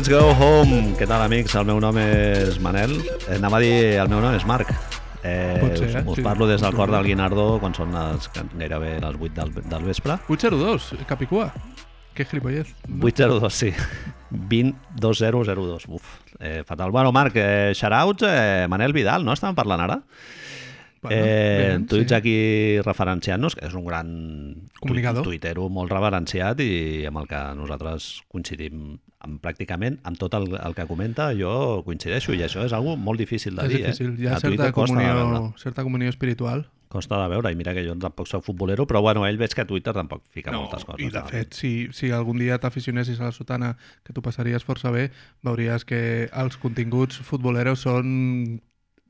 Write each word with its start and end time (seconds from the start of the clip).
Let's 0.00 0.08
go 0.08 0.30
home. 0.32 0.94
Què 0.96 1.04
tal, 1.04 1.20
amics? 1.20 1.52
El 1.60 1.66
meu 1.68 1.76
nom 1.76 1.92
és 2.00 2.54
Manel. 2.64 2.94
Eh, 3.26 3.34
anava 3.36 3.58
a 3.58 3.60
dir, 3.60 3.98
el 4.00 4.08
meu 4.08 4.22
nom 4.24 4.32
és 4.32 4.46
Marc. 4.48 4.70
Eh, 5.20 5.58
Pot 5.60 5.74
ser, 5.76 5.90
us, 5.90 5.96
eh? 5.98 6.02
us 6.08 6.16
Sí. 6.16 6.22
parlo 6.24 6.46
des 6.48 6.62
del 6.64 6.72
cor 6.72 6.88
del 6.90 7.04
Guinardó 7.04 7.58
quan 7.60 7.74
són 7.76 7.92
les, 7.92 8.30
gairebé 8.56 8.94
les 8.98 9.18
8 9.20 9.34
del, 9.36 9.52
del 9.68 9.84
vespre. 9.84 10.16
802, 10.26 10.94
Capicua. 11.06 11.50
Que 12.14 12.24
gilipollez. 12.24 12.72
802, 12.88 13.52
sí. 13.52 13.74
202002. 14.30 15.84
Uf, 15.88 16.08
eh, 16.38 16.62
fatal. 16.64 16.90
Bueno, 16.92 17.12
Marc, 17.12 17.36
eh, 17.36 17.72
shoutouts, 17.74 18.24
eh, 18.26 18.64
Manel 18.70 18.94
Vidal, 18.94 19.22
no? 19.22 19.34
Estàvem 19.36 19.54
parlant 19.54 19.84
ara? 19.84 20.00
Bueno, 21.02 21.16
eh, 21.18 21.76
bé, 21.78 21.86
tu 21.88 21.96
ets 21.96 22.10
sí. 22.10 22.14
aquí 22.14 22.34
referenciant-nos, 22.84 23.54
que 23.56 23.64
és 23.66 23.74
un 23.74 23.86
gran 23.86 24.08
Comunicador. 24.80 25.22
tu- 25.24 25.30
tuitero 25.30 25.68
molt 25.72 25.90
reverenciat 25.92 26.60
i 26.60 27.06
amb 27.08 27.22
el 27.22 27.26
que 27.30 27.40
nosaltres 27.56 28.22
coincidim 28.28 28.98
amb, 29.20 29.40
pràcticament 29.40 29.98
amb 30.04 30.18
tot 30.20 30.34
el, 30.36 30.50
el 30.60 30.74
que 30.76 30.86
comenta 30.86 31.30
jo 31.36 31.82
coincideixo 31.86 32.34
i 32.36 32.42
això 32.44 32.64
és 32.66 32.72
algo 32.76 32.96
molt 32.96 33.18
difícil 33.20 33.56
de 33.56 33.64
És 33.64 33.68
dir 33.72 33.80
difícil, 33.84 34.12
eh? 34.12 34.22
hi 34.22 34.26
ha 34.28 34.36
A 34.36 34.40
certa 34.40 34.72
comunió, 34.72 35.54
certa 35.56 35.82
comunió 35.82 36.08
espiritual. 36.10 36.66
costa 36.90 37.16
de 37.22 37.28
veure 37.30 37.52
i 37.52 37.54
mira 37.56 37.72
que 37.72 37.84
jo 37.86 37.94
tampoc 37.96 38.26
soc 38.26 38.42
futbolero 38.44 38.84
però 38.86 39.00
bueno, 39.00 39.24
ell 39.24 39.36
veig 39.38 39.52
que 39.54 39.60
a 39.62 39.66
Twitter 39.66 39.92
tampoc 39.94 40.24
fica 40.28 40.50
moltes 40.52 40.84
coses 40.84 41.06
I 41.06 41.08
de 41.10 41.20
no? 41.20 41.28
fet, 41.28 41.54
si, 41.54 41.88
si 41.92 42.10
algun 42.10 42.36
dia 42.38 42.58
t'aficionessis 42.58 43.20
a 43.20 43.24
la 43.28 43.32
sotana, 43.32 43.76
que 44.04 44.12
tu 44.12 44.20
passaries 44.22 44.64
força 44.64 44.90
bé, 44.90 45.10
veuries 45.42 45.84
que 45.84 46.28
els 46.32 46.56
continguts 46.58 47.20
futboleros 47.22 47.80
són 47.86 48.60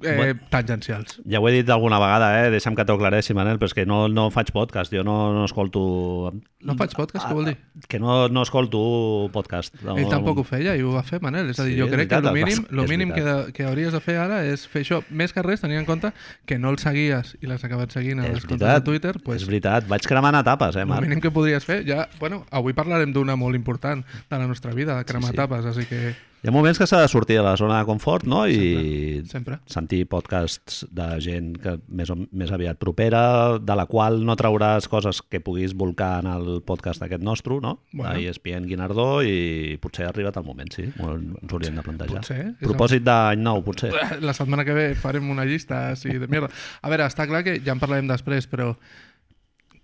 eh, 0.03 0.17
Bueno. 0.17 0.41
tangencials. 0.51 1.21
Ja 1.29 1.41
ho 1.41 1.49
he 1.49 1.53
dit 1.53 1.69
alguna 1.71 1.99
vegada, 1.99 2.47
eh? 2.47 2.51
deixa'm 2.51 2.75
que 2.77 2.85
t'ho 2.85 2.95
aclareixi, 2.99 3.35
Manel, 3.35 3.59
però 3.59 3.67
és 3.71 3.75
que 3.75 3.87
no, 3.87 4.09
no 4.09 4.31
faig 4.31 4.51
podcast, 4.53 4.93
jo 4.93 5.03
no, 5.05 5.33
no 5.35 5.45
escolto... 5.45 6.33
No 6.61 6.75
faig 6.77 6.93
podcast, 6.95 7.25
què 7.27 7.33
vol 7.35 7.47
dir? 7.49 7.57
Que 7.89 7.99
no, 7.99 8.29
no 8.29 8.43
escolto 8.43 9.31
podcast. 9.33 9.75
No, 9.83 9.95
Ell 9.97 10.11
tampoc 10.13 10.43
ho 10.43 10.45
feia 10.45 10.75
i 10.77 10.83
ho 10.85 10.93
va 10.93 11.03
fer, 11.03 11.21
Manel. 11.25 11.49
És 11.55 11.61
a 11.61 11.65
dir, 11.65 11.73
Sí, 11.75 11.79
jo 11.81 11.87
és 11.87 11.93
crec 11.95 12.11
veritat, 12.11 12.23
que 12.23 12.29
el 12.29 12.35
mínim, 12.37 12.67
lo 12.71 12.85
és 12.85 12.91
mínim 12.91 13.13
que, 13.15 13.23
de, 13.25 13.53
que 13.57 13.65
hauries 13.65 13.93
de 13.97 14.01
fer 14.05 14.19
ara 14.21 14.43
és 14.45 14.67
fer 14.69 14.83
això. 14.85 15.01
Més 15.11 15.33
que 15.33 15.41
res, 15.43 15.61
tenint 15.65 15.81
en 15.81 15.87
compte 15.89 16.13
que 16.45 16.59
no 16.59 16.69
el 16.71 16.77
seguies 16.83 17.37
i 17.41 17.47
l'has 17.49 17.65
acabat 17.65 17.93
seguint 17.97 18.21
a 18.21 18.27
És 18.29 18.35
les 18.43 18.45
comptes 18.47 18.69
de 18.75 18.81
Twitter, 18.85 19.15
és 19.17 19.23
pues, 19.25 19.47
veritat. 19.49 19.89
Vaig 19.89 20.05
cremant 20.07 20.37
etapes, 20.37 20.77
eh, 20.77 20.83
el 20.85 20.91
Marc? 20.93 21.03
mínim 21.09 21.21
que 21.25 21.31
podries 21.33 21.65
fer, 21.65 21.81
ja, 21.89 22.09
bueno, 22.21 22.45
avui 22.51 22.75
parlarem 22.77 23.13
d'una 23.17 23.37
molt 23.41 23.57
important 23.57 24.05
de 24.05 24.37
la 24.39 24.47
nostra 24.47 24.75
vida, 24.77 24.99
de 24.99 25.05
cremar 25.09 25.31
Sí, 25.31 25.37
sí. 25.37 25.41
tapes, 25.41 25.65
així 25.65 25.87
que 25.89 26.15
Hi 26.41 26.49
ha 26.49 26.53
moments 26.55 26.79
que 26.81 26.87
s'ha 26.89 27.03
de 27.03 27.09
sortir 27.13 27.37
de 27.37 27.43
la 27.45 27.53
zona 27.61 27.83
de 27.83 27.85
confort, 27.85 28.25
no? 28.25 28.47
I 28.49 29.21
sempre. 29.29 29.59
sentir 29.69 30.07
podcasts 30.09 30.87
de 30.89 31.09
gent 31.21 31.51
que 31.61 31.75
més, 31.93 32.09
o, 32.09 32.17
més 32.17 32.49
aviat 32.57 32.79
propera, 32.81 33.59
de 33.61 33.77
la 33.77 33.85
qual 33.91 34.23
no 34.25 34.39
trauràs 34.41 34.89
coses 34.89 35.21
que 35.21 35.43
puguis 35.45 35.75
volcar 35.77 36.23
en 36.23 36.31
el 36.33 36.49
podcast 36.65 37.05
aquest 37.05 37.21
nostre, 37.21 37.59
no? 37.61 37.75
Bueno. 37.93 38.15
ESPN 38.17 38.71
Guinardó 38.71 39.21
i 39.21 39.77
potser 39.85 40.09
ha 40.09 40.15
arribat 40.15 40.41
el 40.41 40.49
moment, 40.49 40.73
sí. 40.73 40.87
Ens 40.89 41.53
hauríem 41.53 41.77
de 41.77 41.85
plantejar. 41.85 42.25
Potser, 42.25 42.41
Propòsit 42.65 43.05
d'any 43.05 43.45
nou, 43.45 43.61
potser. 43.67 43.93
La 44.25 44.33
setmana 44.37 44.65
que 44.65 44.77
ve 44.77 44.89
farem 44.97 45.29
una 45.29 45.45
llista 45.45 45.91
així 45.91 46.17
de 46.17 46.31
mierda. 46.31 46.49
A 46.81 46.89
veure, 46.89 47.05
està 47.05 47.29
clar 47.29 47.45
que 47.45 47.59
ja 47.61 47.77
en 47.77 47.85
parlarem 47.85 48.09
després, 48.09 48.49
però 48.49 48.73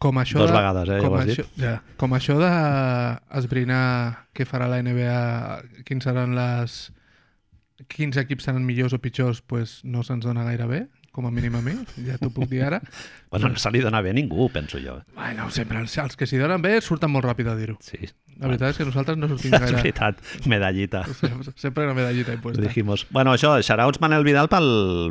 com 0.02 0.19
això 0.20 0.42
Dos 0.42 0.50
de, 0.50 0.56
vegades, 0.56 0.91
eh, 0.91 0.98
ja 1.00 1.06
com, 1.06 1.14
ho 1.14 1.20
has 1.20 1.33
això, 1.33 1.47
ja, 1.61 1.72
com 1.97 2.16
això 2.16 2.37
de 2.41 2.53
esbrinar 3.41 3.84
què 4.37 4.44
farà 4.48 4.69
la 4.69 4.82
NBA, 4.84 5.82
quins 5.88 6.04
seran 6.04 6.37
les 6.37 6.76
quins 7.93 8.16
equips 8.16 8.48
seran 8.48 8.65
millors 8.65 8.94
o 8.97 9.00
pitjors, 9.03 9.43
pues 9.44 9.81
no 9.84 10.04
se'ns 10.04 10.25
dona 10.25 10.44
gaire 10.47 10.69
bé, 10.69 10.87
com 11.16 11.26
a 11.28 11.32
mínim 11.32 11.54
a 11.56 11.62
mi, 11.65 11.72
ja 12.04 12.16
t'ho 12.21 12.31
puc 12.32 12.48
dir 12.50 12.62
ara. 12.69 12.81
Bueno, 13.37 13.50
no 13.53 13.60
se 13.60 13.69
li 13.75 13.82
dona 13.84 14.00
bé 14.00 14.12
a 14.12 14.16
ningú, 14.16 14.47
penso 14.48 14.78
jo. 14.81 14.94
Bueno, 15.16 15.50
sempre 15.53 15.81
els, 15.82 15.93
els 16.00 16.16
que 16.16 16.28
s'hi 16.28 16.38
donen 16.41 16.62
bé 16.65 16.78
surten 16.81 17.10
molt 17.12 17.26
ràpid 17.26 17.50
a 17.50 17.56
dir-ho. 17.59 17.75
Sí. 17.84 17.98
La 18.41 18.48
veritat 18.48 18.71
és 18.72 18.78
que 18.81 18.87
nosaltres 18.88 19.19
no 19.19 19.28
sortim 19.28 19.53
És 19.56 19.65
gaire... 19.65 19.81
veritat, 19.82 20.22
medallita. 20.48 21.03
Sempre 21.65 21.84
una 21.84 21.97
medallita 21.97 22.32
impuesta. 22.37 22.62
dijimos. 22.62 23.04
Bueno, 23.10 23.34
això, 23.37 23.56
shoutouts 23.60 24.00
Manel 24.00 24.25
Vidal 24.25 24.48
pel, 24.53 24.71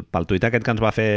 pel 0.10 0.26
tuit 0.30 0.48
aquest 0.48 0.66
que 0.66 0.74
ens 0.74 0.82
va 0.82 0.94
fer 0.96 1.12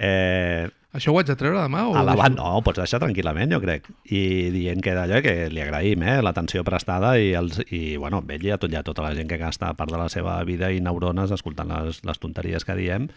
eh, 0.00 0.66
Això 0.96 1.12
ho 1.12 1.18
haig 1.20 1.28
de 1.28 1.36
treure 1.38 1.60
demà? 1.60 1.84
O 1.86 1.92
ho 1.92 1.98
alabant, 2.00 2.34
deixo? 2.34 2.42
no, 2.42 2.58
ho 2.58 2.62
pots 2.64 2.80
deixar 2.80 3.00
tranquil·lament, 3.02 3.52
jo 3.52 3.60
crec. 3.62 3.90
I 4.08 4.22
dient 4.54 4.80
que 4.84 4.94
d'allò 4.96 5.20
que 5.24 5.34
li 5.52 5.62
agraïm, 5.62 6.04
eh, 6.06 6.16
l'atenció 6.24 6.64
prestada 6.64 7.16
i, 7.20 7.34
els, 7.36 7.60
i 7.68 7.98
bueno, 8.00 8.22
ell 8.32 8.46
i 8.48 8.54
a, 8.54 8.58
tot, 8.62 8.72
i 8.72 8.80
a 8.80 8.84
tota 8.86 9.04
la 9.04 9.12
gent 9.16 9.28
que 9.28 9.40
gasta 9.40 9.74
part 9.76 9.92
de 9.92 10.00
la 10.00 10.08
seva 10.12 10.38
vida 10.48 10.72
i 10.72 10.80
neurones 10.84 11.34
escoltant 11.36 11.72
les, 11.74 12.00
les 12.06 12.22
tonteries 12.22 12.64
que 12.64 12.78
diem. 12.78 13.10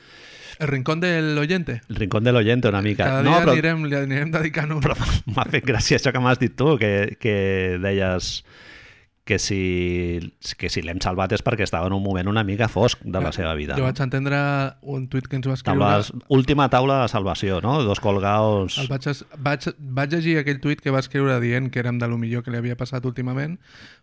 El 0.60 0.68
rincón 0.68 1.00
del 1.00 1.38
oyente. 1.40 1.82
El 1.88 1.96
rincón 1.96 2.26
de 2.26 2.34
l'oyente 2.34 2.68
una 2.68 2.82
mica. 2.82 3.06
Cada 3.06 3.24
no, 3.24 3.32
dia 3.32 3.44
però, 3.46 3.54
anirem, 3.56 3.86
li 3.88 3.96
anirem 3.96 4.34
dedicant 4.34 4.74
un... 4.76 4.82
però 4.84 4.98
m'ha 5.36 5.48
fet 5.48 5.64
gràcia 5.66 6.00
això 6.00 6.12
que 6.12 6.24
m'has 6.24 6.42
dit 6.42 6.58
tu, 6.60 6.76
que, 6.82 7.16
que 7.22 7.36
deies 7.80 8.42
que 9.30 9.38
si, 9.38 10.34
que 10.58 10.72
si 10.74 10.82
l'hem 10.82 10.98
salvat 11.04 11.36
és 11.38 11.44
perquè 11.46 11.62
estava 11.68 11.86
en 11.86 11.94
un 11.94 12.02
moment 12.02 12.32
una 12.32 12.42
mica 12.42 12.66
fosc 12.66 13.04
de 13.06 13.22
la 13.22 13.30
seva 13.36 13.52
vida. 13.54 13.76
Jo 13.78 13.84
no? 13.84 13.90
vaig 13.92 14.02
entendre 14.02 14.40
un 14.82 15.04
tuit 15.12 15.28
que 15.30 15.38
ens 15.38 15.46
va 15.46 15.54
escriure... 15.54 15.78
Taules, 15.78 16.10
última 16.34 16.66
taula 16.74 17.04
de 17.04 17.12
salvació, 17.14 17.60
no? 17.62 17.76
Dos 17.86 18.02
colgaos... 18.02 18.80
El 18.82 18.90
vaig, 18.90 19.06
vaig, 19.46 19.68
vaig 20.00 20.16
llegir 20.18 20.40
aquell 20.42 20.58
tuit 20.64 20.82
que 20.82 20.90
va 20.96 21.04
escriure 21.06 21.38
dient 21.44 21.70
que 21.70 21.84
érem 21.84 22.02
de 22.02 22.10
lo 22.10 22.18
millor 22.18 22.42
que 22.42 22.50
li 22.50 22.58
havia 22.58 22.80
passat 22.80 23.06
últimament, 23.06 23.60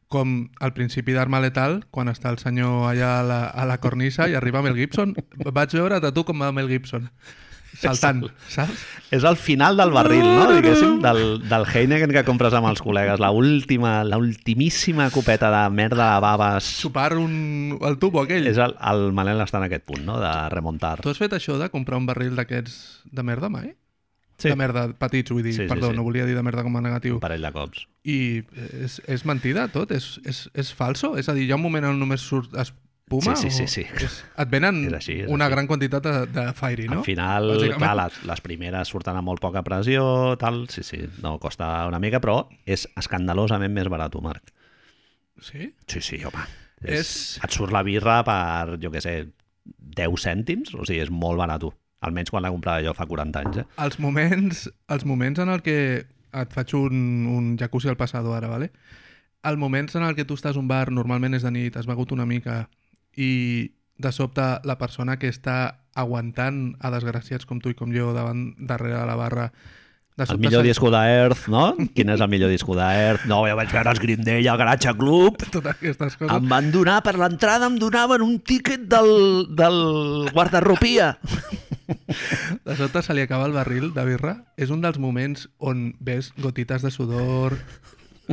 com 0.07 0.37
al 0.63 0.77
principi 0.79 1.17
d'Arma 1.17 1.43
Letal, 1.43 1.81
quan 1.91 2.07
està 2.13 2.31
el 2.31 2.39
senyor 2.39 2.87
allà 2.93 3.17
a 3.19 3.27
la, 3.27 3.41
a 3.51 3.67
la 3.67 3.81
cornisa 3.83 4.31
i 4.31 4.39
arriba 4.39 4.63
Mel 4.63 4.79
Gibson. 4.79 5.17
Vaig 5.43 5.75
veure 5.75 5.99
a 5.99 6.15
tu 6.15 6.23
com 6.23 6.47
va 6.47 6.55
Mel 6.55 6.71
Gibson. 6.71 7.11
Saltant, 7.77 8.25
saps? 8.51 8.85
És 9.15 9.25
el 9.29 9.37
final 9.39 9.77
del 9.79 9.93
barril, 9.95 10.25
no? 10.25 10.49
Diguéssim, 10.51 10.99
del, 11.05 11.23
del 11.47 11.67
Heineken 11.69 12.13
que 12.15 12.25
compres 12.27 12.57
amb 12.57 12.71
els 12.71 12.83
col·legues. 12.83 13.21
La 13.23 13.31
última, 13.37 13.99
la 14.05 14.19
ultimíssima 14.19 15.11
copeta 15.15 15.51
de 15.53 15.63
merda 15.75 16.15
de 16.15 16.21
baves. 16.25 16.69
Sopar 16.83 17.13
un, 17.21 17.79
el 17.81 17.99
tubo 18.03 18.25
aquell. 18.25 18.49
És 18.51 18.61
el, 18.63 18.77
el 18.91 19.11
Manel 19.17 19.43
està 19.45 19.61
en 19.61 19.69
aquest 19.69 19.87
punt, 19.89 20.05
no? 20.09 20.21
De 20.23 20.33
remuntar. 20.53 20.99
Tu 21.05 21.13
has 21.13 21.21
fet 21.21 21.37
això 21.37 21.59
de 21.61 21.69
comprar 21.73 22.01
un 22.01 22.09
barril 22.09 22.37
d'aquests 22.39 22.79
de 23.13 23.27
merda 23.27 23.53
mai? 23.53 23.75
Sí. 24.37 24.51
De 24.51 24.57
merda, 24.57 24.89
petits, 25.01 25.33
vull 25.33 25.45
dir. 25.45 25.55
Sí, 25.57 25.63
sí, 25.65 25.69
Perdó, 25.71 25.91
sí. 25.91 25.97
no 25.97 26.05
volia 26.05 26.27
dir 26.29 26.35
de 26.37 26.43
merda 26.45 26.65
com 26.67 26.75
a 26.77 26.83
negatiu. 26.85 27.17
Un 27.17 27.25
parell 27.25 27.45
de 27.45 27.53
cops. 27.55 27.87
I 28.05 28.19
és, 28.85 28.99
és 29.09 29.25
mentida 29.29 29.65
tot? 29.73 29.95
És, 29.97 30.17
és, 30.29 30.43
és 30.53 30.73
falso? 30.77 31.15
És 31.17 31.31
a 31.33 31.37
dir, 31.37 31.47
hi 31.49 31.55
ha 31.55 31.61
un 31.61 31.65
moment 31.65 31.89
on 31.89 32.03
només 32.03 32.21
surt 32.21 32.53
espuma? 33.07 33.37
Sí, 33.37 33.51
sí, 33.51 33.67
sí, 33.69 33.85
sí. 33.99 34.07
Et 34.37 34.51
venen 34.51 34.81
És 34.89 34.93
així, 34.99 35.13
és 35.23 35.31
una 35.31 35.47
així. 35.47 35.55
gran 35.55 35.67
quantitat 35.71 36.03
de, 36.03 36.15
de 36.27 36.53
fairy, 36.59 36.89
no? 36.89 36.99
Al 36.99 37.05
final, 37.05 37.51
Bàsicament. 37.55 37.79
clar, 37.79 37.95
les, 38.01 38.19
les 38.27 38.41
primeres 38.43 38.89
surten 38.89 39.17
a 39.17 39.23
molt 39.23 39.41
poca 39.41 39.63
pressió, 39.63 40.37
tal, 40.39 40.67
sí, 40.69 40.83
sí, 40.83 41.05
no 41.23 41.39
costa 41.39 41.87
una 41.87 42.01
mica, 42.03 42.21
però 42.21 42.49
és 42.67 42.89
escandalosament 42.97 43.73
més 43.73 43.89
barat, 43.89 44.15
Marc. 44.23 44.51
Sí? 45.41 45.73
Sí, 45.87 46.01
sí, 46.01 46.23
home. 46.25 46.45
És... 46.83 46.99
És- 47.01 47.41
Et 47.45 47.51
surt 47.55 47.73
la 47.73 47.83
birra 47.87 48.23
per, 48.25 48.79
jo 48.83 48.91
què 48.91 49.01
sé, 49.01 49.29
10 49.65 50.23
cèntims? 50.23 50.75
O 50.75 50.85
sigui, 50.85 51.01
és 51.05 51.11
molt 51.11 51.39
barat. 51.39 51.63
Almenys 52.07 52.31
quan 52.31 52.43
la 52.43 52.51
comprava 52.51 52.83
jo 52.85 52.93
fa 52.95 53.07
40 53.07 53.41
anys, 53.41 53.57
eh? 53.63 53.65
Els 53.83 53.99
moments, 53.99 54.67
els 54.89 55.05
moments 55.09 55.39
en 55.41 55.49
el 55.49 55.63
que 55.63 56.07
et 56.37 56.53
faig 56.53 56.75
un, 56.77 57.27
un 57.33 57.57
jacuzzi 57.59 57.89
al 57.89 57.97
passado 57.97 58.35
ara, 58.35 58.49
vale? 58.49 58.71
El 59.47 59.57
moments 59.57 59.95
en 59.97 60.03
el 60.03 60.15
que 60.17 60.25
tu 60.27 60.35
estàs 60.35 60.57
a 60.57 60.61
un 60.61 60.67
bar, 60.69 60.91
normalment 60.91 61.35
és 61.39 61.43
de 61.47 61.51
nit, 61.55 61.77
has 61.79 61.87
begut 61.87 62.11
una 62.13 62.27
mica 62.27 62.69
i 63.17 63.73
de 63.99 64.13
sobte 64.13 64.45
la 64.69 64.77
persona 64.79 65.17
que 65.19 65.29
està 65.33 65.81
aguantant 65.97 66.75
a 66.85 66.91
desgraciats 66.93 67.47
com 67.49 67.59
tu 67.65 67.71
i 67.73 67.75
com 67.79 67.93
jo 67.95 68.13
davant, 68.13 68.51
darrere 68.59 68.99
de 69.01 69.07
la 69.09 69.17
barra 69.17 69.51
de 70.17 70.25
El 70.33 70.39
millor 70.41 70.63
se- 70.65 70.69
disco 70.69 70.91
d'Earth, 70.93 71.47
no? 71.53 71.75
Quin 71.95 72.09
és 72.09 72.21
el 72.25 72.29
millor 72.33 72.49
disco 72.53 72.73
d'Earth? 72.77 73.27
No, 73.29 73.43
jo 73.49 73.57
vaig 73.57 73.73
veure 73.73 73.91
els 73.93 74.01
Green 74.01 74.23
Day 74.25 74.47
al 74.49 74.57
Garatge 74.61 74.93
Club. 74.97 75.37
totes 75.53 75.73
aquestes 75.75 76.17
coses 76.17 76.33
Em 76.37 76.47
van 76.49 76.71
donar, 76.73 77.03
per 77.05 77.17
l'entrada 77.21 77.69
em 77.69 77.77
donaven 77.81 78.23
un 78.25 78.39
tíquet 78.41 78.87
del, 78.89 79.47
del 79.57 80.31
guardarropia. 80.33 81.19
De 82.65 82.77
sobte 82.77 83.03
se 83.03 83.15
li 83.15 83.21
acaba 83.25 83.47
el 83.47 83.53
barril 83.53 83.93
de 83.95 84.05
birra. 84.09 84.37
És 84.57 84.71
un 84.73 84.81
dels 84.85 84.99
moments 84.99 85.49
on 85.59 85.95
ves 86.01 86.33
gotites 86.41 86.83
de 86.83 86.91
sudor, 86.91 87.57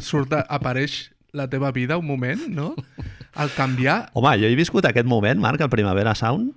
surt, 0.01 0.33
apareix 0.47 1.12
la 1.33 1.49
teva 1.49 1.71
vida 1.71 1.97
un 1.97 2.05
moment, 2.05 2.47
no? 2.47 2.75
Al 3.33 3.49
canviar... 3.51 4.09
Home, 4.13 4.37
jo 4.39 4.47
he 4.47 4.55
viscut 4.55 4.85
aquest 4.85 5.07
moment, 5.09 5.41
Marc, 5.41 5.59
al 5.65 5.69
Primavera 5.73 6.13
Sound. 6.15 6.53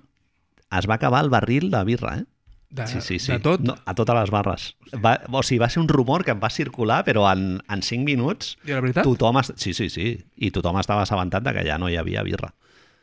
Es 0.77 0.87
va 0.87 0.95
acabar 0.99 1.23
el 1.25 1.31
barril 1.33 1.71
de 1.71 1.83
birra, 1.87 2.17
eh? 2.19 2.25
De, 2.69 2.85
Sí, 2.85 2.99
sí, 3.01 3.17
sí. 3.19 3.31
de 3.31 3.39
tot. 3.39 3.61
No, 3.63 3.77
a 3.87 3.93
totes 3.95 4.13
les 4.15 4.29
barres. 4.29 4.65
Va, 5.03 5.15
o 5.31 5.41
sigui, 5.41 5.57
va 5.63 5.69
ser 5.71 5.79
un 5.81 5.87
rumor 5.89 6.25
que 6.27 6.33
em 6.35 6.41
va 6.43 6.49
circular, 6.51 6.99
però 7.07 7.23
en, 7.31 7.61
en 7.71 7.81
5 7.81 8.03
minuts 8.05 8.57
I 8.67 8.73
la 8.75 8.81
veritat? 8.83 9.07
tothom... 9.07 9.39
est- 9.41 9.55
Sí, 9.57 9.73
sí, 9.73 9.89
sí. 9.89 10.09
I 10.35 10.51
tothom 10.53 10.77
estava 10.79 11.05
assabentat 11.07 11.43
de 11.47 11.53
que 11.55 11.63
ja 11.65 11.79
no 11.81 11.89
hi 11.89 11.95
havia 11.97 12.21
birra. 12.27 12.51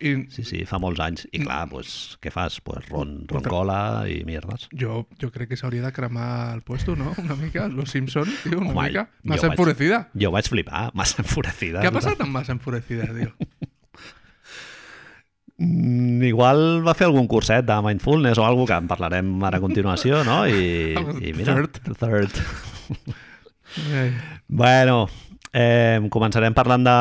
I 0.00 0.26
Sí, 0.31 0.43
sí, 0.44 0.64
fa 0.67 0.79
molts 0.82 1.00
anys. 1.00 1.26
I 1.32 1.38
clar, 1.44 1.69
pues, 1.70 2.17
què 2.20 2.31
fas? 2.35 2.61
Pues 2.61 2.88
ron, 2.91 3.25
roncola 3.31 4.05
i 4.11 4.25
mierdes. 4.26 4.69
jo, 4.75 5.06
jo 5.20 5.31
crec 5.31 5.49
que 5.52 5.56
s'hauria 5.56 5.82
de 5.87 5.93
cremar 5.93 6.55
el 6.56 6.62
puesto, 6.62 6.96
no? 6.96 7.12
Una 7.19 7.37
mica, 7.37 7.69
los 7.69 7.91
Simpson, 7.91 8.29
tio, 8.43 8.58
una 8.58 8.70
Home, 8.73 8.88
mica. 8.88 9.08
Massa 9.23 9.46
vaig- 9.49 9.52
enfurecida. 9.52 10.08
Jo 10.19 10.31
vaig 10.35 10.49
flipar, 10.50 10.91
massa 10.94 11.23
enfurecida. 11.23 11.81
Què 11.81 11.88
ha 11.88 11.94
passat 11.94 12.20
amb 12.20 12.32
massa 12.32 12.52
enfurecida, 12.52 13.06
tio? 13.14 13.32
Mm, 15.56 16.19
igual 16.26 16.82
va 16.82 16.96
fer 16.99 17.06
algun 17.06 17.29
curset 17.31 17.62
de 17.69 17.76
mindfulness 17.87 18.41
o 18.43 18.44
alguna 18.46 18.67
que 18.73 18.79
en 18.82 18.88
parlarem 18.91 19.29
ara 19.46 19.61
a 19.61 19.62
continuació, 19.62 20.25
no? 20.26 20.41
I, 20.50 20.96
i 21.29 21.32
mira, 21.37 21.55
Third. 21.55 21.79
third. 22.00 22.41
Ai. 23.94 24.08
Bueno, 24.49 25.08
Eh, 25.55 26.01
començarem 26.11 26.51
parlant 26.56 26.83
de, 26.83 26.95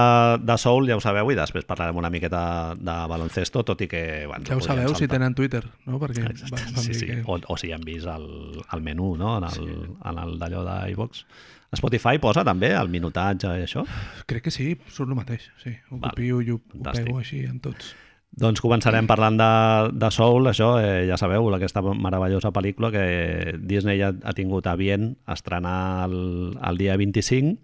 de 0.45 0.55
Soul, 0.61 0.85
ja 0.91 0.93
ho 0.99 1.01
sabeu, 1.01 1.31
i 1.33 1.37
després 1.39 1.65
parlarem 1.65 1.97
una 1.97 2.11
miqueta 2.13 2.75
de 2.77 2.97
baloncesto, 3.09 3.63
tot 3.65 3.81
i 3.81 3.87
que... 3.89 4.03
Bueno, 4.29 4.45
Ja 4.45 4.59
ho 4.59 4.61
sabeu 4.61 4.91
si 4.93 5.07
saltar. 5.07 5.15
tenen 5.15 5.33
Twitter, 5.33 5.63
no? 5.89 5.97
Perquè 5.97 6.27
Exacte, 6.29 6.67
sí, 6.83 6.93
sí. 6.93 7.07
que... 7.09 7.23
O, 7.25 7.39
o 7.49 7.57
si 7.57 7.71
han 7.73 7.81
vist 7.81 8.05
el, 8.13 8.27
el 8.61 8.85
menú, 8.85 9.15
no? 9.17 9.39
En 9.39 9.47
el, 9.49 9.73
en 10.05 10.21
el 10.21 10.37
d'allò 10.37 10.61
d'iVox. 10.69 11.25
Spotify 11.73 12.19
posa 12.21 12.43
també 12.45 12.69
el 12.77 12.93
minutatge 12.93 13.49
i 13.57 13.65
això? 13.65 13.81
Crec 14.29 14.45
que 14.45 14.53
sí, 14.53 14.75
surt 14.85 15.09
el 15.09 15.17
mateix, 15.17 15.49
sí. 15.63 15.73
Ho 15.89 15.97
Val. 15.97 16.11
copio 16.13 16.37
i 16.45 16.53
ho, 16.53 16.59
ho 16.61 16.85
pego 16.91 17.17
així 17.23 17.41
en 17.49 17.57
tots. 17.63 17.95
Doncs 18.37 18.61
començarem 18.61 19.05
parlant 19.09 19.35
de, 19.37 19.49
de 19.97 20.13
Soul, 20.13 20.47
això, 20.53 20.75
eh, 20.81 21.03
ja 21.09 21.17
sabeu, 21.21 21.49
aquesta 21.53 21.81
meravellosa 21.81 22.53
pel·lícula 22.53 22.93
que 22.93 23.57
Disney 23.61 24.01
ha, 24.05 24.13
ha 24.13 24.37
tingut 24.37 24.69
a 24.69 24.77
bien 24.77 25.15
estrenar 25.25 26.05
el, 26.05 26.53
el 26.61 26.77
dia 26.81 26.95
25. 27.01 27.57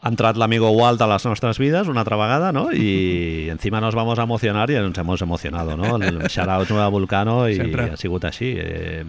Ha 0.00 0.12
entrat 0.12 0.36
l'amigo 0.38 0.70
Walt 0.70 1.00
a 1.02 1.08
las 1.10 1.24
nostres 1.26 1.58
vides 1.58 1.88
una 1.88 2.00
altra 2.04 2.16
vegada, 2.16 2.52
¿no? 2.52 2.72
Y 2.72 3.48
encima 3.50 3.80
nos 3.80 3.94
vamos 3.94 4.18
a 4.18 4.22
emocionar 4.22 4.70
y 4.70 4.74
nos 4.74 4.96
hemos 4.96 5.22
emocionado, 5.22 5.76
¿no? 5.76 5.96
El 5.96 6.20
shout-out 6.28 6.70
a 6.70 6.88
Vulcano 6.88 7.48
i 7.48 7.56
Sempre. 7.56 7.90
ha 7.90 7.96
sigut 7.96 8.24
així. 8.24 8.54
Eh, 8.56 9.04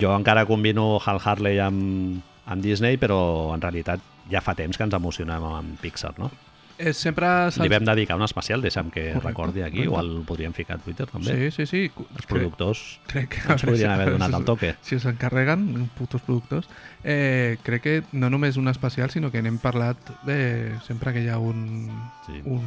jo 0.00 0.14
encara 0.16 0.46
combino 0.46 0.98
Hal 1.04 1.20
Harley 1.22 1.60
amb, 1.62 2.18
amb 2.46 2.62
Disney, 2.62 2.98
però 2.98 3.54
en 3.54 3.62
realitat 3.62 4.02
ja 4.30 4.42
fa 4.42 4.54
temps 4.58 4.76
que 4.76 4.84
ens 4.84 4.94
emocionem 4.94 5.44
amb 5.44 5.78
Pixar, 5.80 6.14
no? 6.18 6.30
És 6.78 6.96
sempre... 7.02 7.26
Li 7.58 7.68
vam 7.72 7.84
dedicar 7.88 8.14
un 8.16 8.22
especial, 8.22 8.62
deixa'm 8.62 8.90
que 8.94 9.08
Correcte, 9.08 9.26
recordi 9.28 9.62
aquí, 9.62 9.82
correcte. 9.82 9.88
igual 9.88 10.10
el 10.16 10.22
podríem 10.28 10.52
ficar 10.54 10.76
a 10.76 10.82
Twitter 10.82 11.06
també. 11.10 11.34
Sí, 11.50 11.50
sí, 11.50 11.66
sí. 11.66 11.80
Els 12.14 12.26
productors 12.30 13.00
Crec 13.10 13.28
que... 13.34 13.42
ens 13.52 13.64
podrien 13.66 13.90
haver 13.90 14.12
donat 14.14 14.32
el 14.38 14.44
toque. 14.52 14.74
Si 14.86 14.98
s'encarreguen, 15.02 15.88
putos 15.98 16.22
productors. 16.22 16.68
Eh, 17.02 17.58
crec 17.66 17.82
que 17.82 17.96
no 18.12 18.30
només 18.30 18.56
un 18.56 18.68
especial, 18.70 19.10
sinó 19.10 19.32
que 19.34 19.42
n'hem 19.42 19.58
parlat 19.58 19.98
de, 20.26 20.76
sempre 20.86 21.12
que 21.12 21.24
hi 21.26 21.28
ha 21.28 21.38
un... 21.42 21.90
Sí. 22.28 22.40
un... 22.44 22.62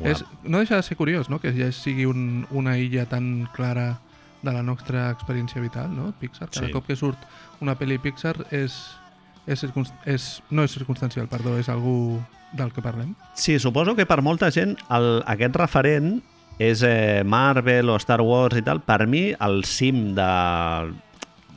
Una- 0.00 0.10
És, 0.10 0.24
no 0.42 0.58
deixa 0.58 0.74
de 0.74 0.82
ser 0.82 0.96
curiós, 0.98 1.28
no?, 1.30 1.38
que 1.38 1.52
ja 1.54 1.70
sigui 1.70 2.04
un, 2.10 2.48
una 2.50 2.74
illa 2.82 3.06
tan 3.06 3.46
clara 3.54 4.00
de 4.42 4.50
la 4.52 4.64
nostra 4.66 5.06
experiència 5.14 5.62
vital, 5.62 5.94
no? 5.94 6.10
Pixar. 6.18 6.50
Cada 6.50 6.66
Sí. 6.66 6.72
cop 6.74 6.84
que 6.90 6.96
surt 6.98 7.22
una 7.62 7.78
pel·li 7.78 8.00
Pixar 8.02 8.34
és, 8.50 8.74
és, 9.46 9.64
és 10.04 10.28
no 10.50 10.64
és 10.64 10.74
circumstancial, 10.74 11.28
perdó, 11.30 11.56
és 11.60 11.68
algú 11.68 12.20
del 12.54 12.70
que 12.72 12.84
parlem. 12.84 13.14
Sí, 13.34 13.58
suposo 13.58 13.96
que 13.98 14.06
per 14.06 14.20
molta 14.22 14.50
gent 14.54 14.76
el, 14.94 15.22
aquest 15.30 15.58
referent 15.58 16.16
és 16.62 16.84
eh, 16.86 17.22
Marvel 17.26 17.90
o 17.90 17.98
Star 17.98 18.20
Wars 18.22 18.60
i 18.60 18.62
tal. 18.62 18.80
Per 18.86 19.04
mi, 19.10 19.32
el 19.42 19.64
cim 19.66 20.12
de 20.14 20.30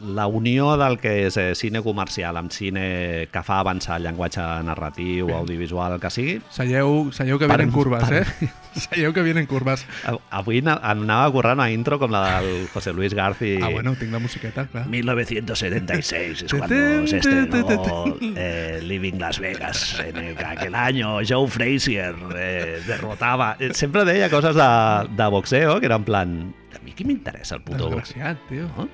la 0.01 0.27
unió 0.27 0.75
del 0.77 0.99
que 1.01 1.25
és 1.27 1.37
eh, 1.37 1.55
cine 1.55 1.81
comercial 1.81 2.37
amb 2.37 2.51
cine 2.53 3.27
que 3.31 3.41
fa 3.43 3.59
avançar 3.63 3.97
el 3.97 4.03
llenguatge 4.05 4.43
narratiu, 4.67 5.31
audiovisual, 5.35 5.93
el 5.97 5.99
que 6.03 6.11
sigui. 6.13 6.35
Seieu, 6.53 7.09
seieu 7.11 7.39
que 7.39 7.47
Per- 7.47 7.57
vienen 7.57 7.73
curves, 7.73 8.03
per- 8.03 8.21
eh? 8.21 8.49
Seieu 8.77 9.11
que 9.13 9.23
vienen 9.25 9.47
curves. 9.49 9.87
A- 10.05 10.13
Avui 10.37 10.61
na- 10.61 10.77
anava 10.85 11.31
corrent 11.33 11.57
una 11.57 11.69
intro 11.73 11.97
com 11.97 12.11
la 12.13 12.41
del 12.41 12.67
José 12.73 12.93
Luis 12.93 13.15
Garci. 13.17 13.55
Ah, 13.61 13.69
bueno, 13.73 13.95
tinc 13.97 14.11
la 14.13 14.19
musiqueta, 14.19 14.67
clar. 14.69 14.85
1976 14.87 16.41
es 16.45 16.53
cuando 16.53 17.07
se 17.07 17.17
estrenó 17.17 18.15
eh, 18.35 18.79
Living 18.83 19.17
Las 19.19 19.39
Vegas. 19.39 19.99
En 19.99 20.17
el 20.17 20.35
que 20.35 20.45
aquel 20.45 20.75
año 20.75 21.17
Joe 21.27 21.47
Frazier 21.47 22.15
eh, 22.35 22.81
derrotava. 22.85 23.55
Eh, 23.59 23.73
Sempre 23.73 24.05
deia 24.05 24.29
coses 24.29 24.55
de, 24.55 25.07
de 25.15 25.27
boxeo, 25.29 25.79
que 25.79 25.85
era 25.87 25.95
en 25.95 26.03
plan... 26.03 26.53
A 26.75 26.79
mi 26.85 26.93
qui 26.93 27.03
m'interessa 27.03 27.55
el 27.55 27.61
puto? 27.65 27.87
Desgraciat, 27.89 28.37
tio. 28.49 28.67
No? 28.77 28.87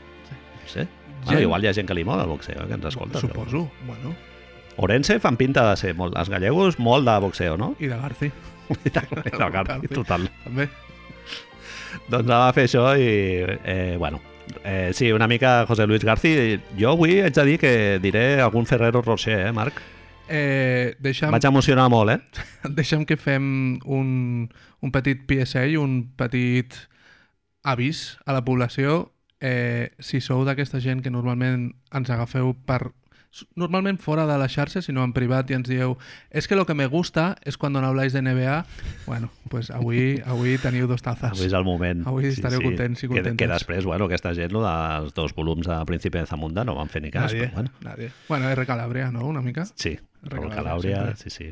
Sé. 0.73 0.87
Bueno, 1.23 1.31
Gent- 1.37 1.41
igual 1.45 1.63
hi 1.63 1.67
ha 1.69 1.73
gent 1.77 1.87
que 1.87 1.95
li 1.95 2.03
mola 2.03 2.23
el 2.25 2.29
boxeo, 2.33 2.63
eh, 2.63 2.67
que 2.67 2.73
ens 2.79 2.85
escolta. 2.89 3.19
però- 3.19 3.29
Suposo, 3.29 3.71
bueno. 3.87 4.15
Orense 4.77 5.19
fan 5.21 5.37
pinta 5.37 5.67
de 5.69 5.77
ser 5.77 5.93
molt... 5.95 6.15
Els 6.17 6.29
gallegos, 6.33 6.79
molt 6.81 7.05
de 7.07 7.13
boxeo, 7.21 7.55
no? 7.61 7.75
I 7.79 7.87
de 7.91 7.97
Garci, 8.01 8.31
La 9.39 9.49
Garci, 9.53 9.87
total. 9.99 10.25
també. 10.43 10.67
Doncs 12.09 12.27
va 12.29 12.51
fer 12.55 12.65
això 12.65 12.87
i, 12.97 13.05
eh, 13.63 13.95
bueno, 14.01 14.19
eh, 14.65 14.89
sí, 14.97 15.11
una 15.13 15.27
mica 15.27 15.65
José 15.69 15.85
Luis 15.87 16.03
Garci. 16.03 16.59
Jo 16.79 16.95
avui 16.97 17.19
haig 17.21 17.33
de 17.37 17.45
dir 17.45 17.59
que 17.61 17.73
diré 18.01 18.41
algun 18.41 18.65
Ferrero 18.65 19.01
Rocher, 19.05 19.47
eh, 19.47 19.51
Marc? 19.53 19.77
Eh, 20.27 20.95
deixa'm, 21.03 21.29
Vaig 21.35 21.45
emocionar 21.45 21.85
molt, 21.93 22.15
eh? 22.15 22.43
deixa'm 22.81 23.05
que 23.05 23.17
fem 23.19 23.77
un, 23.85 24.49
un 24.81 24.91
petit 24.91 25.21
PSA 25.29 25.67
i 25.69 25.77
un 25.77 25.99
petit 26.17 26.73
avís 27.63 28.17
a 28.25 28.33
la 28.33 28.41
població. 28.43 29.12
Eh, 29.43 29.91
si 29.99 30.21
sou 30.23 30.45
d'aquesta 30.47 30.79
gent 30.79 31.01
que 31.03 31.11
normalment 31.11 31.73
ens 31.91 32.09
agafeu 32.13 32.53
per 32.65 32.93
normalment 33.57 33.97
fora 33.97 34.27
de 34.29 34.35
la 34.37 34.45
xarxa, 34.47 34.83
sinó 34.85 35.01
en 35.03 35.11
privat 35.11 35.49
i 35.49 35.55
ens 35.57 35.65
dieu 35.67 35.95
és 36.29 36.45
que 36.47 36.53
lo 36.55 36.67
que 36.69 36.75
me 36.77 36.85
gusta 36.85 37.35
es 37.41 37.57
cuando 37.57 37.81
no 37.81 37.87
habláis 37.89 38.13
de 38.13 38.21
NBA 38.21 38.59
bueno, 39.07 39.31
pues 39.49 39.71
avui, 39.73 40.21
avui 40.29 40.59
teniu 40.61 40.85
dos 40.87 41.01
tazas 41.01 41.33
Avui 41.33 41.47
és 41.49 41.55
el 41.57 41.65
moment. 41.65 42.05
Avui 42.07 42.29
estareu 42.29 42.61
contents 42.61 43.01
i 43.03 43.07
Que, 43.07 43.15
que 43.15 43.23
contentes. 43.23 43.49
després, 43.57 43.85
bueno, 43.89 44.05
aquesta 44.05 44.35
gent, 44.37 44.53
lo 44.53 44.61
dels 44.61 45.15
dos 45.17 45.33
volums 45.33 45.65
de 45.67 45.79
Príncipe 45.89 46.21
de 46.21 46.29
Zamunda 46.29 46.63
no 46.63 46.75
van 46.77 46.93
fer 46.93 47.01
ni 47.01 47.09
cas, 47.11 47.33
nadie, 47.33 47.47
però 47.49 47.53
bueno. 47.57 47.71
nadie. 47.81 48.11
bueno, 48.29 48.49
R. 48.53 48.65
Calabria, 48.69 49.11
no? 49.11 49.25
Una 49.25 49.41
mica 49.41 49.65
Sí, 49.75 49.97
El 50.23 50.49
Calàbria, 50.49 51.15
sí, 51.19 51.29
sí. 51.29 51.49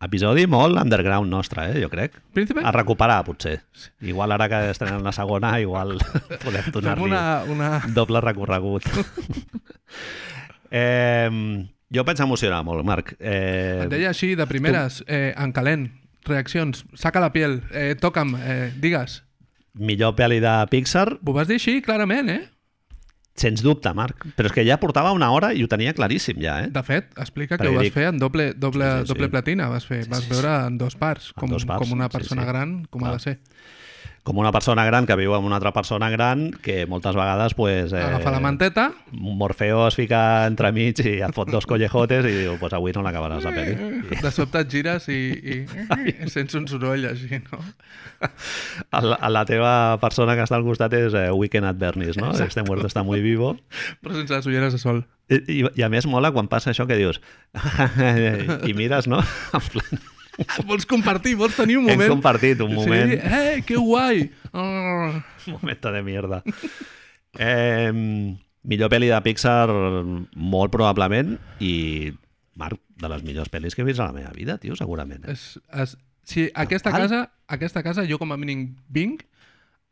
Episodi 0.00 0.46
molt 0.48 0.78
underground 0.80 1.28
nostre, 1.28 1.66
eh, 1.74 1.82
jo 1.82 1.90
crec. 1.92 2.16
Príncipe? 2.32 2.62
A 2.64 2.72
recuperar, 2.72 3.20
potser. 3.26 3.58
Igual 4.00 4.32
ara 4.32 4.48
que 4.48 4.70
estrenen 4.70 5.04
la 5.04 5.12
segona, 5.12 5.58
igual 5.60 5.98
podem 6.44 6.70
donar-li 6.72 7.04
una, 7.04 7.24
una... 7.52 7.70
doble 7.92 8.22
recorregut. 8.24 8.88
eh, 10.70 11.28
jo 11.94 12.04
vaig 12.08 12.24
emocionar 12.24 12.62
molt, 12.64 12.84
Marc. 12.86 13.14
Eh, 13.20 13.84
Et 13.84 13.92
deia 13.92 14.10
així, 14.14 14.32
de 14.38 14.46
primeres, 14.50 15.02
eh, 15.06 15.34
en 15.36 15.52
calent, 15.52 15.90
reaccions, 16.24 16.84
saca 16.96 17.20
la 17.20 17.30
piel, 17.34 17.60
eh, 17.72 17.94
toca'm, 18.00 18.34
eh, 18.40 18.72
digues. 18.80 19.20
millor 19.74 20.14
pel·li 20.14 20.40
de 20.40 20.54
Pixar, 20.70 21.18
Ho 21.26 21.32
vas 21.34 21.48
dir 21.48 21.56
així, 21.60 21.80
clarament, 21.82 22.28
eh? 22.30 22.42
Sens 23.34 23.62
dubte, 23.62 23.90
Marc. 23.94 24.24
Però 24.38 24.46
és 24.46 24.52
que 24.54 24.64
ja 24.66 24.76
portava 24.78 25.10
una 25.12 25.30
hora 25.34 25.52
i 25.52 25.62
ho 25.64 25.68
tenia 25.68 25.92
claríssim, 25.94 26.38
ja, 26.42 26.60
eh? 26.64 26.68
De 26.70 26.82
fet, 26.86 27.10
explica 27.18 27.56
que 27.58 27.64
Perquè 27.64 27.72
ho 27.72 27.78
vas 27.80 27.88
dic- 27.88 27.94
fer 27.96 28.06
en 28.12 28.18
doble, 28.22 28.52
doble, 28.54 28.84
Sí, 28.84 28.98
sí, 29.00 29.06
sí. 29.06 29.12
doble 29.12 29.28
platina, 29.32 29.68
vas, 29.68 29.86
fer, 29.86 30.04
vas 30.08 30.22
sí, 30.22 30.30
veure 30.30 30.52
en 30.68 30.78
dos 30.78 30.94
parts, 30.94 31.32
En 31.34 31.40
com, 31.40 31.50
dos 31.50 31.64
parts, 31.66 31.82
com 31.88 31.92
una 31.98 32.06
sí, 32.10 32.16
persona 32.18 32.42
sí. 32.42 32.48
gran, 32.48 32.84
com 32.86 33.02
ha 33.04 33.10
Clar. 33.10 33.18
de 33.18 33.24
ser. 33.24 33.38
Com 34.24 34.38
una 34.40 34.48
persona 34.56 34.86
gran 34.88 35.04
que 35.04 35.18
viu 35.20 35.34
amb 35.36 35.44
una 35.44 35.58
altra 35.58 35.74
persona 35.76 36.08
gran 36.08 36.46
que 36.64 36.86
moltes 36.88 37.12
vegades, 37.12 37.52
pues, 37.52 37.92
eh, 37.92 38.00
Agafa 38.00 38.30
la 38.32 38.40
manteta, 38.40 38.86
Morfeo 39.12 39.82
es 39.90 39.98
fica 39.98 40.20
entremig 40.48 41.02
i 41.04 41.18
et 41.26 41.36
fot 41.36 41.50
dos 41.52 41.66
collejotes 41.68 42.24
i 42.24 42.32
diu, 42.32 42.54
pues 42.56 42.72
avui 42.72 42.94
no 42.96 43.02
l'acabaràs 43.04 43.44
la 43.44 43.52
pel·li. 43.52 43.74
de 44.22 44.30
sobte 44.32 44.62
et 44.64 44.70
gires 44.72 45.10
i, 45.12 45.18
i, 45.28 45.58
i 46.24 46.30
sents 46.32 46.56
un 46.56 46.64
soroll 46.72 47.04
així, 47.10 47.42
no? 47.50 47.60
A 48.88 49.02
la, 49.04 49.20
a 49.20 49.28
la 49.28 49.44
teva 49.44 49.74
persona 50.00 50.38
que 50.38 50.48
està 50.48 50.56
al 50.56 50.64
costat 50.64 50.96
és 50.96 51.12
eh, 51.12 51.28
Weekend 51.28 51.68
at 51.68 51.76
Bernie's, 51.76 52.16
no? 52.16 52.32
Este 52.32 52.64
muerto 52.64 52.88
está 52.88 53.02
muy 53.04 53.20
vivo. 53.20 53.58
Però 54.00 54.16
sense 54.16 54.32
les 54.32 54.48
ulleres 54.48 54.72
de 54.72 54.80
sol. 54.80 55.04
I, 55.28 55.42
i, 55.52 55.60
I 55.68 55.84
a 55.84 55.92
més 55.92 56.08
mola 56.08 56.32
quan 56.32 56.48
passa 56.48 56.72
això 56.72 56.88
que 56.88 56.96
dius 56.96 57.20
i 58.68 58.72
mires, 58.72 59.04
no? 59.04 59.20
En 59.60 59.68
plan, 59.68 60.04
Vols 60.68 60.86
compartir, 60.90 61.36
vols 61.38 61.54
tenir 61.56 61.78
un 61.78 61.88
hem 61.88 61.98
moment... 61.98 62.16
compartit 62.16 62.60
un 62.64 62.74
moment, 62.74 63.12
Sí, 63.12 63.20
eh, 63.22 63.62
que 63.66 63.76
guai! 63.78 64.24
Oh. 64.52 65.12
un 65.46 65.58
moment 65.58 65.86
de 65.86 66.02
mierda. 66.06 66.40
Eh, 67.38 67.90
millor 68.64 68.90
pel·li 68.92 69.10
de 69.12 69.20
Pixar, 69.24 69.68
molt 69.70 70.74
probablement, 70.74 71.36
i 71.60 71.74
Marc, 72.58 72.80
de 73.00 73.10
les 73.10 73.22
millors 73.26 73.50
pel·lis 73.50 73.74
que 73.74 73.82
he 73.82 73.86
vist 73.86 74.02
a 74.02 74.08
la 74.10 74.16
meva 74.16 74.32
vida, 74.34 74.58
tio, 74.62 74.76
segurament. 74.78 75.24
Eh? 75.26 75.34
És, 75.34 75.46
és, 75.74 75.96
si 76.24 76.48
aquesta 76.54 76.90
Total. 76.90 77.04
casa, 77.04 77.22
aquesta 77.58 77.82
casa, 77.86 78.06
jo 78.08 78.18
com 78.20 78.32
a 78.32 78.38
mínim 78.40 78.68
vinc 78.88 79.26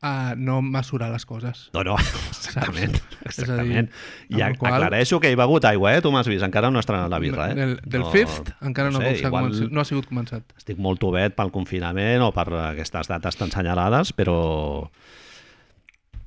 a 0.02 0.34
no 0.36 0.60
mesurar 0.66 1.12
les 1.12 1.24
coses. 1.24 1.68
No, 1.72 1.84
no, 1.86 1.94
exactament. 1.96 2.96
A 2.96 2.98
dir, 2.98 3.18
exactament. 3.30 3.90
I 4.28 4.40
qual- 4.58 4.74
aclareixo 4.74 5.20
que 5.22 5.30
he 5.30 5.36
begut 5.38 5.64
aigua, 5.64 5.94
eh? 5.94 6.02
Tu 6.02 6.10
m'has 6.10 6.26
vist, 6.26 6.42
encara 6.42 6.70
no 6.74 6.82
estrenat 6.82 7.08
la 7.08 7.20
birra, 7.22 7.52
eh? 7.52 7.54
Del, 7.54 7.76
del 7.84 8.02
no, 8.02 8.10
fifth 8.10 8.50
encara 8.60 8.90
no, 8.90 8.98
sé, 8.98 9.14
s'ha 9.20 9.30
igual 9.30 9.46
començat, 9.48 9.70
no 9.70 9.80
ha 9.80 9.86
sigut 9.86 10.08
començat. 10.10 10.42
estic 10.58 10.78
molt 10.82 11.02
obert 11.06 11.36
pel 11.38 11.52
confinament 11.54 12.26
o 12.26 12.32
per 12.34 12.48
aquestes 12.72 13.08
dates 13.14 13.38
tan 13.38 13.54
senyalades, 13.54 14.12
però... 14.12 14.90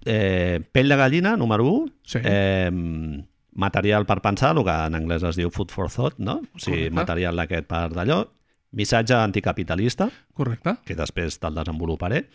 Eh, 0.05 0.61
pell 0.71 0.89
de 0.89 0.95
gallina, 0.95 1.35
número 1.35 1.65
1. 1.65 1.93
Sí. 2.05 2.19
Eh, 2.23 2.71
material 3.55 4.05
per 4.05 4.21
pensar, 4.21 4.51
el 4.55 4.63
que 4.63 4.75
en 4.85 4.95
anglès 4.95 5.23
es 5.25 5.39
diu 5.39 5.49
food 5.49 5.71
for 5.73 5.89
thought, 5.89 6.19
no? 6.19 6.41
O 6.53 6.59
sigui, 6.59 6.85
Correcte. 6.85 6.95
material 6.99 7.35
d'aquest 7.41 7.67
per 7.67 7.89
d'allò. 7.95 8.19
Missatge 8.75 9.15
anticapitalista, 9.15 10.09
Correcte? 10.35 10.75
que 10.85 10.95
després 10.99 11.39
te'l 11.39 11.55
desenvoluparé. 11.55 12.25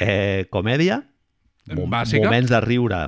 Eh, 0.00 0.46
comèdia, 0.50 1.02
Bàsica. 1.68 2.24
moments 2.24 2.48
de 2.48 2.60
riure 2.64 3.00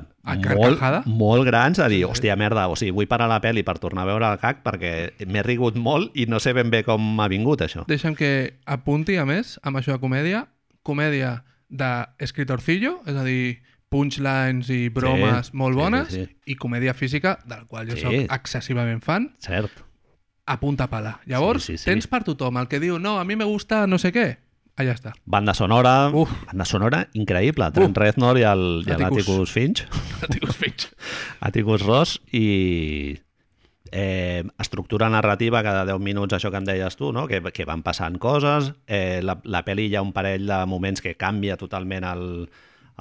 molt, 0.53 1.05
molt 1.07 1.45
grans, 1.47 1.79
a 1.79 1.87
dir, 1.89 2.03
hòstia, 2.05 2.35
merda, 2.37 2.67
o 2.69 2.75
sigui, 2.75 2.91
vull 2.91 3.07
parar 3.09 3.27
la 3.31 3.39
pel·li 3.41 3.63
per 3.65 3.79
tornar 3.79 4.03
a 4.03 4.09
veure 4.11 4.27
el 4.33 4.37
CAC 4.37 4.61
perquè 4.63 4.91
m'he 5.25 5.41
rigut 5.41 5.75
molt 5.75 6.11
i 6.13 6.27
no 6.27 6.39
sé 6.39 6.53
ben 6.53 6.69
bé 6.69 6.83
com 6.83 7.01
m'ha 7.15 7.27
vingut 7.31 7.61
això. 7.65 7.85
Deixa'm 7.87 8.13
que 8.15 8.59
apunti, 8.65 9.15
a 9.17 9.25
més, 9.25 9.57
amb 9.63 9.77
això 9.81 9.95
de 9.95 9.99
comèdia, 10.03 10.43
comèdia 10.83 11.43
d'escritorcillo, 11.71 13.01
és 13.07 13.15
a 13.15 13.23
dir, 13.23 13.61
punchlines 13.91 14.69
i 14.71 14.89
bromes 14.93 15.47
Sí, 15.49 15.57
molt 15.57 15.75
sí, 15.75 15.79
bones, 15.81 16.07
sí, 16.13 16.25
sí. 16.25 16.35
i 16.53 16.55
comèdia 16.55 16.93
física, 16.93 17.39
del 17.45 17.65
qual 17.67 17.89
jo 17.89 17.95
Sí. 17.97 18.01
sóc 18.03 18.13
excessivament 18.37 19.01
fan, 19.03 19.33
Cert. 19.39 19.71
a 20.45 20.59
punta 20.59 20.87
pala. 20.87 21.19
Llavors, 21.25 21.63
Sí, 21.63 21.73
sí, 21.77 21.83
sí. 21.83 21.89
tens 21.91 22.07
per 22.07 22.23
tothom 22.23 22.57
el 22.57 22.67
que 22.67 22.79
diu, 22.79 22.99
no, 22.99 23.19
a 23.19 23.25
mi 23.25 23.35
me 23.35 23.43
gusta 23.45 23.87
no 23.87 23.97
sé 23.97 24.13
què. 24.13 24.37
Allà 24.79 24.93
està. 24.95 25.11
Banda 25.25 25.53
sonora, 25.53 26.09
Uf. 26.15 26.31
banda 26.47 26.65
sonora 26.65 27.01
increïble. 27.17 27.67
Trent 27.75 27.97
Reznor 27.97 28.39
i. 28.39 28.45
Atticus 28.45 29.51
Finch, 29.51 29.83
Atticus 30.25 30.55
Finch. 30.55 30.87
Atticus 31.41 31.83
Ross, 31.83 32.21
i 32.31 33.19
eh, 33.91 34.43
estructura 34.57 35.09
narrativa 35.09 35.61
cada 35.63 35.85
10 35.85 35.99
minuts, 35.99 36.33
això 36.33 36.49
que 36.49 36.57
em 36.57 36.65
deies 36.65 36.95
tu, 36.97 37.11
no? 37.13 37.27
que, 37.27 37.41
que 37.51 37.67
van 37.67 37.83
passant 37.83 38.17
coses. 38.17 38.71
Eh, 38.87 39.19
la, 39.23 39.37
la 39.43 39.63
pel·li 39.67 39.89
hi 39.91 39.97
ha 39.99 40.03
un 40.05 40.13
parell 40.15 40.47
de 40.47 40.63
moments 40.65 41.03
que 41.03 41.17
canvia 41.19 41.59
totalment 41.59 42.07
el, 42.07 42.25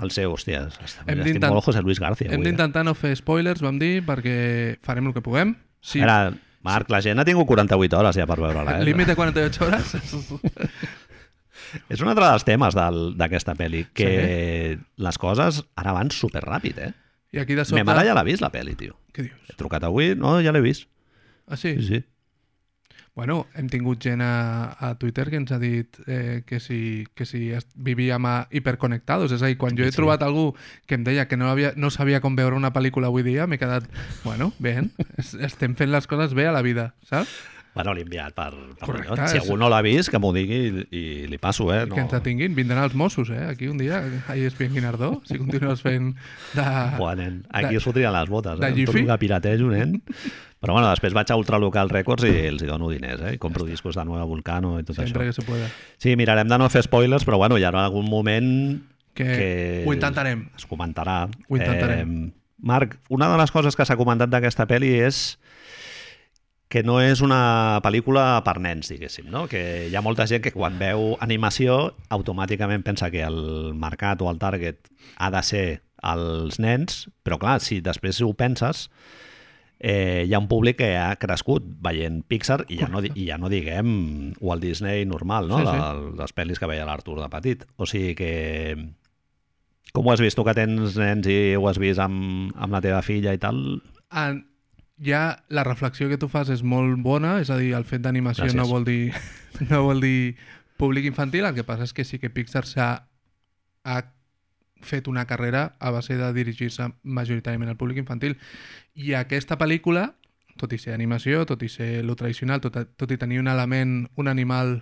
el 0.02 0.14
seu... 0.14 0.34
Hòstia, 0.34 0.66
estic, 0.68 1.40
molt 1.46 1.64
José 1.64 1.82
Luis 1.86 2.02
García. 2.02 2.32
Hem 2.34 2.42
eh? 2.42 2.50
d'intentar 2.50 2.84
no 2.86 2.96
fer 2.98 3.14
spoilers, 3.18 3.62
vam 3.64 3.78
dir, 3.80 4.00
perquè 4.06 4.78
farem 4.84 5.08
el 5.08 5.16
que 5.16 5.24
puguem. 5.24 5.54
Sí, 5.80 6.02
Ara, 6.04 6.34
Marc, 6.66 6.90
la 6.92 7.00
gent 7.00 7.22
ha 7.22 7.24
tingut 7.24 7.48
48 7.48 7.96
hores 7.96 8.18
ja 8.18 8.26
per 8.28 8.40
veure-la. 8.42 8.80
Eh? 8.80 8.88
límit 8.90 9.08
de 9.08 9.16
48 9.16 9.64
hores. 9.64 9.94
És 11.88 12.00
un 12.02 12.08
altre 12.10 12.26
dels 12.26 12.44
temes 12.46 12.74
d'aquesta 12.74 13.54
pel·li, 13.58 13.84
que 13.94 14.78
les 14.96 15.18
coses 15.18 15.62
ara 15.76 15.92
van 15.96 16.10
superràpid, 16.14 16.78
eh? 16.78 16.92
I 17.32 17.38
aquí 17.44 17.54
de 17.54 17.62
Me 17.62 17.68
sobte... 17.68 17.84
mare 17.86 18.06
ja 18.08 18.14
l'ha 18.16 18.24
vist, 18.26 18.42
la 18.42 18.50
pel·li, 18.50 18.74
tio. 18.76 18.96
Què 19.14 19.28
dius? 19.28 19.50
He 19.52 19.58
trucat 19.58 19.84
avui, 19.86 20.14
no, 20.18 20.38
ja 20.42 20.50
l'he 20.54 20.62
vist. 20.64 20.88
Ah, 21.46 21.56
sí? 21.56 21.76
Sí, 21.78 21.86
sí. 21.86 22.00
Bueno, 23.14 23.48
hem 23.58 23.66
tingut 23.68 23.98
gent 24.02 24.20
a, 24.22 24.76
a 24.78 24.92
Twitter 24.98 25.26
que 25.28 25.36
ens 25.40 25.50
ha 25.52 25.58
dit 25.58 25.96
eh, 26.06 26.42
que 26.46 26.60
si, 26.62 27.06
que 27.14 27.26
si 27.26 27.50
vivíem 27.74 28.24
a 28.30 28.34
hiperconnectados. 28.54 29.32
És 29.34 29.42
a 29.42 29.50
dir, 29.50 29.58
quan 29.58 29.74
jo 29.76 29.84
he 29.84 29.90
Sí. 29.90 29.96
trobat 29.98 30.22
algú 30.22 30.54
que 30.86 30.94
em 30.94 31.04
deia 31.04 31.26
que 31.28 31.36
no, 31.36 31.50
havia, 31.50 31.72
no 31.76 31.90
sabia 31.90 32.20
com 32.22 32.36
veure 32.38 32.56
una 32.56 32.70
pel·lícula 32.72 33.10
avui 33.10 33.22
dia, 33.26 33.48
m'he 33.50 33.58
quedat, 33.58 33.84
bueno, 34.24 34.52
bé, 34.62 34.76
es- 35.18 35.34
estem 35.50 35.74
fent 35.76 35.90
les 35.90 36.06
coses 36.06 36.34
bé 36.38 36.46
a 36.48 36.52
la 36.54 36.62
vida, 36.62 36.94
saps? 37.10 37.34
Bueno, 37.74 37.92
l'he 37.94 38.02
enviat 38.02 38.34
per... 38.34 38.50
per 38.80 38.86
Correcte, 38.88 39.12
allò. 39.14 39.26
Si 39.30 39.38
algú 39.38 39.54
no 39.56 39.68
l'ha 39.70 39.78
vist, 39.86 40.10
que 40.10 40.18
m'ho 40.18 40.32
digui 40.34 40.56
i, 40.66 40.84
i 40.90 41.02
li 41.30 41.38
passo, 41.38 41.68
eh? 41.72 41.84
No. 41.86 41.94
Que 41.94 42.02
ens 42.02 42.14
atinguin, 42.18 42.54
vindran 42.56 42.82
els 42.82 42.96
Mossos, 42.98 43.30
eh? 43.30 43.44
Aquí 43.46 43.68
un 43.70 43.78
dia, 43.78 44.00
a 44.26 44.34
ESPN 44.36 44.74
Guinardó, 44.74 45.20
si 45.24 45.38
continues 45.38 45.80
fent 45.86 46.12
de... 46.56 46.64
Buah, 46.98 47.14
nen. 47.20 47.44
Aquí 47.54 47.76
de- 47.78 47.80
fotrien 47.84 48.12
les 48.16 48.28
botes, 48.28 48.58
de 48.58 48.66
eh? 48.66 48.72
Amb 48.72 48.80
tot 48.80 48.94
Jiffy? 48.94 49.04
el 49.04 49.12
que 49.12 49.18
piratejo, 49.22 49.70
nen. 49.70 50.00
Però 50.60 50.74
bueno, 50.76 50.90
després 50.90 51.14
vaig 51.16 51.30
a 51.32 51.38
Ultralocal 51.40 51.88
Records 51.88 52.26
i 52.28 52.34
els 52.50 52.60
hi 52.60 52.66
dono 52.68 52.90
diners, 52.90 53.22
eh? 53.30 53.34
I 53.38 53.40
compro 53.40 53.64
discos 53.64 53.94
de 53.96 54.04
Nueva 54.04 54.26
Vulcano 54.28 54.74
i 54.80 54.84
tot 54.84 54.98
Sempre 54.98 55.24
això. 55.24 55.30
que 55.30 55.38
se 55.40 55.46
pueda. 55.46 55.70
Sí, 55.96 56.16
mirarem 56.20 56.50
de 56.50 56.58
no 56.60 56.66
fer 56.68 56.82
spoilers, 56.84 57.24
però 57.24 57.38
bueno, 57.40 57.56
hi 57.56 57.64
haurà 57.64 57.86
algun 57.86 58.10
moment 58.10 58.50
Que, 59.14 59.24
que... 59.24 59.48
ho 59.86 59.94
intentarem. 59.94 60.48
Es 60.58 60.66
comentarà. 60.68 61.22
Ho 61.48 61.56
intentarem. 61.56 62.12
Eh, 62.28 62.32
Marc, 62.60 62.98
una 63.08 63.30
de 63.32 63.38
les 63.40 63.50
coses 63.54 63.72
que 63.78 63.86
s'ha 63.88 63.96
comentat 63.96 64.28
d'aquesta 64.28 64.66
pel·li 64.68 64.90
és 65.00 65.38
que 66.70 66.84
no 66.86 67.00
és 67.02 67.18
una 67.24 67.80
pel·lícula 67.82 68.40
per 68.46 68.60
nens, 68.62 68.92
diguéssim, 68.92 69.26
no? 69.32 69.48
Que 69.50 69.88
hi 69.90 69.96
ha 69.98 70.04
molta 70.06 70.28
gent 70.30 70.44
que 70.44 70.52
quan 70.54 70.78
veu 70.78 71.16
animació 71.18 71.96
automàticament 72.14 72.84
pensa 72.86 73.10
que 73.10 73.24
el 73.26 73.40
mercat 73.74 74.22
o 74.22 74.30
el 74.30 74.38
target 74.38 74.86
ha 75.18 75.32
de 75.34 75.42
ser 75.42 75.64
els 76.06 76.60
nens, 76.62 77.08
però 77.26 77.40
clar, 77.42 77.58
si 77.64 77.80
després 77.82 78.20
ho 78.22 78.30
penses, 78.38 78.86
eh, 79.80 80.22
hi 80.28 80.34
ha 80.36 80.38
un 80.38 80.46
públic 80.48 80.78
que 80.78 80.92
ha 80.94 81.16
crescut 81.18 81.66
veient 81.82 82.20
Pixar 82.30 82.60
i 82.68 82.78
ja 82.78 82.88
no, 82.92 83.02
i 83.02 83.26
ja 83.26 83.40
no 83.40 83.50
diguem 83.50 83.90
Walt 84.38 84.62
Disney 84.62 85.02
normal, 85.10 85.50
no? 85.50 85.58
Sí, 85.58 85.66
sí. 85.66 85.74
De, 85.74 86.14
les 86.22 86.36
pel·lis 86.36 86.62
que 86.62 86.70
veia 86.70 86.86
l'Artur 86.86 87.18
de 87.18 87.26
petit. 87.32 87.66
O 87.82 87.88
sigui 87.90 88.14
que... 88.14 88.32
Com 89.90 90.06
ho 90.06 90.12
has 90.14 90.22
vist 90.22 90.38
tu 90.38 90.46
que 90.46 90.54
tens 90.54 90.94
nens 91.00 91.26
i 91.26 91.56
ho 91.58 91.66
has 91.66 91.80
vist 91.82 91.98
amb, 91.98 92.54
amb 92.54 92.76
la 92.76 92.82
teva 92.84 93.02
filla 93.02 93.34
i 93.34 93.40
tal? 93.42 93.58
En, 94.14 94.44
ja 95.00 95.44
la 95.48 95.64
reflexió 95.64 96.08
que 96.08 96.18
tu 96.20 96.28
fas 96.28 96.50
és 96.52 96.62
molt 96.62 97.00
bona, 97.02 97.38
és 97.40 97.50
a 97.50 97.56
dir, 97.58 97.72
el 97.74 97.86
fet 97.88 98.04
d'animació 98.04 98.50
no 98.54 98.66
vol 98.68 98.84
dir 98.84 99.12
no 99.70 99.84
vol 99.88 100.04
dir 100.04 100.36
públic 100.80 101.08
infantil, 101.08 101.46
el 101.48 101.56
que 101.56 101.64
passa 101.64 101.88
és 101.88 101.96
que 101.96 102.04
sí 102.04 102.20
que 102.20 102.32
Pixar 102.32 102.66
s'ha 102.68 102.90
ha 103.84 104.00
fet 104.80 105.08
una 105.08 105.26
carrera 105.26 105.76
a 105.78 105.90
base 105.90 106.16
de 106.16 106.32
dirigir-se 106.32 106.88
majoritàriament 107.02 107.68
al 107.68 107.76
públic 107.76 108.00
infantil. 108.00 108.36
I 108.96 109.14
aquesta 109.16 109.58
pel·lícula, 109.60 110.14
tot 110.60 110.72
i 110.72 110.78
ser 110.80 110.94
animació, 110.96 111.44
tot 111.48 111.62
i 111.62 111.68
ser 111.68 112.04
lo 112.04 112.16
tradicional, 112.16 112.62
tot, 112.64 112.78
tot 112.96 113.12
i 113.12 113.18
tenir 113.20 113.40
un 113.40 113.48
element, 113.48 114.08
un 114.16 114.28
animal 114.28 114.80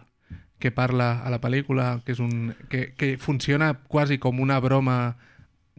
que 0.59 0.71
parla 0.75 1.21
a 1.23 1.31
la 1.31 1.41
pel·lícula, 1.43 2.01
que, 2.05 2.15
és 2.15 2.23
un, 2.23 2.55
que, 2.71 2.93
que 2.99 3.17
funciona 3.19 3.75
quasi 3.87 4.19
com 4.19 4.41
una 4.43 4.59
broma 4.63 5.17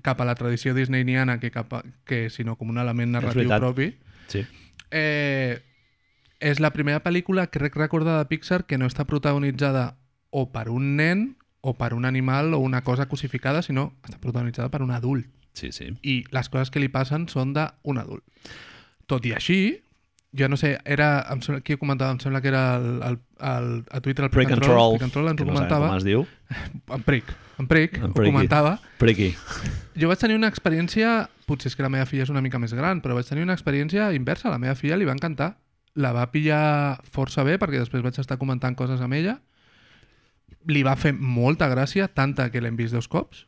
cap 0.03 0.21
a 0.21 0.27
la 0.27 0.35
tradició 0.39 0.73
disneyniana 0.75 1.39
que, 1.39 1.51
cap 1.51 1.73
a, 1.75 1.83
que 2.07 2.29
sinó 2.29 2.55
com 2.55 2.71
un 2.71 2.79
element 2.79 3.17
narratiu 3.17 3.51
propi. 3.51 3.91
Sí. 4.29 4.45
Eh, 4.91 5.59
és 6.39 6.61
la 6.63 6.71
primera 6.71 7.03
pel·lícula, 7.03 7.49
crec 7.51 7.75
recordar, 7.75 8.17
de 8.21 8.29
Pixar 8.31 8.63
que 8.65 8.79
no 8.79 8.87
està 8.87 9.05
protagonitzada 9.09 9.97
o 10.31 10.47
per 10.53 10.69
un 10.71 10.95
nen 10.95 11.33
o 11.59 11.75
per 11.75 11.91
un 11.93 12.05
animal 12.07 12.53
o 12.53 12.61
una 12.63 12.83
cosa 12.87 13.09
cosificada, 13.11 13.61
sinó 13.65 13.89
està 14.07 14.21
protagonitzada 14.21 14.71
per 14.71 14.81
un 14.85 14.95
adult. 14.95 15.27
Sí, 15.53 15.73
sí. 15.75 15.91
I 16.01 16.23
les 16.31 16.47
coses 16.47 16.71
que 16.71 16.79
li 16.79 16.87
passen 16.87 17.27
són 17.27 17.51
d'un 17.57 17.99
adult. 17.99 18.23
Tot 19.09 19.25
i 19.25 19.33
així, 19.35 19.81
jo 20.37 20.47
no 20.49 20.57
sé, 20.57 20.77
era, 20.85 21.25
em 21.33 21.39
sembla, 21.41 21.61
qui 21.65 21.73
ho 21.73 21.79
comentava? 21.81 22.11
Em 22.13 22.19
sembla 22.21 22.41
que 22.41 22.49
era 22.51 22.75
el, 22.77 23.01
el, 23.01 23.19
el, 23.49 23.69
a 23.89 24.01
Twitter 24.01 24.25
el 24.25 24.31
Prick 24.31 24.51
Control, 24.51 24.93
Prick 24.97 25.03
and 25.07 25.13
Troll 25.15 25.29
ens 25.31 25.41
ho 25.41 25.45
no 25.47 25.53
comentava. 25.53 25.87
com 25.89 25.97
es 25.97 26.05
diu. 26.05 26.25
En 26.95 27.03
Prick, 27.05 27.31
en 27.59 27.67
Prick, 27.67 27.97
En 27.97 28.11
ho 28.11 28.13
Pricky. 28.13 28.31
comentava. 28.33 28.75
Pricky. 29.01 29.31
Jo 29.99 30.07
vaig 30.11 30.21
tenir 30.21 30.37
una 30.37 30.49
experiència, 30.49 31.27
potser 31.49 31.69
és 31.71 31.75
que 31.77 31.83
la 31.85 31.89
meva 31.93 32.05
filla 32.09 32.23
és 32.27 32.29
una 32.33 32.41
mica 32.45 32.59
més 32.61 32.73
gran, 32.77 33.01
però 33.01 33.17
vaig 33.17 33.27
tenir 33.29 33.43
una 33.45 33.53
experiència 33.57 34.11
inversa. 34.17 34.47
A 34.49 34.53
la 34.55 34.61
meva 34.61 34.75
filla 34.77 34.97
li 34.97 35.05
va 35.09 35.13
encantar. 35.17 35.55
La 35.95 36.13
va 36.13 36.27
pillar 36.31 37.01
força 37.09 37.43
bé, 37.43 37.57
perquè 37.59 37.81
després 37.81 38.03
vaig 38.05 38.17
estar 38.21 38.37
comentant 38.37 38.77
coses 38.77 39.01
amb 39.01 39.13
ella. 39.17 39.39
Li 40.69 40.81
va 40.85 40.95
fer 40.95 41.13
molta 41.13 41.67
gràcia, 41.69 42.07
tanta 42.07 42.49
que 42.53 42.61
l'hem 42.61 42.77
vist 42.77 42.93
dos 42.93 43.07
cops, 43.09 43.45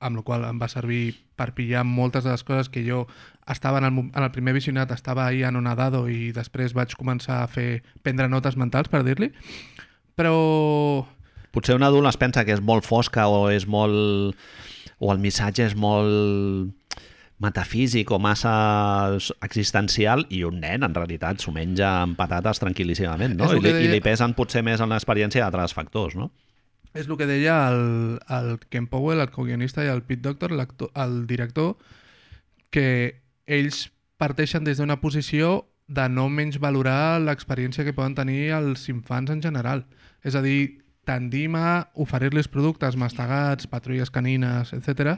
amb 0.00 0.20
la 0.20 0.22
qual 0.22 0.44
em 0.46 0.58
va 0.60 0.68
servir 0.70 1.16
per 1.38 1.52
pillar 1.56 1.84
moltes 1.86 2.24
de 2.24 2.30
les 2.30 2.44
coses 2.46 2.70
que 2.70 2.84
jo 2.86 3.04
estava 3.50 3.80
en 3.82 3.88
el, 3.88 3.98
en 4.06 4.22
el 4.22 4.30
primer 4.34 4.54
visionat, 4.54 4.92
estava 4.94 5.26
ahí 5.26 5.42
anonadado 5.42 6.06
i 6.08 6.30
després 6.36 6.74
vaig 6.76 6.94
començar 6.98 7.42
a 7.42 7.50
fer 7.50 7.82
prendre 8.02 8.28
notes 8.30 8.56
mentals, 8.56 8.90
per 8.92 9.02
dir-li. 9.06 9.32
Però 10.18 10.34
Potser 11.54 11.78
un 11.78 11.86
adult 11.86 12.10
es 12.10 12.18
pensa 12.20 12.44
que 12.44 12.54
és 12.54 12.60
molt 12.62 12.86
fosca 12.86 13.28
o 13.32 13.48
és 13.50 13.66
molt... 13.66 14.36
o 14.98 15.12
el 15.12 15.20
missatge 15.22 15.64
és 15.64 15.76
molt 15.78 16.74
metafísic 17.38 18.10
o 18.10 18.18
massa 18.18 19.14
existencial 19.46 20.24
i 20.34 20.42
un 20.42 20.58
nen 20.58 20.82
en 20.82 20.94
realitat 20.96 21.38
s'ho 21.38 21.54
menja 21.54 21.92
amb 22.02 22.18
patates 22.18 22.58
tranquil·líssimament 22.58 23.36
no? 23.38 23.52
I, 23.54 23.62
li, 23.62 23.74
i 23.86 23.90
li 23.92 24.00
pesen 24.02 24.34
potser 24.34 24.64
més 24.66 24.82
en 24.82 24.90
l'experiència 24.90 25.44
d'altres 25.44 25.76
factors 25.76 26.18
no? 26.18 26.32
És 26.94 27.06
el 27.06 27.16
que 27.20 27.28
deia 27.28 27.60
el, 27.68 28.18
el 28.32 28.58
Ken 28.72 28.88
Powell, 28.88 29.20
el 29.20 29.30
co-guionista, 29.30 29.84
i 29.84 29.92
el 29.92 30.02
Pete 30.02 30.24
Doctor, 30.24 30.54
el 30.56 31.26
director, 31.26 31.76
que 32.70 33.20
ells 33.46 33.88
parteixen 34.18 34.64
des 34.64 34.80
d'una 34.80 35.00
posició 35.00 35.68
de 35.88 36.04
no 36.12 36.28
menys 36.28 36.58
valorar 36.60 37.20
l'experiència 37.22 37.84
que 37.84 37.96
poden 37.96 38.16
tenir 38.18 38.52
els 38.56 38.88
infants 38.92 39.32
en 39.32 39.42
general. 39.44 39.86
És 40.22 40.36
a 40.36 40.42
dir, 40.44 40.84
tendim 41.08 41.56
a 41.56 41.88
oferir-los 41.96 42.50
productes 42.52 42.96
mastegats, 43.00 43.66
patrulles 43.66 44.12
canines, 44.12 44.74
etc, 44.76 45.16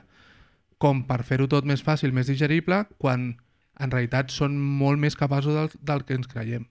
com 0.79 1.03
per 1.09 1.23
fer-ho 1.27 1.49
tot 1.51 1.67
més 1.67 1.83
fàcil, 1.83 2.15
més 2.15 2.31
digerible, 2.31 2.85
quan 3.03 3.33
en 3.81 3.91
realitat 3.91 4.31
són 4.31 4.55
molt 4.59 5.01
més 5.03 5.19
capaços 5.19 5.57
del, 5.57 5.73
del 5.83 6.07
que 6.07 6.15
ens 6.19 6.31
creiem. 6.31 6.69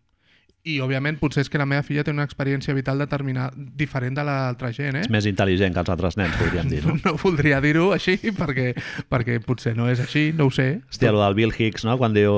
I, 0.70 0.80
òbviament, 0.86 1.18
potser 1.22 1.42
és 1.46 1.50
que 1.52 1.60
la 1.62 1.66
meva 1.70 1.84
filla 1.86 2.04
té 2.06 2.12
una 2.14 2.26
experiència 2.28 2.76
vital 2.78 3.00
determinada, 3.02 3.52
diferent 3.56 4.16
de 4.20 4.24
l'altra 4.28 4.72
gent, 4.76 5.00
eh? 5.00 5.06
és 5.08 5.12
més 5.14 5.26
intel·ligent 5.30 5.74
que 5.76 5.84
els 5.84 5.92
altres 5.94 6.18
nens 6.20 6.36
podríem 6.40 6.70
dir 6.72 6.84
no? 6.86 6.98
No 7.06 7.16
voldria 7.22 7.62
dir-ho 7.64 7.92
així, 7.96 8.18
perquè, 8.38 8.74
perquè 9.10 9.40
potser 9.46 9.76
no 9.78 9.90
és 9.92 10.02
així, 10.04 10.30
no 10.36 10.50
ho 10.50 10.54
sé. 10.54 10.76
Hòstia, 10.92 11.14
el 11.14 11.22
del 11.24 11.38
Bill 11.40 11.56
Hicks 11.58 11.86
no? 11.88 11.98
quan 12.02 12.14
diu 12.18 12.34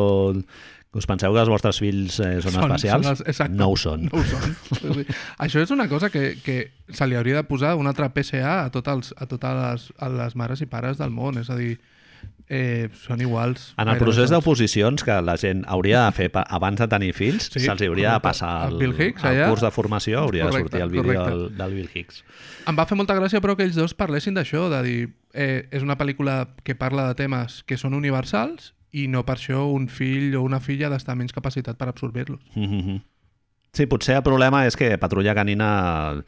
us 0.92 1.06
penseu 1.08 1.32
que 1.32 1.40
els 1.40 1.48
vostres 1.48 1.78
fills 1.80 2.18
eh, 2.20 2.42
són, 2.44 2.52
Són- 2.58 2.66
especials? 2.76 3.06
són 3.06 3.12
els- 3.14 3.22
exacte. 3.32 3.56
no 3.56 3.70
ho 3.72 3.78
són 3.80 4.10
No 4.12 4.20
ho 4.20 4.24
són. 4.28 4.56
Sí. 4.98 5.06
Això 5.40 5.62
és 5.64 5.72
una 5.72 5.86
cosa 5.88 6.10
que, 6.12 6.34
que 6.44 6.58
se 6.92 7.08
li 7.08 7.16
hauria 7.16 7.38
de 7.40 7.46
posar 7.48 7.78
un 7.80 7.88
altre 7.88 8.10
PCA 8.12 8.58
a, 8.66 8.70
tot 8.76 8.90
els, 8.92 9.14
a 9.16 9.28
totes 9.32 9.56
les, 9.62 9.86
a 10.04 10.10
les 10.12 10.36
mares 10.36 10.60
i 10.60 10.68
pares 10.68 11.00
del 11.00 11.14
món. 11.16 11.40
És 11.40 11.48
a 11.50 11.56
dir, 11.56 11.78
eh, 12.52 12.90
són 13.06 13.22
iguals. 13.24 13.70
En 13.80 13.88
el 13.88 13.98
procés 14.02 14.30
d'oposicions 14.34 15.06
que 15.08 15.16
la 15.24 15.38
gent 15.40 15.62
hauria 15.72 16.02
de 16.10 16.12
fer 16.18 16.28
abans 16.44 16.82
de 16.84 16.88
tenir 16.92 17.14
fills, 17.16 17.48
Sí, 17.54 17.62
se'ls 17.64 17.82
hauria 17.88 18.18
de 18.18 18.20
correcte. 18.20 18.28
passar 18.28 18.68
El 18.68 18.74
el, 18.74 18.80
Bill 18.84 18.96
Hicks, 19.00 19.24
el 19.24 19.30
allà. 19.38 19.48
curs 19.54 19.62
de 19.64 19.72
formació, 19.72 20.20
hauria 20.26 20.44
de 20.46 20.50
Correcte, 20.52 20.70
sortir 20.70 20.82
el 20.84 20.90
vídeo 20.92 21.04
correcte. 21.24 21.30
del, 21.38 21.58
del 21.58 21.74
Bill 21.80 21.90
Hicks. 21.94 22.24
Em 22.68 22.78
va 22.78 22.86
fer 22.86 22.98
molta 23.00 23.16
gràcia, 23.16 23.40
però, 23.42 23.56
que 23.56 23.64
ells 23.64 23.76
dos 23.80 23.94
parlessin 23.96 24.36
d'això, 24.36 24.68
de 24.70 24.84
dir, 24.84 25.00
eh, 25.34 25.68
és 25.72 25.82
una 25.82 25.98
pel·lícula 25.98 26.50
que 26.64 26.76
parla 26.76 27.08
de 27.08 27.16
temes 27.16 27.64
que 27.64 27.78
són 27.78 27.94
universals 27.98 28.74
i 28.92 29.08
no 29.08 29.24
per 29.26 29.38
això 29.40 29.64
un 29.72 29.88
fill 29.88 30.36
o 30.36 30.42
una 30.44 30.60
filla 30.60 30.88
ha 30.88 30.92
d'estar 30.92 31.16
menys 31.16 31.32
capacitat 31.32 31.78
per 31.80 31.88
absorbir-los. 31.88 32.42
Mhm. 32.56 33.00
Sí, 33.74 33.86
potser 33.88 34.18
el 34.18 34.24
problema 34.24 34.66
és 34.68 34.76
que 34.76 34.98
Patrulla 35.00 35.32
Canina 35.34 36.22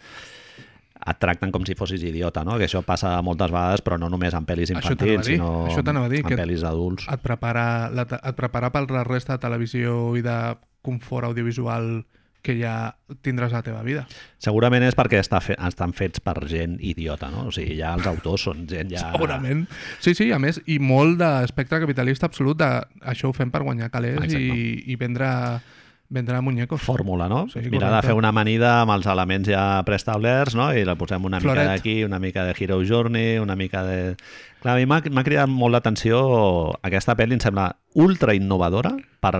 et 1.05 1.19
tracten 1.19 1.51
com 1.51 1.65
si 1.67 1.75
fossis 1.75 2.03
idiota, 2.03 2.43
no? 2.47 2.57
Que 2.59 2.67
això 2.69 2.83
passa 2.85 3.15
moltes 3.25 3.51
vegades, 3.51 3.83
però 3.85 3.99
no 3.99 4.09
només 4.09 4.33
en 4.33 4.45
pel·lis 4.47 4.71
Això 4.71 4.79
infantils, 4.79 5.27
dir, 5.27 5.37
sinó 5.37 5.67
això 5.67 5.83
a 5.83 6.09
dir, 6.09 6.23
en 6.23 6.29
que- 6.31 6.37
pel·lis 6.39 6.63
adults. 6.63 7.07
et 7.11 7.21
prepara, 7.21 7.89
la, 7.89 8.07
et 8.07 8.35
prepara 8.35 8.71
per 8.71 8.89
la 8.91 9.03
resta 9.03 9.33
de 9.37 9.39
televisió 9.39 10.15
i 10.17 10.21
de 10.21 10.37
confort 10.81 11.25
audiovisual 11.25 12.05
que 12.43 12.57
ja 12.59 12.91
tindràs 13.23 13.53
a 13.53 13.61
la 13.61 13.63
teva 13.63 13.81
vida. 13.87 14.03
Segurament 14.43 14.83
és 14.83 14.97
perquè 14.99 15.21
està 15.23 15.39
fe 15.41 15.55
estan 15.63 15.93
fets 15.95 16.19
per 16.19 16.35
gent 16.51 16.75
idiota, 16.83 17.29
no? 17.31 17.47
O 17.47 17.53
sigui, 17.55 17.77
ja 17.79 17.93
els 17.95 18.05
autors 18.09 18.43
són 18.49 18.65
gent 18.67 18.91
ja... 18.91 19.05
Segurament. 19.13 19.63
Sí, 20.03 20.11
sí, 20.13 20.27
a 20.35 20.39
més, 20.43 20.59
i 20.67 20.77
molt 20.83 21.17
d'espectre 21.21 21.79
capitalista 21.79 22.27
absolut 22.27 22.59
de 22.59 22.67
això 23.13 23.31
ho 23.31 23.33
fem 23.37 23.49
per 23.53 23.63
guanyar 23.63 23.89
calés 23.89 24.19
Exacte. 24.19 24.43
i, 24.43 24.83
i 24.91 24.99
vendre, 24.99 25.29
vendre 26.13 26.39
muñecos. 26.45 26.81
fórmula, 26.81 27.27
no? 27.27 27.47
Sí, 27.49 27.59
Mira 27.71 27.89
de 27.95 28.01
fer 28.05 28.13
una 28.13 28.29
amanida 28.29 28.75
amb 28.83 28.91
els 28.93 29.07
elements 29.09 29.49
ja 29.49 29.81
preestablerts, 29.87 30.53
no? 30.55 30.69
I 30.77 30.85
la 30.85 30.95
posem 30.95 31.25
una 31.25 31.39
Floret. 31.41 31.63
mica 31.63 31.71
d'aquí, 31.73 32.03
una 32.05 32.19
mica 32.19 32.43
de 32.45 32.53
Hero 32.59 32.79
Journey, 32.85 33.39
una 33.41 33.55
mica 33.55 33.83
de... 33.83 34.15
Clar, 34.61 34.77
a 34.77 34.79
mi 34.79 34.85
m'ha 34.87 35.23
cridat 35.25 35.49
molt 35.51 35.73
l'atenció 35.75 36.21
aquesta 36.85 37.17
pel·li, 37.19 37.33
em 37.35 37.41
sembla 37.43 37.71
ultra 37.99 38.35
innovadora 38.37 38.93
per 39.19 39.33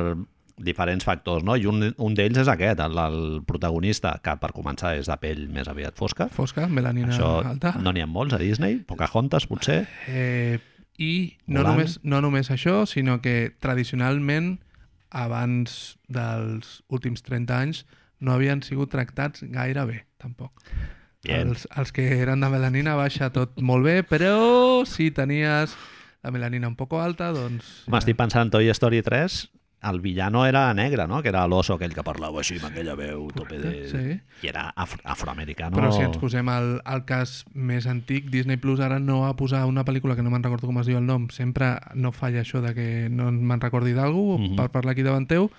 diferents 0.64 1.04
factors, 1.04 1.44
no? 1.44 1.56
I 1.58 1.66
un, 1.66 1.94
un 1.98 2.14
d'ells 2.14 2.38
és 2.44 2.50
aquest, 2.52 2.80
el, 2.84 2.98
el 3.02 3.42
protagonista, 3.48 4.18
que 4.24 4.36
per 4.42 4.52
començar 4.54 4.92
és 5.00 5.08
de 5.10 5.16
pell 5.22 5.48
més 5.50 5.68
aviat 5.72 5.96
fosca. 5.98 6.28
Fosca, 6.30 6.68
melanina 6.70 7.10
Això 7.14 7.32
alta. 7.46 7.74
no 7.82 7.92
n'hi 7.92 8.04
ha 8.04 8.10
molts 8.10 8.36
a 8.36 8.42
Disney, 8.42 8.78
Pocahontas 8.86 9.48
potser. 9.50 9.80
Eh, 10.08 10.60
I 11.02 11.38
no 11.48 11.62
Mulan. 11.62 11.72
només, 11.72 12.00
no 12.04 12.20
només 12.22 12.52
això, 12.54 12.84
sinó 12.86 13.18
que 13.24 13.56
tradicionalment, 13.60 14.60
abans 15.14 15.96
dels 16.10 16.82
últims 16.90 17.24
30 17.24 17.56
anys, 17.56 17.86
no 18.24 18.34
havien 18.34 18.64
sigut 18.66 18.92
tractats 18.92 19.46
gaire 19.54 19.86
bé, 19.88 20.04
tampoc. 20.22 20.52
Bien. 21.24 21.54
Els, 21.54 21.68
els 21.80 21.94
que 21.96 22.04
eren 22.18 22.44
de 22.44 22.50
melanina 22.52 22.98
baixa 23.00 23.30
tot 23.32 23.62
molt 23.64 23.86
bé, 23.88 24.02
però 24.04 24.84
si 24.90 25.12
tenies 25.16 25.78
la 26.24 26.32
melanina 26.32 26.68
un 26.68 26.76
poco 26.80 27.00
alta, 27.04 27.32
doncs... 27.36 27.84
M'estic 27.92 28.18
pensant 28.20 28.48
en 28.48 28.52
Toy 28.52 28.72
Story 28.76 29.04
3, 29.04 29.38
el 29.84 30.00
villano 30.02 30.46
era 30.46 30.74
negre, 30.74 31.06
no? 31.08 31.22
Que 31.22 31.30
era 31.30 31.46
l'oso 31.48 31.74
aquell 31.76 31.94
que 31.94 32.04
parlava 32.04 32.40
així 32.40 32.56
amb 32.58 32.70
aquella 32.72 32.96
veu 32.96 33.28
tope 33.36 33.60
de... 33.60 33.72
Sí. 33.92 34.04
I 34.44 34.48
era 34.50 34.70
af 34.76 34.96
afroamericano. 35.04 35.76
Però 35.76 35.92
si 35.92 36.02
ens 36.06 36.18
posem 36.18 36.48
al, 36.50 36.82
al 36.86 37.04
cas 37.06 37.44
més 37.54 37.86
antic, 37.88 38.30
Disney 38.32 38.58
Plus 38.58 38.80
ara 38.80 39.00
no 39.00 39.22
va 39.22 39.36
posar 39.36 39.66
una 39.66 39.84
pel·lícula 39.86 40.16
que 40.16 40.24
no 40.24 40.30
me'n 40.32 40.44
recordo 40.44 40.68
com 40.68 40.80
es 40.80 40.88
diu 40.88 40.98
el 40.98 41.06
nom, 41.06 41.28
sempre 41.30 41.74
no 41.96 42.12
falla 42.12 42.42
això 42.42 42.62
de 42.62 42.74
que 42.74 42.88
no 43.12 43.32
me'n 43.32 43.62
recordi 43.62 43.94
d'algú, 43.94 44.38
Mhm. 44.40 44.56
per 44.56 44.70
parlar 44.72 44.92
aquí 44.94 45.04
davant 45.04 45.28
teu, 45.28 45.50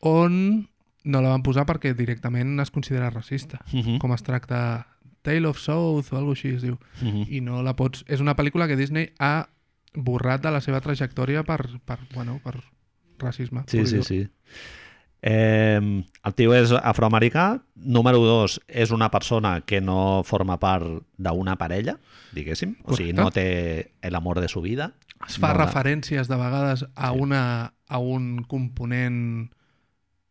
on 0.00 0.68
no 1.04 1.20
la 1.22 1.28
van 1.30 1.42
posar 1.46 1.66
perquè 1.66 1.94
directament 1.94 2.58
es 2.60 2.70
considera 2.70 3.10
racista, 3.10 3.60
Mhm. 3.72 3.98
com 3.98 4.12
es 4.12 4.22
tracta 4.22 4.86
Tale 5.22 5.46
of 5.48 5.58
South 5.58 6.12
o 6.12 6.16
alguna 6.16 6.32
així 6.34 6.54
es 6.54 6.62
diu. 6.62 6.78
Mhm. 7.02 7.26
I 7.30 7.40
no 7.40 7.62
la 7.62 7.74
pots... 7.74 8.04
És 8.06 8.20
una 8.20 8.36
pel·lícula 8.36 8.68
que 8.68 8.76
Disney 8.76 9.10
ha 9.18 9.48
borrat 9.94 10.42
de 10.42 10.50
la 10.50 10.60
seva 10.60 10.80
trajectòria 10.80 11.42
per, 11.42 11.80
per, 11.84 11.98
bueno, 12.14 12.38
per 12.44 12.60
racisme. 13.18 13.64
Sí, 13.66 13.86
sí, 13.86 14.02
sí. 14.02 14.28
Eh, 15.22 15.80
el 16.24 16.34
tio 16.34 16.52
és 16.54 16.70
afroamericà. 16.72 17.62
Número 17.74 18.18
dos, 18.22 18.60
és 18.68 18.90
una 18.94 19.10
persona 19.10 19.60
que 19.66 19.80
no 19.80 20.22
forma 20.24 20.58
part 20.60 21.02
d'una 21.18 21.56
parella, 21.58 21.96
diguéssim. 22.36 22.76
O 22.84 22.94
sigui, 22.94 23.12
Correcte. 23.12 23.22
no 23.22 23.30
té 23.30 24.10
l'amor 24.10 24.40
de 24.40 24.48
su 24.48 24.60
vida. 24.62 24.92
Es 25.26 25.38
fa 25.40 25.54
No, 25.54 25.64
referències 25.64 26.28
de 26.28 26.36
vegades 26.36 26.84
a, 26.94 27.10
Sí. 27.12 27.18
una, 27.18 27.72
a 27.88 27.98
un 27.98 28.44
component 28.44 29.50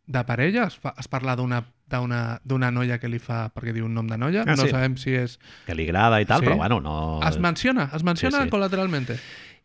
de 0.06 0.24
parella, 0.24 0.66
es, 0.68 0.78
fa, 0.78 0.94
es 0.98 1.08
parla 1.08 1.36
d'una 1.36 1.66
d'una 1.88 2.72
noia 2.72 2.98
que 2.98 3.08
li 3.08 3.20
fa, 3.20 3.52
perquè 3.54 3.72
diu 3.72 3.86
un 3.86 3.94
nom 3.94 4.08
de 4.08 4.18
noia, 4.18 4.42
Ah, 4.48 4.56
no 4.58 4.64
sí. 4.64 4.70
sabem 4.70 4.96
si 4.98 5.12
és... 5.14 5.40
que 5.68 5.76
li 5.76 5.84
agrada 5.86 6.20
i 6.20 6.26
tal, 6.26 6.40
Sí. 6.42 6.46
però 6.48 6.58
bueno, 6.58 6.80
no... 6.82 7.20
Es 7.28 7.38
menciona, 7.38 7.92
es 7.94 8.04
menciona 8.04 8.40
Sí, 8.40 8.44
sí. 8.46 8.50
col·lateralmente. 8.50 9.20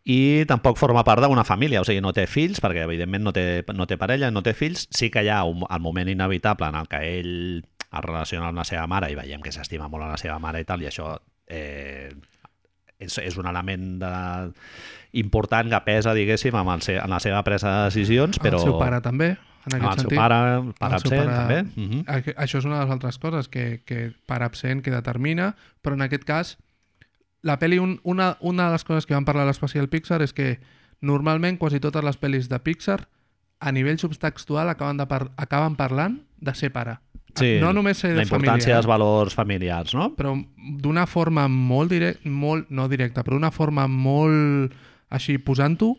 I 0.05 0.45
tampoc 0.49 0.79
forma 0.81 1.05
part 1.05 1.21
d'una 1.23 1.45
família, 1.45 1.81
o 1.81 1.85
sigui, 1.85 2.01
no 2.01 2.13
té 2.17 2.27
fills, 2.27 2.61
perquè 2.61 2.87
evidentment 2.87 3.23
no 3.23 3.33
té, 3.33 3.65
no 3.75 3.87
té 3.87 3.99
parella, 4.01 4.31
no 4.31 4.43
té 4.43 4.55
fills. 4.55 4.87
Sí 4.91 5.11
que 5.11 5.23
hi 5.23 5.29
ha 5.29 5.43
un, 5.45 5.65
el 5.69 5.81
moment 5.81 6.09
inevitable 6.09 6.67
en 6.69 6.75
el 6.75 6.89
que 6.89 7.03
ell 7.19 7.35
es 7.91 8.05
relaciona 8.07 8.49
amb 8.49 8.57
la 8.59 8.65
seva 8.65 8.87
mare 8.87 9.11
i 9.11 9.15
veiem 9.19 9.43
que 9.43 9.53
s'estima 9.53 9.89
molt 9.89 10.05
a 10.05 10.13
la 10.15 10.17
seva 10.17 10.39
mare 10.39 10.61
i 10.61 10.65
tal, 10.65 10.81
i 10.83 10.87
això 10.87 11.19
eh, 11.49 12.15
és, 12.99 13.19
és 13.19 13.37
un 13.37 13.47
element 13.51 13.99
de, 14.01 14.15
important 15.21 15.69
que 15.73 15.81
pesa, 15.85 16.15
diguéssim, 16.15 16.55
amb 16.55 16.71
el 16.77 16.85
en 16.97 17.11
la 17.11 17.21
seva 17.21 17.43
presa 17.45 17.71
de 17.77 17.85
decisions, 17.91 18.39
però... 18.39 18.61
El 18.61 18.69
seu 18.71 18.79
pare 18.79 19.01
també, 19.05 19.31
en 19.67 19.75
aquest 19.77 19.85
el 19.85 19.91
seu 19.91 20.03
sentit. 20.07 20.19
pare, 20.19 20.41
pare 20.79 20.95
El 21.01 21.05
seu 21.05 21.13
absent, 21.13 21.31
pare- 21.31 21.37
també. 21.37 21.61
Uh 21.77 21.91
-huh. 21.91 22.05
Aqu- 22.17 22.37
Això 22.37 22.59
és 22.59 22.65
una 22.65 22.79
de 22.79 22.85
les 22.85 22.93
altres 22.93 23.19
coses 23.19 23.49
que, 23.49 23.83
que 23.85 24.13
pare 24.27 24.45
absent 24.45 24.83
que 24.83 24.91
determina, 24.91 25.57
però 25.83 25.95
en 25.95 26.03
aquest 26.03 26.25
cas 26.25 26.59
la 27.43 27.59
pel·li, 27.59 27.79
un, 27.81 28.01
una, 28.05 28.37
una 28.41 28.67
de 28.67 28.73
les 28.73 28.85
coses 28.85 29.07
que 29.07 29.15
van 29.15 29.25
parlar 29.25 29.45
a 29.45 29.51
l'especial 29.51 29.89
Pixar 29.89 30.21
és 30.23 30.33
que 30.33 30.59
normalment 31.01 31.57
quasi 31.59 31.81
totes 31.81 32.05
les 32.05 32.19
pel·lis 32.21 32.49
de 32.49 32.59
Pixar 32.61 33.09
a 33.61 33.73
nivell 33.73 33.99
subtextual 33.99 34.69
acaben, 34.69 34.97
de 34.97 35.07
par 35.07 35.31
acaben 35.37 35.77
parlant 35.77 36.21
de 36.41 36.55
ser 36.55 36.71
pare. 36.73 36.99
Sí, 37.37 37.59
no 37.61 37.73
només 37.73 37.99
ser 37.99 38.11
la 38.17 38.23
importància 38.25 38.73
família, 38.73 38.75
dels 38.77 38.87
valors 38.91 39.35
familiars, 39.39 39.95
no? 39.95 40.09
però 40.17 40.33
d'una 40.83 41.07
forma 41.07 41.47
molt 41.49 41.91
directa, 41.93 42.29
molt, 42.29 42.69
no 42.71 42.89
directa, 42.89 43.23
però 43.23 43.37
d'una 43.39 43.53
forma 43.55 43.87
molt 43.87 44.73
així, 45.11 45.39
posant-ho, 45.39 45.93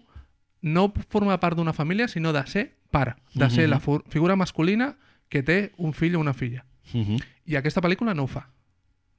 no 0.62 0.92
forma 1.10 1.38
part 1.40 1.56
d'una 1.58 1.74
família, 1.74 2.08
sinó 2.08 2.34
de 2.34 2.44
ser 2.48 2.66
pare, 2.92 3.16
de 3.34 3.50
ser 3.50 3.64
Mhm. 3.66 3.70
la 3.72 3.80
fu- 3.80 4.04
figura 4.10 4.36
masculina 4.36 4.98
que 5.30 5.42
té 5.42 5.72
un 5.78 5.94
fill 5.94 6.16
o 6.16 6.20
una 6.20 6.34
filla. 6.34 6.66
Uh 6.94 7.00
-huh. 7.00 7.24
I 7.46 7.56
aquesta 7.56 7.82
pel·lícula 7.82 8.14
no 8.14 8.24
ho 8.24 8.28
fa. 8.28 8.50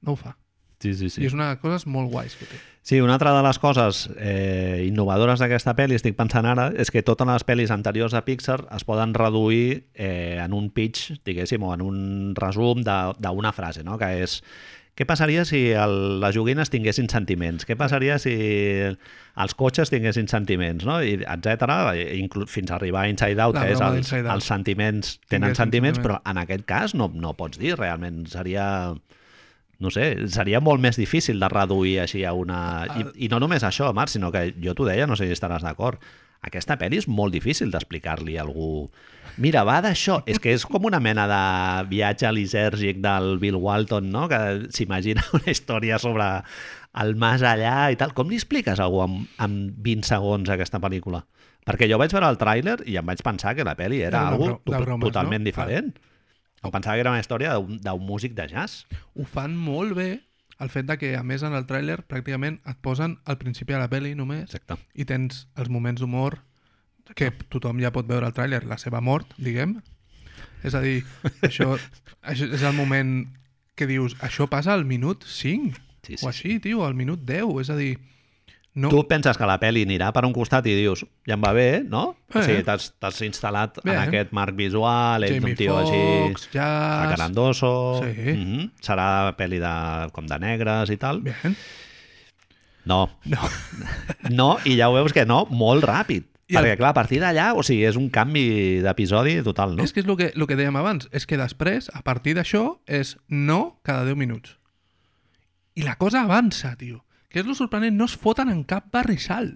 No 0.01 0.11
ho 0.11 0.15
fa. 0.15 0.37
Sí, 0.83 0.93
sí, 0.99 1.09
Sí. 1.09 1.23
I 1.23 1.29
és 1.31 1.33
una 1.37 1.47
de 1.47 1.55
les 1.55 1.63
coses 1.63 1.87
molt 1.87 2.11
guais 2.11 2.35
que 2.35 2.45
té. 2.49 2.59
Sí, 2.83 2.99
una 2.99 3.15
altra 3.15 3.31
de 3.31 3.41
les 3.45 3.59
coses 3.63 4.09
eh, 4.19 4.83
innovadores 4.89 5.39
d'aquesta 5.39 5.71
pel·li, 5.77 5.95
estic 5.95 6.17
pensant 6.19 6.43
ara, 6.49 6.67
és 6.75 6.91
que 6.91 6.99
totes 7.07 7.29
les 7.29 7.45
pel·lis 7.47 7.71
anteriors 7.71 8.13
a 8.13 8.25
Pixar 8.27 8.59
es 8.75 8.83
poden 8.83 9.15
reduir 9.15 9.85
eh, 9.95 10.35
en 10.43 10.51
un 10.51 10.67
pitch, 10.75 11.13
diguéssim, 11.23 11.63
o 11.63 11.71
en 11.77 11.85
un 11.85 11.99
resum 12.35 12.83
d'una 12.83 13.53
frase, 13.55 13.85
no? 13.87 13.95
que 14.01 14.11
és 14.25 14.41
què 14.93 15.07
passaria 15.09 15.41
si 15.47 15.71
el, 15.71 16.19
les 16.21 16.35
joguines 16.35 16.69
tinguessin 16.69 17.07
sentiments? 17.09 17.63
Què 17.65 17.73
passaria 17.79 18.19
si 18.21 18.33
els 18.35 19.55
cotxes 19.57 19.89
tinguessin 19.89 20.27
sentiments? 20.29 20.85
No? 20.85 20.99
I, 21.01 21.15
etcètera, 21.23 21.79
fins 22.51 22.69
a 22.69 22.75
arribar 22.77 23.07
a 23.07 23.09
Inside 23.09 23.41
Out, 23.41 23.57
La 23.57 23.63
que 23.63 23.73
és 23.73 23.81
els, 23.81 24.11
els 24.21 24.51
sentiments 24.51 25.15
tenen 25.31 25.55
sentiments, 25.55 25.97
sentiments. 25.97 26.03
però 26.03 26.19
en 26.29 26.43
aquest 26.43 26.67
cas 26.69 26.93
no, 26.93 27.09
no 27.15 27.33
pots 27.39 27.57
dir 27.63 27.73
realment. 27.79 28.27
Seria 28.29 28.67
no 29.79 29.89
sé, 29.91 30.27
seria 30.31 30.59
molt 30.61 30.81
més 30.83 30.97
difícil 30.99 31.39
de 31.41 31.49
reduir 31.49 31.99
així 32.03 32.23
a 32.25 32.33
una... 32.37 32.59
I, 32.99 33.25
i 33.25 33.29
no 33.31 33.39
només 33.41 33.63
això, 33.63 33.89
Marc, 33.93 34.11
sinó 34.13 34.31
que 34.31 34.51
jo 34.63 34.75
t'ho 34.77 34.85
deia, 34.87 35.07
no 35.09 35.17
sé 35.19 35.27
si 35.27 35.35
estaràs 35.35 35.63
d'acord, 35.65 35.99
aquesta 36.43 36.75
pel·li 36.77 36.99
és 36.99 37.07
molt 37.07 37.33
difícil 37.33 37.71
d'explicar-li 37.71 38.37
a 38.37 38.43
algú 38.43 38.89
mira, 39.41 39.63
va 39.65 39.79
d'això, 39.81 40.19
és 40.29 40.37
que 40.39 40.51
és 40.53 40.65
com 40.69 40.85
una 40.85 40.99
mena 41.01 41.23
de 41.31 41.39
viatge 41.89 42.29
lisèrgic 42.35 42.99
del 43.01 43.37
Bill 43.41 43.55
Walton, 43.57 44.11
no? 44.13 44.27
que 44.29 44.39
s'imagina 44.75 45.23
una 45.33 45.49
història 45.51 45.97
sobre 45.99 46.27
el 47.01 47.15
més 47.17 47.41
allà 47.41 47.89
i 47.91 47.97
tal. 47.97 48.13
Com 48.13 48.29
li 48.29 48.37
expliques 48.37 48.77
a 48.79 48.85
algú 48.85 49.01
en, 49.07 49.23
en 49.41 49.55
20 49.81 50.05
segons 50.05 50.51
aquesta 50.53 50.81
pel·lícula? 50.83 51.23
Perquè 51.63 51.87
jo 51.89 51.97
vaig 51.97 52.11
veure 52.13 52.27
el 52.29 52.37
tràiler 52.37 52.77
i 52.91 52.97
em 52.99 53.07
vaig 53.07 53.23
pensar 53.23 53.55
que 53.55 53.63
la 53.65 53.73
pel·li 53.79 54.03
era, 54.03 54.19
Era 54.19 54.33
algo 54.35 54.59
to- 54.67 54.83
totalment 55.07 55.41
no? 55.41 55.47
diferent. 55.49 55.93
Em 56.63 56.71
pensava 56.71 56.95
que 56.95 57.03
era 57.03 57.11
una 57.11 57.21
història 57.21 57.57
d'un 57.59 58.05
músic 58.07 58.35
de 58.37 58.47
jazz. 58.47 58.85
Ho 59.15 59.25
fan 59.27 59.55
molt 59.59 59.95
bé 59.97 60.09
el 60.63 60.71
fet 60.71 60.87
de 60.87 60.97
que, 60.97 61.13
a 61.17 61.23
més, 61.27 61.43
en 61.43 61.55
el 61.57 61.67
tràiler 61.67 61.99
pràcticament 62.07 62.59
et 62.69 62.79
posen 62.85 63.17
al 63.27 63.39
principi 63.41 63.75
de 63.75 63.81
la 63.81 63.89
pel·li 63.91 64.13
només 64.15 64.45
Exacte. 64.47 64.77
i 64.95 65.05
tens 65.09 65.47
els 65.59 65.71
moments 65.73 65.99
d'humor 65.99 66.39
que 67.19 67.33
tothom 67.51 67.81
ja 67.83 67.91
pot 67.91 68.07
veure 68.07 68.29
al 68.29 68.35
tràiler, 68.35 68.63
la 68.69 68.79
seva 68.79 69.01
mort, 69.03 69.33
diguem. 69.37 69.75
És 70.63 70.77
a 70.77 70.81
dir, 70.83 71.01
això, 71.49 71.73
això 72.23 72.47
és 72.47 72.63
el 72.63 72.77
moment 72.77 73.25
que 73.75 73.89
dius, 73.89 74.15
això 74.23 74.47
passa 74.47 74.71
al 74.73 74.85
minut 74.87 75.25
5 75.27 75.81
Sí, 76.03 76.17
sí, 76.17 76.25
o 76.25 76.29
així, 76.29 76.57
tio, 76.59 76.83
al 76.83 76.95
minut 76.99 77.21
10. 77.23 77.47
És 77.63 77.69
a 77.71 77.77
dir, 77.79 77.95
no, 78.75 78.89
Tu 78.89 79.03
penses 79.07 79.37
que 79.37 79.45
la 79.45 79.59
pel·li 79.61 79.83
anirà 79.85 80.07
per 80.15 80.23
un 80.25 80.33
costat 80.33 80.65
i 80.65 80.73
dius, 80.73 81.03
ja 81.27 81.35
em 81.35 81.41
va 81.43 81.51
bé, 81.53 81.83
no? 81.85 82.15
O 82.33 82.39
Eh. 82.39 82.43
sigui, 82.43 82.63
t'has 82.65 83.21
instal·lat 83.21 83.77
Bé. 83.83 83.91
en 83.93 83.99
aquest 84.07 84.31
marc 84.33 84.55
visual, 84.57 85.23
ets 85.23 85.35
Jamie 85.35 85.51
un 85.51 85.57
tio 85.57 85.75
Foxx, 85.77 85.91
així 86.47 86.57
jazz... 86.57 87.05
acarandoso, 87.05 88.01
Sí. 88.01 88.31
mhm, 88.33 88.71
serà 88.81 89.35
pel·li 89.37 89.59
de, 89.61 89.75
com 90.11 90.25
de 90.25 90.39
negres 90.39 90.89
i 90.89 90.97
tal. 90.97 91.21
Bé, 91.21 91.35
No, 92.85 93.09
no. 93.25 93.39
no, 94.29 94.57
i 94.65 94.75
ja 94.75 94.89
ho 94.89 94.93
veus 94.97 95.13
que 95.15 95.25
no, 95.25 95.45
molt 95.49 95.85
ràpid. 95.87 96.25
I 96.51 96.57
el- 96.57 96.65
Perquè, 96.65 96.75
clar, 96.81 96.89
a 96.91 96.97
partir 96.97 97.21
d'allà, 97.21 97.53
o 97.55 97.63
sigui, 97.63 97.85
és 97.87 97.95
un 97.95 98.09
canvi 98.11 98.81
d'episodi 98.83 99.37
total, 99.45 99.77
no? 99.77 99.83
És 99.85 99.93
que 99.95 100.01
és 100.01 100.05
el 100.09 100.17
que, 100.19 100.31
el 100.35 100.47
que 100.49 100.57
dèiem 100.59 100.75
abans, 100.75 101.07
és 101.15 101.25
que 101.25 101.37
després, 101.39 101.87
a 101.95 102.01
partir 102.03 102.35
d'això, 102.35 102.79
és 102.85 103.15
no 103.29 103.79
cada 103.83 104.03
10 104.03 104.17
minuts. 104.19 104.57
I 105.79 105.83
la 105.87 105.95
cosa 105.95 106.21
avança, 106.27 106.75
tio. 106.75 107.05
Que 107.33 107.41
és 107.41 107.47
lo 107.49 107.55
sorprenent, 107.57 107.95
no 107.97 108.05
es 108.05 108.13
foten 108.15 108.51
en 108.53 108.61
cap 108.69 108.91
barrissal. 108.93 109.55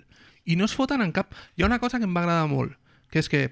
I 0.50 0.56
no 0.58 0.66
es 0.66 0.74
foten 0.74 1.04
en 1.06 1.12
cap... 1.14 1.34
Hi 1.56 1.62
ha 1.64 1.68
una 1.70 1.78
cosa 1.80 2.00
que 2.02 2.08
em 2.10 2.16
va 2.16 2.24
agradar 2.26 2.48
molt, 2.50 2.74
que 3.14 3.20
és 3.22 3.30
que 3.30 3.44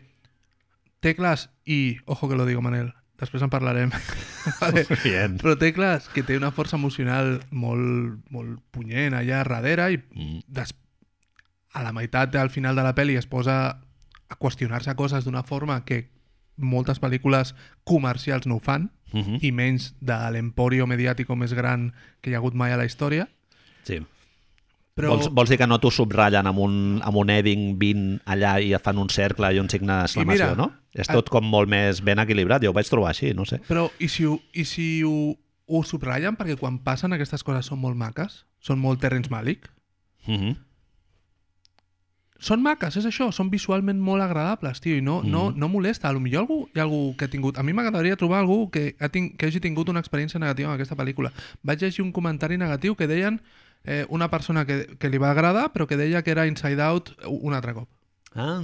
Teclas 1.00 1.50
i... 1.66 1.98
Ojo 2.06 2.28
que 2.30 2.36
lo 2.36 2.46
digo, 2.48 2.62
Manel, 2.66 2.94
després 3.22 3.44
en 3.46 3.52
parlarem. 3.54 3.92
vale. 4.62 4.86
Bien. 5.04 5.38
Però 5.38 5.54
Teclas, 5.62 6.08
que 6.10 6.24
té 6.26 6.38
una 6.40 6.50
força 6.56 6.80
emocional 6.80 7.38
molt, 7.52 8.18
molt 8.34 8.58
punyent 8.74 9.14
allà 9.14 9.44
darrere 9.44 9.92
i 9.94 10.02
Mm. 10.16 10.42
des... 10.48 10.74
a 11.76 11.84
la 11.84 11.92
meitat, 11.92 12.34
al 12.40 12.50
final 12.50 12.76
de 12.76 12.84
la 12.88 12.96
pel·li, 12.96 13.18
es 13.20 13.28
posa 13.28 13.56
a 14.30 14.36
qüestionar-se 14.40 14.96
coses 14.96 15.26
d'una 15.28 15.44
forma 15.44 15.84
que 15.86 16.06
moltes 16.56 17.02
pel·lícules 17.04 17.54
comercials 17.84 18.48
no 18.48 18.56
ho 18.58 18.60
fan, 18.64 18.92
Uh 19.14 19.22
-huh. 19.22 19.38
i 19.42 19.52
menys 19.52 19.94
de 20.02 20.16
l'emporio 20.32 20.88
mediàtico 20.88 21.36
més 21.38 21.54
gran 21.54 21.94
que 22.22 22.32
hi 22.32 22.34
ha 22.34 22.38
hagut 22.38 22.54
mai 22.54 22.72
a 22.74 22.78
la 22.78 22.84
història. 22.86 23.30
Sí. 23.84 24.02
Però 24.96 25.10
Vols, 25.12 25.28
vols 25.28 25.50
dir 25.52 25.58
que 25.60 25.68
no 25.68 25.76
t'ho 25.84 25.90
subratllen 25.92 26.48
amb 26.48 26.62
un, 26.64 26.76
amb 27.04 27.18
un 27.20 27.32
heading 27.34 27.74
20 27.82 28.22
allà 28.32 28.54
i 28.64 28.70
et 28.78 28.84
fan 28.84 29.02
un 29.02 29.10
cercle 29.12 29.50
i 29.52 29.60
un 29.60 29.68
signe 29.68 29.92
d'exclamació, 29.92 30.54
no? 30.56 30.70
És 30.96 31.10
a- 31.10 31.18
tot 31.18 31.28
com 31.34 31.44
molt 31.44 31.68
més 31.68 32.00
ben 32.00 32.22
equilibrat. 32.24 32.64
Jo 32.64 32.72
ho 32.72 32.78
vaig 32.78 32.88
trobar 32.88 33.10
així, 33.12 33.34
no 33.36 33.44
sé. 33.44 33.60
Però 33.68 33.90
i 34.00 34.08
si, 34.08 34.24
ho, 34.24 34.38
i 34.56 34.64
si 34.64 35.04
ho, 35.04 35.36
ho 35.68 35.82
subratllen 35.84 36.38
perquè 36.40 36.56
quan 36.56 36.80
passen 36.80 37.12
aquestes 37.12 37.44
coses 37.44 37.68
són 37.68 37.82
molt 37.84 38.00
maques? 38.00 38.46
Són 38.64 38.80
molt 38.80 39.04
Terrence 39.04 39.30
Malick? 39.30 39.68
Uh 40.28 40.40
-huh. 40.40 40.56
Són 42.40 42.62
maques, 42.62 42.96
és 42.96 43.06
això, 43.06 43.32
són 43.32 43.50
visualment 43.50 44.00
molt 44.00 44.22
agradables, 44.22 44.80
tio, 44.80 44.96
i 44.96 45.02
no, 45.02 45.22
no, 45.24 45.52
no 45.52 45.68
molesta. 45.68 46.10
A 46.10 46.14
lo 46.14 46.20
millor 46.20 46.42
algú, 46.42 46.70
hi 46.74 46.80
ha 46.80 46.84
algú 46.84 47.16
que 47.18 47.26
ha 47.26 47.28
tingut... 47.28 47.58
A 47.58 47.64
mi 47.64 47.74
m'agradaria 47.74 48.16
trobar 48.16 48.40
algú 48.40 48.70
que, 48.70 48.96
ha 49.00 49.10
ting, 49.10 49.36
que 49.38 49.48
hagi 49.48 49.60
tingut 49.60 49.90
una 49.90 50.00
experiència 50.00 50.40
negativa 50.40 50.70
amb 50.70 50.76
aquesta 50.76 50.96
pel·lícula. 50.96 51.32
Vaig 51.64 51.82
llegir 51.82 52.04
un 52.04 52.12
comentari 52.12 52.58
negatiu 52.58 52.96
que 52.96 53.08
deien 53.08 53.42
eh, 53.86 54.06
una 54.10 54.30
persona 54.30 54.66
que, 54.66 54.98
que 55.00 55.10
li 55.10 55.22
va 55.22 55.32
agradar, 55.32 55.70
però 55.74 55.88
que 55.88 55.98
deia 55.98 56.24
que 56.24 56.34
era 56.34 56.48
Inside 56.50 56.82
Out 56.82 57.14
un 57.28 57.54
altre 57.54 57.74
cop. 57.74 57.90
Ah, 58.36 58.64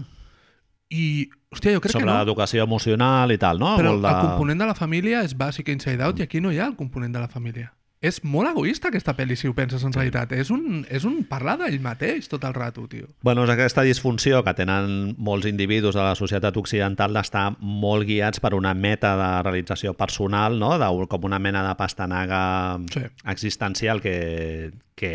I, 0.92 1.30
hòstia, 1.54 1.78
jo 1.78 1.82
crec 1.84 1.94
sobre 1.96 2.04
que 2.04 2.12
no. 2.12 2.18
l'educació 2.18 2.66
emocional 2.68 3.32
i 3.32 3.38
tal, 3.40 3.62
no? 3.62 3.78
Però 3.80 3.94
Molt 3.94 4.04
de... 4.04 4.12
el 4.12 4.26
component 4.28 4.60
de 4.60 4.68
la 4.68 4.76
família 4.76 5.22
és 5.24 5.38
bàsic 5.38 5.72
Inside 5.72 6.04
Out 6.04 6.20
i 6.20 6.28
aquí 6.28 6.42
no 6.44 6.52
hi 6.52 6.60
ha 6.60 6.68
el 6.68 6.76
component 6.76 7.14
de 7.16 7.22
la 7.24 7.30
família. 7.32 7.72
És 8.02 8.18
molt 8.26 8.50
egoista 8.50 8.90
aquesta 8.90 9.14
pel·li, 9.14 9.36
si 9.38 9.46
ho 9.46 9.54
penses 9.54 9.84
en 9.86 9.94
realitat. 9.94 10.32
És 10.34 10.50
un, 10.50 10.80
és 10.90 11.04
un 11.06 11.20
parlar 11.30 11.54
d'ell 11.60 11.78
mateix 11.84 12.26
tot 12.32 12.42
el 12.48 12.56
rato, 12.56 12.88
tio. 12.90 13.06
Bueno, 13.22 13.44
és 13.46 13.52
aquesta 13.54 13.84
disfunció 13.86 14.40
que 14.42 14.56
tenen 14.58 15.12
molts 15.22 15.46
individus 15.46 15.94
de 15.94 16.02
la 16.02 16.16
societat 16.18 16.56
occidental 16.58 17.14
d'estar 17.14 17.52
molt 17.62 18.08
guiats 18.10 18.42
per 18.42 18.56
una 18.58 18.74
meta 18.74 19.12
de 19.20 19.28
realització 19.46 19.94
personal, 19.94 20.58
no? 20.58 20.72
de, 20.82 20.90
com 21.12 21.28
una 21.30 21.38
mena 21.38 21.62
de 21.68 21.76
pastanaga 21.78 22.42
Sí. 22.92 23.04
existencial 23.30 24.02
que, 24.02 24.72
que 24.98 25.12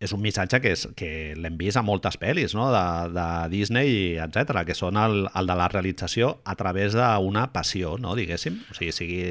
és 0.00 0.14
un 0.16 0.22
missatge 0.24 0.62
que, 0.64 0.72
és, 0.72 0.86
que 0.96 1.10
l'hem 1.36 1.58
vist 1.60 1.76
a 1.76 1.84
moltes 1.84 2.16
pel·lis 2.16 2.56
no? 2.56 2.70
de, 2.72 2.86
de 3.12 3.26
Disney, 3.52 4.16
etc 4.16 4.64
que 4.64 4.74
són 4.78 4.96
el, 4.96 5.26
el 5.28 5.52
de 5.52 5.58
la 5.60 5.68
realització 5.68 6.38
a 6.48 6.56
través 6.56 6.96
d'una 6.96 7.50
passió, 7.52 7.98
no? 8.00 8.16
diguéssim. 8.16 8.62
O 8.72 8.78
sigui, 8.80 8.96
sigui 8.96 9.22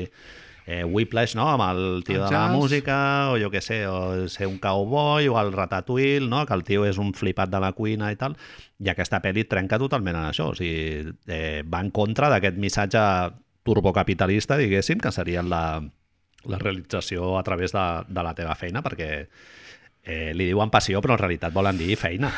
eh, 0.65 0.83
Whiplash, 0.83 1.35
no? 1.35 1.47
amb 1.49 1.63
el 1.67 2.03
tio 2.05 2.19
El 2.19 2.25
de 2.25 2.31
la 2.31 2.47
jazz. 2.47 2.55
música, 2.55 2.97
o 3.31 3.37
jo 3.41 3.51
què 3.53 3.61
sé, 3.61 3.81
o 3.87 4.27
ser 4.29 4.47
un 4.47 4.57
cowboy, 4.61 5.27
o 5.27 5.39
el 5.41 5.53
Ratatouille, 5.53 6.27
no? 6.27 6.45
que 6.45 6.53
el 6.57 6.63
tio 6.67 6.85
és 6.85 6.99
un 7.01 7.13
flipat 7.17 7.49
de 7.49 7.61
la 7.63 7.71
cuina 7.77 8.11
i 8.11 8.19
tal, 8.19 8.37
i 8.81 8.89
aquesta 8.89 9.21
pel·li 9.21 9.47
trenca 9.49 9.79
totalment 9.81 10.17
en 10.17 10.29
això, 10.29 10.51
o 10.51 10.57
sigui, 10.57 11.13
eh, 11.27 11.63
va 11.67 11.81
en 11.81 11.91
contra 11.91 12.29
d'aquest 12.33 12.57
missatge 12.61 13.01
turbocapitalista, 13.63 14.57
diguéssim, 14.57 15.01
que 15.01 15.11
seria 15.11 15.43
la, 15.45 15.81
la 16.45 16.57
realització 16.61 17.37
a 17.37 17.43
través 17.43 17.73
de, 17.75 17.85
de 18.07 18.23
la 18.23 18.33
teva 18.37 18.55
feina, 18.57 18.81
perquè 18.81 19.11
eh, 20.03 20.31
li 20.33 20.49
diuen 20.49 20.71
passió, 20.73 21.01
però 21.01 21.17
en 21.17 21.21
realitat 21.21 21.53
volen 21.53 21.77
dir 21.77 21.95
feina. 21.99 22.31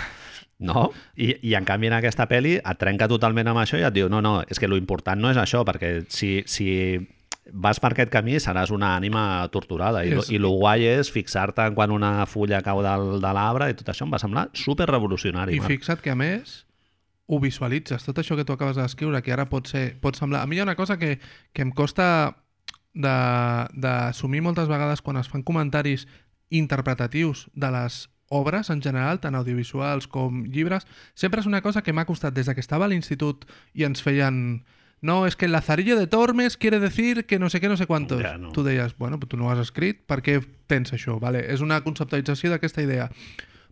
No? 0.63 0.91
I, 1.19 1.33
I 1.49 1.55
en 1.57 1.65
canvi 1.67 1.89
en 1.89 1.97
aquesta 1.97 2.27
pel·li 2.29 2.53
et 2.59 2.77
trenca 2.79 3.07
totalment 3.12 3.49
amb 3.51 3.59
això 3.63 3.79
i 3.79 3.83
et 3.83 3.95
diu 3.95 4.07
no, 4.07 4.21
no, 4.23 4.38
és 4.47 4.62
que 4.62 4.69
lo 4.69 4.77
important 4.79 5.19
no 5.19 5.31
és 5.33 5.39
això, 5.41 5.63
perquè 5.67 6.05
si, 6.13 6.38
si 6.47 6.67
vas 7.51 7.79
per 7.84 7.91
aquest 7.91 8.10
camí 8.13 8.38
seràs 8.39 8.71
una 8.71 8.93
ànima 8.95 9.47
torturada 9.51 10.06
i, 10.06 10.13
És- 10.15 10.29
i 10.32 10.38
lo 10.39 10.53
guai 10.56 10.86
és 10.88 11.10
fixar-te 11.12 11.65
en 11.67 11.75
quan 11.75 11.91
una 11.91 12.25
fulla 12.25 12.62
cau 12.63 12.82
del, 12.86 13.19
de 13.19 13.34
l'arbre 13.36 13.69
i 13.69 13.73
tot 13.75 13.89
això 13.91 14.06
em 14.08 14.13
va 14.13 14.19
semblar 14.21 14.47
super 14.53 14.88
revolucionari. 14.88 15.58
I 15.58 15.60
fixa't 15.60 15.99
que, 16.01 16.12
a 16.12 16.15
més, 16.15 16.62
ho 17.27 17.39
visualitzes. 17.43 18.03
Tot 18.06 18.17
això 18.19 18.36
que 18.39 18.45
tu 18.45 18.53
acabes 18.56 18.75
d'escriure, 18.79 19.21
que 19.21 19.34
ara 19.34 19.49
pot, 19.51 19.67
ser, 19.67 19.99
pot 19.99 20.15
semblar... 20.15 20.41
A 20.43 20.47
mi 20.47 20.56
hi 20.56 20.60
ha 20.63 20.63
una 20.63 20.75
cosa 20.79 20.97
que, 20.97 21.19
que 21.51 21.62
em 21.62 21.71
costa 21.71 22.38
d'assumir 22.93 24.41
moltes 24.45 24.67
vegades 24.69 25.01
quan 25.01 25.17
es 25.17 25.29
fan 25.29 25.43
comentaris 25.43 26.08
interpretatius 26.53 27.47
de 27.53 27.71
les 27.73 28.10
obres 28.34 28.69
en 28.69 28.82
general, 28.82 29.19
tant 29.21 29.36
audiovisuals 29.36 30.08
com 30.10 30.43
llibres, 30.45 30.86
sempre 31.13 31.41
és 31.41 31.47
una 31.49 31.62
cosa 31.62 31.82
que 31.84 31.93
m'ha 31.93 32.06
costat 32.10 32.34
des 32.34 32.47
de 32.49 32.56
que 32.56 32.62
estava 32.63 32.86
a 32.86 32.91
l'institut 32.91 33.45
i 33.73 33.84
ens 33.86 34.01
feien 34.01 34.63
no, 35.03 35.25
és 35.27 35.35
que 35.35 35.45
el 35.45 35.51
Lazarillo 35.51 35.97
de 35.99 36.07
Tormes 36.07 36.55
quiere 36.57 36.79
decir 36.79 37.25
que 37.27 37.37
no 37.37 37.49
sé 37.51 37.59
què, 37.61 37.67
no 37.69 37.75
sé 37.77 37.85
quantos. 37.85 38.21
Ja, 38.23 38.37
no. 38.39 38.53
Tu 38.55 38.63
deies, 38.63 38.95
bueno, 38.97 39.19
però 39.19 39.27
tu 39.33 39.37
no 39.37 39.45
ho 39.49 39.51
has 39.51 39.59
escrit, 39.59 40.05
per 40.07 40.21
què 40.23 40.39
tens 40.71 40.93
això? 40.95 41.19
Vale, 41.19 41.41
és 41.51 41.61
una 41.61 41.81
conceptualització 41.83 42.49
d'aquesta 42.53 42.81
idea. 42.81 43.09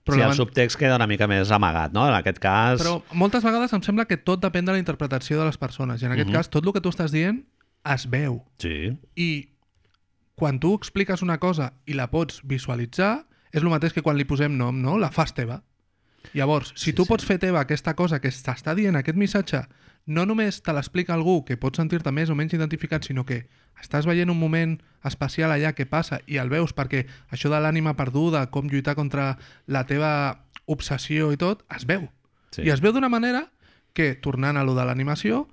Però 0.03 0.17
sí, 0.17 0.21
el 0.25 0.33
subtext 0.33 0.79
queda 0.81 0.95
una 0.97 1.05
mica 1.07 1.27
més 1.29 1.51
amagat, 1.53 1.93
no? 1.93 2.07
En 2.09 2.15
aquest 2.17 2.39
cas... 2.41 2.81
però 2.81 2.99
moltes 3.13 3.43
vegades 3.45 3.71
em 3.77 3.83
sembla 3.85 4.05
que 4.09 4.17
tot 4.17 4.41
depèn 4.41 4.65
de 4.65 4.73
la 4.73 4.79
interpretació 4.81 5.39
de 5.39 5.45
les 5.45 5.57
persones. 5.61 6.01
I 6.01 6.05
en 6.09 6.11
aquest 6.15 6.27
Mhm. 6.29 6.35
cas, 6.35 6.49
tot 6.49 6.65
el 6.65 6.73
que 6.73 6.81
tu 6.81 6.89
estàs 6.89 7.11
dient 7.13 7.43
es 7.85 8.07
veu. 8.09 8.43
Sí, 8.57 8.97
I 9.15 9.29
quan 10.35 10.59
tu 10.59 10.73
expliques 10.75 11.21
una 11.21 11.37
cosa 11.39 11.73
i 11.85 11.93
la 11.93 12.09
pots 12.09 12.41
visualitzar, 12.43 13.27
és 13.53 13.61
el 13.61 13.69
mateix 13.69 13.93
que 13.93 14.01
quan 14.01 14.17
li 14.17 14.25
posem 14.25 14.57
nom, 14.57 14.81
no? 14.81 14.97
La 14.97 15.11
fas 15.11 15.33
teva. 15.37 15.61
Llavors, 16.33 16.73
si 16.75 16.91
Sí, 16.91 16.93
tu 16.93 17.03
sí. 17.05 17.09
pots 17.09 17.25
fer 17.25 17.37
teva 17.39 17.59
aquesta 17.61 17.93
cosa 17.95 18.19
que 18.21 18.29
t'està 18.29 18.73
dient 18.75 18.95
aquest 18.95 19.17
missatge, 19.17 19.61
no 20.05 20.25
només 20.25 20.61
te 20.61 20.73
l'explica 20.73 21.13
algú 21.13 21.43
que 21.45 21.57
pot 21.57 21.75
sentir-te 21.77 22.11
més 22.11 22.29
o 22.29 22.35
menys 22.35 22.53
identificat, 22.53 23.03
sinó 23.05 23.25
que 23.25 23.47
estàs 23.81 24.05
veient 24.05 24.29
un 24.29 24.39
moment 24.39 24.79
especial 25.05 25.51
allà 25.51 25.73
que 25.73 25.85
passa 25.85 26.21
i 26.27 26.37
el 26.37 26.49
veus 26.49 26.73
perquè 26.75 27.05
això 27.31 27.49
de 27.49 27.59
l'ànima 27.61 27.95
perduda, 27.95 28.47
com 28.51 28.67
lluitar 28.67 28.95
contra 28.95 29.37
la 29.67 29.85
teva 29.85 30.43
obsessió 30.65 31.31
i 31.33 31.37
tot, 31.37 31.63
es 31.75 31.85
veu. 31.85 32.09
Sí. 32.51 32.63
I 32.67 32.69
es 32.73 32.81
veu 32.81 32.91
d'una 32.93 33.09
manera 33.09 33.47
que, 33.93 34.15
tornant 34.15 34.57
a 34.57 34.63
lo 34.63 34.75
de 34.75 34.85
l'animació, 34.85 35.47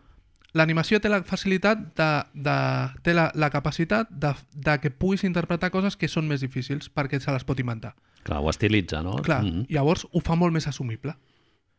l'animació 0.56 0.98
té 1.00 1.08
la 1.12 1.22
facilitat 1.22 1.78
de, 1.98 2.08
de, 2.34 2.56
té 3.04 3.14
la, 3.14 3.28
la 3.34 3.50
capacitat 3.50 4.08
de, 4.11 4.32
de 4.54 4.78
que 4.80 4.90
puguis 4.90 5.24
interpretar 5.24 5.70
coses 5.70 5.96
que 5.96 6.08
són 6.08 6.26
més 6.28 6.40
difícils 6.40 6.88
perquè 6.90 7.20
se 7.20 7.32
les 7.32 7.44
pot 7.44 7.58
inventar. 7.61 7.94
clar, 8.24 8.40
ho 8.42 8.50
estilitza, 8.50 9.02
no? 9.02 9.16
Clar, 9.24 9.42
Mhm. 9.44 9.66
llavors 9.70 10.06
ho 10.12 10.20
fa 10.20 10.34
molt 10.37 10.52
més 10.52 10.66
assumible. 10.68 11.14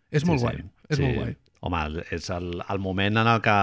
És 0.09 0.25
molt 0.25 0.39
Sí, 0.39 0.45
guai, 0.45 0.55
sí. 0.57 0.63
és 0.89 0.97
Sí. 0.97 1.03
molt 1.03 1.15
guai. 1.17 1.37
Home, 1.59 2.03
és 2.15 2.29
el, 2.31 2.53
el 2.61 2.79
moment 2.79 3.19
en 3.19 3.27
el 3.27 3.41
que 3.43 3.57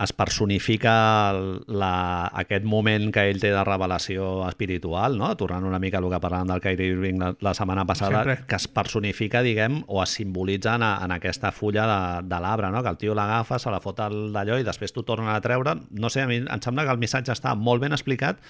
es 0.00 0.12
personifica 0.16 1.34
la, 1.66 2.30
aquest 2.40 2.64
moment 2.64 3.10
que 3.12 3.26
ell 3.28 3.40
té 3.42 3.50
de 3.52 3.64
revelació 3.66 4.46
espiritual, 4.48 5.18
no? 5.20 5.28
tornant 5.36 5.66
una 5.68 5.80
mica 5.82 6.00
al 6.00 6.08
que 6.08 6.20
parlàvem 6.22 6.48
del 6.48 6.62
Kyrie 6.64 6.94
Irving 6.94 7.20
la, 7.20 7.34
la 7.44 7.52
setmana 7.56 7.84
passada, 7.84 8.22
Sempre. 8.22 8.38
que 8.48 8.56
es 8.56 8.66
personifica, 8.72 9.44
diguem, 9.44 9.82
o 9.88 10.00
es 10.02 10.16
simbolitza 10.16 10.78
en, 10.80 10.86
en 10.88 11.16
aquesta 11.18 11.52
fulla 11.52 11.84
de, 11.90 12.00
de 12.32 12.40
l'arbre, 12.40 12.72
no? 12.72 12.82
que 12.82 12.94
el 12.94 13.00
tio 13.02 13.16
l'agafa, 13.18 13.60
se 13.60 13.72
la 13.72 13.82
fot 13.84 14.00
al 14.00 14.18
d'allò 14.32 14.56
i 14.56 14.64
després 14.64 14.96
t'ho 14.96 15.04
tornen 15.04 15.28
a 15.34 15.40
treure. 15.44 15.76
No 15.90 16.08
sé, 16.08 16.24
a 16.24 16.30
mi 16.30 16.40
em 16.40 16.64
sembla 16.64 16.88
que 16.88 16.96
el 16.96 17.02
missatge 17.02 17.36
està 17.36 17.52
molt 17.54 17.84
ben 17.84 17.92
explicat 17.92 18.40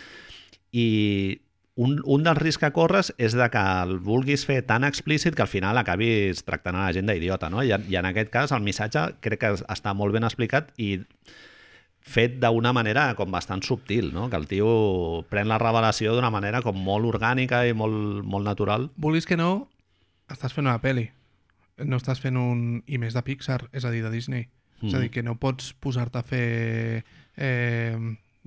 i 0.70 1.40
un, 1.80 1.94
un 2.04 2.24
dels 2.26 2.38
riscs 2.38 2.60
que 2.60 2.70
corres 2.76 3.12
és 3.16 3.32
de 3.38 3.46
que 3.52 3.60
el 3.84 3.96
vulguis 4.04 4.42
fer 4.48 4.60
tan 4.68 4.84
explícit 4.84 5.34
que 5.38 5.42
al 5.46 5.48
final 5.52 5.78
acabis 5.80 6.42
tractant 6.44 6.76
a 6.76 6.86
la 6.88 6.92
gent 6.96 7.08
d'idiota, 7.08 7.48
no? 7.52 7.62
I, 7.64 7.72
en- 7.76 7.86
I 7.88 7.96
en 8.00 8.08
aquest 8.10 8.28
cas 8.34 8.52
el 8.52 8.60
missatge 8.66 9.06
crec 9.24 9.40
que 9.44 9.52
està 9.64 9.94
molt 9.96 10.12
ben 10.16 10.26
explicat 10.28 10.72
i 10.76 10.98
fet 12.00 12.38
d'una 12.42 12.72
manera 12.72 13.10
com 13.14 13.30
bastant 13.30 13.62
subtil, 13.62 14.10
no? 14.14 14.28
Que 14.32 14.38
el 14.40 14.46
tio 14.50 15.24
pren 15.30 15.48
la 15.50 15.58
revelació 15.60 16.14
d'una 16.16 16.30
manera 16.32 16.62
com 16.64 16.76
molt 16.80 17.06
orgànica 17.14 17.62
i 17.68 17.74
molt, 17.76 18.24
molt 18.24 18.44
natural. 18.48 18.88
Vulguis 18.96 19.28
que 19.28 19.36
no, 19.38 19.68
estàs 20.32 20.54
fent 20.56 20.66
una 20.66 20.80
pel·li. 20.82 21.06
No 21.84 21.96
estàs 22.00 22.20
fent 22.20 22.36
un... 22.40 22.82
I 22.88 22.98
més 23.00 23.14
de 23.16 23.22
Pixar, 23.24 23.62
és 23.72 23.84
a 23.84 23.92
dir, 23.92 24.02
de 24.04 24.10
Disney. 24.12 24.48
Mm. 24.80 24.88
És 24.88 24.96
a 24.96 25.00
dir, 25.04 25.10
que 25.12 25.22
no 25.24 25.36
pots 25.40 25.72
posar-te 25.80 26.18
a 26.20 26.24
fer... 26.26 27.04
Eh, 27.36 27.94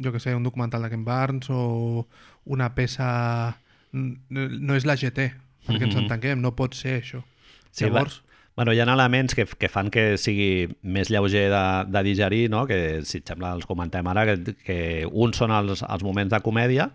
jo 0.01 0.11
que 0.11 0.19
sé, 0.19 0.33
un 0.35 0.43
documental 0.45 0.81
de 0.81 0.89
Ken 0.89 1.05
Barnes 1.05 1.47
o 1.53 2.07
una 2.45 2.73
peça... 2.75 3.58
No 3.93 4.73
és 4.75 4.86
la 4.89 4.95
GT, 4.97 5.29
perquè 5.67 5.84
ens 5.86 5.95
Mhm. 5.95 6.03
entenguem, 6.06 6.41
no 6.41 6.56
pot 6.56 6.73
ser 6.73 7.01
això. 7.01 7.23
Sí, 7.71 7.86
Llavors, 7.86 8.21
Bueno, 8.56 8.71
hi 8.71 8.79
ha 8.79 8.84
elements 8.86 9.34
que, 9.34 9.45
que 9.47 9.67
fan 9.67 9.89
que 9.89 10.15
sigui 10.21 10.67
més 10.84 11.10
lleuger 11.10 11.47
de, 11.49 11.62
de 11.89 12.03
digerir, 12.06 12.51
no? 12.53 12.67
que 12.69 13.01
si 13.03 13.17
et 13.17 13.27
sembla 13.27 13.53
els 13.58 13.65
comentem 13.65 14.06
ara, 14.12 14.27
que, 14.29 14.53
que 14.62 14.77
uns 15.10 15.38
són 15.41 15.49
els, 15.49 15.82
els 15.82 16.03
moments 16.06 16.29
de 16.29 16.39
comèdia, 16.45 16.91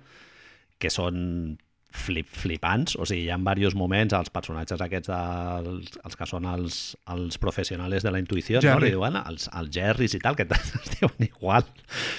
que 0.79 0.89
són 0.91 1.59
flip, 1.91 2.29
flipants, 2.29 2.97
o 3.01 3.07
sigui, 3.09 3.25
hi 3.27 3.31
ha 3.33 3.39
diversos 3.39 3.75
moments, 3.79 4.13
els 4.17 4.31
personatges 4.31 4.81
aquests, 4.85 5.09
dels, 5.09 5.99
els 6.05 6.17
que 6.21 6.27
són 6.29 6.45
els, 6.49 6.79
els 7.15 7.39
professionals 7.41 8.05
de 8.05 8.13
la 8.13 8.21
intuïció, 8.21 8.59
no? 8.59 8.67
Jerry. 8.67 8.91
li 8.91 8.97
diuen 8.97 9.17
els, 9.23 9.49
els 9.57 9.73
Jerrys 9.75 10.15
i 10.19 10.21
tal, 10.23 10.37
que 10.37 10.47
es 10.59 10.93
diuen 10.99 11.29
igual, 11.29 11.65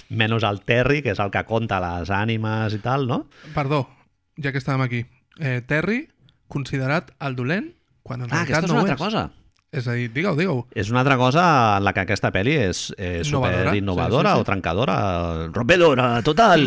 menys 0.09 0.45
el 0.49 0.61
Terry, 0.65 1.03
que 1.05 1.13
és 1.13 1.21
el 1.21 1.31
que 1.33 1.43
conta 1.49 1.79
les 1.83 2.09
ànimes 2.09 2.75
i 2.75 2.81
tal, 2.83 3.07
no? 3.09 3.23
perdó, 3.55 3.85
ja 4.41 4.51
que 4.51 4.61
estàvem 4.61 4.85
aquí. 4.87 5.03
Eh, 5.39 5.61
Terry, 5.67 6.07
considerat 6.49 7.13
el 7.21 7.37
dolent, 7.37 7.69
quan 8.03 8.23
en 8.25 8.31
Ah, 8.31 8.41
realitat 8.41 8.63
aquesta 8.63 8.65
és 8.65 8.71
no 8.71 8.79
una 8.79 8.81
ho 8.81 8.87
altra 8.87 8.97
cosa. 8.99 9.27
És 9.69 9.85
a 9.85 9.93
dir, 9.93 10.07
digue-ho, 10.09 10.33
digue-ho. 10.33 10.63
És 10.73 10.89
una 10.89 11.03
altra 11.03 11.13
cosa 11.19 11.43
en 11.77 11.83
la 11.85 11.91
que 11.93 12.01
aquesta 12.01 12.31
pel·li 12.33 12.55
és 12.57 12.87
eh, 12.97 13.19
Innovadora, 13.21 13.59
super 13.69 13.75
innovadora 13.77 14.31
sí, 14.31 14.33
sí, 14.33 14.39
sí. 14.39 14.41
o 14.41 14.47
trencadora, 14.47 14.95
rompedora, 15.53 16.07
total. 16.25 16.65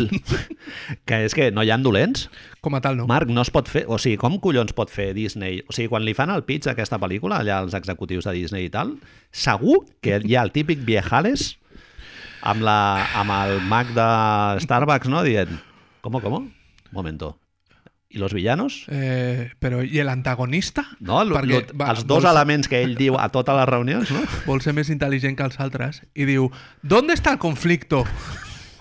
que 1.09 1.19
és 1.25 1.35
que 1.35 1.49
no 1.51 1.65
hi 1.67 1.73
han 1.75 1.83
dolents. 1.83 2.29
Com 2.63 2.79
a 2.79 2.81
tal, 2.85 2.95
no. 3.01 3.09
Marc, 3.11 3.27
no 3.27 3.43
es 3.43 3.51
pot 3.51 3.67
fer... 3.67 3.83
O 3.91 3.99
sigui, 3.99 4.15
com 4.21 4.39
collons 4.39 4.71
pot 4.77 4.93
fer 4.93 5.09
Disney? 5.17 5.59
O 5.67 5.75
sigui, 5.75 5.89
quan 5.91 6.07
li 6.07 6.15
fan 6.15 6.31
el 6.31 6.45
pitch 6.47 6.71
a 6.71 6.77
aquesta 6.77 7.01
pel·lícula, 7.03 7.41
allà 7.43 7.59
els 7.65 7.75
executius 7.75 8.29
de 8.29 8.37
Disney 8.39 8.71
i 8.71 8.71
tal, 8.71 8.95
segur 9.35 9.81
que 9.99 10.21
hi 10.23 10.39
ha 10.39 10.47
el 10.47 10.55
típic 10.55 10.87
viejales 10.87 11.57
amb, 12.39 12.63
la, 12.63 12.79
amb 13.19 13.35
el 13.41 13.59
Mac 13.67 13.91
de 13.91 14.09
Starbucks, 14.63 15.11
no? 15.11 15.27
Dient, 15.27 15.59
¿cómo, 15.99 16.23
cómo? 16.23 16.45
Un 16.47 16.95
momento. 16.95 17.35
I 18.13 18.19
los 18.21 18.33
villanos? 18.33 18.83
Eh, 18.93 19.49
però 19.57 19.81
i 19.81 19.97
l'antagonista? 20.05 20.85
No? 21.01 21.23
Lo, 21.25 21.35
Perquè, 21.39 21.63
lo, 21.65 21.77
va, 21.79 21.89
els 21.95 22.05
dos 22.05 22.21
vols- 22.21 22.29
elements 22.29 22.69
que 22.69 22.83
ell 22.85 22.93
diu 23.03 23.17
a 23.17 23.27
totes 23.33 23.57
les 23.57 23.67
reunions, 23.69 24.11
no? 24.13 24.21
Vol 24.45 24.61
ser 24.61 24.75
més 24.77 24.91
intel·ligent 24.93 25.35
que 25.39 25.45
els 25.47 25.59
altres 25.59 26.03
i 26.13 26.27
diu, 26.29 26.51
¿dónde 26.83 27.17
está 27.17 27.33
el 27.33 27.39
conflicto? 27.41 28.03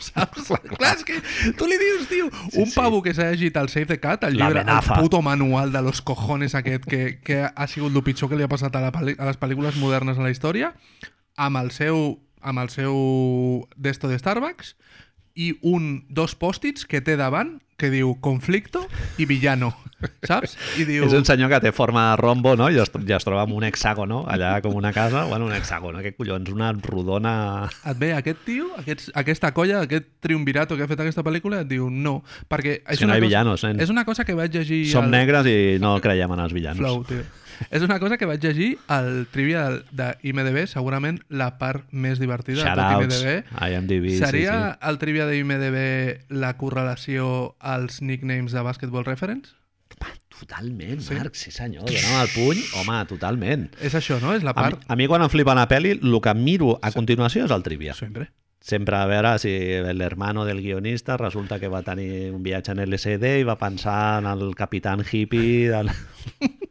Saps? 0.03 0.51
Clar, 0.51 0.97
és 0.97 1.05
que 1.07 1.21
tu 1.57 1.69
li 1.71 1.79
dius, 1.79 2.09
tio, 2.11 2.27
un 2.59 2.67
sí. 2.67 2.75
pavo 2.75 3.01
que 3.05 3.15
s'ha 3.15 3.31
llegit 3.31 3.57
el 3.57 3.71
Save 3.71 3.87
the 3.95 4.01
Cat, 4.03 4.25
el 4.27 4.35
llibre, 4.35 4.65
el 4.67 4.89
puto 4.99 5.23
manual 5.23 5.71
de 5.73 5.81
los 5.81 6.03
cojones 6.03 6.57
aquest 6.59 6.85
que, 6.91 7.21
que 7.23 7.45
ha 7.47 7.67
sigut 7.71 7.95
el 7.95 8.03
pitjor 8.03 8.29
que 8.29 8.37
li 8.37 8.43
ha 8.43 8.51
passat 8.51 8.75
a, 8.77 8.83
la, 8.83 8.91
a 8.91 9.29
les 9.31 9.39
pel·lícules 9.39 9.79
modernes 9.79 10.19
en 10.19 10.27
la 10.27 10.35
història, 10.35 10.75
amb 11.39 11.63
el 11.63 11.71
seu 11.71 12.19
amb 12.43 12.59
el 12.59 12.73
seu 12.75 12.97
d'esto 13.79 14.11
de 14.11 14.19
Starbucks 14.19 14.75
i 15.35 15.53
un, 15.63 16.05
dos 16.09 16.35
pòstits 16.39 16.87
que 16.89 17.01
té 17.05 17.17
davant 17.17 17.59
que 17.83 17.91
diu 17.91 18.13
conflicto 18.23 18.85
i 19.19 19.27
villano, 19.27 19.73
saps? 20.29 20.55
I 20.79 20.85
diu... 20.87 21.07
És 21.09 21.17
un 21.19 21.27
senyor 21.27 21.51
que 21.51 21.59
té 21.65 21.73
forma 21.75 22.05
de 22.13 22.21
rombo, 22.21 22.53
no? 22.59 22.69
I 22.71 22.79
es, 22.79 22.93
ja 23.09 23.19
es 23.19 23.27
troba 23.27 23.43
amb 23.43 23.57
un 23.57 23.67
hexàgono, 23.67 24.23
allà 24.31 24.53
com 24.63 24.77
una 24.79 24.93
casa. 24.95 25.25
Bueno, 25.31 25.49
un 25.51 25.57
hexàgono, 25.57 25.99
què 26.05 26.15
collons? 26.15 26.53
Una 26.55 26.71
rodona... 26.79 27.35
et 27.91 27.99
ve 27.99 28.13
aquest 28.15 28.45
tio, 28.47 28.71
aquest, 28.79 29.11
aquesta 29.19 29.51
colla, 29.57 29.83
aquest 29.89 30.13
triumvirato 30.23 30.79
que 30.79 30.87
ha 30.87 30.91
fet 30.91 31.03
aquesta 31.03 31.27
pel·lícula, 31.27 31.65
et 31.67 31.73
diu 31.73 31.91
no, 31.91 32.21
perquè 32.47 32.79
és, 32.85 33.03
no 33.03 33.11
una 33.11 33.17
hi 33.17 33.19
ha 33.19 33.21
cosa, 33.21 33.27
villanos, 33.27 33.67
nen. 33.67 33.83
és 33.83 33.91
una 33.95 34.07
cosa 34.07 34.27
que 34.29 34.39
vaig 34.39 34.55
llegir 34.55 34.85
Som 34.93 35.11
al 35.11 35.17
negres 35.19 35.51
i 35.51 35.59
no 35.83 35.97
creiem 36.05 36.39
en 36.39 36.47
els 36.47 36.55
villanos. 36.55 36.85
Flow, 36.85 37.03
tio. 37.09 37.27
És 37.71 37.83
una 37.83 37.99
cosa 38.01 38.17
que 38.19 38.27
vaig 38.27 38.43
llegir 38.43 38.79
al 38.89 39.27
trivia 39.31 39.69
de, 39.71 39.83
de 39.93 40.09
IMDB, 40.29 40.67
segurament 40.67 41.21
la 41.29 41.59
part 41.59 41.85
més 41.93 42.19
divertida 42.19 42.65
de 42.65 42.75
tot 42.77 43.03
IMDB. 43.05 43.45
IMDb, 43.69 44.11
sí, 44.11 44.19
Seria 44.25 44.57
sí. 44.73 44.89
el 44.91 44.99
trivia 44.99 45.27
de 45.27 45.39
IMDB 45.39 46.37
la 46.43 46.57
correlació 46.57 47.57
als 47.61 48.01
nicknames 48.03 48.53
de 48.53 48.63
Basketball 48.63 49.05
Reference? 49.05 49.53
Totalment, 50.33 51.01
Sí. 51.05 51.15
Marc, 51.15 51.35
sí 51.39 51.51
senyor. 51.55 51.85
Dona'm 51.87 52.23
el 52.25 52.31
puny, 52.35 52.63
home, 52.81 53.03
totalment. 53.07 53.69
És 53.85 53.95
això, 53.95 54.17
no? 54.21 54.33
És 54.35 54.43
la 54.43 54.51
A 54.51 54.55
mi, 54.57 54.63
part... 54.63 54.87
a 54.89 54.97
mi 54.97 55.07
quan 55.07 55.23
em 55.23 55.31
flipa 55.31 55.53
una 55.55 55.69
pel·li, 55.71 55.93
el 56.03 56.17
que 56.25 56.33
miro 56.35 56.79
a 56.83 56.91
continuació 56.91 57.45
és 57.45 57.53
el 57.55 57.63
trivia. 57.63 57.95
Sempre. 57.95 58.31
Sempre 58.63 58.97
a 58.97 59.07
veure 59.11 59.37
si 59.43 59.53
l'hermano 59.95 60.45
del 60.47 60.61
guionista 60.63 61.17
resulta 61.19 61.59
que 61.61 61.69
va 61.71 61.83
tenir 61.83 62.31
un 62.33 62.43
viatge 62.43 62.73
en 62.73 62.83
LSD 62.87 63.37
i 63.43 63.47
va 63.47 63.57
pensar 63.59 64.21
en 64.23 64.27
el 64.33 64.55
capitán 64.59 65.05
hippie... 65.05 65.69
Del... 65.71 65.91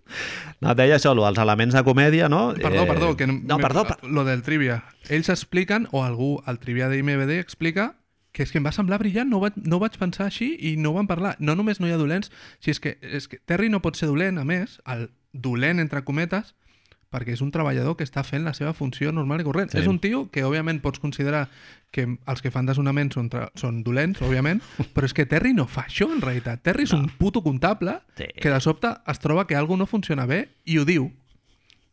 No, 0.61 0.75
deia 0.75 0.97
això, 0.97 1.13
els 1.15 1.39
elements 1.41 1.73
de 1.73 1.83
comèdia, 1.83 2.29
no? 2.29 2.53
Perdó, 2.53 2.83
Eh, 2.83 2.87
perdó, 2.87 3.15
que 3.17 3.27
No, 3.27 3.57
perdó, 3.57 3.85
per... 3.87 3.97
lo 4.03 4.23
del 4.25 4.43
trivia. 4.43 4.83
Ells 5.09 5.29
expliquen, 5.29 5.87
o 5.91 6.03
algú 6.03 6.41
al 6.45 6.59
trivia 6.59 6.89
de 6.89 6.97
IMDB 6.99 7.39
explica 7.39 7.95
que 8.31 8.43
és 8.43 8.51
que 8.53 8.59
em 8.61 8.65
va 8.65 8.71
semblar 8.71 8.97
brillant, 9.01 9.27
no, 9.27 9.41
vaig, 9.41 9.57
no 9.59 9.79
vaig 9.81 9.97
pensar 9.99 10.25
així 10.29 10.53
i 10.61 10.77
no 10.77 10.91
ho 10.91 10.93
van 10.95 11.07
parlar. 11.07 11.35
No 11.39 11.55
només 11.55 11.81
no 11.81 11.87
hi 11.89 11.91
ha 11.91 11.97
dolents, 11.99 12.31
si 12.63 12.71
és 12.71 12.79
que, 12.79 12.97
és 13.01 13.27
que 13.27 13.41
Terry 13.45 13.67
no 13.67 13.81
pot 13.83 13.97
ser 13.99 14.07
dolent, 14.07 14.37
a 14.39 14.45
més, 14.47 14.77
el 14.87 15.09
dolent, 15.33 15.79
entre 15.83 16.03
cometes, 16.07 16.53
perquè 17.11 17.35
és 17.35 17.41
un 17.43 17.51
treballador 17.51 17.97
que 17.99 18.05
està 18.07 18.23
fent 18.23 18.45
la 18.47 18.53
seva 18.55 18.71
funció 18.73 19.11
normal 19.11 19.43
i 19.43 19.45
corrent. 19.47 19.71
Sí. 19.73 19.81
És 19.81 19.87
un 19.91 19.99
tio 19.99 20.23
que, 20.31 20.45
òbviament, 20.47 20.79
pots 20.81 21.01
considerar 21.03 21.49
que 21.91 22.05
els 22.07 22.41
que 22.41 22.51
fan 22.53 22.69
desnonaments 22.69 23.17
són, 23.19 23.27
són 23.59 23.81
dolents, 23.83 24.21
òbviament, 24.23 24.61
però 24.95 25.09
és 25.09 25.13
que 25.17 25.27
Terry 25.27 25.51
no 25.53 25.67
fa 25.67 25.83
això, 25.89 26.07
en 26.13 26.23
realitat. 26.23 26.63
Terry 26.63 26.87
és 26.87 26.95
un 26.95 27.09
puto 27.19 27.43
comptable 27.43 27.99
Sí. 28.15 28.29
que 28.39 28.49
de 28.53 28.59
sobte 28.63 28.93
es 29.11 29.19
troba 29.19 29.47
que 29.47 29.55
alguna 29.59 29.81
no 29.81 29.87
funciona 29.89 30.25
bé 30.29 30.45
i 30.65 30.77
ho 30.77 30.85
diu. 30.85 31.09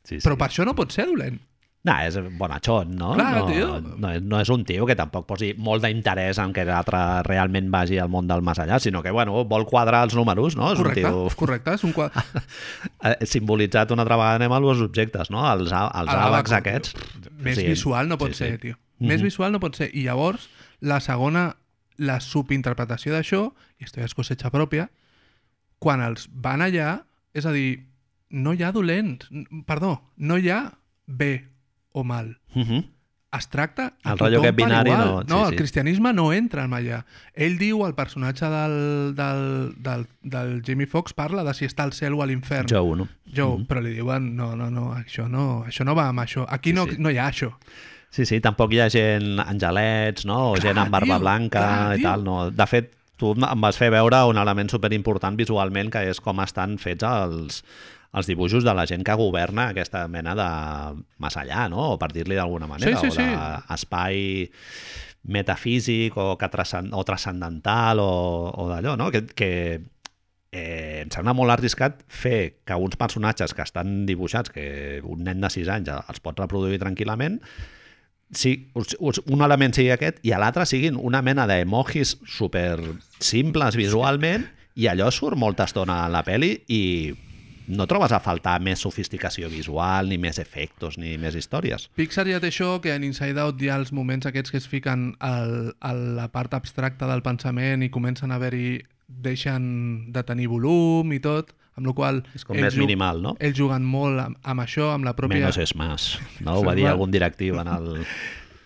Sí, 0.04 0.20
sí. 0.20 0.24
Però 0.24 0.37
per 0.38 0.48
això 0.50 0.64
no 0.64 0.74
pot 0.76 0.92
ser 0.92 1.07
dolent. 1.09 1.40
No, 1.86 1.94
és 2.02 2.16
bonachón, 2.36 2.96
no? 2.98 3.12
Clar, 3.14 3.28
no, 3.38 3.44
tio. 3.46 3.66
No, 4.02 4.10
no 4.20 4.40
és 4.42 4.48
un 4.50 4.64
tio 4.66 4.84
que 4.88 4.96
tampoc 4.98 5.28
posi 5.28 5.52
molt 5.62 5.84
d'interès 5.86 6.40
en 6.42 6.50
que 6.52 6.64
l'altre 6.66 6.98
realment 7.24 7.70
vagi 7.72 8.00
al 8.02 8.10
món 8.10 8.26
del 8.28 8.42
més 8.44 8.58
allà, 8.58 8.80
sinó 8.82 9.00
que, 9.04 9.12
bueno, 9.14 9.44
vol 9.48 9.64
quadrar 9.68 10.02
els 10.08 10.16
números, 10.18 10.56
no? 10.58 10.72
És 10.74 10.82
Correcte, 10.82 11.04
un 11.06 11.28
tio... 11.30 11.36
correcte. 11.38 11.76
És 11.78 11.86
un 11.86 11.94
quadre... 11.96 12.24
Eh, 12.98 13.14
simbolitzat 13.30 13.92
una 13.94 14.02
altra 14.02 14.16
vegada 14.18 14.38
anem 14.40 14.52
als 14.56 14.80
objectes, 14.82 15.28
no? 15.30 15.44
Els, 15.46 15.70
els 15.70 16.10
àbacs 16.10 16.52
aquests. 16.56 16.96
Més 17.38 17.60
Sí, 17.60 17.66
visual 17.70 18.08
no 18.10 18.18
pot 18.18 18.34
sí, 18.34 18.40
ser, 18.42 18.48
sí. 18.56 18.62
tio. 18.66 18.78
Més 18.98 19.22
visual 19.22 19.54
no 19.54 19.60
pot 19.62 19.78
ser. 19.78 19.86
I 19.94 20.02
llavors, 20.08 20.48
la 20.82 20.98
segona, 21.04 21.44
la 22.02 22.18
subinterpretació 22.24 23.14
d'això, 23.14 23.44
i 23.78 23.86
esto 23.86 24.02
ja 24.02 24.08
és 24.10 24.16
cosecha 24.18 24.50
pròpia, 24.50 24.88
quan 25.78 26.02
els 26.02 26.26
van 26.34 26.66
allà, 26.66 26.96
és 27.38 27.46
a 27.46 27.54
dir, 27.54 27.84
no 28.34 28.52
hi 28.52 28.66
ha 28.66 28.72
dolents, 28.74 29.30
perdó, 29.70 29.94
no 30.18 30.40
hi 30.42 30.50
ha 30.50 30.64
bé 31.06 31.32
o 31.92 32.05
mal. 32.05 32.38
Uh 32.55 32.62
-huh. 32.62 32.85
Es 33.31 33.48
tracta 33.51 33.92
a 34.05 34.12
El 34.12 34.18
tothom 34.18 34.40
aquest 34.40 34.57
binari 34.57 34.90
igual. 34.90 35.07
no- 35.07 35.20
sí, 35.20 35.27
no, 35.29 35.44
el 35.44 35.51
sí. 35.51 35.57
cristianisme 35.57 36.12
no 36.14 36.33
entra 36.33 36.64
en 36.64 36.70
allà. 36.72 37.05
Ell 37.35 37.59
diu, 37.59 37.85
el 37.87 37.94
personatge 37.94 38.46
del, 38.46 39.14
del, 39.14 39.74
del, 39.83 40.07
del 40.22 40.62
Jamie 40.64 40.87
Foxx 40.87 41.12
parla 41.12 41.44
de 41.44 41.53
si 41.53 41.66
està 41.66 41.83
al 41.85 41.92
cel 41.92 42.14
o 42.14 42.22
a 42.22 42.27
l'infern. 42.27 42.66
Joe, 42.70 42.96
no? 42.96 43.07
Joe, 43.37 43.66
però 43.68 43.83
li 43.83 43.92
diuen, 43.92 44.35
no, 44.35 44.57
no, 44.57 44.70
no, 44.70 44.94
això 44.94 45.29
no, 45.29 45.64
això 45.66 45.85
no 45.85 45.94
va 45.94 46.09
amb 46.09 46.20
això. 46.20 46.46
Aquí 46.48 46.70
Sí, 46.70 46.74
no, 46.77 46.87
sí. 46.87 46.96
no 46.98 47.11
hi 47.11 47.18
ha 47.18 47.29
això. 47.29 47.53
Sí, 48.11 48.24
sí, 48.24 48.40
tampoc 48.40 48.72
hi 48.72 48.81
ha 48.81 48.88
gent 48.88 49.38
angelets, 49.40 50.24
no? 50.24 50.53
O 50.53 50.55
Clar, 50.55 50.62
gent 50.62 50.79
amb 50.79 50.90
barba 50.90 51.16
tio, 51.16 51.20
blanca 51.20 51.59
clar, 51.59 51.98
i 51.98 52.03
tal, 52.03 52.24
no? 52.24 52.51
De 52.51 52.66
fet, 52.66 52.94
tu 53.18 53.33
em 53.33 53.61
vas 53.61 53.77
fer 53.77 53.90
veure 53.90 54.24
un 54.24 54.38
element 54.38 54.70
superimportant 54.70 55.37
visualment, 55.37 55.90
que 55.90 56.09
és 56.09 56.18
com 56.20 56.40
estan 56.40 56.79
fets 56.79 57.03
els, 57.05 57.64
els 58.18 58.28
dibuixos 58.31 58.66
de 58.66 58.74
la 58.74 58.87
gent 58.90 59.04
que 59.07 59.16
governa 59.18 59.70
aquesta 59.72 60.04
mena 60.11 60.35
de 60.38 60.48
més 61.22 61.38
allà, 61.40 61.66
no? 61.72 61.94
O 61.94 61.98
per 62.00 62.11
dir-li 62.14 62.38
d'alguna 62.38 62.68
manera, 62.70 62.98
Sí, 63.00 63.12
sí, 63.14 63.22
o 63.22 63.28
d'espai 63.68 64.48
metafísic 65.28 66.16
o, 66.16 66.33
que 66.40 66.48
transcend 66.52 66.94
o 66.96 67.04
transcendental 67.04 68.00
o, 68.02 68.11
o 68.54 68.68
d'allò, 68.70 68.96
no? 69.00 69.11
Que, 69.14 69.24
que 69.37 69.50
eh, 70.52 71.00
em 71.04 71.11
sembla 71.12 71.35
molt 71.37 71.52
arriscat 71.54 72.04
fer 72.09 72.61
que 72.66 72.76
uns 72.76 72.96
personatges 73.00 73.54
que 73.54 73.64
estan 73.66 74.04
dibuixats, 74.09 74.52
que 74.54 75.00
un 75.04 75.24
nen 75.26 75.42
de 75.44 75.50
6 75.52 75.74
anys 75.74 75.92
els 75.98 76.22
pot 76.24 76.38
reproduir 76.40 76.81
tranquil·lament, 76.83 77.40
sí, 78.35 78.54
un 78.74 79.44
element 79.44 79.74
sigui 79.76 79.92
aquest 79.94 80.20
i 80.26 80.33
a 80.33 80.40
l'altre 80.40 80.66
siguin 80.68 80.98
una 81.00 81.22
mena 81.24 81.46
d'emojis 81.48 82.18
super 82.28 82.76
simples 83.20 83.78
visualment 83.78 84.44
i 84.78 84.87
allò 84.90 85.09
surt 85.11 85.38
molta 85.38 85.66
estona 85.68 86.04
a 86.04 86.12
la 86.12 86.22
peli 86.26 86.52
i 86.68 86.83
no 87.68 87.87
trobes 87.87 88.12
a 88.16 88.20
faltar 88.24 88.57
més 88.64 88.83
sofisticació 88.83 89.50
visual, 89.52 90.09
ni 90.09 90.18
més 90.18 90.40
efectos, 90.40 90.98
ni 90.98 91.16
més 91.20 91.37
històries. 91.38 91.88
Pixar 91.98 92.26
ja 92.28 92.40
té 92.40 92.50
això, 92.50 92.78
que 92.83 92.94
en 92.96 93.04
Inside 93.07 93.40
Out 93.44 93.62
hi 93.62 93.70
ha 93.70 93.78
els 93.78 93.92
moments 93.92 94.28
aquests 94.28 94.54
que 94.54 94.61
es 94.62 94.68
fiquen 94.68 95.12
al, 95.20 95.74
a 95.81 95.92
la 95.94 96.28
part 96.33 96.57
abstracta 96.57 97.09
del 97.11 97.22
pensament 97.26 97.85
i 97.85 97.92
comencen 97.92 98.33
a 98.33 98.40
haver-hi 98.40 98.81
deixen 99.09 100.12
de 100.12 100.24
tenir 100.24 100.48
volum 100.52 101.12
i 101.12 101.20
tot, 101.24 101.54
amb 101.78 101.87
la 101.87 101.94
qual 101.94 102.24
És 102.35 102.44
com 102.44 102.59
més 102.59 102.76
minimal, 102.76 103.22
no? 103.22 103.37
Ells 103.40 103.57
juguen 103.61 103.87
molt 103.87 104.20
amb, 104.24 104.40
amb 104.42 104.64
això, 104.64 104.92
amb 104.96 105.07
la 105.07 105.14
pròpia... 105.16 105.38
Menos 105.38 105.61
és 105.62 105.76
más, 105.78 106.16
no? 106.40 106.59
Ho 106.59 106.66
va 106.66 106.76
dir 106.78 106.88
algun 106.90 107.14
directiu 107.14 107.61
en 107.62 107.72
el... 107.76 107.94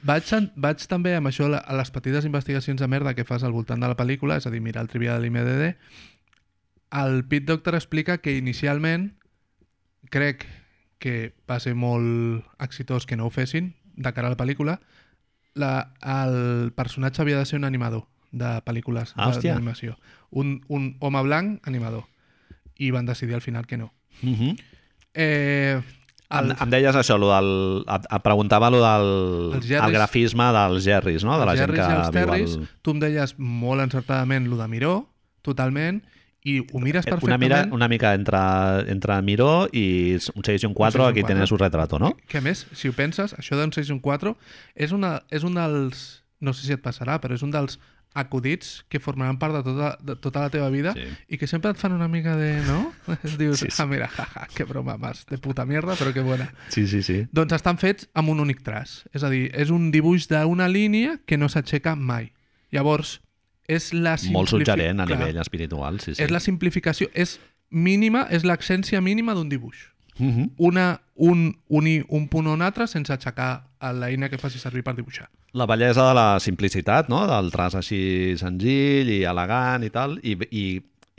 Vaig, 0.03 0.27
vaig 0.59 0.81
també 0.91 1.13
amb 1.15 1.31
això 1.31 1.47
a 1.55 1.75
les 1.79 1.93
petites 1.95 2.25
investigacions 2.27 2.81
de 2.83 2.89
merda 2.91 3.13
que 3.15 3.23
fas 3.23 3.45
al 3.47 3.53
voltant 3.55 3.79
de 3.79 3.87
la 3.87 3.95
pel·lícula, 3.95 4.41
és 4.41 4.49
a 4.49 4.51
dir, 4.51 4.59
mirar 4.59 4.83
el 4.83 4.91
trivia 4.91 5.15
de 5.15 5.23
l'IMDD, 5.23 5.69
el 6.93 7.25
Pete 7.25 7.47
Doctor 7.47 7.75
explica 7.75 8.19
que 8.19 8.37
inicialment 8.37 9.13
crec 10.11 10.47
que 11.03 11.33
va 11.51 11.59
ser 11.61 11.75
molt 11.75 12.45
exitós 12.63 13.07
que 13.07 13.17
no 13.17 13.27
ho 13.27 13.31
fessin 13.35 13.73
de 13.97 14.13
cara 14.13 14.29
a 14.29 14.35
la 14.35 14.39
pel·lícula, 14.39 14.79
la, 15.55 15.93
el 16.01 16.73
personatge 16.77 17.23
havia 17.23 17.39
de 17.39 17.47
ser 17.49 17.59
un 17.59 17.65
animador 17.65 18.07
de 18.31 18.61
pel·lícules 18.65 19.13
Ah, 19.17 19.33
d'animació. 19.33 19.99
Un, 20.31 20.63
un 20.69 20.97
home 21.01 21.23
blanc 21.23 21.67
animador. 21.69 22.07
I 22.79 22.91
van 22.91 23.07
decidir 23.07 23.35
al 23.35 23.43
final 23.43 23.67
que 23.67 23.77
no. 23.77 23.93
Uh 24.23 24.29
-huh. 24.29 24.63
Eh, 25.15 25.83
Em, 26.33 26.47
el, 26.49 26.57
em 26.65 26.71
deies 26.73 26.97
això, 26.97 27.19
lo 27.21 27.29
del, 27.29 27.85
et, 27.93 28.07
et 28.09 28.23
preguntava 28.25 28.71
lo 28.73 28.81
del 28.81 29.57
Els 29.59 29.67
gerris. 29.67 29.85
el 29.87 29.93
grafisme 29.93 30.45
dels 30.57 30.85
gerris, 30.87 31.25
no? 31.29 31.39
De 31.39 31.45
la 31.49 31.57
gent 31.59 31.75
que 31.75 31.81
els 31.85 32.09
viu 32.09 32.25
Terris, 32.25 32.57
al... 32.57 32.69
tu 32.81 32.95
em 32.97 33.01
deies 33.01 33.35
molt 33.39 33.85
encertadament 33.85 34.49
lo 34.49 34.57
de 34.57 34.69
Miró, 34.69 34.95
totalment, 35.43 36.01
i 36.45 36.59
ho 36.61 36.81
mires 36.81 37.07
Eh, 37.07 37.11
Una, 37.11 37.21
perfectament. 37.21 37.41
mira, 37.41 37.69
una 37.75 37.89
mica 37.89 38.15
entre, 38.15 38.39
entre 38.91 39.21
Miró 39.23 39.69
i 39.73 40.19
un 40.35 40.43
6 40.45 40.63
i 40.63 40.67
un 40.67 40.75
4, 40.75 40.75
Un 40.75 40.75
6 40.75 40.97
i 40.99 40.99
un 41.01 41.11
aquí 41.11 41.21
4. 41.23 41.27
tienes 41.27 41.53
un 41.53 41.59
retrato, 41.59 41.99
no? 41.99 42.17
Que 42.27 42.39
a 42.39 42.41
més, 42.41 42.67
si 42.73 42.89
ho 42.89 42.93
penses, 42.93 43.35
això 43.39 43.57
d'un 43.57 43.73
6 43.73 43.89
i 43.89 43.93
un 43.93 44.01
4 44.01 44.37
és, 44.75 44.93
una, 44.93 45.23
és 45.31 45.45
un 45.45 45.55
dels... 45.55 46.23
No 46.43 46.53
sé 46.53 46.67
si 46.67 46.73
et 46.75 46.83
passarà, 46.83 47.21
però 47.23 47.35
és 47.39 47.43
un 47.47 47.53
dels 47.55 47.79
acudits 48.15 48.85
que 48.91 48.99
formaran 49.01 49.39
part 49.39 49.55
de 49.55 49.63
tota, 49.63 49.97
de 50.03 50.17
tota 50.21 50.41
la 50.43 50.51
teva 50.51 50.69
vida 50.69 50.93
Sí. 50.93 51.05
i 51.29 51.39
que 51.39 51.47
sempre 51.47 51.71
et 51.71 51.79
fan 51.79 51.93
una 51.93 52.09
mica 52.09 52.35
de... 52.37 52.61
no? 52.67 52.93
Dius, 53.39 53.61
Sí, 53.61 53.71
sí. 53.71 53.81
ah, 53.83 53.87
mira, 53.87 54.09
jaja, 54.09 54.49
que 54.55 54.65
broma 54.65 54.99
más 54.99 55.25
de 55.31 55.39
puta 55.39 55.65
mierda, 55.65 55.95
però 55.97 56.13
que 56.13 56.21
bona. 56.21 56.51
Sí, 56.69 56.87
sí, 56.89 57.03
sí. 57.03 57.23
Doncs 57.33 57.53
estan 57.57 57.79
fets 57.79 58.09
amb 58.13 58.29
un 58.35 58.41
únic 58.41 58.61
traç. 58.63 59.05
És 59.15 59.23
a 59.25 59.31
dir, 59.31 59.51
és 59.55 59.71
un 59.71 59.91
dibuix 59.95 60.27
d'una 60.29 60.69
línia 60.69 61.21
que 61.25 61.39
no 61.39 61.49
s'aixeca 61.49 61.95
mai. 61.97 62.33
Llavors, 62.73 63.21
és 63.75 63.93
la 63.95 64.17
Molt 64.33 64.53
suggerent 64.53 65.01
a 65.03 65.07
Clar, 65.09 65.19
nivell 65.19 65.41
espiritual, 65.43 66.01
sí, 66.01 66.15
sí. 66.15 66.23
És 66.23 66.31
la 66.31 66.41
simplificació, 66.41 67.09
és 67.15 67.39
mínima, 67.73 68.27
és 68.31 68.45
l'essència 68.45 69.01
mínima 69.01 69.35
d'un 69.35 69.49
dibuix. 69.49 69.89
Mhm. 70.19 70.53
Una, 70.59 71.01
un, 71.15 71.57
unir 71.69 72.05
un 72.09 72.29
punt 72.29 72.47
o 72.47 72.53
un 72.53 72.63
altre 72.63 72.87
sense 72.87 73.13
aixecar 73.15 73.65
l'eina 73.97 74.29
que 74.29 74.39
faci 74.39 74.61
servir 74.61 74.85
per 74.85 74.95
dibuixar. 74.95 75.29
La 75.53 75.67
bellesa 75.67 76.07
de 76.09 76.15
la 76.15 76.27
simplicitat, 76.41 77.09
no? 77.13 77.25
del 77.29 77.51
traç 77.53 77.77
així 77.81 78.37
senzill 78.41 79.11
i 79.11 79.23
elegant 79.29 79.85
i 79.85 79.91
tal, 79.93 80.19
i, 80.23 80.37
i, 80.51 80.65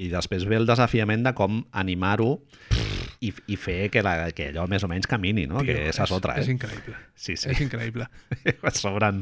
i 0.02 0.10
després 0.10 0.48
ve 0.50 0.58
el 0.58 0.70
desafiament 0.70 1.26
de 1.26 1.34
com 1.38 1.62
animar-ho 1.72 2.38
i, 3.24 3.30
i 3.48 3.56
fer 3.60 3.88
que, 3.94 4.02
la, 4.04 4.32
que 4.36 4.50
allò 4.52 4.66
més 4.70 4.84
o 4.84 4.90
menys 4.92 5.08
camini, 5.08 5.46
no? 5.48 5.62
Tio, 5.62 5.72
que 5.72 5.88
esa 5.92 6.04
és 6.08 6.14
otra, 6.16 6.36
És 6.42 6.50
eh? 6.50 6.56
increïble. 6.56 6.96
Sí, 7.16 7.38
sí. 7.40 7.52
És 7.54 7.62
increïble. 7.64 8.08
sobren, 8.84 9.22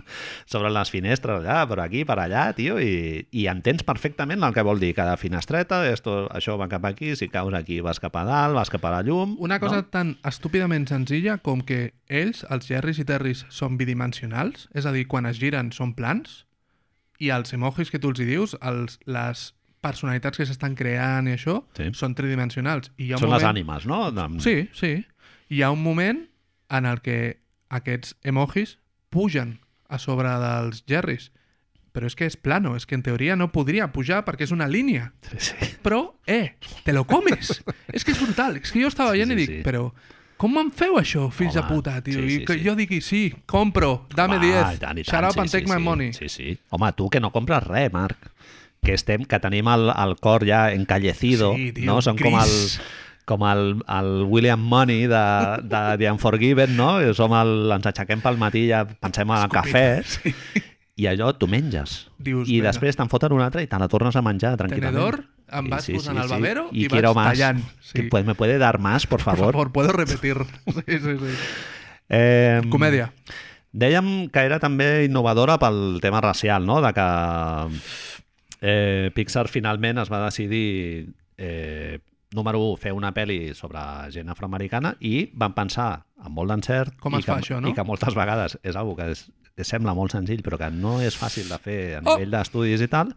sobren 0.50 0.74
les 0.74 0.92
finestres 0.94 1.42
allà, 1.42 1.62
per 1.70 1.78
aquí, 1.84 2.02
per 2.08 2.18
allà, 2.24 2.48
tio, 2.58 2.80
i, 2.82 3.22
i 3.38 3.46
entens 3.52 3.86
perfectament 3.88 4.42
el 4.48 4.56
que 4.56 4.66
vol 4.66 4.82
dir 4.82 4.94
cada 4.98 5.18
finestreta, 5.22 5.84
esto, 5.92 6.24
això 6.34 6.58
va 6.58 6.70
cap 6.72 6.88
aquí, 6.90 7.14
si 7.20 7.30
caus 7.30 7.54
aquí 7.58 7.82
vas 7.86 8.02
cap 8.02 8.18
a 8.18 8.26
dalt, 8.28 8.58
vas 8.58 8.74
cap 8.74 8.90
a 8.90 8.96
la 8.98 9.04
llum... 9.06 9.38
Una 9.40 9.60
cosa 9.62 9.82
No? 9.82 9.88
tan 9.92 10.16
estúpidament 10.28 10.84
senzilla 10.90 11.38
com 11.42 11.62
que 11.66 11.94
ells, 12.10 12.44
els 12.52 12.68
Jerrys 12.70 13.00
i 13.02 13.06
Terrys, 13.08 13.46
són 13.54 13.78
bidimensionals, 13.80 14.68
és 14.78 14.86
a 14.86 14.94
dir, 14.96 15.06
quan 15.10 15.30
es 15.30 15.40
giren 15.42 15.72
són 15.76 15.94
plans, 15.98 16.44
i 17.22 17.30
els 17.30 17.54
emojis 17.54 17.94
que 17.94 18.02
tu 18.02 18.12
els 18.12 18.22
hi 18.22 18.28
dius, 18.28 18.58
els, 18.66 18.98
les 19.06 19.52
personalitats 19.82 20.38
que 20.38 20.46
s'estan 20.46 20.76
creant 20.78 21.28
i 21.28 21.36
això, 21.36 21.64
Sí. 21.78 21.90
són 21.98 22.14
tridimensionals. 22.16 22.92
I 22.98 23.06
hi 23.10 23.12
ha 23.14 23.18
un 23.18 23.26
Són 23.26 23.32
les 23.34 23.42
moment... 23.42 23.58
ànimes, 23.58 23.86
no? 23.90 24.12
De... 24.12 24.28
Sí, 24.40 24.70
sí. 24.78 25.06
Hi 25.50 25.62
ha 25.64 25.72
un 25.72 25.82
moment 25.84 26.28
en 26.70 26.86
el 26.86 27.02
que 27.02 27.42
aquests 27.70 28.16
emojis 28.24 28.78
pugen 29.10 29.60
a 29.90 29.98
sobre 30.00 30.30
dels 30.40 30.84
Jerrys. 30.88 31.32
Però 31.92 32.08
és 32.08 32.16
que 32.16 32.24
és 32.30 32.38
plano, 32.40 32.78
és 32.80 32.86
que 32.88 32.96
en 32.96 33.02
teoria 33.04 33.36
no 33.36 33.50
podria 33.52 33.90
pujar 33.92 34.22
perquè 34.24 34.46
és 34.48 34.54
una 34.56 34.70
línia. 34.72 35.10
Sí, 35.28 35.42
sí. 35.50 35.72
Però, 35.84 36.14
eh, 36.26 36.54
te 36.86 36.94
lo 36.94 37.04
comes. 37.04 37.58
és 37.92 38.06
que 38.06 38.14
és 38.14 38.22
brutal. 38.22 38.56
És 38.62 38.72
que 38.72 38.80
jo 38.80 38.88
estava 38.88 39.12
Sí, 39.12 39.18
veient 39.20 39.34
sí, 39.34 39.36
i 39.36 39.40
dic, 39.42 39.50
sí. 39.58 39.64
però 39.66 39.90
com 40.42 40.56
em 40.58 40.72
feu 40.72 40.96
això, 40.98 41.28
fills 41.36 41.54
de 41.54 41.60
Home, 41.60 41.70
puta, 41.76 41.98
tio? 42.02 42.18
sí, 42.18 42.24
I 42.26 42.38
sí, 42.40 42.46
que 42.48 42.54
sí. 42.56 42.64
jo 42.66 42.74
digui, 42.80 43.02
sí, 43.06 43.20
compro, 43.46 44.08
dame 44.16 44.38
Home, 44.40 44.48
10, 44.48 44.72
i 44.74 44.80
tant, 44.82 44.98
i 44.98 45.04
shut 45.04 45.28
up 45.28 45.36
sí, 45.36 45.40
and 45.44 45.52
take 45.52 45.68
sí, 45.68 45.72
my 45.74 45.78
sí, 45.78 45.84
money. 45.84 46.14
Sí, 46.14 46.30
sí. 46.30 46.58
Home, 46.72 46.94
tu 46.94 47.10
que 47.12 47.20
no 47.20 47.30
compres 47.36 47.62
res, 47.68 47.92
Marc. 47.94 48.32
Que, 48.82 48.96
estem, 48.98 49.26
que 49.30 49.38
tenim 49.38 49.68
el, 49.70 49.92
el 49.94 50.16
cor 50.18 50.42
ja 50.48 50.72
encallecido, 50.74 51.54
Sí, 51.56 51.72
tio, 51.72 51.86
no? 51.86 52.00
Som 52.02 52.18
com 52.18 52.34
el, 52.42 52.54
com 53.30 53.44
el, 53.46 53.84
el 53.86 54.10
William 54.26 54.60
Money 54.60 55.04
de, 55.06 55.20
de 55.70 55.82
The 56.02 56.10
Unforgiven, 56.12 56.74
no? 56.80 56.96
I 57.02 57.14
som 57.14 57.36
el, 57.38 57.52
ens 57.76 57.86
aixequem 57.92 58.24
pel 58.24 58.40
matí 58.42 58.64
i 58.66 58.72
ja 58.72 58.80
pensem 58.90 59.30
en 59.30 59.44
el 59.44 59.52
cafè 59.54 59.84
i 60.98 61.06
allò 61.12 61.30
tu 61.38 61.46
menges. 61.50 62.08
Dius, 62.18 62.50
I 62.50 62.58
després 62.66 62.98
te'n 62.98 63.10
foten 63.10 63.38
una 63.38 63.46
altra 63.52 63.62
i 63.62 63.70
te 63.70 63.78
la 63.78 63.88
tornes 63.90 64.18
a 64.18 64.24
menjar 64.26 64.56
tranquil·lament. 64.58 64.98
Tenedor, 64.98 65.20
em 65.62 65.70
vas 65.70 65.86
posant 65.94 66.18
al 66.24 66.34
babero 66.34 66.66
i 66.74 66.88
vaig 66.88 66.96
quiero 66.98 67.14
más. 67.14 67.30
tallant. 67.38 67.62
Que, 67.94 68.02
Sí. 68.02 68.08
pues, 68.10 68.26
¿Me 68.26 68.34
puede 68.34 68.58
dar 68.58 68.80
más, 68.80 69.06
por 69.06 69.20
Por 69.24 69.36
favor? 69.38 69.54
favor, 69.54 69.72
puedo 69.72 69.92
repetir. 69.94 70.38
Sí, 70.66 70.98
sí, 70.98 71.18
sí. 71.22 71.36
Eh, 72.10 72.62
Comèdia. 72.74 73.12
Dèiem 73.72 74.28
que 74.34 74.42
era 74.44 74.58
també 74.60 75.06
innovadora 75.06 75.56
pel 75.62 76.00
tema 76.02 76.20
racial, 76.20 76.66
no? 76.68 76.82
De 76.84 76.90
que 76.98 77.06
eh, 78.62 79.10
Pixar 79.16 79.48
finalment 79.50 79.98
es 80.02 80.10
va 80.12 80.24
decidir 80.26 81.14
eh, 81.38 82.00
número 82.34 82.60
1, 82.72 82.78
fer 82.80 82.94
una 82.96 83.12
pel·li 83.14 83.54
sobre 83.58 83.82
gent 84.14 84.30
afroamericana 84.32 84.94
i 85.02 85.26
van 85.34 85.54
pensar 85.58 86.06
amb 86.22 86.36
molt 86.38 86.54
d'encert 86.54 86.96
Com 87.02 87.14
i, 87.18 87.20
es 87.20 87.26
que, 87.26 87.32
fa 87.34 87.40
això, 87.42 87.60
no? 87.60 87.68
i 87.68 87.74
que 87.76 87.84
moltes 87.84 88.16
vegades 88.16 88.58
és 88.64 88.76
una 88.78 88.96
que 88.96 89.10
és, 89.12 89.26
sembla 89.68 89.94
molt 89.98 90.14
senzill 90.16 90.42
però 90.46 90.58
que 90.62 90.70
no 90.72 91.00
és 91.04 91.18
fàcil 91.20 91.50
de 91.52 91.58
fer 91.60 91.80
a 91.98 92.02
Oh! 92.06 92.16
nivell 92.16 92.32
d'estudis 92.38 92.82
i 92.82 92.88
tal 92.88 93.12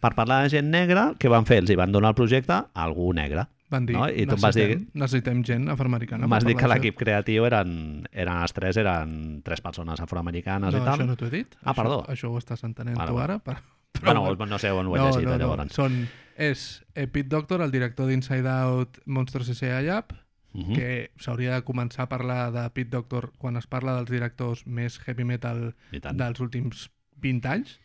per 0.00 0.14
parlar 0.16 0.42
de 0.46 0.48
gent 0.54 0.70
negra, 0.72 1.10
què 1.20 1.28
van 1.28 1.44
fer? 1.44 1.58
Els 1.60 1.68
hi 1.70 1.76
van 1.76 1.92
donar 1.92 2.14
el 2.14 2.16
projecte 2.16 2.54
a 2.56 2.64
algú 2.86 3.10
negre. 3.12 3.42
Van 3.68 3.84
dir, 3.84 3.94
No? 3.98 4.06
I 4.08 4.24
tu 4.26 4.34
vas 4.40 4.54
dir- 4.56 4.78
necessitem, 4.94 5.42
gent 5.44 5.68
afroamericana. 5.68 6.26
M'has 6.26 6.46
dit 6.48 6.56
que 6.56 6.66
l'equip 6.66 6.96
creatiu 6.96 7.44
eren, 7.44 8.08
eren 8.10 8.40
els 8.40 8.54
tres, 8.56 8.78
eren 8.80 9.42
tres 9.44 9.60
persones 9.60 10.00
afroamericanes 10.00 10.72
d'això. 10.72 10.80
i 10.80 10.80
No, 10.80 10.84
tal. 10.86 10.98
això 11.00 11.06
no 11.06 11.16
t'ho 11.20 11.26
he 11.28 11.30
dit. 11.34 11.54
Ah, 11.60 11.74
això, 11.74 11.76
perdó. 11.82 11.98
Això 12.08 12.30
ho 12.32 12.38
estàs 12.40 12.64
entenent 12.64 12.96
Vale, 12.96 13.10
tu 13.12 13.18
ara. 13.20 13.38
Per... 13.44 13.58
Bueno, 14.02 14.34
no 14.34 14.58
sé 14.58 14.70
on 14.70 14.86
ho 14.86 14.96
he 14.96 14.98
no, 14.98 15.10
llegit, 15.10 15.26
no, 15.26 15.36
no. 15.36 15.38
llavors. 15.38 15.74
Són, 15.74 16.08
és 16.36 16.82
eh, 16.94 17.06
Pete 17.06 17.28
Doctor, 17.28 17.60
el 17.60 17.70
director 17.70 18.08
d'Inside 18.08 18.48
Out 18.48 19.00
Monsters 19.06 19.48
S.A. 19.56 19.80
Lab, 19.82 20.16
Uh 20.52 20.64
-huh. 20.64 20.74
que 20.74 21.10
s'hauria 21.16 21.54
de 21.54 21.62
començar 21.62 22.02
a 22.02 22.08
parlar 22.08 22.50
de 22.50 22.68
Pete 22.70 22.90
Doctor 22.90 23.30
quan 23.38 23.56
es 23.56 23.68
parla 23.68 23.94
dels 23.94 24.10
directors 24.10 24.66
més 24.66 24.98
heavy 25.06 25.22
metal 25.22 25.76
dels 25.92 26.40
últims 26.40 26.90
20 27.14 27.46
anys. 27.46 27.78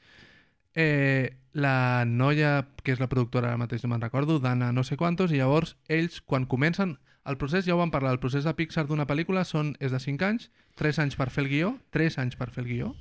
Eh, 0.74 1.38
la 1.54 2.06
noia, 2.06 2.68
que 2.84 2.92
és 2.92 3.00
la 3.00 3.08
productora 3.08 3.48
ara 3.50 3.58
mateix 3.58 3.84
no 3.84 3.90
me'n 3.90 4.02
recordo, 4.02 4.40
Dana 4.40 4.72
no 4.72 4.84
sé 4.84 4.98
quantos, 4.98 5.32
i 5.32 5.38
llavors 5.38 5.78
ells, 5.88 6.22
quan 6.22 6.46
comencen 6.48 6.98
el 7.24 7.38
procés, 7.38 7.66
ja 7.66 7.76
ho 7.76 7.78
vam 7.78 7.92
parlar, 7.92 8.12
el 8.12 8.20
procés 8.20 8.44
de 8.44 8.54
Pixar 8.54 8.86
d'una 8.88 9.08
pel·lícula 9.08 9.46
són, 9.46 9.76
és 9.80 9.92
de 9.92 10.00
5 10.00 10.26
anys, 10.26 10.52
3 10.76 11.00
anys 11.00 11.16
per 11.16 11.30
fer 11.30 11.44
el 11.46 11.50
guió, 11.50 11.80
3 11.92 12.18
anys 12.18 12.36
per 12.36 12.52
fer 12.52 12.64
el 12.64 12.70
guió. 12.70 12.96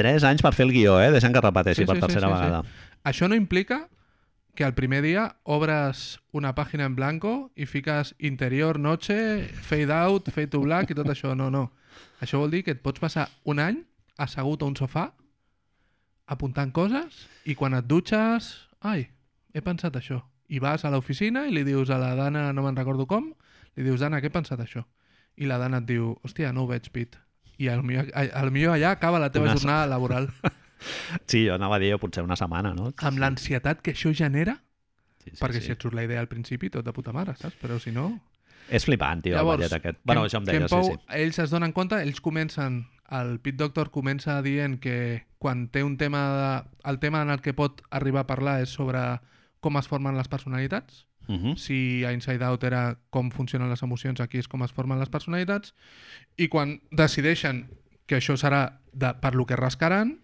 Tres 0.00 0.24
anys 0.24 0.40
per 0.40 0.54
fer 0.56 0.64
el 0.64 0.72
guió, 0.72 0.96
eh? 1.02 1.10
Deixem 1.12 1.32
que 1.34 1.42
repeteixi 1.44 1.84
per 1.88 1.98
tercera 2.00 2.30
vegada. 2.32 2.62
Això 3.04 3.28
no 3.28 3.36
implica 3.36 3.82
que 4.56 4.64
el 4.64 4.72
primer 4.74 5.02
dia 5.04 5.26
obres 5.44 6.20
una 6.32 6.54
pàgina 6.56 6.86
en 6.88 6.96
blanco 6.96 7.50
i 7.54 7.66
fiques 7.68 8.14
interior, 8.18 8.78
noche, 8.80 9.48
fade 9.62 9.92
out, 9.92 10.30
fade 10.32 10.50
to 10.52 10.60
black 10.64 10.90
i 10.90 10.96
tot 10.96 11.08
això. 11.12 11.34
No, 11.36 11.50
no. 11.52 11.68
Això 12.20 12.40
vol 12.40 12.52
dir 12.52 12.64
que 12.64 12.74
et 12.76 12.82
pots 12.82 13.00
passar 13.00 13.28
un 13.44 13.60
any 13.60 13.82
assegut 14.20 14.62
a 14.62 14.68
un 14.68 14.76
sofà 14.76 15.10
apuntant 16.30 16.72
coses 16.72 17.26
i 17.44 17.56
quan 17.58 17.76
et 17.76 17.88
dutxes... 17.88 18.50
Ai, 18.80 19.04
he 19.52 19.60
pensat 19.60 19.96
això. 19.98 20.22
I 20.48 20.60
vas 20.64 20.84
a 20.84 20.90
l'oficina 20.92 21.44
i 21.46 21.52
li 21.52 21.64
dius 21.66 21.90
a 21.92 21.98
la 22.00 22.14
Dana, 22.16 22.50
no 22.56 22.64
me'n 22.64 22.78
recordo 22.78 23.04
com, 23.06 23.32
li 23.76 23.84
dius, 23.84 24.00
Dana, 24.00 24.22
què 24.22 24.30
he 24.30 24.34
pensat 24.34 24.62
això? 24.62 24.86
I 25.36 25.48
la 25.50 25.58
Dana 25.60 25.82
et 25.82 25.88
diu, 25.88 26.14
hòstia, 26.24 26.54
no 26.56 26.64
ho 26.64 26.70
veig, 26.70 26.88
Pit. 26.94 27.18
I 27.60 27.68
al 27.68 27.82
millor, 27.84 28.08
al 28.16 28.50
millor 28.54 28.74
allà 28.78 28.94
acaba 28.96 29.18
la 29.20 29.30
teva 29.32 29.50
Una- 29.50 29.54
jornada 29.58 29.86
laboral. 29.90 30.30
Sí, 31.28 31.42
jo 31.44 31.52
anava 31.52 31.76
a 31.76 31.78
dir 31.82 31.90
potser 32.00 32.22
una 32.24 32.36
setmana, 32.40 32.70
no? 32.72 32.86
amb 33.04 33.18
l'ansietat 33.20 33.82
que 33.84 33.92
això 33.92 34.14
genera, 34.16 34.54
Sí, 35.20 35.28
sí, 35.34 35.36
perquè 35.36 35.60
sí. 35.60 35.66
si 35.66 35.72
et 35.74 35.82
surt 35.84 35.92
la 35.92 36.06
idea 36.06 36.22
al 36.24 36.28
principi, 36.30 36.70
tot 36.72 36.86
de 36.86 36.94
puta 36.96 37.12
mare, 37.12 37.34
saps? 37.36 37.58
Però 37.60 37.76
si 37.78 37.92
no... 37.92 38.06
És 38.72 38.86
flipant, 38.88 39.20
tio, 39.20 39.34
el 39.36 39.44
ballet 39.44 39.72
aquest. 39.76 39.98
Bueno, 40.08 40.22
això 40.24 40.38
em 40.40 40.46
deia, 40.48 40.68
sí, 40.72 40.78
sí. 40.86 40.94
ells 41.18 41.38
es 41.42 41.52
donen 41.52 41.74
compte, 41.76 41.98
ells 42.00 42.22
comencen, 42.24 42.86
el 43.12 43.34
Pit 43.44 43.58
Doctor 43.60 43.90
comença 43.92 44.38
dient 44.46 44.78
que 44.80 45.26
quan 45.42 45.66
té 45.68 45.82
un 45.84 45.98
tema, 46.00 46.22
de, 46.38 46.50
el 46.88 46.98
tema 47.02 47.20
en 47.26 47.34
el 47.34 47.42
que 47.44 47.52
pot 47.52 47.82
arribar 47.90 48.22
a 48.24 48.28
parlar 48.30 48.60
és 48.64 48.72
sobre 48.72 49.02
com 49.60 49.76
es 49.76 49.90
formen 49.90 50.16
les 50.16 50.32
personalitats. 50.32 51.02
Uh 51.30 51.38
-huh. 51.38 51.56
Si 51.56 52.04
a 52.04 52.12
Inside 52.12 52.44
Out 52.44 52.64
era 52.64 52.98
com 53.10 53.30
funcionen 53.30 53.70
les 53.70 53.82
emocions, 53.82 54.20
aquí 54.20 54.38
és 54.38 54.48
com 54.48 54.62
es 54.64 54.72
formen 54.72 54.98
les 54.98 55.08
personalitats. 55.08 55.74
I 56.36 56.48
quan 56.48 56.80
decideixen 56.90 57.70
que 58.06 58.16
això 58.16 58.36
serà 58.36 58.80
de, 58.92 59.14
per 59.14 59.34
lo 59.34 59.46
que 59.46 59.56
rascaran, 59.56 60.18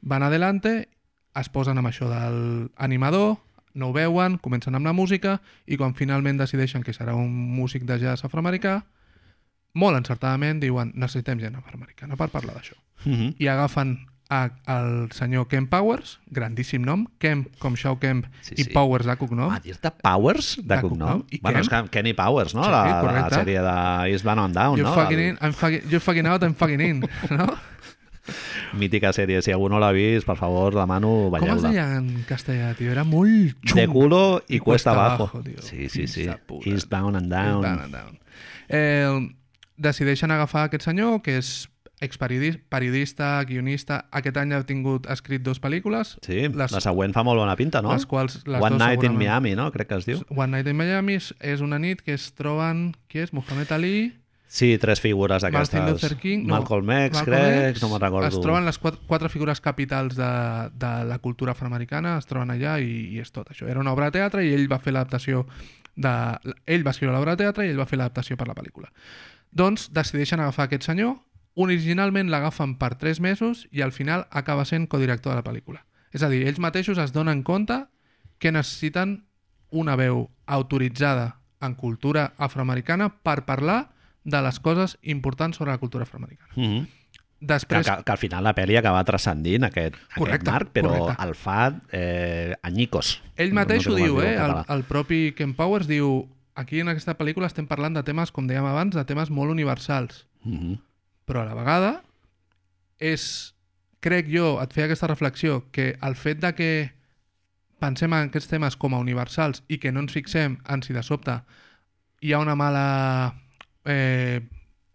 van 0.00 0.22
adelante, 0.22 0.88
es 1.34 1.48
posen 1.48 1.78
amb 1.78 1.86
això 1.86 2.08
del 2.10 2.70
animador, 2.76 3.38
no 3.74 3.88
ho 3.88 3.92
veuen, 3.92 4.38
comencen 4.38 4.74
amb 4.74 4.86
la 4.86 4.92
música 4.92 5.40
i 5.64 5.76
quan 5.76 5.94
finalment 5.94 6.38
decideixen 6.38 6.82
que 6.82 6.92
serà 6.92 7.14
un 7.14 7.30
músic 7.30 7.84
de 7.84 7.98
jazz 7.98 8.24
afroamericà, 8.24 8.86
molt 9.74 9.96
encertadament 9.96 10.58
diuen 10.60 10.90
necessitem 10.96 11.38
gent 11.38 11.54
afroamericana 11.54 12.16
per 12.16 12.30
parlar 12.30 12.56
d'això. 12.56 12.74
Uh 13.06 13.12
-huh. 13.12 13.34
I 13.38 13.46
agafen 13.46 14.07
a, 14.30 14.50
el 14.66 15.10
senyor 15.12 15.46
Ken 15.48 15.66
Powers, 15.68 16.18
grandíssim 16.28 16.82
nom, 16.84 17.06
Kemp 17.18 17.48
com 17.58 17.76
Shaw 17.76 17.98
Kemp 17.98 18.26
Sí, 18.42 18.54
i 18.58 18.64
sí. 18.64 18.70
Powers 18.74 19.06
de 19.06 19.16
cognom. 19.16 19.50
Ah, 19.50 19.60
dir-te 19.64 19.90
Powers 20.02 20.56
de, 20.58 20.74
De 20.74 20.80
cognom? 20.82 20.98
cognom. 21.08 21.26
I 21.30 21.40
Bueno, 21.40 21.60
és 21.60 21.68
Kemp? 21.68 21.88
que 21.88 21.98
Kenny 21.98 22.12
Powers, 22.14 22.54
no? 22.54 22.64
Sí, 22.64 22.70
la, 22.70 22.84
la 22.84 23.00
correcte. 23.00 23.34
sèrie 23.36 23.62
de 23.62 24.12
Eastbound 24.12 24.40
and 24.40 24.54
Down, 24.54 24.76
You're 24.76 24.90
no? 24.90 24.94
fucking 24.94 25.18
El- 25.18 25.28
in, 25.30 25.38
I'm 25.40 25.52
fucking, 25.54 25.82
you're 25.88 26.00
fucking 26.00 26.26
out, 26.26 26.42
I'm 26.42 26.54
fucking 26.54 26.80
in. 26.80 27.08
No? 27.30 27.46
Mítica 28.76 29.08
sèrie. 29.16 29.40
Si 29.40 29.50
algú 29.54 29.70
no 29.72 29.78
l'ha 29.80 29.88
vist, 29.96 30.26
per 30.28 30.36
favor, 30.36 30.74
demano, 30.76 31.30
Com 31.30 31.36
es 31.38 31.40
veieu-la. 31.46 31.68
deia 31.70 31.86
en 31.96 32.24
castellà, 32.28 32.74
tio? 32.76 32.90
Era 32.92 33.04
molt 33.08 33.56
xungo. 33.64 33.80
De 33.80 33.86
culo 33.88 34.42
y, 34.46 34.56
I 34.56 34.58
cuesta 34.58 34.90
cuesta 34.90 34.90
abajo. 34.92 35.30
abajo. 35.32 35.42
Sí, 35.62 35.88
sí, 35.88 36.06
sí. 36.06 36.28
Eastbound 36.66 37.16
and 37.16 37.32
Down. 37.32 37.62
Down 37.62 37.80
and 37.80 37.94
down. 37.94 38.18
Eh, 38.68 39.34
decideixen 39.78 40.30
agafar 40.30 40.66
aquest 40.68 40.84
senyor, 40.84 41.22
que 41.22 41.38
és 41.38 41.70
experiodista, 42.00 42.62
periodista, 42.68 43.44
guionista. 43.44 44.04
Aquest 44.12 44.36
any 44.38 44.52
ha 44.54 44.62
tingut 44.66 45.08
ha 45.08 45.16
escrit 45.16 45.42
dos 45.42 45.60
pel·lícules, 45.60 46.16
Sí, 46.22 46.46
Les- 46.48 46.72
la 46.72 46.80
següent 46.80 47.12
fa 47.12 47.24
molt 47.26 47.38
bona 47.40 47.56
pinta, 47.56 47.82
no? 47.82 47.92
les 47.92 48.06
quals... 48.06 48.42
Les 48.46 48.62
One 48.62 48.78
Night 48.78 49.02
in 49.04 49.16
Miami, 49.18 49.54
no? 49.58 49.70
Crec 49.72 49.88
que 49.88 49.96
es 49.98 50.06
diu. 50.06 50.22
One 50.30 50.52
Night 50.56 50.68
in 50.68 50.76
Miami 50.76 51.14
és- 51.18 51.34
és 51.40 51.60
una 51.60 51.78
nit 51.78 52.02
que 52.02 52.14
es 52.14 52.32
troben... 52.34 52.94
Qui 53.08 53.18
és? 53.26 53.32
Muhammad 53.32 53.72
Ali, 53.72 54.14
Sí, 54.50 54.78
tres 54.80 54.98
figures 55.04 55.42
d'aquestes. 55.44 55.74
Martin 55.74 55.92
Luther 55.92 56.16
King... 56.16 56.46
No, 56.46 56.54
Malcolm 56.54 56.88
X, 56.90 57.18
Malcolm 57.18 57.36
crec, 57.36 57.76
X, 57.76 57.82
no 57.82 57.90
me'n 57.90 58.00
recordo. 58.00 58.28
Es 58.30 58.40
troben 58.40 58.64
les 58.64 58.78
quatre, 58.80 59.02
quatre 59.06 59.28
figures 59.28 59.60
capitals 59.60 60.16
de, 60.16 60.28
de 60.72 60.92
la 61.04 61.18
cultura 61.18 61.52
afroamericana, 61.52 62.14
es 62.16 62.24
troben 62.24 62.54
allà 62.54 62.78
i, 62.80 63.10
i 63.12 63.18
és 63.20 63.28
tot 63.30 63.50
això. 63.52 63.68
Era 63.68 63.80
una 63.84 63.92
obra 63.92 64.06
de 64.08 64.16
teatre 64.16 64.46
i 64.46 64.54
ell 64.56 64.64
va 64.72 64.78
fer 64.80 64.94
l'adaptació 64.96 65.42
de... 65.96 66.14
Ell 66.64 66.80
va 66.86 66.94
escriure 66.96 67.12
l'obra 67.12 67.34
de 67.36 67.42
teatre 67.44 67.66
i 67.66 67.74
ell 67.74 67.76
va 67.82 67.84
fer 67.90 67.98
l'adaptació 68.00 68.38
per 68.40 68.48
la 68.48 68.54
pel·lícula. 68.56 68.88
Doncs 69.52 69.90
decideixen 69.92 70.40
agafar 70.40 70.64
aquest 70.70 70.88
senyor, 70.88 71.18
originalment 71.58 72.30
l'agafen 72.30 72.76
per 72.78 72.94
3 73.00 73.18
mesos 73.20 73.66
i 73.74 73.82
al 73.82 73.90
final 73.92 74.26
acaba 74.30 74.64
sent 74.68 74.86
codirector 74.86 75.32
de 75.34 75.40
la 75.40 75.44
pel·lícula. 75.46 75.84
És 76.14 76.22
a 76.22 76.28
dir, 76.30 76.44
ells 76.46 76.60
mateixos 76.62 76.98
es 77.02 77.12
donen 77.12 77.42
compte 77.42 77.82
que 78.38 78.52
necessiten 78.54 79.24
una 79.70 79.96
veu 79.98 80.28
autoritzada 80.46 81.40
en 81.60 81.74
cultura 81.74 82.32
afroamericana 82.38 83.10
per 83.22 83.42
parlar 83.44 83.90
de 84.24 84.40
les 84.44 84.60
coses 84.60 84.96
importants 85.02 85.56
sobre 85.58 85.72
la 85.72 85.78
cultura 85.82 86.04
afroamericana. 86.04 86.52
Mm 86.54 86.64
-hmm. 86.64 86.86
Que, 87.38 87.46
Després, 87.46 87.86
que, 87.86 88.02
que 88.04 88.12
al 88.12 88.18
final 88.18 88.42
la 88.44 88.54
pel·li 88.54 88.76
acaba 88.78 89.04
transcendint 89.04 89.62
aquest, 89.64 89.94
Correcte, 90.16 90.34
aquest 90.34 90.46
marc, 90.50 90.72
però 90.74 90.88
correcte. 90.98 91.22
el 91.28 91.34
fa 91.34 91.80
eh, 91.92 92.54
anyicos. 92.62 93.22
ell 93.36 93.52
mateix 93.54 93.84
sé 93.84 93.90
ho 93.90 93.92
com 93.92 94.02
es 94.02 94.04
diu, 94.08 94.20
eh? 94.22 94.34
El, 94.34 94.64
el 94.76 94.82
propi 94.84 95.32
Ken 95.36 95.54
Powers 95.54 95.86
diu 95.86 96.28
aquí 96.56 96.80
en 96.80 96.88
aquesta 96.88 97.14
pel·lícula 97.16 97.46
estem 97.46 97.66
parlant 97.66 97.94
de 97.94 98.02
temes, 98.02 98.32
com 98.32 98.48
dèiem 98.48 98.64
abans, 98.64 98.94
de 98.96 99.04
temes 99.04 99.30
molt 99.30 99.50
universals, 99.50 100.26
Mhm. 100.42 100.78
Però 101.28 101.42
a 101.44 101.48
la 101.50 101.56
vegada 101.58 101.90
és, 102.98 103.54
crec 104.02 104.30
jo, 104.32 104.56
et 104.62 104.72
feia 104.74 104.88
aquesta 104.88 105.06
reflexió, 105.10 105.60
que 105.70 105.92
el 106.02 106.16
fet 106.18 106.40
de 106.42 106.54
que 106.56 106.70
pensem 107.78 108.10
en 108.16 108.26
aquests 108.32 108.50
temes 108.50 108.74
com 108.80 108.96
a 108.96 108.98
universals 109.02 109.62
i 109.70 109.78
que 109.78 109.92
no 109.94 110.00
ens 110.02 110.14
fixem 110.16 110.56
en 110.66 110.82
si 110.82 110.96
de 110.96 111.02
sobte 111.06 111.36
hi 112.24 112.32
ha 112.34 112.40
una 112.42 112.56
mala 112.58 113.36
eh, 113.86 114.40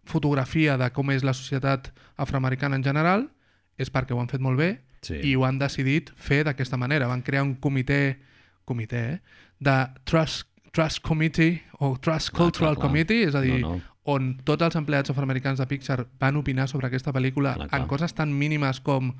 fotografia 0.04 0.76
de 0.76 0.90
com 0.92 1.08
és 1.14 1.24
la 1.24 1.32
societat 1.32 1.88
afroamericana 2.20 2.76
en 2.76 2.84
general 2.84 3.24
és 3.80 3.88
perquè 3.90 4.12
ho 4.12 4.20
han 4.20 4.28
fet 4.28 4.42
molt 4.44 4.60
bé 4.60 4.74
Sí. 5.04 5.18
i 5.20 5.34
ho 5.36 5.42
han 5.44 5.58
decidit 5.60 6.08
fer 6.16 6.44
d'aquesta 6.46 6.78
manera. 6.80 7.04
Van 7.10 7.20
crear 7.20 7.42
un 7.44 7.56
comitè, 7.60 8.16
comitè 8.64 9.00
eh? 9.10 9.18
de 9.60 9.74
Trust, 10.08 10.46
Trust 10.72 11.02
Committee 11.04 11.58
o 11.84 11.98
Trust 12.00 12.30
Clar, 12.32 12.46
Cultural 12.46 12.70
clar, 12.72 12.78
clar. 12.78 12.86
Committee, 12.88 13.26
és 13.28 13.34
a 13.36 13.42
dir, 13.44 13.58
No, 13.60 13.74
no. 13.76 13.93
On 14.04 14.34
tots 14.44 14.62
els 14.66 14.76
empleats 14.76 15.10
afroamericans 15.10 15.58
de 15.58 15.66
Pixar 15.66 16.06
van 16.20 16.36
opinar 16.36 16.68
sobre 16.68 16.86
aquesta 16.90 17.12
pel·lícula 17.12 17.54
Clar, 17.56 17.68
clar. 17.70 17.80
en 17.80 17.88
coses 17.88 18.12
tan 18.14 18.32
mínimes 18.36 18.80
com 18.84 19.14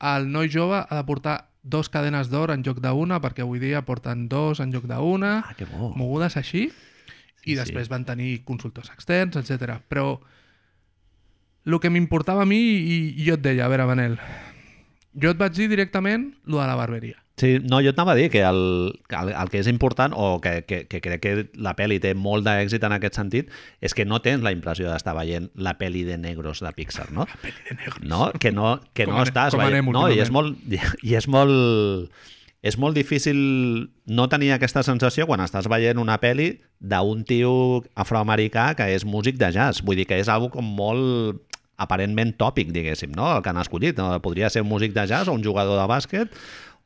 el 0.00 0.30
noi 0.32 0.48
jove 0.52 0.78
ha 0.88 0.96
de 0.96 1.04
portar 1.04 1.50
dos 1.62 1.88
cadenes 1.92 2.30
d'or 2.32 2.50
en 2.54 2.62
lloc 2.64 2.80
d'una 2.80 3.20
perquè 3.20 3.42
avui 3.44 3.58
dia 3.60 3.82
porten 3.84 4.28
dos 4.28 4.60
en 4.60 4.72
lloc 4.72 4.86
d'una 4.88 5.42
Ah, 5.44 5.54
mogudes 5.96 6.36
així 6.36 6.70
Sí, 6.70 7.52
i 7.52 7.54
sí. 7.54 7.58
després 7.60 7.88
van 7.88 8.04
tenir 8.04 8.42
consultors 8.44 8.88
externs, 8.90 9.36
etc. 9.36 9.76
Però 9.88 10.18
el 11.66 11.78
que 11.80 11.90
m'importava 11.90 12.42
a 12.42 12.46
mi, 12.48 12.56
i, 12.58 12.96
i 13.20 13.26
jo 13.26 13.34
et 13.36 13.42
deia, 13.42 13.66
a 13.66 13.68
veure, 13.68 13.86
Manel, 13.86 14.16
jo 15.14 15.30
et 15.30 15.38
vaig 15.38 15.52
dir 15.54 15.68
directament 15.70 16.32
lo 16.44 16.58
de 16.60 16.66
la 16.66 16.74
barberia. 16.78 17.20
Sí, 17.36 17.58
no, 17.68 17.82
jo 17.84 17.90
t'anava 17.92 18.14
a 18.14 18.16
dir 18.16 18.30
que 18.32 18.40
el, 18.40 18.58
el, 19.12 19.28
el 19.36 19.50
que 19.52 19.58
és 19.60 19.66
important, 19.68 20.14
o 20.16 20.38
que, 20.40 20.62
que, 20.64 20.78
que 20.88 21.02
crec 21.04 21.20
que 21.20 21.32
la 21.60 21.74
pel·li 21.76 21.98
té 22.00 22.14
molt 22.16 22.46
d'èxit 22.46 22.86
en 22.88 22.94
aquest 22.96 23.18
sentit, 23.20 23.50
és 23.84 23.92
que 23.92 24.06
no 24.08 24.22
tens 24.24 24.40
la 24.40 24.54
impressió 24.56 24.88
d'estar 24.88 25.12
veient 25.18 25.50
la 25.60 25.74
pel·li 25.76 26.06
de 26.08 26.16
negros 26.16 26.62
de 26.64 26.72
Pixar, 26.72 27.10
no? 27.12 27.26
La 27.28 27.42
Peli 27.42 27.66
de 27.68 27.76
negros. 27.76 28.00
No, 28.08 28.30
que 28.40 28.52
no, 28.56 28.70
que 28.96 29.04
Com 29.04 29.12
no 29.12 29.20
ane- 29.20 29.28
estàs 29.28 29.52
com 29.52 29.60
veient... 29.60 29.76
anem 29.82 29.92
No, 29.92 30.06
i 30.08 30.22
és 30.24 30.32
molt, 30.32 30.56
i 31.04 31.12
és 31.20 31.28
molt, 31.28 32.08
és 32.66 32.78
molt 32.80 32.96
difícil 32.96 33.36
no 34.08 34.28
tenir 34.32 34.54
aquesta 34.56 34.80
sensació 34.82 35.28
quan 35.28 35.44
estàs 35.44 35.68
veient 35.68 36.00
una 36.00 36.16
pel·li 36.22 36.54
d'un 36.80 37.20
tio 37.28 37.82
afroamericà 38.00 38.70
que 38.80 38.88
és 38.96 39.04
músic 39.04 39.36
de 39.36 39.52
jazz. 39.52 39.84
Vull 39.84 40.00
dir 40.00 40.08
que 40.08 40.16
és 40.24 40.32
algo 40.32 40.48
com 40.56 40.64
molt 40.64 41.42
aparentment 41.76 42.32
tòpic, 42.40 42.70
diguéssim, 42.72 43.12
no? 43.12 43.28
El 43.36 43.42
que 43.44 43.50
han 43.52 43.60
escollit. 43.60 43.98
No? 44.00 44.14
Podria 44.24 44.48
ser 44.48 44.62
un 44.64 44.70
músic 44.70 44.94
de 44.96 45.04
jazz 45.10 45.28
o 45.28 45.34
un 45.36 45.44
jugador 45.44 45.76
de 45.76 45.84
bàsquet 45.90 46.32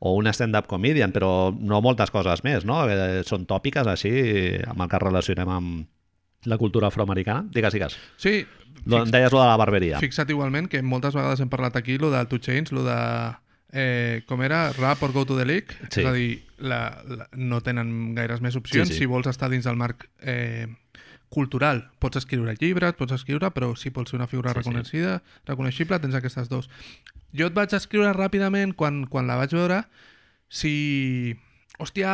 o 0.01 0.15
un 0.17 0.25
stand-up 0.33 0.65
comedian, 0.65 1.11
però 1.13 1.51
no 1.53 1.77
moltes 1.85 2.09
coses 2.09 2.41
més, 2.41 2.65
no? 2.65 2.79
Que 2.89 3.21
són 3.27 3.45
tòpiques 3.45 3.85
així 3.85 4.11
amb 4.65 4.81
el 4.81 4.89
que 4.89 4.99
relacionem 5.03 5.51
amb 5.53 6.49
la 6.49 6.57
cultura 6.57 6.89
afroamericana. 6.89 7.45
Digues, 7.53 7.75
digues. 7.77 7.97
Sí, 8.17 8.39
em 8.81 9.11
deies 9.13 9.29
lo 9.29 9.43
de 9.43 9.45
la 9.45 9.59
barberia. 9.61 9.99
fixa't 10.01 10.33
igualment 10.33 10.71
que 10.71 10.81
moltes 10.81 11.13
vegades 11.13 11.43
hem 11.43 11.51
parlat 11.53 11.77
aquí 11.77 11.99
lo 12.01 12.09
del 12.09 12.25
Two 12.27 12.41
Chains, 12.41 12.73
lo 12.73 12.83
de... 12.87 12.97
Eh, 13.71 14.23
com 14.27 14.41
era? 14.43 14.73
Rap 14.73 15.03
or 15.05 15.13
go 15.13 15.21
to 15.23 15.37
the 15.37 15.45
league? 15.45 15.77
Sí. 15.93 16.01
És 16.01 16.07
a 16.09 16.11
dir, 16.11 16.31
la, 16.57 16.81
la, 17.07 17.29
no 17.37 17.61
tenen 17.63 18.15
gaires 18.17 18.41
més 18.43 18.57
opcions. 18.57 18.89
Sí, 18.89 18.97
sí. 18.97 19.05
Si 19.05 19.07
vols 19.07 19.29
estar 19.29 19.47
dins 19.53 19.69
del 19.69 19.77
marc 19.79 20.09
eh, 20.19 20.65
cultural, 21.31 21.85
pots 22.03 22.19
escriure 22.19 22.53
llibres, 22.59 22.93
pots 22.99 23.15
escriure, 23.15 23.49
però 23.55 23.71
si 23.79 23.89
vols 23.95 24.11
ser 24.11 24.17
una 24.19 24.27
figura 24.27 24.51
Sí, 24.51 24.59
sí. 24.59 24.59
reconeixida, 24.59 25.13
reconeixible, 25.47 25.99
tens 26.03 26.17
aquestes 26.19 26.49
dos. 26.51 26.67
Jo 27.31 27.47
et 27.47 27.55
vaig 27.55 27.71
escriure 27.73 28.11
ràpidament, 28.17 28.75
quan, 28.75 29.05
quan 29.07 29.27
la 29.31 29.37
vaig 29.39 29.55
veure, 29.55 29.85
si... 30.51 31.37
Hòstia, 31.81 32.11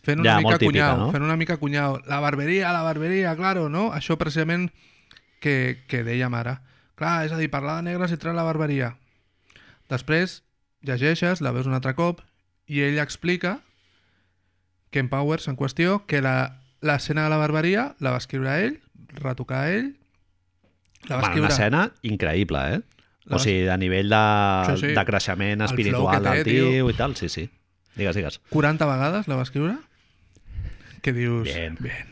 fent 0.00 0.22
una 0.22 0.30
Ja, 0.30 0.36
mica 0.40 0.56
típica, 0.56 0.70
cunyau, 0.70 1.00
no? 1.02 1.08
fent 1.12 1.24
una 1.26 1.34
mica 1.36 1.58
cunyau. 1.60 1.98
La 2.08 2.20
barberia, 2.24 2.70
la 2.72 2.80
barberia, 2.86 3.34
claro, 3.36 3.66
no? 3.68 3.90
Això 3.92 4.16
precisament 4.16 4.70
que, 5.44 5.82
que 5.90 6.00
dèiem 6.06 6.32
ara. 6.38 6.62
Clar, 6.96 7.26
és 7.26 7.34
a 7.34 7.36
dir, 7.36 7.50
parlar 7.52 7.82
de 7.82 7.90
negres 7.90 8.14
i 8.14 8.16
treure 8.16 8.38
la 8.38 8.46
barberia. 8.46 8.94
Després 9.92 10.38
llegeixes, 10.80 11.42
la 11.44 11.52
veus 11.52 11.66
un 11.68 11.74
altre 11.76 11.92
cop, 11.98 12.22
i 12.70 12.80
ell 12.86 12.96
explica 13.02 13.58
que 14.94 15.02
en 15.02 15.10
Powers, 15.12 15.50
en 15.50 15.58
qüestió, 15.58 16.06
que 16.08 16.22
la 16.24 16.62
l'escena 16.84 17.24
de 17.26 17.32
la 17.32 17.38
barberia 17.40 17.88
la 18.04 18.12
va 18.14 18.20
escriure 18.20 18.54
ell, 18.66 18.76
retocar 19.20 19.66
ell, 19.72 19.94
la 21.08 21.16
va 21.16 21.22
Bueno, 21.22 21.44
una 21.44 21.48
escriure... 21.48 21.52
escena 21.54 21.82
increïble, 22.02 22.62
eh? 22.76 22.80
La 23.24 23.36
O 23.36 23.38
vas- 23.38 23.42
sigui, 23.48 23.66
a 23.72 23.76
nivell 23.80 24.10
de, 24.12 24.22
Sí, 24.74 24.80
sí. 24.82 24.94
de 24.96 25.04
creixement 25.08 25.62
espiritual 25.64 26.20
que 26.20 26.28
té, 26.28 26.34
del 26.36 26.44
tio 26.74 26.90
i 26.90 26.96
tal, 26.98 27.16
sí, 27.16 27.28
sí. 27.32 27.48
Digues, 27.96 28.16
digues. 28.18 28.40
40 28.50 28.84
vegades 28.90 29.28
la 29.30 29.36
va 29.38 29.44
escriure? 29.46 29.76
Que 31.00 31.12
dius... 31.12 31.44
Bien. 31.48 31.76
Bien. 31.80 32.10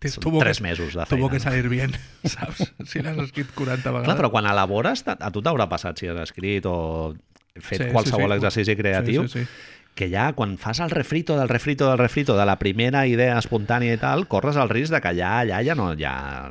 Són 0.00 0.22
tuvo 0.22 0.38
tres 0.38 0.58
que, 0.60 0.64
mesos 0.68 0.94
de 0.94 1.04
Tuvo 1.10 1.28
feina. 1.28 1.30
que 1.30 1.38
no? 1.38 1.42
salir 1.42 1.68
bien, 1.68 1.92
saps? 2.24 2.72
Si 2.86 3.00
l'has 3.02 3.18
escrit 3.24 3.48
40 3.56 3.90
vegades. 3.90 4.06
Clar, 4.06 4.16
però 4.20 4.30
quan 4.30 4.46
elabores, 4.46 5.02
a 5.06 5.30
tu 5.34 5.42
t'haurà 5.42 5.66
passat 5.70 5.98
si 5.98 6.06
has 6.10 6.20
escrit 6.28 6.66
o 6.70 7.14
fet 7.58 7.80
Sí, 7.80 7.84
sí, 7.86 7.90
qualsevol 7.90 8.30
sí. 8.30 8.36
exercici 8.38 8.76
creatiu, 8.78 9.24
Sí, 9.26 9.40
sí, 9.40 9.44
sí. 9.44 9.79
Que 10.00 10.08
ja 10.08 10.30
quan 10.32 10.56
fas 10.56 10.80
el 10.80 10.90
refrito 10.90 11.36
del 11.36 11.50
refrito 11.50 11.90
del 11.90 11.98
refrito 12.00 12.36
de 12.38 12.46
la 12.48 12.56
primera 12.58 13.04
idea 13.06 13.36
espontània 13.36 13.98
i 13.98 14.00
tal, 14.00 14.24
corres 14.32 14.56
el 14.56 14.72
risc 14.72 14.94
de 14.94 15.00
que 15.04 15.12
ja 15.18 15.36
allà 15.42 15.60
ja 15.66 15.76
no 15.76 15.92
ha 15.92 16.50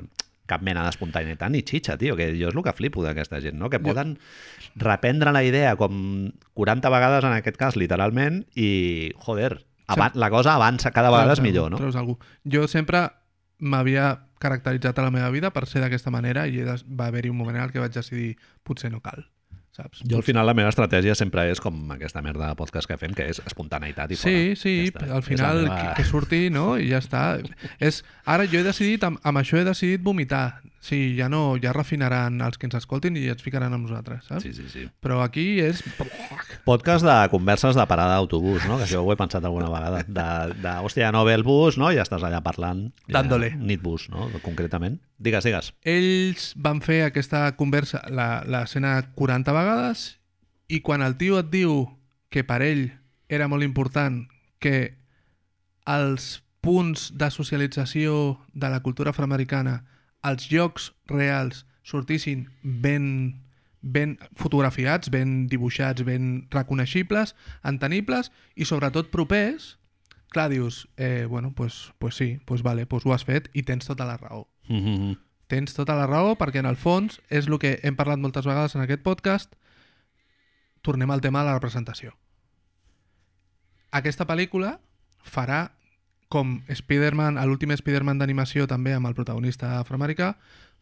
cap 0.50 0.64
mena 0.66 0.84
d'espontaneïtat 0.86 1.54
ni 1.54 1.62
xitxa, 1.66 1.97
tio, 2.02 2.16
que 2.18 2.32
jo 2.38 2.50
és 2.50 2.56
el 2.56 2.64
que 2.66 2.74
flipo 2.74 3.04
d'aquesta 3.06 3.41
gent, 3.41 3.58
no? 3.58 3.70
que 3.70 3.82
poden 3.82 4.16
reprendre 4.76 5.34
la 5.36 5.43
idea 5.45 5.76
com 5.78 6.30
40 6.58 6.89
vegades 6.89 7.26
en 7.26 7.36
aquest 7.38 7.58
cas, 7.58 7.78
literalment, 7.78 8.43
i, 8.58 9.14
joder, 9.22 9.60
avan 9.89 10.18
la 10.18 10.30
cosa 10.34 10.56
avança 10.58 10.93
cada 10.93 11.14
vegada 11.14 11.38
és 11.38 11.43
millor, 11.45 11.70
no? 11.74 11.82
Treus 11.82 11.97
algú. 11.97 12.18
Jo 12.45 12.68
sempre 12.70 13.08
m'havia 13.60 14.26
caracteritzat 14.41 14.97
a 14.97 15.06
la 15.06 15.14
meva 15.14 15.30
vida 15.34 15.52
per 15.54 15.66
ser 15.68 15.84
d'aquesta 15.84 16.14
manera 16.14 16.47
i 16.47 16.64
va 16.64 17.10
haver-hi 17.10 17.30
un 17.30 17.38
moment 17.38 17.58
en 17.60 17.68
el 17.68 17.74
que 17.74 17.82
vaig 17.82 17.93
decidir 17.93 18.38
potser 18.64 18.93
no 18.93 19.02
cal, 19.06 19.28
saps? 19.80 20.03
Jo 20.05 20.19
al 20.19 20.25
final 20.27 20.45
la 20.49 20.53
meva 20.57 20.69
estratègia 20.73 21.15
sempre 21.17 21.47
és 21.49 21.59
com 21.63 21.80
aquesta 21.95 22.21
merda 22.25 22.51
de 22.51 22.59
podcast 22.59 22.88
que 22.91 22.97
fem, 23.01 23.15
que 23.17 23.30
és 23.32 23.41
espontaneïtat 23.45 24.11
i 24.11 24.19
Sí, 24.19 24.23
fora. 24.30 24.55
sí, 24.63 24.75
Ja 24.86 24.91
està. 24.93 25.11
al 25.15 25.23
final 25.23 25.63
meva- 25.63 25.80
que, 25.95 26.01
que 26.03 26.09
surti, 26.09 26.41
no? 26.53 26.77
I 26.77 26.89
ja 26.91 26.99
està. 27.01 27.23
És, 27.80 28.03
ara 28.25 28.45
jo 28.47 28.59
he 28.59 28.63
decidit, 28.67 29.03
amb, 29.07 29.19
amb 29.23 29.41
això 29.41 29.57
he 29.59 29.63
decidit 29.67 30.03
vomitar. 30.03 30.61
Sí, 30.82 31.15
ja 31.17 31.27
no, 31.27 31.57
ja 31.59 31.73
refinaran 31.75 32.38
els 32.41 32.57
que 32.57 32.65
ens 32.69 32.75
escoltin 32.80 33.17
i 33.19 33.25
ens 33.27 33.43
ficaran 33.43 33.73
amb 33.75 33.84
nosaltres, 33.89 34.23
saps? 34.30 34.43
Sí, 34.45 34.53
sí, 34.55 34.63
sí. 34.71 34.86
Però 35.03 35.17
aquí 35.21 35.59
és... 35.59 35.82
Podcast 36.63 37.03
de 37.05 37.15
converses 37.34 37.75
de 37.75 37.86
parada 37.89 38.15
d'autobús, 38.15 38.63
no? 38.69 38.77
Que 38.80 38.86
això 38.88 39.01
ho 39.03 39.11
he 39.11 39.17
pensat 39.19 39.43
alguna 39.43 39.67
vegada. 39.73 40.03
De, 40.07 40.27
de 40.63 40.73
hòstia, 40.86 41.11
no 41.11 41.25
ve 41.27 41.34
el 41.36 41.43
bus, 41.43 41.75
no? 41.77 41.91
I 41.91 41.97
ja 41.99 42.05
estàs 42.07 42.23
allà 42.23 42.39
parlant. 42.45 42.86
Ja, 43.09 43.17
Dándole. 43.19 43.51
Nitbus, 43.59 44.07
no? 44.13 44.30
Concretament. 44.45 45.01
Digues, 45.19 45.43
digues. 45.43 45.73
Ells 45.84 46.53
van 46.55 46.80
fer 46.86 47.01
aquesta 47.09 47.43
conversa, 47.59 48.05
la- 48.09 48.43
l'escena 48.47 48.95
40 49.19 49.51
vegades, 49.55 50.05
i 50.71 50.80
quan 50.86 51.01
el 51.03 51.17
tio 51.19 51.41
et 51.43 51.51
diu 51.51 51.82
que 52.32 52.45
per 52.47 52.61
ell 52.63 52.86
era 53.27 53.47
molt 53.51 53.67
important 53.67 54.23
que 54.63 54.93
els 55.89 56.39
punts 56.61 57.09
de 57.17 57.30
socialització 57.32 58.38
de 58.53 58.69
la 58.69 58.80
cultura 58.86 59.11
afroamericana, 59.11 59.84
els 60.24 60.49
llocs 60.51 60.91
reals, 61.07 61.65
sortissin 61.84 62.47
ben, 62.61 63.41
ben 63.82 64.17
fotografiats, 64.36 65.09
ben 65.09 65.47
dibuixats, 65.47 66.03
ben 66.05 66.47
reconeixibles, 66.51 67.36
entenibles 67.63 68.32
i 68.55 68.67
sobretot 68.67 69.11
propers, 69.13 69.78
clar, 70.30 70.49
dius, 70.51 70.88
eh, 70.97 71.26
bueno, 71.30 71.53
pues, 71.55 71.93
pues 71.99 72.15
sí, 72.15 72.39
pues 72.45 72.63
vale, 72.63 72.86
pues 72.86 73.05
ho 73.05 73.13
has 73.13 73.26
fet 73.26 73.49
i 73.53 73.63
tens 73.63 73.89
tota 73.89 74.05
la 74.05 74.17
raó. 74.17 74.47
Mm 74.67 74.86
-hmm. 74.86 75.17
tens 75.47 75.74
tota 75.74 75.95
la 75.95 76.05
raó 76.05 76.38
perquè 76.38 76.59
en 76.59 76.65
el 76.65 76.76
fons 76.76 77.22
és 77.30 77.47
el 77.47 77.57
que 77.57 77.80
hem 77.82 77.95
parlat 77.95 78.20
moltes 78.20 78.45
vegades 78.45 78.76
en 78.76 78.82
aquest 78.82 79.01
podcast. 79.01 79.55
Tornem 80.82 81.09
al 81.09 81.22
tema 81.22 81.39
de 81.39 81.45
la 81.45 81.53
representació. 81.53 82.15
Aquesta 83.91 84.28
pel·lícula 84.28 84.80
farà 85.24 85.72
com 86.30 86.61
Spider-Man, 86.69 87.39
l'últim 87.49 87.73
Spider-Man 87.73 88.19
d'animació 88.21 88.67
també 88.69 88.93
amb 88.93 89.09
el 89.09 89.15
protagonista 89.17 89.80
afroamericà, 89.80 90.36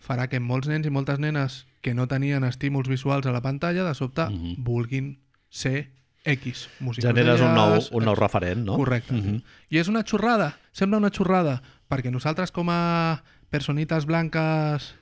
farà 0.03 0.27
que 0.29 0.41
molts 0.43 0.67
nens 0.67 0.85
i 0.85 0.91
moltes 0.93 1.19
nenes 1.23 1.61
que 1.81 1.93
no 1.95 2.05
tenien 2.11 2.43
estímuls 2.43 2.89
visuals 2.91 3.25
a 3.25 3.31
la 3.31 3.41
pantalla, 3.41 3.85
de 3.87 3.95
sobte 3.95 4.27
Mhm. 4.29 4.63
vulguin 4.63 5.17
ser 5.49 5.89
X. 6.25 6.67
músics 6.81 7.07
Generes 7.07 7.39
un 7.39 7.53
nou, 7.55 7.79
un 7.91 8.03
nou 8.03 8.15
referent, 8.15 8.65
no? 8.65 8.75
Correcte. 8.75 9.13
Mhm. 9.13 9.41
I 9.69 9.77
és 9.77 9.87
una 9.87 10.03
xorrada, 10.03 10.57
sembla 10.73 10.97
una 10.97 11.09
xorrada, 11.11 11.61
perquè 11.89 12.11
nosaltres 12.11 12.51
com 12.51 12.67
a 12.69 13.23
personites 13.49 14.05
blanques 14.05 14.95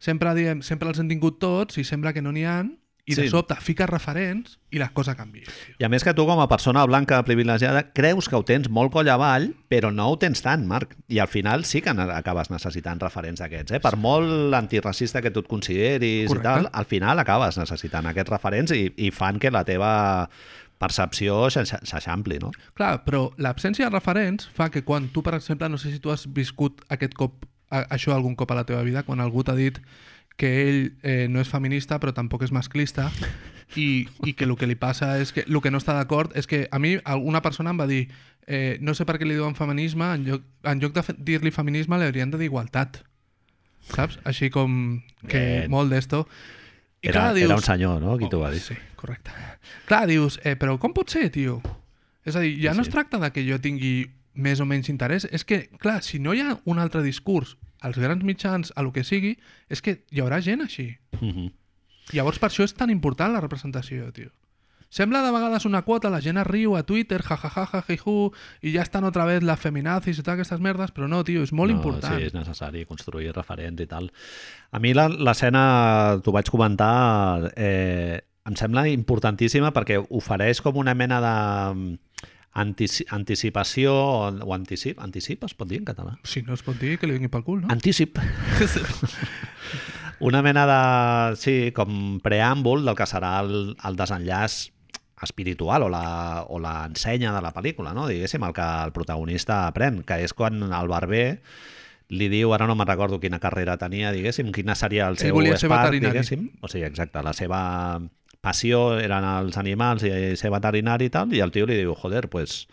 sempre 0.00 0.34
diem, 0.34 0.62
sempre 0.62 0.88
els 0.88 0.98
hem 0.98 1.08
tingut 1.08 1.38
tots 1.38 1.78
i 1.78 1.84
sembla 1.84 2.12
que 2.12 2.20
no 2.20 2.32
n'hi 2.32 2.44
han, 2.44 2.78
i 3.06 3.14
de 3.14 3.22
Sí. 3.22 3.28
sobte 3.28 3.54
fiques 3.60 3.86
referents 3.88 4.58
i 4.72 4.78
la 4.78 4.88
cosa 4.96 5.14
canvia. 5.14 5.44
Tio. 5.44 5.74
I 5.78 5.84
a 5.84 5.88
més 5.92 6.02
que 6.02 6.14
tu, 6.14 6.24
com 6.24 6.40
a 6.40 6.48
persona 6.48 6.86
blanca 6.86 7.22
privilegiada, 7.22 7.92
creus 7.92 8.30
que 8.30 8.36
ho 8.36 8.42
tens 8.44 8.70
molt 8.70 8.92
coll 8.92 9.08
avall, 9.12 9.50
però 9.68 9.92
no 9.92 10.08
ho 10.08 10.16
tens 10.16 10.40
tant, 10.40 10.64
Marc. 10.66 10.96
I 11.08 11.18
al 11.20 11.28
final 11.28 11.64
sí 11.68 11.82
que 11.82 11.90
acabes 11.90 12.48
necessitant 12.50 12.98
referents 13.04 13.40
d'aquests. 13.40 13.72
Eh? 13.76 13.80
Per 13.80 13.96
molt 14.00 14.54
antiracista 14.54 15.20
que 15.20 15.30
tu 15.30 15.40
et 15.40 15.46
consideris 15.48 16.28
Correcte. 16.28 16.48
i 16.48 16.50
tal, 16.64 16.70
al 16.72 16.84
final 16.86 17.18
acabes 17.18 17.58
necessitant 17.58 18.06
aquests 18.06 18.30
referents 18.30 18.72
i, 18.72 18.92
i 18.96 19.10
fan 19.10 19.38
que 19.38 19.50
la 19.50 19.64
teva 19.64 20.30
percepció 20.78 21.48
s'eix- 21.50 21.78
s'eixampli, 21.86 22.38
no? 22.42 22.50
Clar, 22.74 23.04
però 23.04 23.28
l'absència 23.38 23.86
de 23.88 23.94
referents 23.94 24.48
fa 24.52 24.70
que 24.70 24.82
quan 24.84 25.08
tu, 25.12 25.22
per 25.22 25.34
exemple, 25.34 25.68
no 25.68 25.78
sé 25.78 25.92
si 25.92 26.00
tu 26.00 26.10
has 26.10 26.26
viscut 26.32 26.82
aquest 26.88 27.14
cop, 27.14 27.46
això 27.70 28.12
algun 28.14 28.34
cop 28.36 28.50
a 28.50 28.54
la 28.58 28.64
teva 28.64 28.82
vida, 28.82 29.02
quan 29.04 29.20
algú 29.20 29.44
t'ha 29.44 29.54
dit 29.54 29.78
que 30.36 30.50
ell 30.64 30.80
eh, 31.02 31.26
no 31.30 31.40
és 31.42 31.50
feminista 31.50 32.00
però 32.02 32.14
tampoc 32.14 32.42
és 32.46 32.52
masclista 32.54 33.10
i, 33.76 34.06
i 34.26 34.34
que 34.34 34.46
el 34.46 34.54
que 34.58 34.66
li 34.66 34.76
passa 34.78 35.14
és 35.22 35.32
que 35.34 35.46
el 35.46 35.60
que 35.62 35.70
no 35.70 35.80
està 35.82 35.94
d'acord 35.96 36.34
és 36.36 36.48
que 36.50 36.66
a 36.70 36.78
mi 36.82 36.96
una 37.22 37.42
persona 37.42 37.70
em 37.74 37.80
va 37.80 37.86
dir 37.90 38.08
eh, 38.46 38.78
no 38.80 38.94
sé 38.94 39.06
per 39.06 39.18
què 39.18 39.28
li 39.28 39.38
diuen 39.38 39.54
feminisme 39.58 40.10
en 40.14 40.26
lloc, 40.28 40.44
en 40.64 40.82
lloc 40.82 40.94
de 40.96 41.04
dir-li 41.18 41.54
feminisme 41.54 41.98
li 41.98 42.10
haurien 42.10 42.34
de 42.34 42.40
dir 42.40 42.50
igualtat 42.50 43.02
saps? 43.92 44.18
Així 44.24 44.50
com 44.50 45.02
que 45.28 45.40
Bien. 45.40 45.70
molt 45.72 45.92
d'esto 45.92 46.24
i 47.04 47.10
Era, 47.10 47.20
clar, 47.20 47.34
dius, 47.36 47.50
era 47.50 47.56
un 47.60 47.64
senyor, 47.66 48.00
no?, 48.00 48.14
qui 48.16 48.30
t'ho 48.32 48.38
va 48.40 48.48
dir. 48.48 48.62
Sí, 48.64 48.74
correcte. 48.96 49.32
Clar, 49.84 50.06
dius, 50.08 50.38
eh, 50.40 50.54
però 50.56 50.78
com 50.80 50.94
pot 50.96 51.12
ser, 51.12 51.26
tio? 51.34 51.58
És 52.24 52.32
a 52.32 52.40
dir, 52.40 52.54
ja 52.62 52.72
Sí, 52.72 52.78
no 52.78 52.84
es 52.86 52.88
tracta 52.88 53.20
de 53.20 53.28
que 53.28 53.44
jo 53.44 53.58
tingui 53.60 54.06
més 54.32 54.62
o 54.64 54.64
menys 54.64 54.88
interès, 54.88 55.26
és 55.28 55.44
que, 55.44 55.66
clar, 55.82 55.98
si 56.02 56.18
no 56.18 56.32
hi 56.32 56.40
ha 56.40 56.54
un 56.64 56.80
altre 56.80 57.02
discurs 57.04 57.58
als 57.84 57.98
grans 58.00 58.24
mitjans, 58.24 58.72
a 58.76 58.82
lo 58.82 58.92
que 58.92 59.04
sigui, 59.04 59.36
és 59.68 59.82
que 59.84 60.00
hi 60.10 60.22
haurà 60.24 60.40
gent 60.42 60.64
així. 60.64 60.94
Mhm. 61.20 61.50
Llavors, 62.16 62.38
per 62.40 62.50
això 62.50 62.64
és 62.64 62.74
tan 62.76 62.90
important 62.92 63.32
la 63.32 63.40
representació, 63.44 64.10
tio. 64.12 64.30
Sembla 64.94 65.24
de 65.24 65.32
vegades 65.34 65.64
una 65.66 65.80
quota, 65.82 66.10
la 66.12 66.20
gent 66.22 66.36
es 66.38 66.46
riu 66.46 66.76
a 66.78 66.84
Twitter, 66.86 67.18
jajajaja, 67.26 67.80
jiju, 67.88 68.28
i 68.62 68.70
ja 68.76 68.82
estan 68.84 69.02
otra 69.08 69.24
vez 69.26 69.42
les 69.42 69.58
feminazis 69.58 70.20
i 70.20 70.22
totes 70.22 70.34
aquestes 70.36 70.60
merdes, 70.62 70.92
però 70.94 71.08
no, 71.10 71.24
tio, 71.26 71.42
és 71.42 71.50
molt 71.52 71.72
no, 71.72 71.78
important. 71.80 72.14
Sí, 72.14 72.28
és 72.28 72.34
necessari 72.36 72.84
construir 72.86 73.32
referents 73.34 73.82
i 73.82 73.88
tal. 73.90 74.12
A 74.70 74.78
mi 74.78 74.92
la- 74.94 75.08
l'escena, 75.08 76.20
t'ho 76.22 76.30
vaig 76.36 76.46
comentar, 76.52 77.50
eh, 77.56 78.20
em 78.46 78.54
sembla 78.54 78.86
importantíssima 78.92 79.72
perquè 79.72 79.98
ofereix 80.10 80.60
com 80.62 80.76
una 80.76 80.94
mena 80.94 81.18
de 81.24 81.98
antici 82.54 83.04
anticipació 83.10 83.94
o, 83.94 84.28
o 84.30 84.54
anticip, 84.54 85.00
anticip 85.02 85.44
es 85.48 85.54
pot 85.58 85.68
dir 85.70 85.80
en 85.82 85.88
català? 85.88 86.14
Si 86.22 86.42
no 86.46 86.54
es 86.54 86.62
pot 86.62 86.78
dir, 86.80 86.96
que 86.98 87.10
li 87.10 87.16
vingui 87.18 87.30
pel 87.32 87.44
cul, 87.46 87.64
no? 87.64 87.72
Antícip. 87.74 88.18
una 90.28 90.42
mena 90.42 90.66
de, 90.70 90.80
sí, 91.40 91.56
com 91.74 92.20
preàmbul 92.24 92.86
del 92.86 92.96
que 92.98 93.08
serà 93.10 93.36
el, 93.42 93.74
el 93.74 93.98
desenllaç 93.98 94.60
espiritual 95.24 95.86
o 95.86 95.88
la, 95.88 96.44
o 96.48 96.58
la 96.60 96.84
ensenya 96.88 97.32
de 97.34 97.40
la 97.42 97.52
pel·lícula, 97.54 97.94
no? 97.96 98.06
diguéssim, 98.10 98.42
el 98.44 98.54
que 98.56 98.66
el 98.86 98.92
protagonista 98.92 99.64
aprèn, 99.68 100.02
que 100.06 100.20
és 100.24 100.34
quan 100.36 100.62
el 100.66 100.90
barber 100.90 101.26
li 102.14 102.28
diu, 102.28 102.52
ara 102.52 102.66
no 102.68 102.76
me'n 102.76 102.88
recordo 102.88 103.18
quina 103.22 103.40
carrera 103.40 103.78
tenia, 103.80 104.12
diguéssim, 104.12 104.52
quina 104.52 104.76
seria 104.76 105.08
el 105.08 105.16
Ell 105.16 105.30
seu 105.30 105.40
ser 105.56 105.68
spark, 105.68 105.88
veterinari. 105.88 106.20
diguéssim. 106.20 106.50
O 106.60 106.68
sigui, 106.68 106.84
exacte, 106.86 107.22
la 107.24 107.32
seva 107.32 107.60
passió 108.44 108.98
eren 109.00 109.24
els 109.24 109.56
animals 109.60 110.04
i 110.06 110.12
ser 110.36 110.52
veterinari 110.52 111.08
i 111.08 111.14
tal, 111.14 111.32
i 111.34 111.40
el 111.44 111.52
tio 111.54 111.66
li 111.66 111.78
diu, 111.80 111.94
joder, 111.98 112.26
pues 112.32 112.64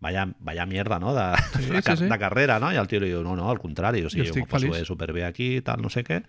vaya, 0.00 0.26
vaya 0.40 0.66
mierda, 0.66 0.98
no?, 0.98 1.14
de, 1.14 1.28
Sí, 1.60 1.70
sí, 1.70 1.96
sí. 2.04 2.08
carrera, 2.18 2.58
no? 2.58 2.72
I 2.72 2.80
el 2.80 2.88
tio 2.90 3.00
li 3.00 3.12
diu, 3.12 3.22
no, 3.22 3.36
no, 3.38 3.50
al 3.50 3.60
contrari, 3.62 4.02
o 4.04 4.10
sigui, 4.10 4.28
Jo 4.28 4.40
m'ho 4.40 4.48
passo 4.50 4.72
bé 4.72 4.84
superbé 4.88 5.24
aquí 5.28 5.56
i 5.60 5.64
tal, 5.66 5.82
no 5.84 5.92
sé 5.92 6.02
què. 6.06 6.22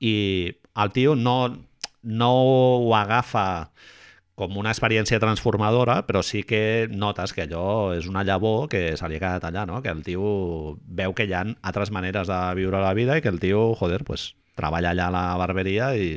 I 0.00 0.14
el 0.80 0.92
tio 0.96 1.16
no, 1.18 1.36
no 2.02 2.30
ho 2.32 2.94
agafa 2.96 3.70
com 4.40 4.56
una 4.56 4.72
experiència 4.72 5.20
transformadora, 5.20 5.98
però 6.08 6.22
sí 6.24 6.40
que 6.48 6.88
notes 6.88 7.34
que 7.36 7.44
allò 7.44 7.92
és 7.92 8.06
una 8.08 8.22
llavor 8.24 8.70
que 8.72 8.96
se 8.96 9.08
li 9.10 9.18
ha 9.18 9.20
quedat 9.20 9.44
allà, 9.50 9.66
no? 9.68 9.82
que 9.84 9.92
el 9.92 10.00
tio 10.06 10.78
veu 10.80 11.12
que 11.12 11.26
hi 11.28 11.34
ha 11.36 11.42
altres 11.44 11.92
maneres 11.92 12.30
de 12.30 12.38
viure 12.56 12.80
la 12.80 12.94
vida 12.96 13.18
i 13.18 13.20
que 13.20 13.28
el 13.28 13.42
tio, 13.42 13.74
joder, 13.76 14.00
pues, 14.08 14.30
treballa 14.56 14.94
allà 14.94 15.10
a 15.10 15.14
la 15.18 15.24
barberia 15.36 15.92
i, 16.00 16.14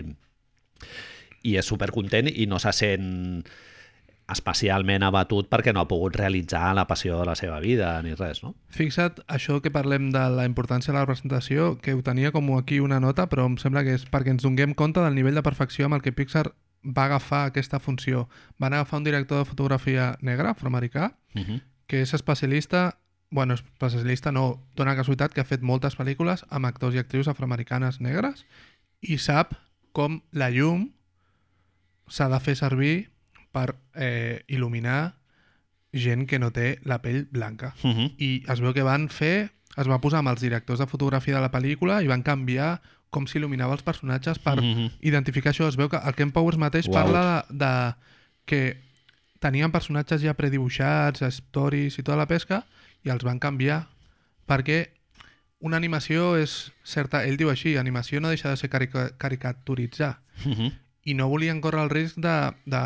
i 1.43 1.57
és 1.59 1.65
supercontent 1.67 2.29
i 2.31 2.47
no 2.47 2.59
se 2.59 2.71
sent 2.73 3.43
especialment 4.33 5.03
abatut 5.03 5.49
perquè 5.51 5.73
no 5.75 5.81
ha 5.83 5.87
pogut 5.89 6.15
realitzar 6.15 6.71
la 6.75 6.87
passió 6.87 7.17
de 7.19 7.25
la 7.27 7.35
seva 7.35 7.59
vida 7.59 8.01
ni 8.05 8.13
res, 8.15 8.39
no? 8.43 8.53
Fixa't, 8.71 9.19
això 9.27 9.59
que 9.61 9.71
parlem 9.71 10.11
de 10.15 10.23
la 10.31 10.45
importància 10.47 10.93
de 10.93 10.97
la 10.97 11.03
representació, 11.03 11.73
que 11.83 11.93
ho 11.93 12.01
tenia 12.01 12.31
com 12.31 12.47
aquí 12.57 12.79
una 12.79 13.01
nota, 13.03 13.27
però 13.29 13.45
em 13.49 13.57
sembla 13.59 13.83
que 13.83 13.97
és 13.99 14.05
perquè 14.09 14.31
ens 14.31 14.45
donem 14.47 14.73
compte 14.73 15.03
del 15.03 15.15
nivell 15.15 15.35
de 15.35 15.43
perfecció 15.43 15.89
amb 15.89 15.99
el 15.99 16.05
que 16.05 16.15
Pixar 16.15 16.53
va 16.83 17.05
agafar 17.05 17.45
aquesta 17.49 17.79
funció. 17.79 18.29
Van 18.59 18.73
agafar 18.73 18.99
un 18.99 19.03
director 19.07 19.43
de 19.43 19.49
fotografia 19.49 20.17
negre, 20.21 20.49
afroamericà, 20.49 21.15
Uh 21.35 21.41
-huh. 21.41 21.61
que 21.87 22.01
és 22.01 22.13
especialista, 22.13 22.99
bueno, 23.31 23.55
especialista 23.55 24.31
no, 24.31 24.67
dona 24.75 24.95
casualitat 24.95 25.33
que 25.33 25.41
ha 25.41 25.45
fet 25.45 25.61
moltes 25.61 25.97
pel·lícules 25.97 26.45
amb 26.49 26.65
actors 26.65 26.95
i 26.95 26.99
actrius 26.99 27.27
afroamericanes 27.27 27.99
negres 27.99 28.45
i 29.01 29.17
sap 29.17 29.55
com 29.91 30.21
la 30.31 30.49
llum 30.49 30.93
s'ha 32.13 32.27
de 32.29 32.39
fer 32.43 32.53
servir 32.59 33.09
per 33.53 33.75
eh, 33.95 34.43
il·luminar 34.47 35.13
gent 35.93 36.25
que 36.29 36.39
no 36.41 36.51
té 36.53 36.79
la 36.89 36.99
pell 37.01 37.27
blanca 37.31 37.73
Uh 37.83 37.91
-huh. 37.91 38.11
i 38.17 38.43
es 38.47 38.59
veu 38.61 38.73
que 38.73 38.83
van 38.83 39.09
fer 39.09 39.51
es 39.77 39.87
va 39.89 39.99
posar 40.01 40.19
amb 40.19 40.29
els 40.29 40.41
directors 40.41 40.79
de 40.79 40.85
fotografia 40.87 41.35
de 41.35 41.41
la 41.41 41.51
pel·lícula 41.51 42.03
i 42.03 42.07
van 42.07 42.21
canviar 42.23 42.81
com 43.09 43.25
s'il·luminava 43.25 43.73
els 43.73 43.83
personatges 43.83 44.39
per 44.39 44.61
Mhm. 44.61 44.89
identificar 45.01 45.51
això. 45.53 45.67
Es 45.67 45.75
veu 45.77 45.87
que 45.89 45.97
el 45.97 46.15
Ken 46.15 46.31
Powers 46.31 46.57
mateix 46.57 46.87
Uau. 46.87 46.93
parla 46.93 47.45
de, 47.49 47.65
de 47.65 47.93
que 48.45 48.77
tenien 49.39 49.71
personatges 49.71 50.21
ja 50.21 50.33
predibuixats, 50.33 51.21
stories 51.21 51.97
i 51.99 52.03
tota 52.03 52.17
la 52.17 52.25
pesca 52.27 52.65
i 53.03 53.09
els 53.09 53.23
van 53.23 53.39
canviar 53.39 53.87
perquè 54.47 54.87
una 55.59 55.77
animació 55.77 56.37
és 56.37 56.71
certa, 56.83 57.23
ell 57.25 57.37
diu 57.37 57.49
així, 57.49 57.77
animació 57.77 58.19
no 58.19 58.29
deixa 58.29 58.49
de 58.49 58.57
ser 58.57 58.69
carica 58.69 59.11
caricaturitzar 59.17 60.19
Uh 60.45 60.51
-huh. 60.51 60.71
I 61.05 61.13
no 61.15 61.27
volien 61.27 61.59
córrer 61.59 61.81
el 61.83 61.89
risc 61.91 62.15
de, 62.15 62.53
de. 62.65 62.79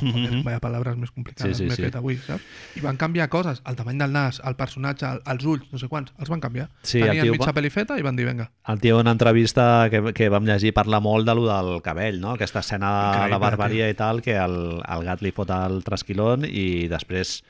Joder, 0.00 0.32
Mhm. 0.32 0.42
Vaya 0.44 0.60
paraules 0.60 0.96
més 0.96 1.10
complicades 1.10 1.56
Sí, 1.56 1.64
sí, 1.64 1.68
m'he 1.68 1.76
sí. 1.76 1.82
fet 1.82 1.96
avui, 1.96 2.16
saps? 2.16 2.42
I 2.76 2.80
van 2.80 2.96
canviar 2.96 3.28
coses, 3.28 3.60
el 3.66 3.76
tamany 3.76 3.98
del 3.98 4.12
nas, 4.12 4.40
el 4.44 4.56
personatge, 4.56 5.04
el, 5.06 5.20
els 5.26 5.44
ulls, 5.44 5.66
no 5.72 5.78
sé 5.78 5.88
quants, 5.88 6.12
els 6.18 6.28
van 6.30 6.40
canviar. 6.40 6.68
Sí, 6.82 7.00
Tenien 7.02 7.24
tio 7.24 7.32
mitja 7.32 7.50
va- 7.52 7.54
pel·li 7.60 7.70
feta 7.70 7.98
i 7.98 8.02
van 8.02 8.16
dir, 8.16 8.26
vinga. 8.26 8.50
El 8.66 8.80
tio 8.80 8.96
en 8.96 9.06
una 9.06 9.12
entrevista 9.12 9.88
que, 9.90 10.12
que 10.14 10.28
vam 10.28 10.44
llegir 10.46 10.72
parla 10.74 11.00
molt 11.00 11.26
de 11.28 11.34
lo 11.34 11.46
del 11.48 11.82
cabell, 11.82 12.20
no? 12.20 12.32
Aquesta 12.32 12.60
escena 12.60 13.24
de 13.24 13.28
la 13.30 13.38
barbaria 13.38 13.88
i 13.90 13.94
tal, 13.94 14.22
que 14.22 14.36
el, 14.36 14.80
el 14.88 15.04
gat 15.04 15.20
li 15.22 15.32
fot 15.32 15.50
el 15.50 15.82
trasquilón 15.84 16.44
i 16.48 16.88
després 16.88 17.42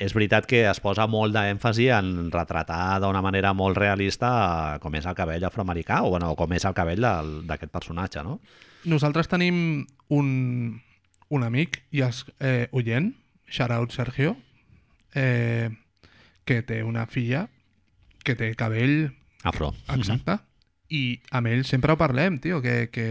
és 0.00 0.14
veritat 0.16 0.46
que 0.48 0.62
es 0.70 0.80
posa 0.80 1.04
molt 1.10 1.34
d'èmfasi 1.36 1.90
en 1.92 2.30
retratar 2.32 2.98
d'una 3.02 3.20
manera 3.22 3.52
molt 3.56 3.76
realista 3.76 4.78
com 4.80 4.94
és 4.96 5.06
el 5.06 5.16
cabell 5.18 5.44
afroamericà 5.44 6.00
o 6.06 6.14
bueno, 6.14 6.32
com 6.38 6.52
és 6.56 6.64
el 6.64 6.76
cabell 6.76 7.04
d'aquest 7.48 7.72
personatge, 7.72 8.24
no? 8.24 8.38
Nosaltres 8.88 9.28
tenim 9.28 9.84
un, 10.08 10.28
un 11.28 11.44
amic 11.44 11.82
i 11.92 12.00
és 12.06 12.22
eh, 12.40 12.66
oient, 12.72 13.12
shout 13.50 13.74
out 13.76 13.92
Sergio, 13.92 14.38
eh, 15.14 15.68
que 16.48 16.62
té 16.64 16.80
una 16.82 17.04
filla 17.06 17.44
que 18.24 18.36
té 18.36 18.54
cabell 18.56 19.10
Afro. 19.44 19.74
exacte, 19.92 20.38
i 20.88 21.20
amb 21.36 21.52
ell 21.52 21.66
sempre 21.68 21.92
ho 21.92 22.00
parlem, 22.00 22.40
tio, 22.40 22.62
que, 22.64 22.88
que, 22.92 23.06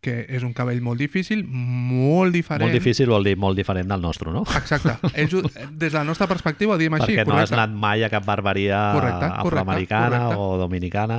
que 0.00 0.26
és 0.30 0.44
un 0.46 0.52
cabell 0.54 0.80
molt 0.80 1.00
difícil, 1.02 1.40
molt 1.48 2.32
diferent. 2.32 2.62
Molt 2.68 2.76
difícil 2.76 3.08
vol 3.10 3.24
dir 3.26 3.36
molt 3.36 3.56
diferent 3.58 3.88
del 3.90 4.00
nostre, 4.00 4.30
no? 4.30 4.44
Exacte. 4.56 4.94
Ells, 5.18 5.34
des 5.72 5.90
de 5.92 5.96
la 5.98 6.04
nostra 6.06 6.28
perspectiva 6.30 6.74
ho 6.76 6.78
diem 6.78 6.94
així, 6.94 7.16
Perquè 7.16 7.26
no 7.26 7.36
has 7.38 7.50
anat 7.52 7.70
mai 7.74 8.04
a 8.06 8.10
cap 8.12 8.24
barberia 8.24 8.92
Correcte, 8.94 9.24
afroamericana 9.42 10.20
correcte. 10.28 10.36
o 10.38 10.58
dominicana. 10.62 11.18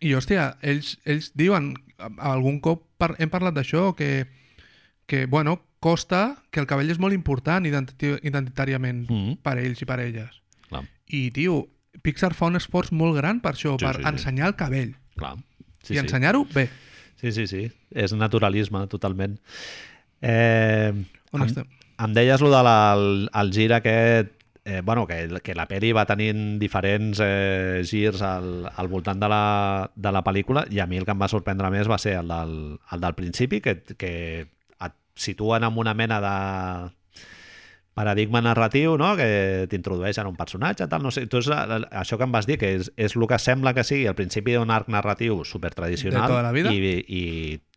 I, 0.00 0.12
hòstia, 0.18 0.56
ells, 0.62 0.96
ells 1.06 1.30
diuen, 1.38 1.72
algun 2.18 2.58
cop 2.60 2.82
par 2.98 3.14
hem 3.22 3.30
parlat 3.32 3.54
d'això, 3.56 3.94
que, 3.96 4.26
que, 5.06 5.24
bueno, 5.30 5.60
costa 5.80 6.42
que 6.50 6.60
el 6.60 6.66
cabell 6.66 6.90
és 6.90 6.98
molt 6.98 7.14
important 7.14 7.64
identi 7.68 8.10
identitàriament 8.26 9.04
Mm. 9.08 9.38
per 9.44 9.58
ells 9.62 9.80
i 9.80 9.86
per 9.88 10.00
elles. 10.00 10.42
Clar, 10.68 10.82
I, 11.08 11.30
tio, 11.30 11.68
Pixar 12.02 12.32
fa 12.34 12.46
un 12.50 12.56
esforç 12.58 12.90
molt 12.92 13.14
gran 13.16 13.38
per 13.40 13.52
això, 13.54 13.76
Sí, 13.78 13.84
per 13.86 13.94
sí, 13.96 14.02
sí. 14.02 14.08
ensenyar 14.08 14.48
el 14.50 14.56
cabell. 14.56 14.94
clar. 15.16 15.36
I 15.88 15.98
ensenyar-ho 16.00 16.46
bé. 16.52 16.68
Sí, 17.24 17.32
sí, 17.32 17.46
sí. 17.48 17.62
És 17.96 18.12
naturalisme, 18.12 18.82
totalment. 18.92 19.38
Eh, 20.20 20.92
On 21.32 21.40
em- 21.40 21.48
estem? 21.48 21.68
em 22.04 22.12
deies 22.16 22.42
lo 22.44 22.50
de 22.52 22.60
la, 22.66 22.76
el, 23.40 23.52
gir 23.54 23.70
aquest 23.72 24.32
eh, 24.64 24.80
bueno, 24.84 25.06
que, 25.06 25.40
que 25.44 25.54
la 25.56 25.64
pel·li 25.70 25.92
va 25.96 26.04
tenint 26.08 26.58
diferents 26.60 27.20
eh, 27.24 27.80
girs 27.88 28.20
al, 28.24 28.66
al 28.68 28.88
voltant 28.92 29.20
de 29.20 29.28
la, 29.32 29.42
de 29.94 30.12
la 30.12 30.22
pel·lícula 30.26 30.66
i 30.72 30.80
a 30.80 30.86
mi 30.90 31.00
el 31.00 31.06
que 31.08 31.14
em 31.16 31.20
va 31.24 31.28
sorprendre 31.32 31.70
més 31.72 31.88
va 31.88 31.98
ser 32.00 32.16
el 32.20 32.28
del, 32.28 32.54
el 32.92 33.00
del 33.06 33.16
principi, 33.16 33.60
que, 33.64 33.78
que 33.96 34.12
et 34.84 34.96
situen 35.16 35.64
en 35.64 35.80
una 35.80 35.94
mena 35.96 36.20
de 36.24 36.36
paradigma 37.94 38.40
narratiu, 38.42 38.96
no? 38.98 39.12
que 39.16 39.66
t'introdueixen 39.70 40.26
un 40.26 40.34
personatge, 40.36 40.88
tal, 40.90 41.02
no 41.02 41.10
sé. 41.14 41.26
Tu 41.30 41.38
és, 41.38 41.48
això 41.50 42.18
que 42.18 42.26
em 42.26 42.32
vas 42.34 42.46
dir, 42.46 42.58
que 42.58 42.72
és, 42.80 42.90
és 42.96 43.14
el 43.14 43.26
que 43.30 43.38
sembla 43.38 43.72
que 43.74 43.84
sigui 43.86 44.08
el 44.10 44.16
principi 44.18 44.56
d'un 44.56 44.70
arc 44.74 44.88
narratiu 44.90 45.44
supertradicional 45.46 46.26
De 46.26 46.34
tota 46.34 46.42
la 46.42 46.52
vida. 46.52 46.72
i, 46.74 46.98
i 47.06 47.22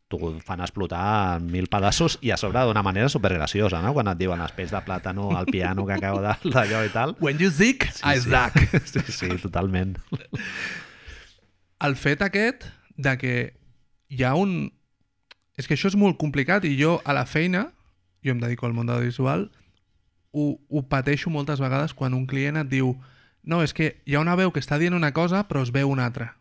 t'ho 0.07 0.32
fan 0.39 0.61
explotar 0.63 1.36
en 1.38 1.49
mil 1.51 1.65
pedaços 1.68 2.15
i 2.24 2.32
a 2.32 2.38
sobre 2.39 2.61
d'una 2.63 2.82
manera 2.82 3.09
supergraciosa, 3.11 3.82
no? 3.84 3.91
Quan 3.93 4.07
et 4.07 4.18
diuen 4.18 4.39
els 4.41 4.53
peix 4.55 4.72
de 4.72 4.80
plàtano 4.86 5.30
al 5.38 5.45
piano 5.51 5.86
que 5.86 5.97
acabo 5.99 6.22
de- 6.24 6.38
d'allò 6.53 6.86
i 6.88 6.89
tal. 6.93 7.15
When 7.20 7.38
you 7.43 7.49
zic, 7.51 7.84
I 8.01 8.15
sí. 8.22 8.30
zac. 8.30 8.55
Sí, 8.88 9.03
sí, 9.11 9.28
totalment. 9.43 9.97
el 11.86 11.95
fet 11.99 12.22
aquest 12.26 12.65
de 12.97 13.18
que 13.22 13.34
hi 14.09 14.24
ha 14.24 14.34
un... 14.39 14.72
És 15.57 15.68
que 15.68 15.76
això 15.76 15.89
és 15.91 15.97
molt 15.97 16.18
complicat 16.22 16.65
i 16.70 16.76
jo 16.80 16.99
a 17.03 17.13
la 17.18 17.26
feina, 17.26 17.68
jo 18.24 18.32
em 18.34 18.39
dedico 18.41 18.65
al 18.68 18.74
món 18.78 18.88
de 18.89 18.97
visual, 19.03 19.47
ho, 20.32 20.57
ho 20.69 20.84
pateixo 20.89 21.32
moltes 21.34 21.61
vegades 21.63 21.93
quan 21.97 22.15
un 22.17 22.25
client 22.28 22.59
et 22.59 22.69
diu 22.71 22.95
no, 23.47 23.61
és 23.63 23.73
que 23.73 23.95
hi 24.05 24.17
ha 24.17 24.23
una 24.23 24.36
veu 24.36 24.51
que 24.51 24.59
està 24.59 24.80
dient 24.80 24.97
una 24.97 25.13
cosa 25.15 25.45
però 25.47 25.63
es 25.63 25.71
veu 25.71 25.89
una 25.93 26.05
altra. 26.05 26.34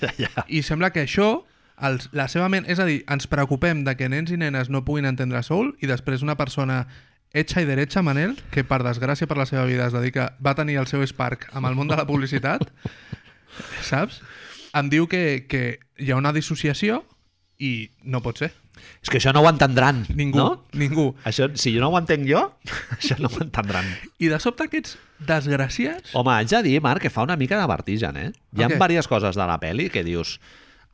Ja. 0.18 0.44
I 0.52 0.60
sembla 0.60 0.90
que 0.92 1.00
això, 1.06 1.46
els, 1.80 2.10
la 2.12 2.26
seva 2.28 2.50
ment... 2.52 2.66
És 2.68 2.80
a 2.82 2.84
dir, 2.84 2.98
ens 3.08 3.24
preocupem 3.30 3.84
de 3.86 3.94
que 3.96 4.10
nens 4.12 4.28
i 4.34 4.36
nenes 4.36 4.68
no 4.68 4.82
puguin 4.84 5.08
entendre 5.08 5.40
soul 5.46 5.70
i 5.80 5.88
després 5.88 6.22
una 6.26 6.36
persona 6.36 6.82
hecha 7.34 7.62
i 7.62 7.66
derecha, 7.66 8.02
Manel, 8.04 8.36
que 8.52 8.66
per 8.68 8.82
desgràcia 8.84 9.26
per 9.30 9.38
la 9.40 9.46
seva 9.48 9.64
vida 9.66 9.88
es 9.88 9.96
dedica, 9.96 10.34
va 10.44 10.54
tenir 10.58 10.76
el 10.82 10.90
seu 10.90 11.02
Spark 11.06 11.48
amb 11.52 11.70
el 11.70 11.78
món 11.78 11.88
de 11.88 11.96
la 11.98 12.06
publicitat, 12.06 12.66
saps? 13.90 14.20
Em 14.74 14.90
diu 14.90 15.08
que, 15.10 15.46
que 15.50 15.78
hi 15.98 16.12
ha 16.12 16.20
una 16.20 16.34
dissociació 16.36 17.02
i 17.58 17.90
no 18.02 18.22
pot 18.22 18.44
ser. 18.44 18.52
És 19.02 19.10
que 19.12 19.18
això 19.20 19.32
no 19.36 19.42
ho 19.44 19.48
entendran, 19.50 20.04
Ningú, 20.16 20.38
no? 20.38 20.48
ningú. 20.72 21.06
Això, 21.28 21.48
si 21.60 21.74
jo 21.74 21.80
no 21.82 21.90
ho 21.92 21.98
entenc 22.00 22.26
jo, 22.28 22.42
això 22.98 23.18
no 23.20 23.28
ho 23.32 23.42
entendran. 23.44 23.86
I 24.18 24.30
de 24.32 24.38
sobte 24.42 24.66
aquests 24.68 24.96
desgraciats... 25.24 26.14
Home, 26.16 26.32
haig 26.36 26.50
de 26.52 26.62
dir, 26.66 26.76
Marc, 26.84 27.02
que 27.04 27.10
fa 27.12 27.22
una 27.26 27.36
mica 27.40 27.58
de 27.60 27.66
vertigen, 27.70 28.16
eh? 28.16 28.30
Hi 28.56 28.62
ha 28.64 28.68
Ok. 28.68 28.74
diverses 28.76 29.08
coses 29.10 29.36
de 29.36 29.46
la 29.50 29.58
pel·li 29.62 29.90
que 29.92 30.04
dius... 30.06 30.38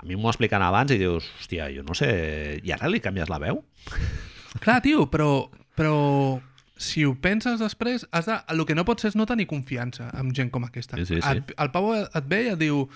A 0.01 0.07
mi 0.09 0.17
m'ho 0.17 0.31
expliquen 0.33 0.63
abans 0.65 0.95
i 0.95 0.97
dius, 0.97 1.27
hòstia, 1.43 1.67
jo 1.75 1.83
no 1.85 1.93
sé... 1.95 2.61
I 2.65 2.73
ara 2.73 2.89
li 2.89 3.03
canvies 3.05 3.29
la 3.29 3.37
veu? 3.43 3.59
Clar, 4.65 4.79
tio, 4.83 5.05
però, 5.13 5.51
però 5.77 6.41
si 6.81 7.05
ho 7.05 7.13
penses 7.21 7.61
després, 7.61 8.07
has 8.17 8.25
de, 8.25 8.39
el 8.49 8.65
que 8.65 8.75
no 8.79 8.87
pots 8.89 9.05
és 9.11 9.17
no 9.19 9.27
tenir 9.29 9.45
confiança 9.51 10.09
amb 10.17 10.33
gent 10.37 10.49
com 10.55 10.65
aquesta. 10.65 10.97
Sí, 10.97 11.05
sí, 11.05 11.19
sí. 11.21 11.35
Et, 11.43 11.53
el 11.61 11.71
Pau 11.75 11.91
et 11.99 12.25
ve 12.33 12.39
i 12.47 12.49
et 12.55 12.59
diu, 12.63 12.87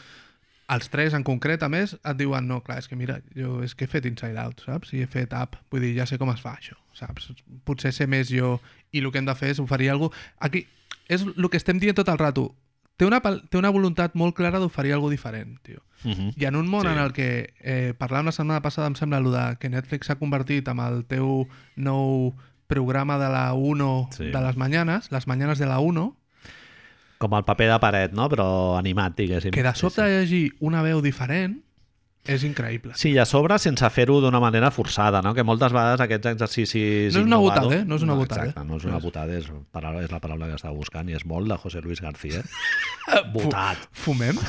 els 0.69 0.89
tres 0.89 1.13
en 1.15 1.23
concret, 1.23 1.63
a 1.63 1.69
més, 1.69 1.93
et 1.95 2.17
diuen, 2.17 2.47
no, 2.49 2.61
clar, 2.65 2.79
és 2.79 2.89
que 2.89 2.97
mira, 2.97 3.19
jo 3.37 3.63
és 3.63 3.75
que 3.75 3.85
he 3.85 3.89
fet 3.91 4.07
Inside 4.07 4.39
Out, 4.41 4.63
saps? 4.65 4.93
I 4.95 5.03
he 5.05 5.07
fet 5.07 5.33
App, 5.37 5.57
vull 5.71 5.81
dir, 5.85 5.95
ja 5.99 6.07
sé 6.07 6.17
com 6.19 6.31
es 6.31 6.41
fa 6.41 6.55
això, 6.57 6.77
saps? 6.97 7.33
Potser 7.65 7.93
sé 7.93 8.07
més 8.07 8.29
jo 8.33 8.61
i 8.93 9.01
el 9.01 9.11
que 9.13 9.19
hem 9.19 9.27
de 9.27 9.35
fer 9.35 9.51
és 9.51 9.59
oferir 9.61 9.91
alguna 9.91 10.11
cosa... 10.11 10.35
Aquí, 10.41 10.67
és 11.09 11.23
el 11.23 11.51
que 11.51 11.57
estem 11.61 11.79
dient 11.79 11.97
tot 11.97 12.09
el 12.09 12.19
rato. 12.19 12.55
Té 12.97 13.05
una, 13.05 13.19
té 13.21 13.59
una 13.59 13.71
voluntat 13.75 14.15
molt 14.15 14.37
clara 14.37 14.61
d'oferir 14.63 14.93
alguna 14.95 15.11
diferent, 15.13 15.59
tio. 15.63 15.81
Uh 16.05 16.13
-huh. 16.13 16.33
I 16.37 16.45
en 16.47 16.57
un 16.57 16.69
món 16.69 16.83
Sí. 16.83 16.89
en 16.89 16.99
el 16.99 17.13
que 17.13 17.53
eh, 17.61 17.93
parlàvem 17.99 18.25
la 18.27 18.33
setmana 18.33 18.63
passada, 18.63 18.87
em 18.87 18.95
sembla, 18.95 19.21
de 19.21 19.57
que 19.59 19.69
Netflix 19.69 20.07
s'ha 20.07 20.15
convertit 20.17 20.69
en 20.69 20.79
el 20.79 21.05
teu 21.05 21.49
nou 21.77 22.35
programa 22.69 23.19
de 23.19 23.29
la 23.29 23.53
1 23.55 24.09
Sí. 24.13 24.25
sí. 24.25 24.31
de 24.31 24.41
les 24.41 24.57
mañanes, 24.57 25.11
les 25.11 25.27
mañanes 25.27 25.59
de 25.59 25.67
la 25.67 25.81
1, 25.81 26.17
Com 27.19 27.35
el 27.39 27.45
paper 27.45 27.71
de 27.73 27.79
paret, 27.81 28.13
no? 28.13 28.29
Però 28.33 28.47
animat, 28.79 29.15
diguéssim. 29.17 29.51
que 29.55 29.63
de 29.63 29.75
sobte 29.79 30.03
Sí, 30.03 30.11
hi 30.11 30.19
hagi 30.23 30.43
una 30.61 30.83
veu 30.83 31.01
diferent, 31.05 31.61
és 32.25 32.41
increïble. 32.43 32.95
sí. 32.97 33.01
sí, 33.03 33.11
i 33.13 33.19
a 33.21 33.27
sobre 33.29 33.59
sense 33.61 33.85
fer-ho 33.93 34.15
d'una 34.21 34.41
manera 34.41 34.71
forçada, 34.73 35.21
no? 35.23 35.35
Que 35.37 35.43
moltes 35.45 35.73
vegades 35.77 36.01
aquests 36.01 36.27
exercicis... 36.33 37.13
No 37.13 37.21
és 37.21 37.27
una 37.27 37.37
innovadors- 37.37 37.65
botada, 37.69 37.81
eh? 37.83 37.85
No 37.85 37.97
és 37.97 38.03
una 38.07 38.15
botada. 38.17 38.47
Exacte, 38.49 38.65
no 38.65 38.77
és 38.81 38.85
una 38.89 38.99
botada, 38.99 39.37
és, 39.39 39.51
paraula, 39.71 40.03
és 40.07 40.11
la 40.11 40.21
paraula 40.25 40.49
que 40.49 40.55
estava 40.57 40.75
buscant 40.75 41.09
i 41.13 41.13
és 41.19 41.27
molt 41.29 41.49
de 41.53 41.59
José 41.61 41.83
Luis 41.85 42.01
García. 42.01 42.41
Botat. 43.35 43.77
Fumem? 43.93 44.41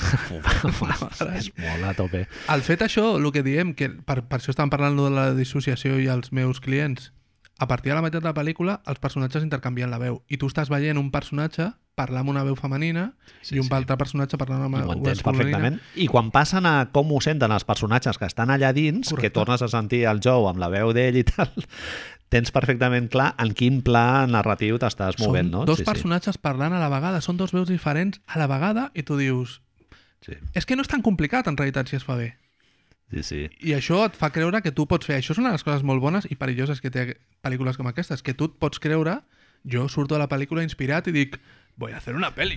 és 1.36 1.51
molt 1.59 1.84
a 1.89 1.93
tope. 1.97 2.26
El 2.51 2.63
fet 2.66 2.82
això, 2.88 3.16
el 3.20 3.28
que 3.36 3.43
diem, 3.43 3.74
que 3.76 3.89
per, 3.91 4.22
per 4.24 4.39
això 4.39 4.53
estàvem 4.55 4.72
parlant 4.74 4.95
de 4.99 5.09
la 5.11 5.28
dissociació 5.36 5.99
i 5.99 6.07
els 6.11 6.32
meus 6.32 6.61
clients, 6.63 7.11
a 7.58 7.68
partir 7.68 7.91
de 7.91 7.95
la 7.95 8.01
meitat 8.03 8.22
de 8.22 8.28
la 8.30 8.36
pel·lícula, 8.36 8.82
els 8.86 8.99
personatges 8.99 9.43
intercanvien 9.43 9.91
la 9.91 9.99
veu. 10.01 10.22
I 10.28 10.38
tu 10.38 10.49
estàs 10.51 10.70
veient 10.72 10.97
un 10.99 11.12
personatge 11.12 11.70
parlar 11.95 12.26
amb 12.26 12.34
una 12.34 12.43
veu 12.43 12.58
femenina 12.60 13.14
Sí, 13.41 13.56
i 13.56 13.60
un 13.62 13.70
sí. 13.70 13.74
altre 13.74 13.95
personatge 13.95 14.36
parlant 14.38 14.66
amb 14.66 14.76
una 14.76 14.84
veu 14.89 15.06
perfectament. 15.24 15.80
I 15.95 16.10
quan 16.12 16.32
passen 16.36 16.68
a 16.68 16.89
com 16.91 17.14
ho 17.16 17.22
senten 17.24 17.53
els 17.56 17.64
personatges 17.64 18.20
que 18.20 18.28
estan 18.28 18.51
allà 18.51 18.74
dins, 18.76 19.08
Correcte. 19.08 19.30
que 19.30 19.34
tornes 19.34 19.62
a 19.64 19.70
sentir 19.72 20.03
el 20.12 20.20
Joe 20.24 20.49
amb 20.51 20.60
la 20.60 20.68
veu 20.74 20.91
d'ell 20.91 21.16
i 21.22 21.24
tal, 21.24 21.53
tens 22.34 22.51
perfectament 22.51 23.08
clar 23.14 23.32
en 23.39 23.53
quin 23.56 23.80
pla 23.86 24.26
narratiu 24.28 24.76
t'estàs 24.82 25.20
movent, 25.24 25.53
són 25.53 25.62
no? 25.62 25.66
dos 25.70 25.80
sí, 25.80 25.88
personatges 25.88 26.38
parlant 26.41 26.76
a 26.76 26.82
la 26.84 26.89
vegada, 26.91 27.22
són 27.24 27.38
dos 27.39 27.56
veus 27.56 27.70
diferents 27.72 28.20
a 28.28 28.41
la 28.41 28.49
vegada 28.51 28.89
i 28.93 29.03
tu 29.08 29.16
dius, 29.22 29.62
Sí, 30.26 30.34
és 30.58 30.66
que 30.66 30.76
no 30.76 30.82
és 30.82 30.89
tan 30.89 31.03
complicat 31.06 31.45
en 31.47 31.56
realitat 31.56 31.88
si 31.88 31.95
es 31.99 32.03
fa 32.03 32.16
bé. 32.18 32.32
Sí, 33.12 33.24
sí. 33.24 33.41
I 33.62 33.74
això 33.78 34.03
et 34.06 34.16
fa 34.20 34.32
creure 34.36 34.62
que 34.66 34.72
tu 34.76 34.88
pots 34.88 35.06
fer. 35.06 35.20
Això 35.22 35.36
és 35.36 35.41
una 35.41 35.49
de 35.53 35.60
les 35.60 35.64
coses 35.68 35.84
molt 35.84 36.01
bones 36.03 36.28
i 36.30 36.36
perilloses 36.39 36.82
que 36.82 36.91
té 36.93 37.18
pel·lícules 37.45 37.78
com 37.78 37.88
aquestes, 37.91 38.22
que 38.26 38.34
tu 38.34 38.45
et 38.51 38.58
pots 38.60 38.80
creure, 38.80 39.20
jo 39.66 39.88
surto 39.89 40.16
de 40.16 40.22
la 40.22 40.30
pel·lícula 40.30 40.62
inspirat 40.66 41.08
i 41.10 41.12
dic, 41.16 41.39
voy 41.78 41.91
a 41.91 41.97
hacer 41.97 42.14
una 42.16 42.30
peli. 42.32 42.56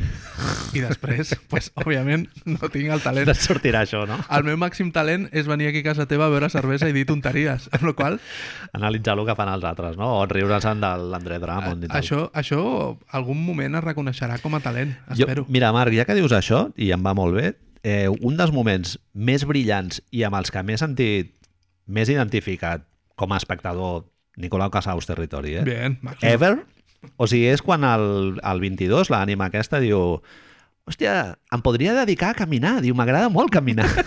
I 0.76 0.80
després, 0.84 1.32
pues, 1.50 1.72
òbviament, 1.74 2.28
no 2.46 2.68
tinc 2.70 2.92
el 2.94 3.00
talent. 3.02 3.26
Et 3.32 3.40
sortirà 3.40 3.80
això, 3.82 4.04
no? 4.06 4.18
El 4.30 4.44
meu 4.46 4.56
màxim 4.60 4.92
talent 4.94 5.24
és 5.32 5.48
venir 5.50 5.66
aquí 5.70 5.80
a 5.82 5.86
casa 5.88 6.06
teva 6.06 6.28
a 6.28 6.30
beure 6.30 6.48
cervesa 6.52 6.86
i 6.88 6.94
dir 6.94 7.02
tonteries, 7.08 7.66
amb 7.74 7.88
la 7.88 7.94
qual 7.98 8.20
Analitzar 8.78 9.16
el 9.18 9.24
que 9.26 9.34
fan 9.34 9.50
els 9.50 9.64
altres, 9.66 9.96
no? 9.98 10.12
O 10.20 10.26
riure's-en 10.30 10.84
de 10.84 10.92
l'André 11.10 11.40
Drummond 11.42 11.88
tal. 11.88 11.96
això, 11.98 12.20
això 12.36 12.60
algun 13.10 13.40
moment 13.42 13.80
es 13.80 13.84
reconeixerà 13.88 14.38
com 14.44 14.54
a 14.54 14.60
talent, 14.62 14.94
Jo, 15.16 15.24
espero. 15.26 15.46
mira, 15.48 15.72
Marc, 15.74 15.96
ja 15.98 16.06
que 16.06 16.14
dius 16.18 16.32
això, 16.36 16.68
i 16.76 16.92
em 16.94 17.02
va 17.02 17.14
molt 17.18 17.34
bé, 17.40 17.56
eh, 17.82 18.08
un 18.08 18.38
dels 18.38 18.52
moments 18.54 18.96
més 19.14 19.44
brillants 19.48 20.02
i 20.10 20.24
amb 20.26 20.38
els 20.38 20.52
que 20.54 20.62
m'he 20.62 20.78
sentit 20.80 21.34
més 21.86 22.10
identificat 22.12 22.84
com 23.18 23.32
a 23.32 23.38
espectador 23.40 24.04
Nicolau 24.38 24.70
Casaus 24.70 25.08
Territori, 25.08 25.56
eh? 25.58 25.64
Bien. 25.66 25.98
Ever? 26.22 26.60
O 27.16 27.26
sigui, 27.30 27.48
és 27.50 27.62
quan 27.62 27.84
el, 27.86 28.38
el 28.38 28.60
22, 28.62 29.10
l'ànima 29.10 29.48
aquesta, 29.48 29.80
diu 29.82 30.20
hòstia, 30.88 31.36
em 31.54 31.62
podria 31.62 31.94
dedicar 31.98 32.32
a 32.32 32.38
caminar. 32.38 32.78
Diu, 32.84 32.96
m'agrada 32.98 33.30
molt 33.32 33.52
caminar. 33.54 33.88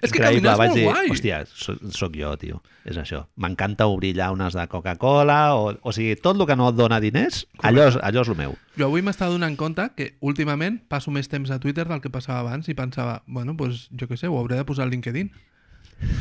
És 0.00 0.12
que 0.12 0.22
caminar 0.22 0.54
és 0.54 0.60
molt 0.60 0.78
dir, 0.78 0.84
guai. 0.86 1.10
hòstia, 1.12 1.40
soc, 1.48 1.82
soc 1.96 2.16
jo, 2.16 2.32
tio. 2.40 2.60
És 2.88 2.96
això. 3.00 3.24
M'encanta 3.40 3.86
obrir 3.92 4.14
llaunes 4.16 4.56
de 4.56 4.64
Coca-Cola, 4.72 5.40
o, 5.58 5.74
o 5.76 5.92
sigui, 5.92 6.16
tot 6.16 6.40
el 6.40 6.46
que 6.48 6.56
no 6.56 6.70
et 6.72 6.78
dona 6.78 7.00
diners, 7.02 7.44
allò 7.66 7.90
és, 7.90 7.98
allò 8.00 8.24
és 8.24 8.32
el 8.32 8.38
meu. 8.38 8.56
Jo 8.80 8.88
avui 8.88 9.04
m'estava 9.04 9.34
donant 9.34 9.58
compte 9.60 9.90
que 9.96 10.14
últimament 10.24 10.80
passo 10.88 11.12
més 11.12 11.28
temps 11.28 11.52
a 11.52 11.60
Twitter 11.60 11.84
del 11.90 12.00
que 12.00 12.12
passava 12.12 12.40
abans 12.40 12.70
i 12.72 12.76
pensava, 12.78 13.20
bueno, 13.26 13.56
pues, 13.56 13.88
jo 13.92 14.08
què 14.08 14.16
sé, 14.16 14.30
ho 14.30 14.38
hauré 14.40 14.56
de 14.56 14.66
posar 14.68 14.86
al 14.88 14.94
LinkedIn. 14.94 15.30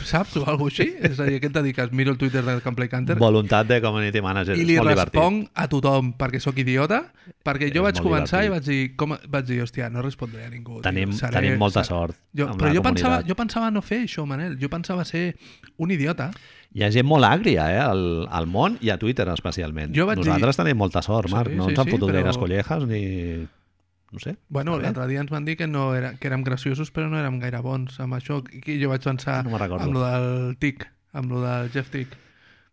Saps? 0.04 0.36
O 0.38 0.44
alguna 0.50 0.70
així. 0.72 0.88
És 1.02 1.20
a 1.20 1.26
dir, 1.28 1.40
què 1.42 1.48
et 1.50 1.54
dediques? 1.56 1.92
Miro 1.92 2.12
el 2.12 2.18
Twitter 2.18 2.42
de 2.44 2.56
Camplay 2.62 2.90
Canter 2.90 3.16
Voluntat 3.20 3.68
de 3.68 3.82
community 3.82 4.22
manager. 4.22 4.58
i 4.58 4.64
li 4.66 4.74
és 4.76 4.80
molt 4.82 4.90
divertit. 4.92 5.14
responc 5.16 5.50
a 5.54 5.68
tothom 5.72 6.14
perquè 6.18 6.40
sóc 6.44 6.58
idiota, 6.58 7.04
perquè 7.46 7.70
jo 7.74 7.86
És 7.88 7.94
vaig 7.94 8.02
començar 8.04 8.42
i 8.44 8.48
divertit. 8.50 8.68
vaig 8.68 8.78
dir, 8.90 8.96
com, 8.96 9.16
vaig 9.30 9.46
dir, 9.46 9.62
hòstia, 9.64 9.90
no 9.92 10.02
respondré 10.02 10.46
a 10.46 10.50
ningú. 10.50 10.82
Tenim, 10.82 11.10
tio. 11.12 11.20
Seré- 11.20 11.34
tenim 11.40 11.58
molta 11.60 11.84
ser- 11.84 11.90
sort 11.96 12.16
Jo, 12.34 12.48
però 12.58 12.74
jo 12.74 12.82
pensava, 12.82 13.16
comunitat. 13.18 13.28
jo 13.30 13.36
pensava 13.36 13.72
no 13.72 13.82
fer 13.82 14.04
això, 14.06 14.26
Manel. 14.26 14.58
Jo 14.60 14.70
pensava 14.70 15.06
ser 15.06 15.36
un 15.78 15.92
idiota. 15.92 16.32
Hi 16.74 16.84
ha 16.84 16.92
gent 16.92 17.06
molt 17.08 17.24
àgria, 17.26 17.72
eh? 17.74 17.80
Al, 17.80 18.28
al 18.30 18.46
món 18.46 18.78
i 18.82 18.90
a 18.92 18.98
Twitter 18.98 19.28
especialment. 19.30 19.94
Jo 19.96 20.06
vaig 20.06 20.18
dir- 20.20 20.26
Nosaltres 20.28 20.58
tenim 20.58 20.78
molta 20.78 21.02
sort, 21.02 21.28
Sí, 21.28 21.34
Marc. 21.34 21.52
no 21.52 21.64
sí, 21.66 21.70
ens 21.72 21.80
han 21.80 21.86
sí, 21.86 21.92
fotut 21.92 22.10
però- 22.10 22.14
gaires 22.14 22.38
collejas 22.38 22.84
ni... 22.88 23.48
No 24.12 24.20
sé. 24.20 24.38
Bueno, 24.50 24.80
l'altre 24.80 25.06
dia 25.08 25.22
ens 25.22 25.30
van 25.30 25.46
dir 25.46 25.56
que, 25.58 25.68
no 25.68 25.94
era, 25.96 26.16
que 26.18 26.28
érem 26.32 26.42
graciosos 26.44 26.90
però 26.92 27.10
no 27.12 27.20
érem 27.20 27.40
gaire 27.40 27.60
bons 27.62 28.00
amb 28.02 28.16
això. 28.18 28.40
I 28.66 28.80
jo 28.82 28.90
vaig 28.90 29.04
pensar 29.06 29.44
No 29.46 29.56
amb 29.60 29.94
lo 29.94 30.02
del 30.06 30.58
Tic, 30.58 30.88
amb 31.14 31.32
lo 31.32 31.42
del 31.44 31.70
Jeff 31.72 31.90
Tick. 31.92 32.16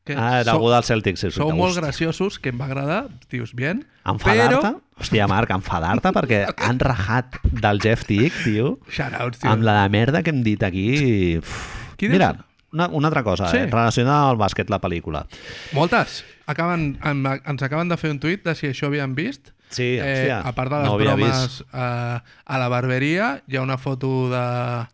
Que 0.07 0.15
Ah, 0.15 0.41
era 0.41 0.53
sou- 0.53 0.61
algú 0.61 0.71
del 0.71 0.85
Celtic. 0.85 1.17
Sí, 1.19 1.33
Sou 1.35 1.51
molt 1.51 1.75
graciosos, 1.77 2.39
que 2.39 2.51
em 2.51 2.61
va 2.61 2.67
agradar, 2.67 3.09
dius, 3.29 3.53
bien. 3.59 3.85
Enfadar-te? 4.07 4.61
Però... 4.63 4.81
Hòstia, 5.03 5.27
Marc, 5.27 5.51
enfadar-te 5.51 6.13
perquè 6.15 6.45
han 6.57 6.79
rajat 6.79 7.41
del 7.51 7.81
Jeff 7.83 8.05
Tick, 8.07 8.33
tio, 8.45 8.79
Shoutouts, 8.89 9.41
tio. 9.41 9.51
amb 9.51 9.65
la 9.67 9.83
de 9.83 9.89
merda 9.91 10.23
que 10.23 10.31
hem 10.31 10.45
dit 10.47 10.63
aquí. 10.63 11.37
Uf. 11.39 11.97
Qui 11.99 12.09
Mira, 12.09 12.31
dius? 12.35 12.45
una, 12.73 12.87
una 12.89 13.09
altra 13.09 13.25
cosa, 13.25 13.49
Sí. 13.51 13.57
eh? 13.59 13.67
relacionada 13.67 14.31
al 14.31 14.39
bàsquet, 14.39 14.71
la 14.71 14.81
pel·lícula. 14.81 15.27
Moltes. 15.75 16.25
Acaben, 16.47 17.01
em, 17.03 17.27
ens 17.27 17.63
acaben 17.67 17.89
de 17.91 17.97
fer 17.99 18.13
un 18.13 18.21
tuit 18.21 18.45
de 18.47 18.55
si 18.55 18.69
això 18.69 18.87
havíem 18.87 19.17
vist. 19.19 19.51
Sí, 19.71 19.97
Eh, 19.99 20.03
hòstia, 20.03 20.41
a 20.47 20.53
part 20.55 20.71
de 20.71 20.79
les 20.79 20.87
no 20.89 20.97
bromes 20.99 21.65
eh, 21.73 22.19
a 22.47 22.59
la 22.59 22.69
barberia, 22.69 23.43
hi 23.49 23.57
ha 23.57 23.63
una 23.63 23.77
foto 23.79 24.29
de... 24.31 24.43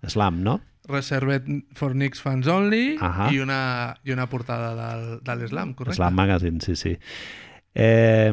Slam, 0.08 0.42
no? 0.42 0.60
Reserved 0.88 1.46
for 1.78 1.92
Knicks 1.92 2.20
Fans 2.20 2.48
Only 2.50 2.96
Ahà. 3.00 3.28
i, 3.32 3.38
una, 3.38 3.94
i 4.02 4.10
una 4.12 4.26
portada 4.28 4.72
del, 4.74 5.20
de 5.22 5.36
l'Islam, 5.36 5.74
correcte? 5.78 5.96
Slam 6.00 6.14
Magazine, 6.18 6.60
sí, 6.60 6.74
sí. 6.76 6.96
Eh, 7.74 8.32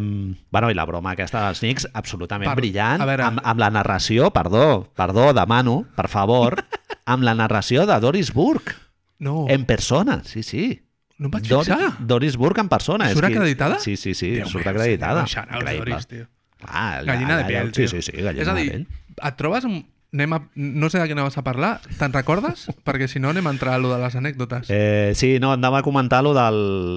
bueno, 0.51 0.69
i 0.69 0.75
la 0.75 0.83
broma 0.85 1.13
aquesta 1.13 1.45
dels 1.45 1.61
Knicks, 1.63 1.85
absolutament 1.93 2.49
Per- 2.49 2.57
brillant, 2.59 2.99
a 3.01 3.05
veure- 3.07 3.23
amb, 3.29 3.39
amb 3.43 3.61
la 3.61 3.69
narració, 3.71 4.31
perdó, 4.35 4.89
perdó, 4.97 5.29
demano, 5.33 5.85
per 5.95 6.09
favor, 6.11 6.57
amb 7.05 7.23
la 7.23 7.35
narració 7.35 7.85
de 7.87 7.99
Doris 8.03 8.33
Burke, 8.33 8.73
No, 9.19 9.45
en 9.51 9.65
persona, 9.67 10.21
sí, 10.23 10.43
sí. 10.43 10.81
No 11.19 11.27
em 11.27 11.31
vaig 11.35 11.47
Dor- 11.47 11.65
fixar. 11.67 11.97
Doris 11.99 12.35
Burke 12.39 12.61
en 12.63 12.69
persona. 12.71 13.09
Surt 13.11 13.25
és 13.27 13.29
que- 13.29 13.37
acreditada? 13.37 13.77
Sí, 13.83 13.95
sí, 13.97 14.15
sí, 14.15 14.31
Déu 14.39 14.47
surt 14.47 14.65
meu, 14.65 14.73
acreditada. 14.73 15.23
Increïble. 15.29 15.77
Doris, 15.91 16.07
tio. 16.07 16.27
Ah, 16.65 17.01
Gallina 17.05 17.37
de 17.37 17.43
allà- 17.43 17.47
piel, 17.47 17.67
sí, 17.75 17.85
tio. 17.85 17.87
Sí, 17.89 18.01
sí, 18.01 18.11
gallina 18.21 18.41
És 18.41 18.47
a 18.47 18.53
de 18.53 18.61
dir, 18.63 18.87
et 19.29 19.35
trobes 19.37 19.65
amb... 19.65 19.85
Anem 20.11 20.33
a... 20.33 20.39
No 20.55 20.89
sé 20.89 20.97
de 20.97 21.05
què 21.05 21.13
anaves 21.13 21.37
a 21.37 21.43
parlar, 21.45 21.75
te'n 21.99 22.13
recordes? 22.15 22.63
Perquè 22.87 23.05
si 23.07 23.19
no 23.21 23.29
anem 23.29 23.45
a 23.45 23.51
entrar 23.53 23.75
a 23.75 23.81
lo 23.81 23.91
de 23.93 23.99
les 24.01 24.15
anècdotes. 24.17 24.71
Eh, 24.73 25.11
sí, 25.13 25.35
no, 25.39 25.51
anava 25.53 25.83
a 25.83 25.85
comentar 25.85 26.23
lo 26.25 26.31
de 26.33 26.45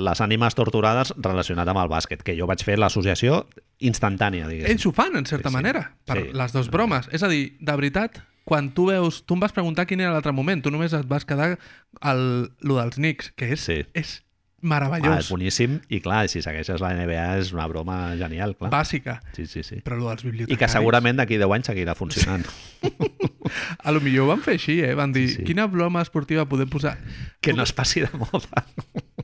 les 0.09 0.23
ànimes 0.25 0.57
torturades 0.57 1.13
relacionat 1.21 1.69
amb 1.69 1.83
el 1.83 1.91
bàsquet, 1.93 2.23
que 2.25 2.37
jo 2.39 2.49
vaig 2.49 2.65
fer 2.65 2.79
l'associació 2.81 3.43
instantània, 3.85 4.49
diguéssim. 4.49 4.73
Ells 4.73 4.87
ho 4.89 4.93
fan, 4.97 5.17
en 5.21 5.27
certa 5.29 5.51
Sí, 5.51 5.53
sí. 5.53 5.59
manera, 5.61 5.85
per 6.09 6.23
Sí. 6.23 6.31
les 6.33 6.53
dues 6.57 6.71
bromes. 6.73 7.09
És 7.13 7.23
a 7.23 7.29
dir, 7.29 7.59
de 7.61 7.77
veritat, 7.77 8.23
quan 8.49 8.73
tu 8.73 8.87
veus... 8.89 9.21
Tu 9.27 9.35
em 9.37 9.41
vas 9.45 9.53
preguntar 9.53 9.85
quin 9.87 10.01
era 10.01 10.13
l'altre 10.17 10.33
moment, 10.33 10.63
tu 10.65 10.71
només 10.73 10.93
et 10.97 11.05
vas 11.07 11.25
quedar 11.29 11.59
el, 12.01 12.25
lo 12.65 12.81
dels 12.81 12.97
Knicks, 12.97 13.33
que 13.37 13.53
és, 13.53 13.61
Sí. 13.61 13.83
és 13.93 14.23
Ah, 14.63 14.65
és 14.65 14.71
meravellós, 14.71 15.29
boníssim, 15.33 15.81
i 15.91 15.99
clar, 16.01 16.29
si 16.31 16.39
segueixes 16.41 16.79
la 16.81 16.93
NBA 16.95 17.25
és 17.41 17.49
una 17.53 17.65
broma 17.67 18.15
genial, 18.17 18.53
clar. 18.55 18.71
bàsica. 18.71 19.17
Sí, 19.35 19.47
sí, 19.51 19.65
sí. 19.67 19.81
Però 19.83 19.97
lo 19.99 20.07
dels 20.09 20.23
I 20.23 20.29
bibliotecaris... 20.31 20.59
que 20.61 20.69
segurament 20.71 21.19
d'aquí 21.19 21.35
10 21.41 21.51
anys 21.57 21.67
seguirà 21.67 21.97
funcionant. 21.99 22.47
A 23.83 23.91
lo 23.91 24.01
millor 24.01 24.25
ho 24.25 24.29
van 24.31 24.41
fer 24.45 24.55
així, 24.55 24.79
eh? 24.87 24.95
Van 24.95 25.11
dir, 25.13 25.27
Sí, 25.29 25.41
sí. 25.41 25.45
quina 25.51 25.67
broma 25.67 26.01
esportiva 26.03 26.47
podem 26.47 26.69
posar? 26.71 26.97
que 27.43 27.53
no 27.53 27.65
es 27.67 27.73
passi 27.73 28.01
de 28.01 28.11
moda. 28.15 28.63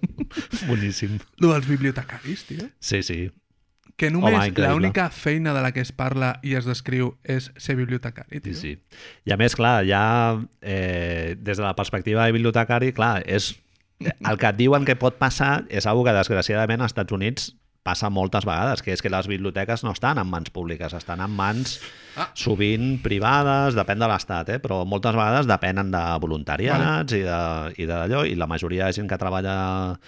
Boníssim. 0.66 1.18
Lo 1.38 1.52
dels 1.54 1.68
bibliotecaris, 1.68 2.44
tio. 2.44 2.66
Sí, 2.80 3.02
sí. 3.02 3.30
Que 3.98 4.10
només 4.14 4.52
l'única 4.54 5.08
feina 5.10 5.52
de 5.54 5.62
la 5.62 5.72
que 5.74 5.80
es 5.82 5.90
parla 5.90 6.36
i 6.46 6.52
es 6.54 6.66
descriu 6.68 7.16
és 7.26 7.48
ser 7.58 7.74
bibliotecari, 7.78 8.38
Sí, 8.38 8.40
tio. 8.44 8.54
sí. 8.54 8.72
I 9.26 9.32
a 9.34 9.36
més, 9.40 9.56
clar, 9.58 9.82
ja 9.86 10.02
eh, 10.62 11.34
des 11.38 11.56
de 11.58 11.64
la 11.64 11.74
perspectiva 11.74 12.26
de 12.26 12.32
bibliotecari, 12.36 12.92
clar, 12.94 13.24
és, 13.26 13.56
el 14.00 14.38
que 14.38 14.46
et 14.52 14.56
diuen 14.56 14.84
que 14.86 14.94
pot 14.96 15.16
passar 15.18 15.64
és 15.68 15.86
una 15.86 16.04
que 16.04 16.12
desgraciadament 16.18 16.80
als 16.82 16.92
Estats 16.92 17.12
Units 17.12 17.54
passa 17.82 18.10
moltes 18.10 18.44
vegades, 18.44 18.82
que 18.82 18.92
és 18.92 19.00
que 19.00 19.08
les 19.08 19.26
biblioteques 19.30 19.82
no 19.82 19.92
estan 19.94 20.18
en 20.20 20.26
mans 20.28 20.50
públiques, 20.50 20.92
estan 20.92 21.20
en 21.24 21.30
mans 21.30 21.78
Ah. 22.18 22.26
sovint 22.34 22.98
privades, 23.02 23.74
depèn 23.78 23.98
de 24.02 24.08
l'estat, 24.10 24.48
eh? 24.50 24.58
però 24.58 24.84
moltes 24.84 25.14
vegades 25.14 25.46
depenen 25.46 25.90
de 25.94 26.02
voluntariats 26.20 27.12
i 27.14 27.20
de- 27.22 27.72
i 27.78 27.86
d'allò, 27.86 28.24
i, 28.26 28.34
la 28.34 28.46
majoria 28.50 28.86
de 28.86 28.92
gent 28.92 29.08
que 29.08 29.16
treballa 29.16 29.98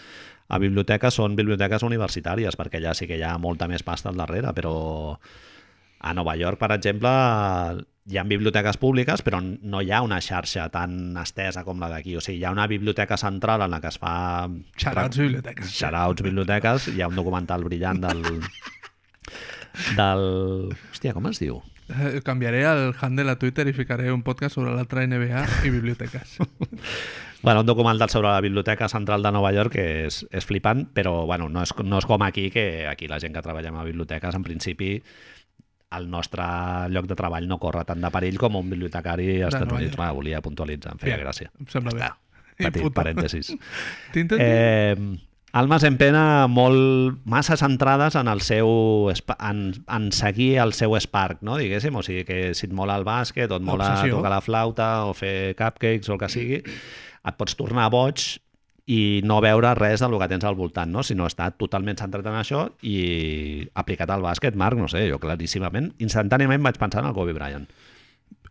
a 0.50 0.58
biblioteques 0.58 1.14
són 1.14 1.36
biblioteques 1.36 1.82
universitàries, 1.86 2.56
perquè 2.58 2.80
allà 2.82 2.92
sí 2.94 3.06
que 3.06 3.16
hi 3.16 3.22
ha 3.22 3.38
molta 3.38 3.68
més 3.68 3.82
pasta 3.86 4.08
al 4.10 4.16
darrere, 4.18 4.52
però 4.52 5.16
a 6.00 6.12
Nova 6.14 6.34
York, 6.36 6.58
per 6.58 6.72
exemple, 6.72 7.08
hi 8.10 8.18
ha 8.18 8.24
biblioteques 8.26 8.76
públiques, 8.82 9.22
però 9.22 9.38
no 9.40 9.80
hi 9.80 9.92
ha 9.94 10.02
una 10.02 10.20
xarxa 10.24 10.66
tan 10.74 11.16
estesa 11.22 11.62
com 11.64 11.80
la 11.80 11.90
d'aquí. 11.92 12.16
O 12.18 12.24
sigui, 12.24 12.40
hi 12.40 12.44
ha 12.44 12.52
una 12.54 12.66
biblioteca 12.70 13.16
central 13.20 13.62
en 13.62 13.70
la 13.70 13.80
que 13.80 13.92
es 13.92 13.98
fa... 14.02 14.14
Shoutouts 14.76 15.22
biblioteques. 15.22 15.72
Shoutouts 15.78 16.26
biblioteques. 16.26 16.88
Hi 16.94 17.04
ha 17.04 17.10
un 17.10 17.18
documental 17.18 17.64
brillant 17.64 18.02
del... 18.02 18.24
del... 19.96 20.24
Hòstia, 20.90 21.14
com 21.14 21.30
es 21.30 21.38
diu? 21.42 21.62
Eh, 21.90 22.20
Canviaré 22.26 22.64
el 22.66 22.94
handle 23.00 23.30
a 23.30 23.38
Twitter 23.38 23.66
i 23.70 23.74
ficaré 23.74 24.10
un 24.12 24.22
podcast 24.26 24.58
sobre 24.58 24.74
l'altra 24.74 25.06
NBA 25.06 25.46
i 25.66 25.74
biblioteques. 25.78 26.38
Bueno, 27.42 27.60
un 27.60 27.66
documental 27.66 28.10
sobre 28.10 28.28
la 28.28 28.40
Biblioteca 28.42 28.86
Central 28.92 29.22
de 29.22 29.30
Nova 29.32 29.48
York 29.56 29.72
que 29.72 29.84
és, 30.04 30.18
és 30.28 30.44
flipant, 30.44 30.82
però 30.92 31.22
bueno, 31.24 31.46
no, 31.48 31.62
és, 31.64 31.72
no 31.88 31.96
és 31.96 32.04
com 32.04 32.20
aquí, 32.20 32.50
que 32.52 32.84
aquí 32.84 33.08
la 33.08 33.16
gent 33.22 33.32
que 33.32 33.40
treballem 33.40 33.78
a 33.80 33.84
biblioteques, 33.86 34.36
en 34.36 34.44
principi, 34.44 34.90
el 35.96 36.10
nostre 36.10 36.44
lloc 36.94 37.06
de 37.10 37.16
treball 37.18 37.48
no 37.50 37.58
corre 37.58 37.82
tant 37.88 38.00
de 38.02 38.10
perill 38.14 38.36
com 38.38 38.56
un 38.60 38.68
bibliotecari 38.70 39.40
als 39.42 39.54
Estats 39.56 39.72
Units. 39.74 39.96
Va, 39.98 40.12
volia 40.14 40.40
puntualitzar, 40.44 40.92
em 40.94 41.00
feia 41.02 41.16
Bien, 41.16 41.24
gràcia. 41.26 41.50
Em 41.58 41.66
sembla 41.72 41.96
bé. 41.96 42.10
I 42.60 42.66
Petit 42.68 42.82
puto. 42.84 42.94
parèntesis. 43.00 43.50
Eh, 44.14 44.94
almes 45.52 45.82
en 45.88 45.96
pena 45.98 46.46
molt 46.46 47.24
massa 47.26 47.56
centrades 47.58 48.14
en 48.14 48.28
el 48.30 48.40
seu 48.44 49.10
en, 49.10 49.62
en 49.90 50.10
seguir 50.14 50.58
el 50.62 50.72
seu 50.78 50.94
spark, 51.00 51.40
no? 51.42 51.56
diguéssim, 51.58 51.96
o 51.98 52.04
sigui 52.06 52.22
que 52.28 52.52
si 52.54 52.68
et 52.68 52.74
mola 52.76 52.94
el 53.00 53.06
bàsquet 53.08 53.50
o 53.50 53.58
et 53.58 53.66
mola 53.66 53.88
Obsessió. 53.96 54.20
tocar 54.20 54.30
la 54.30 54.40
flauta 54.44 54.90
o 55.08 55.14
fer 55.16 55.56
cupcakes 55.58 56.08
o 56.10 56.14
el 56.14 56.20
que 56.22 56.28
sigui, 56.30 56.60
et 56.62 57.36
pots 57.40 57.56
tornar 57.58 57.88
boig 57.90 58.22
i 58.90 59.20
no 59.22 59.36
veure 59.44 59.70
res 59.78 60.02
del 60.02 60.16
que 60.18 60.26
tens 60.32 60.44
al 60.48 60.56
voltant, 60.58 60.90
no? 60.90 61.04
sinó 61.06 61.26
estar 61.30 61.52
totalment 61.60 61.98
centrat 62.00 62.26
en 62.26 62.34
això 62.40 62.64
i 62.82 63.68
aplicat 63.78 64.10
al 64.10 64.24
bàsquet, 64.24 64.56
Marc, 64.58 64.78
no 64.80 64.88
sé, 64.90 65.04
jo 65.10 65.20
claríssimament, 65.22 65.92
instantàniament 66.02 66.62
vaig 66.64 66.78
pensar 66.80 67.04
en 67.04 67.10
el 67.12 67.14
Kobe 67.14 67.32
Bryant. 67.36 67.68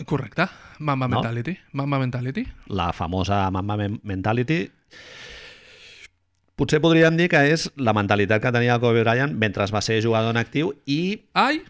Correcte. 0.08 0.46
Mamba 0.80 1.10
No? 1.10 1.18
Mentality. 1.20 1.58
Mamba 1.74 2.00
Mentality. 2.00 2.46
la 2.68 2.94
famosa 2.94 3.50
Mamba 3.52 3.76
Men- 3.76 4.00
Mentality. 4.04 4.70
Potser 6.60 6.82
podríem 6.84 7.16
dir 7.16 7.30
que 7.32 7.40
és 7.54 7.70
la 7.80 7.94
mentalitat 7.96 8.42
que 8.44 8.52
tenia 8.52 8.76
el 8.76 8.82
Kobe 8.84 9.04
Bryant 9.06 9.36
mentre 9.40 9.66
va 9.72 9.82
ser 9.82 10.02
jugador 10.04 10.32
en 10.36 10.40
actiu 10.42 10.74
i 10.86 11.22
Ai! 11.34 11.62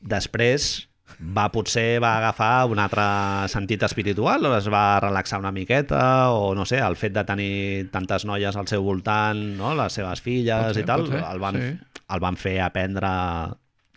després 0.00 0.88
va 1.36 1.48
potser 1.52 1.98
va 2.02 2.16
agafar 2.18 2.66
un 2.70 2.78
altre 2.78 3.04
sentit 3.50 3.82
espiritual 3.82 4.44
o 4.46 4.56
es 4.56 4.68
va 4.70 5.00
relaxar 5.00 5.40
una 5.40 5.52
miqueta 5.52 6.30
o 6.30 6.54
no 6.54 6.64
sé, 6.66 6.78
el 6.78 6.96
fet 6.96 7.12
de 7.16 7.24
tenir 7.24 7.90
tantes 7.90 8.24
noies 8.28 8.56
al 8.56 8.68
seu 8.70 8.82
voltant, 8.86 9.40
no? 9.58 9.74
les 9.74 9.92
seves 9.92 10.20
filles 10.22 10.74
ser, 10.74 10.84
i 10.84 10.86
tal, 10.86 11.06
ser, 11.08 11.24
el 11.32 11.38
van, 11.42 11.56
sí. 11.58 12.02
el 12.14 12.20
van 12.20 12.36
fer 12.36 12.60
aprendre 12.60 13.08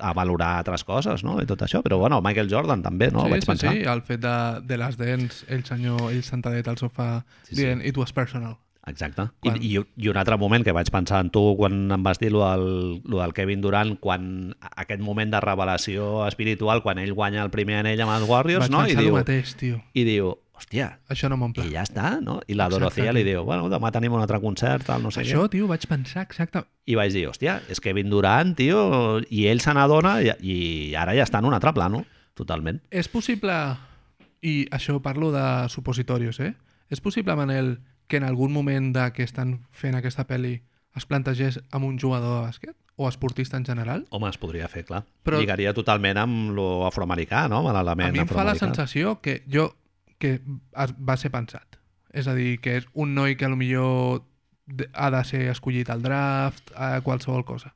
a 0.01 0.14
valorar 0.18 0.55
altres 0.57 0.82
coses, 0.84 1.22
no? 1.24 1.36
I 1.38 1.45
tot 1.45 1.62
això. 1.62 1.84
Però 1.86 1.99
bueno, 2.01 2.18
Michael 2.26 2.47
Jordan 2.49 2.82
també, 2.82 3.12
no? 3.14 3.28
sí, 3.28 3.30
Vaig 3.36 3.43
sí, 3.43 3.49
pensar. 3.51 3.74
sí, 3.76 3.84
el 3.86 4.01
fet 4.01 4.24
de, 4.24 4.32
de 4.66 4.78
les 4.82 4.97
dents, 4.97 5.43
el 5.47 5.62
senyor, 5.68 6.07
ell 6.09 6.24
sentadet 6.26 6.68
al 6.72 6.80
sofà, 6.82 7.22
Sí, 7.43 7.53
sí. 7.55 7.59
dient, 7.62 7.84
it 7.86 7.97
was 8.01 8.09
personal. 8.12 8.57
Exacte. 8.88 9.27
Quan- 9.45 9.59
I, 9.61 9.75
i, 9.77 9.82
I 10.01 10.07
un 10.09 10.17
altre 10.17 10.38
moment 10.41 10.63
que 10.65 10.73
vaig 10.73 10.89
pensar 10.89 11.19
en 11.21 11.29
tu 11.29 11.41
quan 11.57 11.91
em 11.93 12.03
vas 12.03 12.17
dir 12.19 12.32
lo 12.34 12.41
del, 12.49 13.01
lo 13.05 13.19
del 13.21 13.34
Kevin 13.38 13.61
Durant, 13.61 13.95
quan 14.01 14.55
aquest 14.75 15.01
moment 15.05 15.29
de 15.32 15.39
revelació 15.43 16.25
espiritual, 16.27 16.82
quan 16.82 16.97
ell 16.97 17.13
guanya 17.13 17.43
el 17.45 17.51
primer 17.53 17.82
anell 17.84 18.01
amb 18.01 18.15
els 18.17 18.27
Warriors, 18.29 18.65
Vaig 18.67 18.71
no? 18.73 18.88
I 18.89 18.95
diu, 18.97 19.13
mateix, 19.19 19.53
tio. 19.59 19.77
I 19.93 20.03
diu, 20.07 20.32
hòstia, 20.57 20.88
Això 21.13 21.29
no 21.29 21.38
m'omple. 21.38 21.65
i 21.69 21.75
ja 21.75 21.84
està, 21.86 22.15
no? 22.25 22.39
I 22.47 22.55
la 22.57 22.65
Exacte, 22.65 22.79
Dorothea 22.79 23.11
tio. 23.11 23.13
li 23.19 23.23
diu, 23.27 23.43
bueno, 23.45 23.69
demà 23.69 23.91
tenim 23.93 24.13
un 24.17 24.21
altre 24.25 24.39
concert, 24.41 24.84
tal, 24.89 25.03
no 25.05 25.11
sé 25.13 25.21
Això, 25.21 25.43
què. 25.45 25.51
tio, 25.59 25.67
vaig 25.69 25.86
pensar 25.89 26.25
exacte... 26.25 26.63
I 26.89 26.97
vaig 26.97 27.13
dir, 27.13 27.27
hòstia, 27.29 27.59
és 27.69 27.79
Kevin 27.79 28.09
Durant, 28.09 28.55
tio, 28.57 28.82
i 29.29 29.45
ell 29.47 29.61
se 29.61 29.73
n'adona 29.77 30.17
i, 30.25 30.34
i 30.41 30.57
ara 30.97 31.13
ja 31.13 31.23
està 31.29 31.38
en 31.39 31.45
un 31.45 31.53
altre 31.53 31.71
plano, 31.77 32.01
totalment. 32.34 32.82
És 32.89 33.07
possible, 33.07 33.53
i 34.41 34.65
això 34.73 34.97
parlo 35.05 35.29
de 35.32 35.45
supositorios, 35.69 36.39
eh? 36.41 36.55
És 36.89 36.99
possible, 36.99 37.36
Manel, 37.38 37.75
que 38.12 38.20
en 38.20 38.28
algun 38.28 38.51
moment 38.51 38.91
de 38.93 39.07
que 39.16 39.24
estan 39.24 39.62
fent 39.72 39.95
aquesta 39.95 40.28
pel·li 40.28 40.57
es 40.99 41.07
plantegés 41.07 41.62
amb 41.72 41.88
un 41.88 41.97
jugador 41.99 42.41
de 42.41 42.47
bàsquet? 42.49 42.76
O 42.99 43.07
esportista 43.07 43.55
en 43.57 43.64
general? 43.66 44.03
Home, 44.12 44.28
es 44.30 44.38
podria 44.38 44.68
fer, 44.68 44.84
clar. 44.86 45.05
Però-. 45.24 45.39
Lligaria 45.39 45.72
totalment 45.74 46.20
amb 46.20 46.51
lo 46.57 46.86
afroamericà, 46.86 47.47
no? 47.49 47.62
Amb 47.64 47.72
A 47.72 47.78
l'element 47.80 48.12
mi 48.14 48.20
em 48.22 48.28
fa 48.28 48.43
la 48.43 48.51
afroamericà. 48.51 48.68
sensació 48.68 49.22
que 49.24 49.39
jo 49.49 49.72
que 50.22 50.36
va 50.99 51.16
ser 51.18 51.32
pensat. 51.34 51.80
És 52.14 52.28
a 52.28 52.36
dir, 52.36 52.59
que 52.62 52.76
és 52.82 52.86
un 52.93 53.16
noi 53.16 53.38
que 53.39 53.47
millor 53.49 54.22
ha 54.93 55.09
de 55.09 55.24
ser 55.26 55.47
escollit 55.49 55.89
al 55.89 56.03
draft, 56.03 56.76
a 56.76 56.99
qualsevol 57.01 57.45
cosa. 57.47 57.74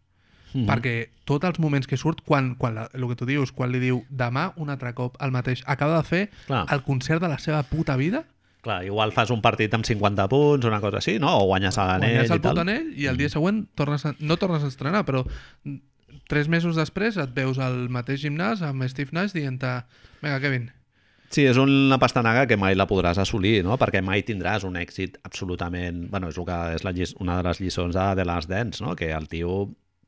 Mhm. 0.53 0.67
Perquè 0.69 1.09
tots 1.25 1.47
els 1.47 1.59
moments 1.59 1.87
que 1.87 1.97
surt, 1.97 2.21
quan, 2.23 2.53
quan 2.55 2.75
la, 2.75 2.89
el 2.93 3.07
que 3.09 3.15
tu 3.15 3.25
dius, 3.25 3.51
quan 3.51 3.71
li 3.71 3.79
diu 3.79 4.03
demà 4.09 4.53
un 4.55 4.69
altre 4.69 4.93
cop 4.93 5.17
el 5.19 5.31
mateix, 5.31 5.63
acaba 5.65 5.97
de 5.97 6.03
fer 6.03 6.29
Clar. 6.45 6.65
el 6.71 6.83
concert 6.83 7.21
de 7.23 7.27
la 7.31 7.39
seva 7.39 7.63
puta 7.63 7.95
vida, 7.97 8.25
Clar, 8.65 8.79
igual 8.87 9.11
fas 9.13 9.29
un 9.29 9.43
partit 9.45 9.73
amb 9.77 9.85
50 9.85 10.25
punts, 10.31 10.65
una 10.65 10.79
cosa 10.81 10.97
així, 10.97 11.19
no? 11.21 11.35
O 11.43 11.45
guanyes 11.51 11.77
a 11.77 11.85
l'anell 11.91 12.15
guanyes 12.15 12.31
i 12.31 12.33
el 12.33 12.41
tal. 12.41 12.55
puto 12.55 12.63
anell 12.65 12.87
i 12.97 13.05
el 13.11 13.17
dia 13.19 13.29
següent 13.29 13.67
tornes 13.77 14.05
a, 14.09 14.15
no 14.19 14.37
tornes 14.41 14.63
a 14.65 14.71
estrenar, 14.73 15.03
però 15.05 15.21
tres 16.27 16.47
mesos 16.49 16.75
després 16.79 17.17
et 17.21 17.33
veus 17.35 17.59
al 17.61 17.85
mateix 17.93 18.23
gimnàs 18.25 18.63
amb 18.65 18.81
Steve 18.89 19.13
Nash 19.13 19.35
dient-te 19.37 19.75
vinga, 20.23 20.39
Kevin, 20.41 20.71
Sí, 21.35 21.41
és 21.49 21.57
una 21.57 21.97
pastanaga 21.99 22.45
que 22.47 22.55
mai 22.55 22.75
la 22.77 22.85
podràs 22.87 23.17
assolir, 23.19 23.63
no? 23.65 23.75
Perquè 23.81 23.99
mai 24.05 24.21
tindràs 24.23 24.63
un 24.63 24.77
èxit 24.77 25.17
absolutament... 25.25 26.05
bueno, 26.11 26.29
és, 26.29 26.37
el 26.37 26.45
que 26.47 26.57
és 26.77 26.83
la, 26.85 26.93
llis- 26.95 27.15
una 27.19 27.35
de 27.41 27.43
les 27.49 27.59
lliçons 27.59 27.95
de, 27.97 28.05
de 28.15 28.25
les 28.29 28.47
Dance, 28.47 28.81
no? 28.85 28.93
Que 28.95 29.09
el 29.11 29.25
tio, 29.27 29.55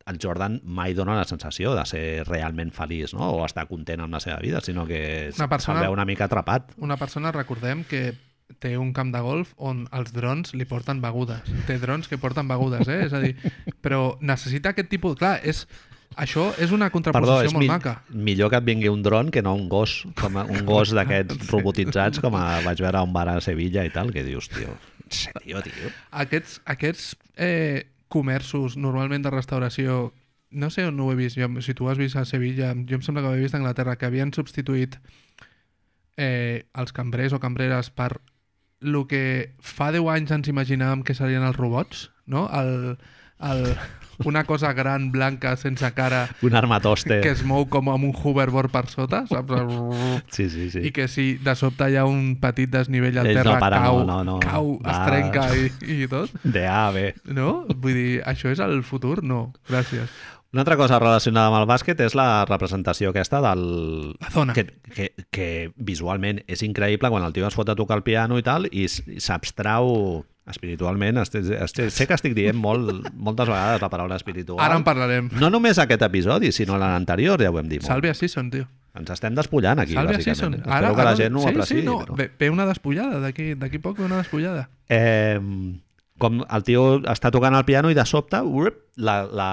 el 0.07 0.19
Jordan, 0.23 0.59
mai 0.63 0.93
dona 0.95 1.17
la 1.17 1.25
sensació 1.27 1.73
de 1.75 1.83
ser 1.89 2.03
realment 2.29 2.69
feliç, 2.71 3.15
no? 3.17 3.31
O 3.33 3.41
estar 3.45 3.65
content 3.67 4.05
amb 4.05 4.13
la 4.13 4.21
seva 4.23 4.37
vida, 4.45 4.61
sinó 4.61 4.85
que 4.87 5.31
Una 5.35 5.49
persona- 5.49 5.81
se'l 5.81 5.87
veu 5.89 5.97
una 5.97 6.05
mica 6.05 6.29
atrapat. 6.29 6.71
una 6.77 6.97
persona, 7.01 7.33
recordem 7.35 7.83
que 7.83 8.13
té 8.59 8.77
un 8.77 8.93
camp 8.95 9.11
de 9.13 9.19
golf 9.21 9.53
on 9.57 9.85
els 9.93 10.13
drons 10.15 10.53
li 10.57 10.65
porten 10.65 11.01
begudes. 11.03 11.45
Té 11.67 11.77
drons 11.81 12.07
que 12.07 12.17
porten 12.17 12.47
begudes, 12.49 12.87
eh? 12.87 13.03
És 13.05 13.13
a 13.13 13.21
dir, 13.21 13.35
però 13.83 14.17
necessita 14.21 14.73
aquest 14.73 14.89
tipus... 14.93 15.17
Clar, 15.19 15.37
és... 15.43 15.65
Això 16.17 16.47
és 16.57 16.71
una 16.73 16.87
Perdó, 16.87 16.95
contraposició 16.95 17.45
és 17.45 17.53
molt 17.53 17.61
mi 17.61 17.67
maca. 17.69 17.91
millor 18.09 18.49
que 18.49 18.57
et 18.57 18.65
vingui 18.65 18.87
un 18.89 19.03
dron 19.05 19.27
que 19.29 19.43
no 19.45 19.51
un 19.53 19.67
gos, 19.69 19.99
com 20.17 20.39
a, 20.39 20.45
un 20.49 20.63
gos 20.65 20.89
d'aquests 20.95 21.51
robotitzats 21.51 22.23
com 22.23 22.33
a, 22.39 22.61
vaig 22.65 22.79
veure 22.81 22.97
a 22.97 23.03
un 23.05 23.11
bar 23.13 23.27
a 23.29 23.35
Sevilla 23.43 23.83
i 23.85 23.91
tal, 23.93 24.09
que 24.15 24.23
dius, 24.25 24.47
tio, 24.49 24.71
en 25.03 25.13
sèrio, 25.13 25.61
tio? 25.61 25.91
Aquests, 26.23 26.55
aquests 26.73 27.11
eh, 27.35 27.85
comerços 28.09 28.79
normalment 28.79 29.27
de 29.27 29.35
restauració 29.35 29.99
no 30.49 30.71
sé 30.73 30.87
on 30.87 30.97
ho 31.03 31.11
he 31.11 31.19
vist, 31.19 31.37
jo, 31.37 31.51
si 31.61 31.75
tu 31.77 31.91
has 31.91 31.99
vist 31.99 32.17
a 32.17 32.25
Sevilla, 32.25 32.71
jo 32.87 32.97
em 32.97 33.05
sembla 33.05 33.21
que 33.21 33.29
ho 33.29 33.37
he 33.37 33.43
vist 33.43 33.53
a 33.53 33.61
Anglaterra, 33.61 33.97
que 33.99 34.07
havien 34.09 34.33
substituït 34.33 34.97
eh, 36.17 36.65
els 36.73 36.95
cambrers 36.95 37.35
o 37.35 37.41
cambreres 37.43 37.91
per 37.91 38.15
el 38.81 38.97
que 39.09 39.53
fa 39.59 39.91
10 39.91 40.05
anys 40.13 40.31
ens 40.35 40.47
imaginàvem 40.51 41.03
que 41.03 41.15
serien 41.17 41.43
els 41.47 41.57
robots, 41.57 42.09
no? 42.25 42.47
El, 42.53 42.97
el, 43.39 43.63
una 44.25 44.43
cosa 44.45 44.71
gran, 44.73 45.11
blanca, 45.11 45.55
sense 45.57 45.89
cara, 45.93 46.27
Un 46.41 46.55
armatoste. 46.57 47.19
que 47.21 47.29
es 47.35 47.43
mou 47.45 47.67
com 47.69 47.89
amb 47.93 48.05
un 48.07 48.13
hoverboard 48.17 48.71
per 48.73 48.85
sota, 48.89 49.23
saps? 49.29 49.53
Sí, 50.33 50.49
sí, 50.49 50.69
sí. 50.73 50.79
I 50.89 50.91
que 50.91 51.07
si 51.07 51.35
de 51.41 51.53
sobte 51.55 51.89
hi 51.91 51.97
ha 51.97 52.05
un 52.09 52.35
petit 52.41 52.69
desnivell 52.73 53.17
al 53.17 53.27
Ells 53.29 53.37
no 53.37 53.43
terra, 53.43 53.59
paren, 53.61 53.83
cau, 53.83 53.99
no, 54.05 54.23
no, 54.23 54.37
no. 54.37 54.39
cau 54.41 54.71
es 54.81 54.87
Va. 54.89 55.05
trenca 55.05 55.45
i, 55.57 55.69
i 56.03 56.07
tot. 56.09 56.33
De 56.43 56.65
A 56.65 56.87
a 56.87 56.91
B. 56.91 57.13
No? 57.29 57.65
Vull 57.75 57.93
dir, 57.97 58.09
això 58.25 58.49
és 58.53 58.59
el 58.65 58.81
futur? 58.83 59.23
No, 59.23 59.51
gràcies. 59.69 60.09
Una 60.53 60.63
altra 60.63 60.77
cosa 60.79 60.99
relacionada 60.99 61.51
amb 61.51 61.59
el 61.59 61.67
bàsquet 61.67 61.99
és 62.05 62.15
la 62.15 62.45
representació 62.47 63.11
aquesta 63.11 63.41
del... 63.43 63.63
La 64.21 64.31
zona. 64.31 64.55
Que, 64.55 64.63
que, 64.95 65.11
que 65.33 65.47
visualment 65.75 66.39
és 66.47 66.63
increïble 66.63 67.11
quan 67.11 67.25
el 67.27 67.35
tio 67.35 67.49
es 67.49 67.57
fot 67.57 67.69
a 67.69 67.75
tocar 67.75 67.99
el 67.99 68.05
piano 68.07 68.39
i 68.39 68.45
tal 68.45 68.69
i 68.71 68.87
s'abstrau 68.87 70.23
espiritualment. 70.47 71.19
Estic, 71.19 71.49
estic, 71.51 71.91
sé 71.91 72.07
que 72.07 72.15
estic 72.15 72.35
dient 72.37 72.57
molt, 72.57 73.09
moltes 73.13 73.51
vegades 73.51 73.83
la 73.83 73.91
paraula 73.91 74.19
espiritual. 74.19 74.63
Ara 74.63 74.79
en 74.79 74.87
parlarem. 74.87 75.29
No 75.41 75.51
només 75.53 75.79
aquest 75.83 76.07
episodi, 76.07 76.53
sinó 76.55 76.79
l'anterior, 76.79 77.43
ja 77.43 77.51
ho 77.51 77.59
hem 77.59 77.67
dit 77.67 77.83
molt. 77.83 77.91
Salve 77.91 78.13
a 78.13 78.17
Season, 78.17 78.51
tio. 78.53 78.69
Ens 78.97 79.11
estem 79.13 79.35
despullant 79.37 79.83
aquí, 79.83 79.93
Salve 79.93 80.15
bàsicament. 80.17 80.63
Espero 80.63 80.95
que 80.95 81.05
la 81.05 81.15
gent 81.19 81.35
ho 81.35 81.43
sí, 81.43 81.51
apreciï. 81.51 81.81
Sí, 81.81 81.85
no, 81.85 81.99
però... 82.01 82.15
ve, 82.17 82.31
ve 82.39 82.49
una 82.49 82.65
despullada, 82.65 83.19
d'aquí 83.21 83.83
poc 83.83 83.99
ve 83.99 84.07
una 84.07 84.23
despullada. 84.23 84.69
Eh, 84.89 85.37
com 86.17 86.39
el 86.41 86.65
tio 86.65 86.85
està 87.05 87.29
tocant 87.35 87.53
el 87.53 87.65
piano 87.67 87.91
i 87.93 87.97
de 87.97 88.07
sobte 88.09 88.39
urup, 88.41 88.79
la, 88.95 89.19
la 89.29 89.51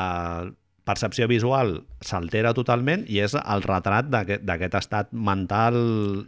percepció 0.84 1.26
visual 1.30 1.78
s'altera 2.04 2.52
totalment 2.56 3.06
i 3.08 3.20
és 3.24 3.32
el 3.40 3.62
retrat 3.64 4.10
d'aquest 4.12 4.74
estat 4.80 5.12
mental 5.12 5.76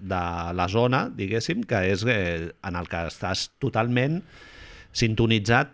de 0.00 0.22
la 0.56 0.68
zona, 0.72 1.06
diguéssim, 1.12 1.64
que 1.68 1.82
és 1.92 2.04
eh, 2.08 2.52
en 2.64 2.76
el 2.80 2.88
que 2.88 3.02
estàs 3.10 3.50
totalment 3.60 4.22
sintonitzat 4.96 5.72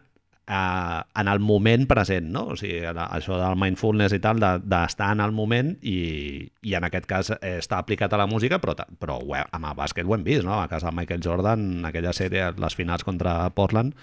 eh, 0.48 1.00
en 1.20 1.28
el 1.30 1.38
moment 1.40 1.86
present, 1.86 2.26
no? 2.34 2.48
O 2.52 2.56
sigui, 2.58 2.80
això 2.82 3.38
del 3.38 3.58
mindfulness 3.60 4.16
i 4.16 4.20
tal, 4.24 4.40
de- 4.42 4.58
d'estar 4.66 5.12
en 5.14 5.22
el 5.22 5.32
moment 5.36 5.76
i, 5.82 6.48
i 6.66 6.74
en 6.74 6.88
aquest 6.88 7.06
cas 7.10 7.30
eh, 7.38 7.58
està 7.62 7.78
aplicat 7.78 8.12
a 8.12 8.20
la 8.20 8.26
música, 8.26 8.58
però, 8.62 8.74
però 8.98 9.20
ho 9.22 9.36
amb 9.38 9.68
el 9.70 9.76
bàsquet 9.78 10.06
ho 10.08 10.16
hem 10.16 10.26
vist, 10.26 10.42
no? 10.48 10.58
A 10.60 10.66
casa 10.68 10.90
de 10.90 10.96
Michael 10.98 11.22
Jordan, 11.22 11.84
aquella 11.86 12.12
sèrie, 12.16 12.50
les 12.58 12.74
finals 12.78 13.06
contra 13.06 13.36
Portland, 13.54 13.94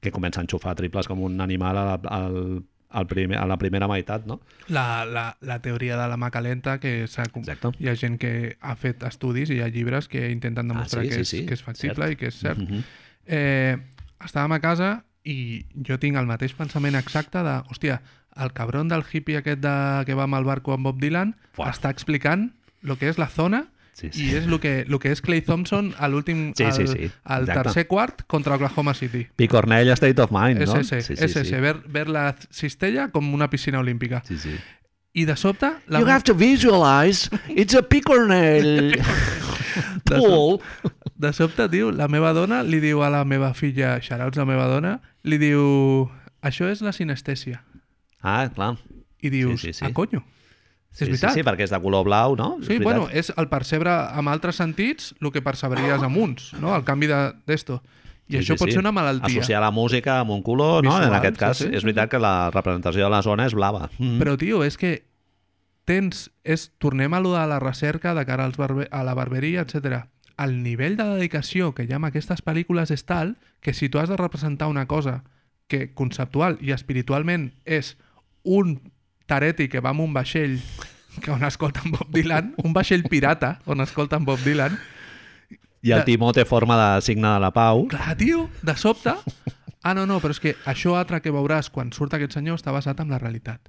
que 0.00 0.12
comença 0.12 0.40
a 0.40 0.44
enxufar 0.44 0.76
triples 0.76 1.08
com 1.08 1.20
un 1.24 1.40
animal 1.44 1.76
a 1.76 1.84
la, 1.90 1.96
al, 2.08 2.62
al 2.90 3.06
primer, 3.06 3.38
a 3.38 3.46
la 3.46 3.56
primera 3.56 3.86
meitat, 3.88 4.24
no? 4.26 4.40
La, 4.68 5.04
la, 5.06 5.36
la 5.40 5.60
teoria 5.62 5.96
de 5.96 6.08
la 6.10 6.16
mà 6.18 6.30
calenta, 6.34 6.78
que 6.82 7.06
s'ha 7.06 7.24
hi 7.78 7.88
ha 7.88 7.94
gent 7.94 8.18
que 8.18 8.56
ha 8.60 8.74
fet 8.76 9.02
estudis 9.06 9.50
i 9.50 9.58
hi 9.58 9.62
ha 9.62 9.68
llibres 9.70 10.08
que 10.08 10.28
intenten 10.30 10.68
demostrar 10.68 11.04
Ah, 11.04 11.06
sí, 11.06 11.10
que, 11.10 11.14
sí, 11.14 11.20
és, 11.20 11.28
sí, 11.28 11.46
que 11.46 11.54
és 11.54 11.62
factible 11.62 12.04
cert. 12.04 12.12
i 12.12 12.16
que 12.16 12.26
és 12.32 12.40
cert. 12.40 12.58
Mhm. 12.58 12.82
Eh, 13.26 13.76
estàvem 14.26 14.52
a 14.56 14.60
casa 14.60 15.04
i 15.24 15.64
jo 15.86 15.98
tinc 16.02 16.16
el 16.16 16.26
mateix 16.26 16.54
pensament 16.58 16.96
exacte 16.98 17.38
de, 17.46 17.58
hòstia, 17.70 18.00
el 18.40 18.52
cabron 18.52 18.88
del 18.88 19.04
hippie 19.12 19.36
aquest 19.38 19.60
de, 19.60 19.74
que 20.06 20.14
va 20.14 20.24
amb 20.24 20.34
el 20.38 20.44
barco 20.44 20.72
amb 20.72 20.86
Bob 20.86 20.98
Dylan 21.00 21.34
Fuà. 21.56 21.70
està 21.70 21.90
explicant 21.90 22.50
el 22.82 22.96
que 22.98 23.08
és 23.10 23.18
la 23.18 23.28
zona 23.28 23.66
Sí, 23.92 24.08
i 24.14 24.30
és 24.38 24.46
el 24.46 24.56
que, 24.62 24.86
el 24.86 24.98
que 25.02 25.10
és 25.12 25.20
Clay 25.20 25.42
Thompson 25.44 25.90
a 25.98 26.08
l'últim 26.08 26.50
Sí, 26.56 26.64
al, 26.64 26.72
sí, 26.72 26.86
sí, 26.88 27.10
al 27.24 27.44
tercer 27.50 27.86
quart 27.90 28.22
contra 28.30 28.56
Oklahoma 28.56 28.94
City. 28.94 29.26
Pi 29.36 29.48
Cornell 29.48 29.92
State 29.92 30.22
of 30.22 30.32
Mind, 30.32 30.62
no? 30.62 30.78
SS, 30.80 31.02
sí, 31.02 31.16
sí, 31.16 31.24
SS, 31.24 31.50
sí. 31.50 31.60
Ver, 31.60 31.82
ver 31.86 32.08
la 32.08 32.34
cistella 32.50 33.10
com 33.10 33.34
una 33.34 33.50
piscina 33.50 33.80
olímpica. 33.80 34.22
Sí, 34.26 34.38
sí. 34.38 34.56
I 35.12 35.24
de 35.26 35.36
sobte... 35.36 35.72
La 35.88 36.00
You 36.00 36.08
have 36.08 36.22
to 36.24 36.34
visualize 36.34 37.28
it's 37.48 37.74
a 37.74 37.82
picornell 37.82 38.94
pool. 40.04 40.60
De 41.20 41.32
sobte, 41.32 41.68
tio, 41.68 41.90
la 41.92 42.08
meva 42.08 42.32
dona 42.32 42.62
li 42.64 42.78
diu 42.80 43.02
a 43.04 43.10
la 43.12 43.26
meva 43.28 43.52
filla, 43.52 43.98
xarauts 44.00 44.38
la 44.40 44.46
meva 44.48 44.64
dona, 44.70 44.94
li 45.28 45.36
diu, 45.36 46.06
això 46.40 46.70
és 46.72 46.80
la 46.80 46.94
sinestèsia. 46.96 47.60
Ah, 48.24 48.46
clar. 48.54 48.78
I 49.20 49.28
dius, 49.28 49.60
sí, 49.60 49.74
sí. 49.76 49.84
ah, 49.84 49.92
conyo. 49.92 50.22
Sí, 50.92 51.04
veritat. 51.06 51.30
Sí, 51.32 51.40
sí, 51.40 51.46
perquè 51.46 51.62
és 51.64 51.70
de 51.70 51.78
color 51.80 52.04
blau, 52.04 52.34
no? 52.36 52.56
Sí, 52.66 52.74
És 52.74 52.82
bueno, 52.82 53.06
és 53.12 53.32
el 53.36 53.46
percebre 53.48 53.90
amb 53.90 54.28
altres 54.28 54.56
sentits 54.58 55.14
el 55.20 55.30
que 55.32 55.40
percebries 55.42 56.02
amb 56.02 56.16
uns, 56.18 56.52
no? 56.58 56.74
El 56.76 56.82
canvi 56.84 57.06
de- 57.06 57.32
d'esto. 57.46 57.80
I 58.30 58.32
Sí, 58.34 58.38
això 58.38 58.54
sí, 58.54 58.58
pot 58.58 58.68
sí. 58.68 58.72
ser 58.72 58.80
una 58.80 58.92
malaltia. 58.92 59.40
Associar 59.40 59.60
la 59.60 59.70
música 59.70 60.20
amb 60.20 60.30
un 60.30 60.42
color, 60.42 60.84
no? 60.84 60.90
Visual, 60.90 61.08
en 61.08 61.14
aquest 61.14 61.36
cas, 61.36 61.56
sí, 61.58 61.64
sí, 61.64 61.70
és 61.74 61.80
sí, 61.80 61.86
veritat 61.86 62.10
que 62.10 62.18
la 62.18 62.50
representació 62.50 63.04
de 63.04 63.10
la 63.10 63.22
zona 63.22 63.46
és 63.46 63.54
blava. 63.54 63.88
Mm. 63.98 64.18
Però, 64.18 64.36
tio, 64.38 64.62
és 64.64 64.76
que 64.76 65.04
tens... 65.84 66.30
És, 66.44 66.70
tornem 66.78 67.12
a 67.14 67.20
lo 67.20 67.34
de 67.34 67.46
la 67.46 67.58
recerca 67.58 68.14
de 68.14 68.24
cara 68.26 68.44
als 68.44 68.56
barbe, 68.56 68.88
a 68.90 69.02
la 69.04 69.14
barberia, 69.14 69.62
etc. 69.62 70.04
El 70.38 70.62
nivell 70.62 70.96
de 70.96 71.04
dedicació 71.04 71.72
que 71.74 71.84
hi 71.84 71.92
ha 71.92 71.96
en 71.98 72.04
aquestes 72.08 72.42
pel·lícules 72.44 72.90
és 72.94 73.04
tal 73.04 73.36
que 73.60 73.74
si 73.74 73.88
tu 73.88 73.98
has 73.98 74.08
de 74.08 74.16
representar 74.16 74.68
una 74.68 74.86
cosa 74.86 75.22
que 75.68 75.92
conceptual 75.94 76.58
i 76.60 76.72
espiritualment 76.72 77.52
és 77.64 77.96
un 78.42 78.80
tareti 79.30 79.68
que 79.70 79.80
va 79.80 79.92
amb 79.94 80.02
un 80.04 80.12
vaixell 80.16 80.58
que 81.22 81.30
on 81.34 81.42
escolten 81.46 81.90
Bob 81.94 82.10
Dylan, 82.14 82.52
un 82.64 82.74
vaixell 82.74 83.06
pirata 83.10 83.56
on 83.70 83.80
escolten 83.86 84.24
Bob 84.26 84.42
Dylan, 84.46 84.76
I 85.82 85.94
el 85.96 86.02
de- 86.02 86.10
timó 86.10 86.32
té 86.36 86.44
forma 86.44 86.76
de 86.76 87.00
signe 87.06 87.28
de 87.32 87.40
la 87.40 87.50
pau. 87.56 87.86
clar, 87.88 88.16
tio, 88.20 88.48
de 88.62 88.76
sobte... 88.76 89.14
Ah, 89.82 89.94
no, 89.96 90.02
no, 90.04 90.18
però 90.20 90.34
és 90.34 90.40
que 90.44 90.50
això 90.68 90.92
altre 91.00 91.22
que 91.24 91.30
veuràs 91.32 91.70
quan 91.72 91.88
surt 91.96 92.12
aquest 92.12 92.34
senyor 92.36 92.58
està 92.58 92.68
basat 92.74 92.98
en 93.00 93.08
la 93.08 93.16
realitat. 93.18 93.62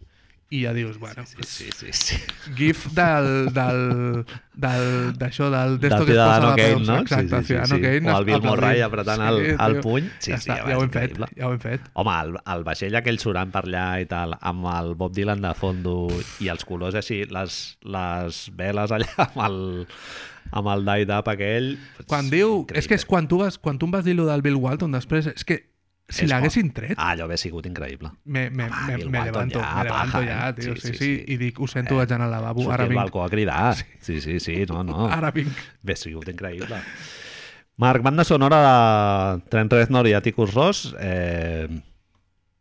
I 0.52 0.66
ja 0.66 0.74
dius, 0.76 0.97
bueno, 0.99 1.24
Sí, 1.26 1.38
sí, 1.47 1.70
sí. 1.72 1.88
sí. 1.93 2.16
gif 2.58 2.88
del 2.91 3.54
del 3.56 4.26
del 4.54 5.14
d'això 5.16 5.47
del 5.49 5.78
d'esto 5.80 6.04
Del 6.04 6.06
que 6.06 6.12
es 6.12 6.18
posa 6.20 6.39
Ciudadano 6.41 6.49
la 6.49 6.56
Kane, 6.58 6.86
no? 6.86 6.97
exacte, 6.99 7.39
Sí, 7.43 7.54
sí, 7.54 7.60
sí, 7.64 7.76
sí. 7.76 7.82
Kane 7.82 8.12
O 8.12 8.18
el 8.20 8.26
Bill. 8.26 8.41
Murray 8.43 8.82
apretant 8.82 9.22
el- 9.30 9.39
el 9.56 9.74
tio. 9.78 9.82
puny. 9.82 10.10
Sí, 10.20 10.32
ja 10.34 10.38
sí, 10.38 10.49
està, 10.49 10.58
ja 10.60 10.68
ja 10.68 10.78
ho 10.78 10.84
hem 10.84 10.89
fet, 10.91 11.12
increïble. 11.16 11.30
ja 11.39 11.47
ho 11.47 11.54
hem 11.56 11.60
fet. 11.64 11.88
Home, 11.93 12.18
el, 12.26 12.36
el 12.56 12.64
vaixell 12.68 12.99
aquell 12.99 13.20
surant 13.24 13.49
per 13.56 13.64
allà 13.64 13.86
i 14.04 14.06
tal, 14.12 14.36
amb 14.41 14.68
el 14.76 14.93
Bob 14.99 15.16
Dylan 15.16 15.41
de 15.41 15.54
fondo 15.56 15.95
i 16.43 16.52
els 16.52 16.66
colors 16.68 16.99
així, 16.99 17.24
les, 17.32 17.62
les 17.88 18.41
veles 18.54 18.91
allà 18.91 19.08
amb 19.30 19.41
el, 19.47 19.58
amb 20.52 20.68
el 20.76 20.84
die-up 20.91 21.32
aquell... 21.32 21.78
Quan 22.12 22.28
diu, 22.30 22.66
és 22.76 22.91
que 22.91 22.99
és 22.99 23.06
increïble. 23.06 23.08
quan 23.08 23.28
tu 23.32 23.39
vas 23.39 23.58
quan 23.58 23.80
tu 23.80 23.88
em 23.88 23.91
vas 23.95 24.04
dir 24.04 24.16
lo 24.20 24.28
del 24.28 24.41
Bill 24.43 24.60
Walton 24.60 24.91
després, 24.91 25.32
és 25.32 25.45
que 25.47 25.64
si 26.12 26.28
l'haguessin 26.28 26.72
tret, 26.76 26.93
Ah, 26.97 27.12
allò 27.16 27.24
hauria 27.26 27.38
sigut 27.38 27.66
increïble. 27.70 28.12
me, 28.26 28.49
me, 28.49 28.66
Home, 28.70 28.97
me, 28.97 29.05
me 29.05 29.24
levanto, 29.26 29.59
ja, 29.59 29.76
me 29.78 29.84
levanto 29.86 30.12
paja, 30.12 30.24
ja, 30.26 30.49
eh? 30.49 30.53
tio, 30.53 30.76
Sí, 30.76 30.82
sí, 30.82 30.93
sí, 30.93 30.97
sí, 30.97 31.24
i 31.34 31.38
dic, 31.38 31.59
ho 31.59 31.68
sento, 31.68 31.95
vaig 31.97 32.12
anar 32.12 32.28
al 32.28 32.32
lavabo, 32.38 32.62
Sortir 32.64 32.74
ara 32.74 32.84
al 32.84 32.89
vinc, 32.89 33.01
balcó 33.01 33.24
a 33.24 33.30
cridar. 33.30 33.76
Sí, 33.99 34.20
sí, 34.22 34.39
sí, 34.39 34.66
no, 34.70 34.84
no. 34.84 35.07
ara 35.12 35.32
vinc. 35.32 35.55
Bé, 35.82 35.95
sigut 35.95 36.28
increïble. 36.30 36.82
Marc, 37.78 38.03
banda 38.03 38.24
sonora 38.24 38.59
de 39.38 39.49
Trent 39.49 39.72
Reznor 39.72 40.07
i 40.07 40.14
Atticus 40.14 40.53
Ross. 40.53 40.95
Eh, 40.99 41.68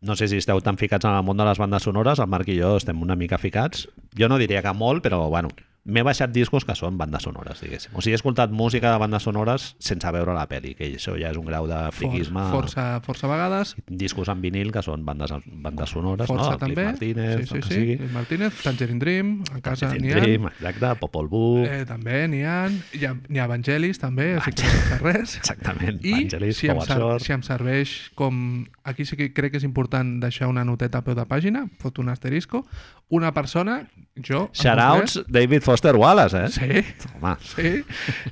no 0.00 0.16
sé 0.16 0.28
si 0.28 0.38
esteu 0.40 0.62
tan 0.64 0.78
ficats 0.80 1.04
en 1.04 1.12
el 1.12 1.22
món 1.26 1.36
de 1.36 1.44
les 1.44 1.58
bandes 1.60 1.82
sonores, 1.84 2.18
el 2.22 2.28
Marc 2.32 2.48
i 2.48 2.54
jo 2.56 2.76
estem 2.78 3.02
una 3.04 3.16
mica 3.20 3.36
ficats. 3.36 3.82
Jo 4.16 4.28
no 4.32 4.38
diria 4.40 4.62
que 4.64 4.72
molt, 4.72 5.02
però 5.04 5.26
bueno, 5.28 5.50
m'he 5.90 6.04
baixat 6.06 6.32
discos 6.32 6.64
que 6.64 6.74
són 6.78 6.96
bandes 7.00 7.26
sonores, 7.26 7.60
diguéssim. 7.60 7.92
O 7.94 8.00
sigui, 8.04 8.14
he 8.14 8.20
escoltat 8.20 8.52
música 8.54 8.92
de 8.92 8.98
bandes 9.02 9.26
sonores 9.26 9.74
sense 9.78 10.10
veure 10.14 10.34
la 10.36 10.46
pel·li, 10.50 10.74
que 10.78 10.88
això 10.94 11.16
ja 11.18 11.30
és 11.34 11.38
un 11.40 11.46
grau 11.48 11.66
de 11.70 11.80
For, 11.90 11.98
friquisme. 12.00 12.46
força, 12.54 12.86
força 13.04 13.28
vegades, 13.30 13.74
Discos 13.90 14.28
en 14.32 14.40
vinil 14.40 14.70
que 14.72 14.82
són 14.86 15.04
bandes, 15.04 15.32
bandes 15.46 15.90
sonores, 15.90 16.28
força 16.30 16.50
no? 16.50 16.56
El 16.56 16.58
Cliff 16.60 16.76
també. 16.76 16.84
Martínez, 16.90 17.40
sí, 17.40 17.46
sí, 17.46 17.62
sí. 17.62 17.74
sigui. 17.74 17.96
Cliff 17.98 18.12
Martínez, 18.14 18.62
Tangerine 18.62 19.00
Dream, 19.00 19.32
a 19.52 19.60
casa 19.64 19.90
n'hi 19.94 20.12
ha. 20.12 20.20
Dream, 20.20 20.46
exacte, 20.52 20.94
Popol 21.00 21.28
Vuh, 21.30 21.64
Eh, 21.66 21.84
també 21.88 22.26
n'hi 22.30 22.42
ha. 22.46 22.58
Hi 22.96 23.04
ha, 23.06 23.14
n'hi 23.28 23.40
ha 23.40 23.46
Evangelis, 23.50 23.98
també, 23.98 24.34
així 24.38 24.52
que 24.60 24.68
no 24.70 24.98
res. 25.04 25.36
exactament, 25.40 26.00
I 26.04 26.12
Vangelis, 26.18 26.60
si 26.60 26.70
em, 26.70 26.80
ser, 26.86 27.00
si 27.24 27.32
em 27.34 27.42
serveix 27.46 27.96
com... 28.18 28.64
Aquí 28.84 29.04
sí 29.06 29.16
que 29.16 29.30
crec 29.32 29.54
que 29.54 29.60
és 29.60 29.66
important 29.66 30.18
deixar 30.22 30.48
una 30.50 30.64
noteta 30.64 31.00
a 31.00 31.06
peu 31.06 31.14
de 31.18 31.24
pàgina, 31.30 31.66
fot 31.80 31.98
un 32.02 32.08
asterisco. 32.12 32.64
Una 33.10 33.32
persona, 33.34 33.80
jo... 34.14 34.44
en 34.52 34.60
Shoutouts 34.60 35.16
David 35.26 35.62
Foster 35.66 35.79
Wallace, 35.96 36.44
eh? 36.44 36.48
Sí, 36.48 37.06
Home, 37.20 37.36
sí. 37.40 37.84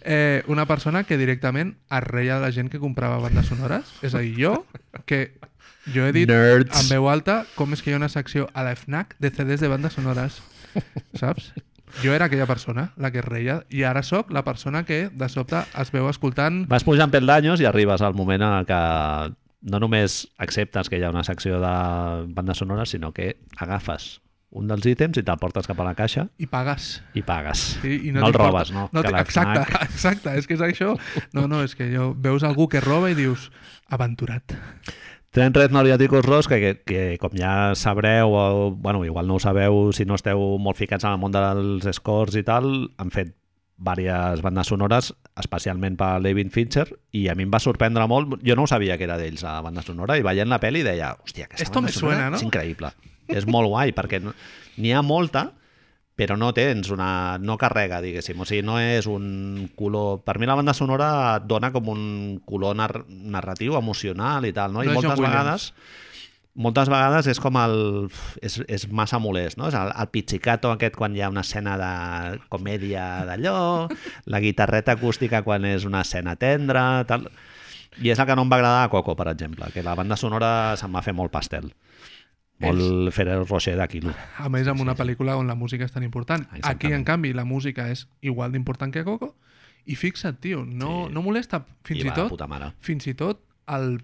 Eh, 0.02 0.42
una 0.46 0.66
persona 0.66 1.04
que 1.04 1.18
directament 1.18 1.76
es 1.90 2.02
reia 2.04 2.36
de 2.36 2.46
la 2.46 2.52
gent 2.52 2.70
que 2.70 2.78
comprava 2.78 3.18
bandes 3.18 3.46
sonores. 3.46 3.84
És 4.02 4.14
a 4.14 4.18
dir, 4.20 4.34
jo, 4.38 4.66
que 5.06 5.38
jo 5.94 6.04
he 6.06 6.12
dit 6.12 6.28
Nerds. 6.28 6.74
en 6.82 6.88
veu 6.92 7.08
alta 7.08 7.44
com 7.56 7.72
és 7.72 7.82
que 7.82 7.90
hi 7.90 7.96
ha 7.96 8.00
una 8.02 8.10
secció 8.12 8.48
a 8.52 8.62
la 8.66 8.76
FNAC 8.76 9.16
de 9.18 9.30
CDs 9.30 9.60
de 9.60 9.68
bandes 9.72 9.94
sonores. 9.96 10.42
Saps? 11.14 11.52
Jo 12.04 12.12
era 12.12 12.26
aquella 12.26 12.46
persona, 12.46 12.92
la 13.00 13.10
que 13.10 13.22
es 13.22 13.24
reia, 13.24 13.62
i 13.72 13.82
ara 13.88 14.02
sóc 14.04 14.30
la 14.30 14.44
persona 14.44 14.84
que 14.84 15.08
de 15.08 15.28
sobte 15.32 15.62
es 15.80 15.90
veu 15.90 16.06
escoltant 16.10 16.66
vas 16.68 16.84
pujant 16.84 17.10
peldaños 17.10 17.62
i 17.64 17.66
arribes 17.66 18.04
al 18.04 18.12
moment 18.14 18.44
en 18.44 18.66
que 18.68 18.80
no 19.72 19.80
només 19.80 20.28
acceptes 20.36 20.90
que 20.92 21.00
hi 21.00 21.02
ha 21.02 21.10
una 21.10 21.24
secció 21.24 21.58
de 21.58 21.72
bandes 22.36 22.60
sonores, 22.60 22.90
sinó 22.92 23.12
que 23.16 23.38
agafes 23.56 24.20
un 24.50 24.68
dels 24.70 24.86
ítems 24.88 25.18
i 25.20 25.24
te'l 25.24 25.40
portes 25.40 25.66
cap 25.68 25.80
a 25.82 25.84
la 25.84 25.94
caixa 25.96 26.28
I 26.40 26.46
pagues. 26.48 27.02
i 27.14 27.22
pagues. 27.22 27.64
Sí, 27.82 27.98
i 28.08 28.12
no, 28.12 28.22
no, 28.22 28.30
el 28.30 28.36
robes, 28.36 28.72
no? 28.72 28.88
no 28.92 29.02
que 29.04 29.12
exacte, 29.20 29.66
exacte, 29.88 30.36
és 30.38 30.48
que 30.48 30.56
és 30.56 30.64
això. 30.64 30.94
No, 31.36 31.46
no, 31.50 31.62
és 31.66 31.76
que 31.76 31.90
jo 31.92 32.14
veus 32.16 32.46
algú 32.48 32.68
que 32.68 32.80
roba 32.84 33.10
i 33.12 33.18
dius, 33.18 33.50
aventurat. 33.92 34.56
Trent 35.36 35.52
Reznor 35.52 35.86
i 35.86 35.92
Atticus 35.92 36.24
Ross, 36.24 36.48
que, 36.48 36.58
que, 36.58 36.72
que 36.88 37.02
com 37.20 37.34
ja 37.36 37.74
sabreu, 37.76 38.32
o, 38.32 38.70
bueno, 38.72 39.04
igual 39.04 39.28
no 39.28 39.36
ho 39.36 39.42
sabeu 39.42 39.90
si 39.92 40.08
no 40.08 40.16
esteu 40.16 40.40
molt 40.56 40.80
ficats 40.80 41.04
en 41.04 41.12
el 41.12 41.20
món 41.20 41.34
dels 41.34 41.84
scores 42.00 42.38
i 42.40 42.44
tal, 42.46 42.88
han 42.96 43.12
fet 43.12 43.34
diverses 43.78 44.42
bandes 44.42 44.66
sonores, 44.66 45.12
especialment 45.38 45.94
per 46.00 46.16
David 46.24 46.50
Fincher, 46.50 46.88
i 47.14 47.28
a 47.28 47.36
mi 47.38 47.44
em 47.46 47.52
va 47.52 47.60
sorprendre 47.62 48.08
molt. 48.10 48.40
Jo 48.42 48.56
no 48.58 48.66
sabia 48.66 48.96
que 48.98 49.06
era 49.06 49.18
d'ells, 49.20 49.44
la 49.46 49.60
banda 49.62 49.84
sonora, 49.84 50.16
i 50.18 50.24
veient 50.26 50.50
la 50.50 50.58
pel·li 50.58 50.82
deia, 50.82 51.12
hòstia, 51.20 51.46
aquesta 51.46 51.68
Esto 51.68 51.82
banda 51.82 51.92
sonora 51.92 52.16
suena, 52.16 52.30
¿no? 52.32 52.40
és 52.40 52.48
increïble. 52.48 52.90
És 53.28 53.46
molt 53.46 53.68
guai, 53.70 53.92
perquè 53.96 54.20
n'hi 54.24 54.92
ha 54.92 55.04
molta, 55.04 55.50
però 56.18 56.34
no 56.34 56.50
tens 56.56 56.90
una... 56.90 57.38
no 57.38 57.54
carrega, 57.60 58.00
diguéssim. 58.02 58.40
O 58.42 58.46
sigui, 58.48 58.64
no 58.66 58.80
és 58.82 59.06
un 59.06 59.68
color... 59.78 60.24
Per 60.26 60.34
mi 60.42 60.48
la 60.50 60.56
banda 60.58 60.74
sonora 60.74 61.12
et 61.36 61.46
dona 61.46 61.70
com 61.70 61.92
un 61.92 62.02
color 62.48 62.74
nar 62.74 63.04
narratiu, 63.06 63.76
emocional 63.78 64.48
i 64.48 64.52
tal, 64.52 64.74
no? 64.74 64.82
I 64.82 64.90
No 64.90 64.96
John 64.96 65.04
moltes 65.04 65.22
Williams. 65.22 65.34
vegades 65.38 65.72
moltes 66.58 66.88
vegades 66.90 67.28
és 67.30 67.38
com 67.38 67.54
el... 67.60 67.76
és, 68.42 68.56
és 68.66 68.88
massa 68.90 69.20
molest, 69.22 69.60
no? 69.60 69.68
És 69.70 69.76
el, 69.78 69.92
el 69.94 70.08
pizzicato 70.10 70.72
aquest 70.72 70.96
quan 70.98 71.14
hi 71.14 71.22
ha 71.22 71.30
una 71.30 71.44
escena 71.46 71.76
de 71.78 72.40
comèdia 72.50 73.04
d'allò, 73.28 73.60
la 74.26 74.40
guitarreta 74.42 74.96
acústica 74.98 75.44
quan 75.46 75.68
és 75.70 75.86
una 75.86 76.02
escena 76.02 76.34
tendra, 76.34 77.04
tal... 77.06 77.28
I 78.02 78.10
és 78.10 78.18
el 78.18 78.26
que 78.26 78.34
no 78.34 78.42
em 78.44 78.50
va 78.50 78.58
agradar 78.58 78.82
a 78.86 78.90
Coco, 78.90 79.14
per 79.18 79.28
exemple, 79.30 79.70
que 79.74 79.82
la 79.82 79.94
banda 79.98 80.18
sonora 80.18 80.50
se'm 80.78 80.94
va 80.94 81.02
fer 81.02 81.14
molt 81.14 81.32
pastel. 81.34 81.70
Molt 82.60 83.12
Ferrero 83.14 83.44
Rocher 83.44 83.76
de 83.78 83.86
quilo. 83.88 84.14
A 84.38 84.48
més, 84.48 84.66
amb 84.66 84.80
una 84.82 84.96
pel·lícula 84.98 85.36
on 85.38 85.46
la 85.46 85.54
música 85.54 85.84
és 85.86 85.92
tan 85.94 86.02
important. 86.02 86.42
Exactament. 86.42 86.74
Aquí, 86.74 86.92
en 86.92 87.04
canvi, 87.04 87.32
la 87.32 87.44
música 87.44 87.88
és 87.92 88.08
igual 88.20 88.52
d'important 88.52 88.92
que 88.92 89.04
Coco. 89.04 89.36
I 89.86 89.94
fixa't, 89.96 90.40
tio, 90.40 90.64
no, 90.66 91.06
Sí. 91.06 91.14
no 91.14 91.22
molesta 91.22 91.64
fins 91.84 92.04
I 92.04 92.08
i, 92.08 92.10
tot 92.12 92.34
fins 92.80 93.06
i 93.06 93.14
tot 93.14 93.40
el 93.68 94.00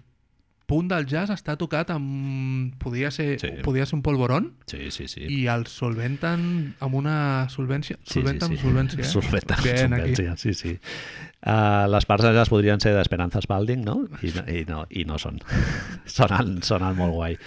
punt 0.65 0.87
del 0.89 1.05
jazz 1.05 1.29
està 1.29 1.53
tocat 1.61 1.91
amb... 1.93 2.73
Podia 2.81 3.11
ser, 3.11 3.37
Sí. 3.39 3.51
podia 3.61 3.85
ser 3.85 3.93
un 3.99 4.01
polvorón 4.01 4.55
Sí, 4.65 4.89
sí, 4.89 5.07
sí. 5.07 5.21
i 5.29 5.45
el 5.45 5.67
solventen 5.67 6.73
amb 6.79 6.95
una 6.95 7.45
solvència. 7.53 7.99
Sí, 8.03 8.13
Solventa 8.21 8.47
sí, 8.47 8.53
amb 8.53 8.59
sí. 8.59 8.65
solvència, 8.65 8.99
eh? 9.03 9.11
Amb 9.53 9.63
Bien, 9.63 9.93
aquí. 9.93 10.15
solvència, 10.15 10.37
sí, 10.37 10.53
sí. 10.55 10.79
Uh, 11.45 11.85
les 11.91 12.05
parts 12.09 12.25
de 12.25 12.33
jazz 12.33 12.49
podrien 12.49 12.79
ser 12.81 12.95
d'Esperanza 12.95 13.41
Spalding, 13.45 13.83
no? 13.85 14.07
I, 14.23 14.31
no- 14.33 14.47
i, 14.49 14.65
no, 14.65 14.85
i 14.89 15.03
no 15.05 15.19
són. 15.21 15.37
sonen, 16.05 16.63
sonen 16.63 16.95
molt 16.97 17.13
guai. 17.13 17.37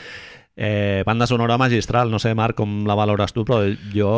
Eh, 0.61 1.04
banda 1.06 1.28
sonora 1.30 1.56
magistral, 1.56 2.11
no 2.11 2.18
sé, 2.18 2.32
Marc, 2.34 2.56
com 2.59 2.80
la 2.88 2.96
valores 2.98 3.30
tu, 3.32 3.44
però 3.46 3.61
jo 3.94 4.11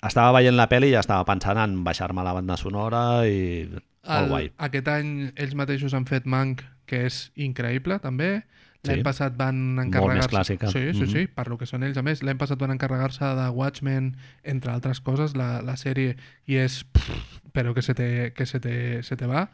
estava 0.00 0.32
veient 0.38 0.56
la 0.56 0.64
pel·li 0.70 0.88
i 0.88 0.94
ja 0.94 1.02
estava 1.04 1.26
pensant 1.28 1.58
en 1.60 1.82
baixar-me 1.84 2.24
la 2.24 2.32
banda 2.32 2.56
sonora 2.56 3.26
i... 3.28 3.68
El, 4.08 4.28
guai. 4.30 4.46
aquest 4.64 4.86
any 4.88 5.08
ells 5.36 5.52
mateixos 5.58 5.92
han 5.92 6.06
fet 6.08 6.24
Mank, 6.24 6.62
que 6.88 7.02
és 7.10 7.26
increïble, 7.36 7.98
també. 8.00 8.38
L'any 8.86 9.00
Sí. 9.02 9.04
passat 9.04 9.34
van 9.36 9.58
Molt 9.74 9.76
més 9.76 9.86
encarregar-se... 9.88 10.30
clàssica. 10.32 10.70
Sí, 10.72 10.84
sí, 10.94 11.02
Mhm. 11.02 11.10
sí, 11.12 11.26
per 11.26 11.48
lo 11.50 11.58
que 11.58 11.66
són 11.66 11.82
ells. 11.82 11.98
A 11.98 12.02
més, 12.06 12.22
l'any 12.22 12.38
passat 12.38 12.56
van 12.62 12.70
encarregar-se 12.70 13.26
de 13.36 13.48
Watchmen, 13.50 14.16
entre 14.44 14.72
altres 14.72 15.00
coses, 15.04 15.34
la, 15.36 15.60
la 15.60 15.76
sèrie, 15.76 16.16
i 16.46 16.56
és... 16.56 16.84
Pff, 16.84 17.42
però 17.52 17.74
que 17.74 17.82
se 17.82 17.92
te, 17.92 18.32
que 18.32 18.46
se 18.46 18.60
te, 18.60 19.02
se 19.02 19.16
te 19.18 19.26
va. 19.26 19.48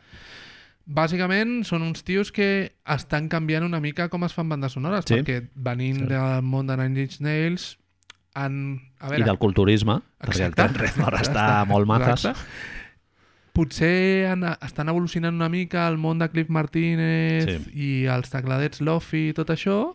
Bàsicament 0.87 1.63
són 1.65 1.83
uns 1.83 2.03
tios 2.05 2.31
que 2.31 2.75
estan 2.87 3.29
canviant 3.33 3.65
una 3.65 3.81
mica 3.81 4.11
com 4.13 4.25
es 4.25 4.35
fan 4.37 4.49
bandes 4.49 4.73
sonores, 4.77 5.05
Sí. 5.09 5.15
perquè 5.15 5.49
venint 5.55 6.01
Sí. 6.03 6.07
del 6.11 6.43
món 6.43 6.67
de 6.67 6.77
Nine 6.77 7.01
Inch 7.07 7.21
Nails 7.21 7.79
han... 8.35 8.81
A 9.01 9.09
veure, 9.09 9.23
I 9.23 9.25
del 9.29 9.39
culturisme, 9.39 10.01
perquè 10.21 10.45
el 10.45 10.53
Exacte. 10.53 10.79
Reznor 10.79 11.15
està 11.15 11.65
molt. 11.67 11.89
Exacte. 12.03 12.35
Potser 13.55 14.27
han, 14.33 14.43
estan 14.67 14.89
evolucionant 14.91 15.35
una 15.37 15.49
mica 15.49 15.87
el 15.87 15.97
món 15.97 16.19
de 16.19 16.29
Cliff 16.29 16.49
Martínez 16.51 17.45
Sí. 17.47 17.71
i 17.73 18.07
els 18.11 18.29
tecladets 18.33 18.81
Lofi 18.83 19.29
i 19.31 19.33
tot 19.37 19.49
això. 19.55 19.95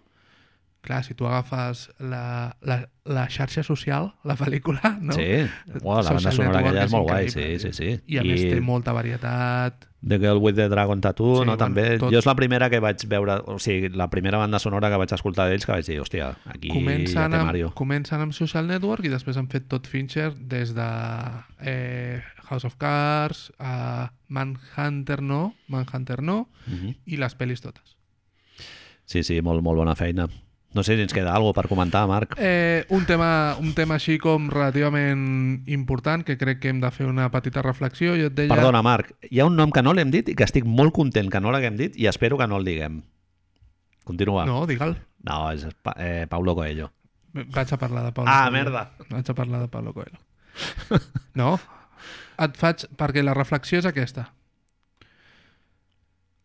Clar, 0.81 1.03
si 1.03 1.13
tu 1.13 1.25
agafes 1.27 1.89
la, 1.99 2.55
la, 2.61 2.77
la 3.03 3.25
xarxa 3.27 3.63
social, 3.67 4.13
la 4.23 4.37
pel·lícula, 4.39 4.79
no? 5.01 5.11
Sí, 5.11 5.43
Uau, 5.83 6.01
la 6.01 6.13
banda 6.15 6.31
sonora 6.31 6.61
aquella 6.61 6.85
és 6.85 6.91
molt 6.93 7.03
guai, 7.09 7.27
sí, 7.29 7.59
sí, 7.59 7.73
sí. 7.75 7.89
I 8.07 8.17
a 8.17 8.23
més 8.23 8.39
té 8.47 8.61
molta 8.63 8.93
varietat. 8.95 9.85
The 9.99 10.15
Girl 10.17 10.39
with 10.39 10.55
the 10.55 10.69
Dragon 10.71 11.01
Tattoo, 11.03 11.33
Sí, 11.33 11.39
no? 11.41 11.45
bueno, 11.51 11.57
També. 11.59 11.97
tot. 11.99 12.13
Jo 12.13 12.19
és 12.21 12.25
la 12.25 12.35
primera 12.39 12.69
que 12.71 12.79
vaig 12.79 13.03
veure, 13.11 13.41
o 13.51 13.57
sigui, 13.59 13.89
la 13.91 14.07
primera 14.09 14.37
banda 14.39 14.57
sonora 14.63 14.87
que 14.89 14.95
vaig 15.03 15.11
escoltar 15.11 15.49
d'ells 15.49 15.65
que 15.67 15.73
vaig 15.75 15.85
dir, 15.85 15.99
hòstia, 15.99 16.29
aquí 16.45 16.69
Comencen, 16.71 17.11
ja 17.13 17.27
té 17.27 17.35
amb, 17.35 17.45
Mario. 17.51 17.73
comencen 17.75 18.21
amb 18.23 18.31
Social 18.31 18.65
Network 18.71 19.03
i 19.03 19.09
després 19.11 19.35
han 19.35 19.49
fet 19.51 19.67
tot 19.67 19.85
Fincher 19.85 20.31
des 20.39 20.71
de 20.73 20.87
eh, 21.59 22.21
House 22.47 22.63
of 22.63 22.77
Cards 22.79 23.49
a 23.59 24.13
Manhunter 24.29 25.21
no, 25.21 25.55
Manhunter 25.67 26.21
no, 26.23 26.47
Mhm. 26.67 26.95
i 27.05 27.17
les 27.17 27.35
pel·lis 27.37 27.59
totes. 27.59 27.97
Sí, 29.03 29.23
sí, 29.23 29.41
molt, 29.41 29.61
molt 29.61 29.75
bona 29.83 29.95
feina. 29.95 30.29
No 30.73 30.83
sé 30.85 30.95
si 30.95 31.01
ens 31.01 31.13
queda 31.15 31.31
alguna 31.33 31.55
per 31.57 31.67
comentar, 31.67 32.03
Marc. 32.07 32.35
Eh, 32.37 32.85
un, 32.93 33.05
tema, 33.09 33.55
un 33.59 33.71
tema 33.73 33.95
així 33.97 34.19
com 34.21 34.51
relativament 34.53 35.63
important 35.65 36.21
que 36.27 36.35
crec 36.37 36.59
que 36.61 36.69
hem 36.69 36.79
de 36.83 36.91
fer 36.93 37.07
una 37.09 37.31
petita 37.33 37.63
reflexió. 37.65 38.13
Jo 38.19 38.27
et 38.29 38.35
deia... 38.37 38.51
Perdona, 38.53 38.83
Marc, 38.85 39.15
hi 39.31 39.41
ha 39.41 39.47
un 39.49 39.57
nom 39.57 39.73
que 39.73 39.81
no 39.81 39.95
l'hem 39.97 40.11
dit 40.13 40.29
i 40.29 40.35
que 40.37 40.45
estic 40.45 40.67
molt 40.69 40.93
content 40.93 41.31
que 41.33 41.41
no 41.41 41.49
l'haguem 41.55 41.75
dit 41.79 41.97
i 41.97 42.05
espero 42.11 42.37
que 42.37 42.45
no 42.47 42.59
el 42.61 42.69
diguem. 42.69 43.01
Continua. 44.05 44.45
No, 44.45 44.61
digue'l. 44.69 44.93
no 45.25 45.39
és 45.51 45.65
pa 45.83 45.95
eh, 45.97 46.27
Paulo 46.29 46.53
Coelho. 46.55 46.91
Vaig 47.33 47.73
a 47.73 47.77
parlar 47.77 48.05
de 48.05 48.11
Pablo 48.13 48.31
Ah, 48.31 48.45
Coelho. 48.45 48.53
merda. 48.53 48.85
Vaig 49.09 49.29
a 49.29 49.35
parlar 49.37 49.59
de 49.65 49.67
Pablo 49.73 49.93
Coelho. 49.93 51.01
No? 51.37 51.55
Et 52.39 52.55
faig... 52.57 52.85
Perquè 52.97 53.21
la 53.25 53.33
reflexió 53.37 53.81
és 53.81 53.85
aquesta. 53.89 54.29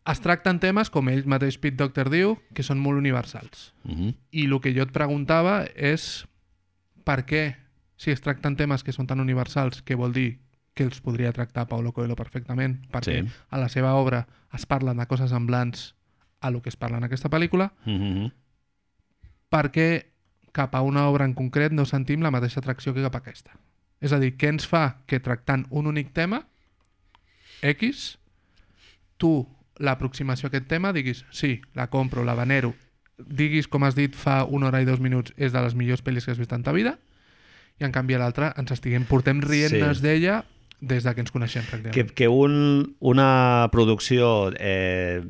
Es 0.05 0.19
tracten 0.21 0.59
temes, 0.61 0.91
com 0.93 1.07
ell 1.09 1.25
mateix 1.25 1.57
Pete 1.57 1.79
Doctor 1.81 2.11
diu, 2.13 2.35
que 2.53 2.63
són 2.63 2.77
molt 2.79 2.99
universals. 2.99 3.71
Mhm. 3.83 4.13
I 4.31 4.45
el 4.45 4.59
que 4.61 4.73
jo 4.75 4.83
et 4.83 4.91
preguntava 4.93 5.65
és 5.75 6.27
per 7.03 7.25
què, 7.25 7.55
si 7.97 8.11
es 8.11 8.21
tracten 8.21 8.55
temes 8.55 8.83
que 8.83 8.91
són 8.93 9.07
tan 9.07 9.19
universals, 9.19 9.81
que 9.81 9.95
vol 9.95 10.13
dir 10.13 10.39
que 10.75 10.83
els 10.83 10.99
podria 11.01 11.31
tractar 11.31 11.67
Paulo 11.67 11.93
Coelho 11.93 12.15
perfectament, 12.15 12.81
perquè 12.91 13.23
Sí. 13.23 13.31
a 13.49 13.57
la 13.57 13.69
seva 13.69 13.93
obra 13.95 14.27
es 14.53 14.65
parlen 14.65 14.97
de 14.97 15.07
coses 15.07 15.29
semblants 15.29 15.95
a 16.41 16.51
lo 16.51 16.61
que 16.61 16.69
es 16.69 16.75
parla 16.75 16.97
en 16.97 17.05
aquesta 17.05 17.29
pel·lícula, 17.29 17.71
Mhm. 17.85 18.31
per 19.49 19.71
què 19.71 20.05
cap 20.51 20.75
a 20.75 20.81
una 20.81 21.07
obra 21.07 21.25
en 21.25 21.33
concret 21.33 21.71
no 21.71 21.85
sentim 21.85 22.21
la 22.21 22.31
mateixa 22.31 22.59
atracció 22.59 22.93
que 22.93 23.01
cap 23.01 23.15
a 23.15 23.19
aquesta. 23.19 23.51
És 24.01 24.11
a 24.11 24.19
dir, 24.19 24.37
què 24.37 24.49
ens 24.49 24.67
fa 24.67 24.97
que 25.07 25.19
tractant 25.19 25.65
un 25.69 25.87
únic 25.87 26.11
tema, 26.13 26.45
X, 27.61 28.19
tu 29.17 29.47
l'aproximació 29.79 30.47
a 30.47 30.49
aquest 30.53 30.67
tema 30.71 30.93
diguis, 30.95 31.25
sí, 31.31 31.59
la 31.75 31.87
compro, 31.91 32.23
la 32.23 32.35
venero, 32.35 32.73
diguis, 33.17 33.67
com 33.71 33.83
has 33.87 33.95
dit 33.95 34.15
fa 34.15 34.43
una 34.45 34.67
hora 34.67 34.81
i 34.83 34.85
dos 34.87 34.99
minuts, 35.03 35.33
és 35.37 35.53
de 35.55 35.61
les 35.63 35.75
millors 35.75 36.03
pel·lis 36.03 36.25
que 36.25 36.31
has 36.35 36.39
vist 36.41 36.53
en 36.55 36.63
ta 36.63 36.73
vida, 36.75 36.97
i 37.79 37.83
en 37.87 37.91
canvi 37.95 38.15
a 38.15 38.19
l'altra 38.21 38.53
ens 38.59 38.71
estiguem, 38.71 39.03
portem 39.07 39.41
rient-nos 39.43 39.97
Sí. 39.99 40.03
d'ella 40.03 40.43
des 40.79 41.03
de 41.03 41.13
que 41.15 41.21
ens 41.23 41.31
coneixem. 41.31 41.63
Que, 41.91 42.05
que 42.07 42.27
un, 42.27 42.95
una 42.99 43.67
producció 43.71 44.51
eh, 44.59 45.23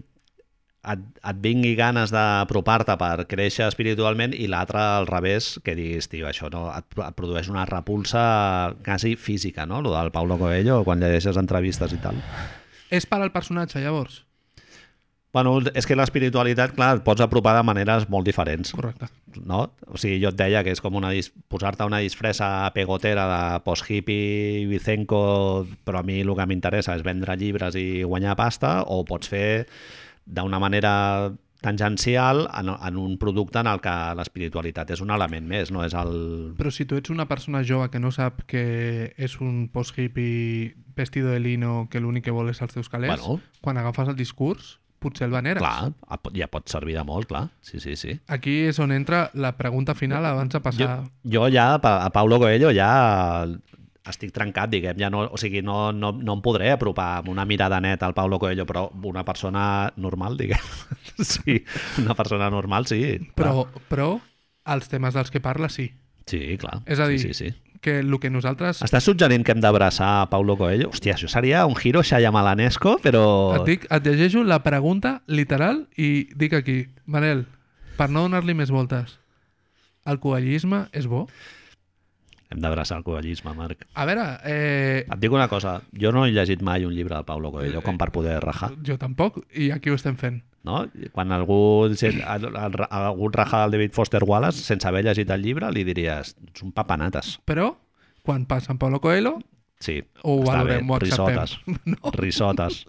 et, 0.85 0.99
et 1.25 1.37
vingui 1.41 1.75
ganes 1.77 2.11
d'apropar-te 2.13 2.97
per 3.01 3.25
créixer 3.29 3.65
espiritualment 3.69 4.33
i 4.37 4.45
l'altra 4.51 4.97
al 4.99 5.07
revés, 5.09 5.59
que 5.63 5.73
diguis, 5.77 6.09
tio, 6.09 6.27
això 6.29 6.49
no, 6.53 6.67
et, 6.75 6.85
et 6.97 7.15
produeix 7.17 7.49
una 7.49 7.65
repulsa 7.69 8.75
quasi 8.85 9.15
física, 9.15 9.65
no? 9.65 9.81
Lo 9.81 9.93
del 9.95 10.11
Paulo 10.13 10.37
Coelho, 10.37 10.83
quan 10.83 10.99
llegeixes 11.01 11.37
entrevistes 11.41 11.93
i 11.93 12.01
tal. 12.03 12.17
És 12.93 13.05
per 13.09 13.21
al 13.21 13.31
personatge, 13.33 13.81
llavors? 13.81 14.23
Bueno, 15.35 15.57
és 15.75 15.83
que 15.83 15.97
l'espiritualitat, 15.99 16.71
clar, 16.77 16.93
et 16.95 17.03
pots 17.03 17.19
apropar 17.19 17.57
de 17.57 17.63
maneres 17.67 18.05
molt 18.07 18.23
diferents, 18.23 18.69
Correcte. 18.71 19.09
no? 19.43 19.65
O 19.91 19.99
sigui, 19.99 20.21
jo 20.23 20.29
et 20.31 20.37
deia 20.39 20.61
que 20.63 20.71
és 20.71 20.79
com 20.79 20.95
una 20.95 21.09
dis... 21.11 21.27
posar-te 21.51 21.83
una 21.83 21.99
disfressa 21.99 22.69
pegotera 22.71 23.25
de 23.27 23.59
post-hippie, 23.65 24.63
Vicenco, 24.71 25.65
però 25.83 25.99
a 25.99 26.07
mi 26.07 26.21
el 26.23 26.31
que 26.37 26.45
m'interessa 26.47 26.95
és 26.95 27.03
vendre 27.03 27.35
llibres 27.35 27.75
i 27.75 28.03
guanyar 28.07 28.37
pasta, 28.39 28.77
o 28.87 29.01
pots 29.03 29.27
fer 29.27 29.65
d'una 30.25 30.57
manera 30.63 30.93
tangencial 31.65 32.45
en, 32.53 32.69
en 32.69 32.97
un 32.97 33.17
producte 33.17 33.59
en 33.59 33.67
el 33.67 33.81
que 33.81 33.91
l'espiritualitat 34.15 34.91
és 34.95 35.01
un 35.01 35.11
element 35.11 35.47
més, 35.49 35.71
no 35.73 35.83
és 35.83 35.95
el... 35.97 36.53
Però 36.55 36.71
si 36.71 36.85
tu 36.87 36.95
ets 36.95 37.09
una 37.11 37.25
persona 37.27 37.63
jove 37.65 37.89
que 37.91 37.99
no 37.99 38.11
sap 38.13 38.43
que 38.47 39.11
és 39.17 39.35
un 39.41 39.67
post-hippie 39.73 40.75
vestido 40.95 41.31
de 41.33 41.39
lino 41.43 41.87
que 41.91 41.99
l'únic 41.99 42.23
que 42.29 42.35
vol 42.35 42.53
és 42.53 42.61
els 42.61 42.71
teus 42.77 42.87
calés, 42.87 43.11
Bueno. 43.19 43.41
quan 43.61 43.77
agafes 43.81 44.07
el 44.07 44.15
discurs, 44.15 44.77
potser 45.05 45.29
el 45.29 45.35
veneres. 45.37 45.61
Clar, 45.61 45.93
ja 46.35 46.49
pot 46.51 46.67
servir 46.73 46.97
de 46.97 47.05
molt, 47.07 47.29
clar. 47.29 47.45
Sí, 47.61 47.79
sí, 47.83 47.95
sí. 47.99 48.17
Aquí 48.27 48.57
és 48.71 48.81
on 48.83 48.91
entra 48.95 49.27
la 49.37 49.53
pregunta 49.59 49.95
final 49.95 50.25
abans 50.25 50.51
de 50.53 50.59
Jo, 50.59 50.65
passar... 50.65 50.89
jo 51.37 51.47
ja, 51.53 51.69
pa- 51.81 51.99
a 52.05 52.09
Paulo 52.15 52.41
Coelho, 52.41 52.73
ja 52.75 52.89
estic 54.05 54.29
trencat, 54.35 54.69
diguem, 54.69 54.99
ja 55.01 55.09
no, 55.09 55.23
o 55.33 55.37
sigui, 55.41 55.63
no, 55.65 55.89
no, 55.95 56.11
no 56.13 56.35
em 56.37 56.41
podré 56.45 56.67
apropar 56.75 57.07
amb 57.23 57.31
una 57.33 57.45
mirada 57.49 57.79
neta 57.81 58.05
al 58.05 58.13
Paulo 58.13 58.37
Coelho, 58.41 58.65
però 58.69 58.83
una 59.09 59.23
persona 59.25 59.91
normal, 59.97 60.37
diguem. 60.37 60.61
Sí, 61.25 61.61
una 62.03 62.13
persona 62.13 62.49
normal, 62.51 62.85
sí. 62.91 62.99
clar. 63.33 63.33
Però, 63.39 63.65
però 63.89 64.07
els 64.75 64.89
temes 64.91 65.15
dels 65.15 65.31
que 65.31 65.39
parla, 65.41 65.69
sí. 65.73 65.87
Sí, 66.27 66.41
clar. 66.61 66.81
És 66.85 66.99
a 66.99 67.07
dir, 67.07 67.19
Sí, 67.21 67.33
sí, 67.33 67.49
sí. 67.49 67.53
Que 67.85 67.99
el 68.01 68.15
que 68.19 68.31
nosaltres... 68.33 68.81
Estàs 68.85 69.05
suggerint 69.05 69.45
que 69.45 69.53
hem 69.53 69.61
d'abraçar 69.61 70.07
a 70.23 70.29
Paulo 70.31 70.55
Coelho? 70.57 70.89
Hòstia, 70.89 71.13
això 71.13 71.29
seria 71.29 71.65
un 71.69 71.75
giro 71.77 72.01
xayamalanesco, 72.01 72.97
però... 73.03 73.25
Et, 73.59 73.67
dic, 73.69 73.85
et 73.93 74.07
llegeixo 74.09 74.41
la 74.47 74.63
pregunta 74.65 75.19
literal 75.29 75.83
i 76.01 76.25
dic 76.33 76.57
aquí, 76.57 76.79
Manel, 77.05 77.45
per 77.99 78.09
no 78.09 78.25
donar-li 78.25 78.57
més 78.57 78.73
voltes, 78.73 79.19
el 80.09 80.17
coellisme 80.23 80.87
és 80.97 81.05
bo? 81.11 81.27
Hem 82.49 82.61
d'abraçar 82.61 82.97
el 82.99 83.05
coellisme, 83.05 83.53
Marc. 83.57 83.85
A 83.93 84.05
veure, 84.09 84.25
eh, 84.45 85.05
Et 85.05 85.21
dic 85.21 85.33
una 85.33 85.47
cosa, 85.51 85.79
jo 85.93 86.11
no 86.13 86.25
he 86.25 86.33
llegit 86.33 86.61
mai 86.65 86.85
un 86.85 86.93
llibre 86.93 87.17
de 87.17 87.23
Paulo 87.27 87.49
Eh, 87.49 87.59
Coelho 87.59 87.81
com 87.85 87.97
per 88.01 88.11
poder 88.11 88.39
rajar, 88.41 88.71
jo 88.85 88.97
tampoc, 88.97 89.43
i 89.53 89.71
aquí 89.71 89.93
ho 89.93 89.97
estem 89.97 90.17
fent. 90.17 90.41
No? 90.65 90.83
Quan 91.13 91.31
algú, 91.31 91.85
algú 92.89 93.29
raja 93.31 93.63
el 93.65 93.71
David 93.71 93.93
Foster 93.93 94.23
Wallace 94.25 94.59
sense 94.65 94.87
haver 94.87 95.05
llegit 95.05 95.29
el 95.29 95.43
llibre, 95.45 95.69
li 95.71 95.83
diries, 95.87 96.35
ets 96.49 96.63
un 96.65 96.71
papanates. 96.75 97.37
Però, 97.45 97.75
quan 98.25 98.45
passa 98.49 98.73
en 98.73 98.79
Paulo 98.81 98.99
Coelho, 99.01 99.37
Sí, 99.77 99.97
ho 100.23 100.37
està 100.39 100.61
bé, 100.63 100.77
valorem, 100.79 100.89
ho 100.89 100.95
acceptem. 100.95 101.35
risotes, 101.35 101.57
No, 101.91 102.11
risotes. 102.15 102.85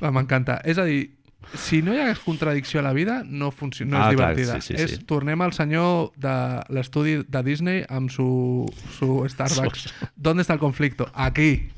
m'encanta. 0.00 0.56
És 0.64 0.78
a 0.80 0.84
dir, 0.88 1.12
si 1.60 1.82
no 1.84 1.92
hi 1.92 1.98
hagués 2.00 2.18
contradicció 2.24 2.80
a 2.80 2.82
la 2.82 2.94
vida, 2.96 3.18
no, 3.28 3.50
funciona, 3.52 3.98
no 3.98 4.04
Ah, 4.06 4.08
és 4.10 4.16
clar, 4.16 4.30
divertida. 4.34 4.60
sí, 4.62 4.72
sí, 4.74 4.82
és, 4.82 4.90
sí. 4.96 5.04
Tornem 5.04 5.42
al 5.44 5.52
senyor 5.52 6.12
de 6.16 6.32
l'estudi 6.72 7.18
de 7.28 7.42
Disney 7.44 7.84
amb 7.88 8.08
su, 8.10 8.64
su 8.98 9.22
Starbucks. 9.28 9.92
¿Dónde 10.16 10.40
está 10.42 10.54
el 10.54 10.58
conflicto? 10.64 11.10
Aquí. 11.14 11.68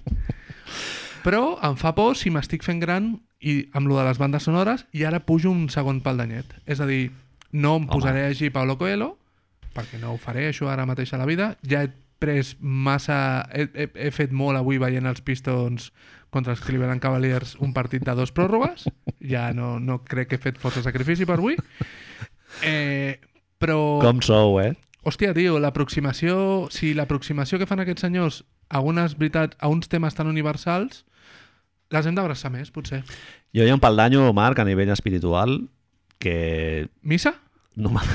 Però 1.27 1.59
em 1.67 1.75
fa 1.77 1.91
por 1.99 2.15
si 2.17 2.31
m'estic 2.31 2.63
fent 2.63 2.79
gran 2.81 3.17
i 3.47 3.55
amb 3.79 3.87
lo 3.87 3.99
de 3.99 4.05
les 4.09 4.19
bandes 4.19 4.47
sonores 4.49 4.87
i 4.97 5.05
ara 5.07 5.23
pujo 5.23 5.53
un 5.53 5.69
segon 5.71 6.01
pal 6.03 6.19
d'anyet. 6.19 6.57
És 6.67 6.83
a 6.83 6.89
dir, 6.89 7.13
no 7.53 7.77
em 7.77 7.85
Home. 7.85 7.93
posaré 7.93 8.25
a 8.25 8.33
llegir 8.33 8.51
Paulo 8.53 8.75
Coelho, 8.81 9.15
perquè 9.77 10.01
no 10.03 10.15
ho 10.15 10.19
faré 10.19 10.49
això 10.51 10.71
ara 10.73 10.87
mateix 10.89 11.13
a 11.15 11.21
la 11.21 11.29
vida. 11.29 11.55
Ja 11.63 11.85
he 11.87 11.93
pres 12.19 12.57
massa... 12.61 13.47
He, 13.53 13.69
he, 13.75 13.89
he 14.09 14.11
fet 14.15 14.33
molt 14.35 14.59
avui 14.59 14.81
veient 14.83 15.07
els 15.07 15.23
Pistons 15.23 15.93
contra 16.35 16.57
els 16.57 16.65
Cleveland 16.65 17.01
Cavaliers 17.01 17.55
un 17.63 17.73
partit 17.77 18.05
de 18.05 18.17
dos 18.19 18.35
pròrrogues. 18.35 18.89
Ja 19.23 19.53
no, 19.55 19.77
no 19.79 20.01
crec 20.05 20.33
que 20.33 20.41
he 20.41 20.43
fet 20.43 20.59
força 20.61 20.83
sacrifici 20.85 21.29
per 21.29 21.39
avui. 21.39 21.57
Eh, 22.65 23.21
però... 23.63 24.01
Com 24.03 24.25
sou, 24.25 24.59
eh? 24.65 24.73
Hòstia, 25.07 25.37
tio, 25.37 25.61
l'aproximació... 25.63 26.67
Si 26.75 26.97
l'aproximació 26.99 27.61
que 27.61 27.69
fan 27.69 27.85
aquests 27.85 28.09
senyors 28.09 28.43
a 28.69 28.83
unes 28.83 29.15
veritats, 29.21 29.55
a 29.61 29.71
uns 29.71 29.87
temes 29.93 30.17
tan 30.19 30.27
universals, 30.27 31.05
les 31.95 32.07
hem 32.07 32.17
d'abraçar 32.17 32.51
més, 32.51 32.73
potser. 32.75 33.03
Jo 33.55 33.65
hi 33.65 33.71
ha 33.71 33.77
un 33.77 33.83
pal 33.83 33.97
d'anyo, 33.97 34.27
Marc, 34.37 34.59
a 34.59 34.67
nivell 34.67 34.91
espiritual, 34.95 35.61
que 36.19 36.89
Missa? 37.03 37.35
número, 37.77 38.09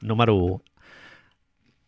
número 0.00 0.34
1 0.34 0.62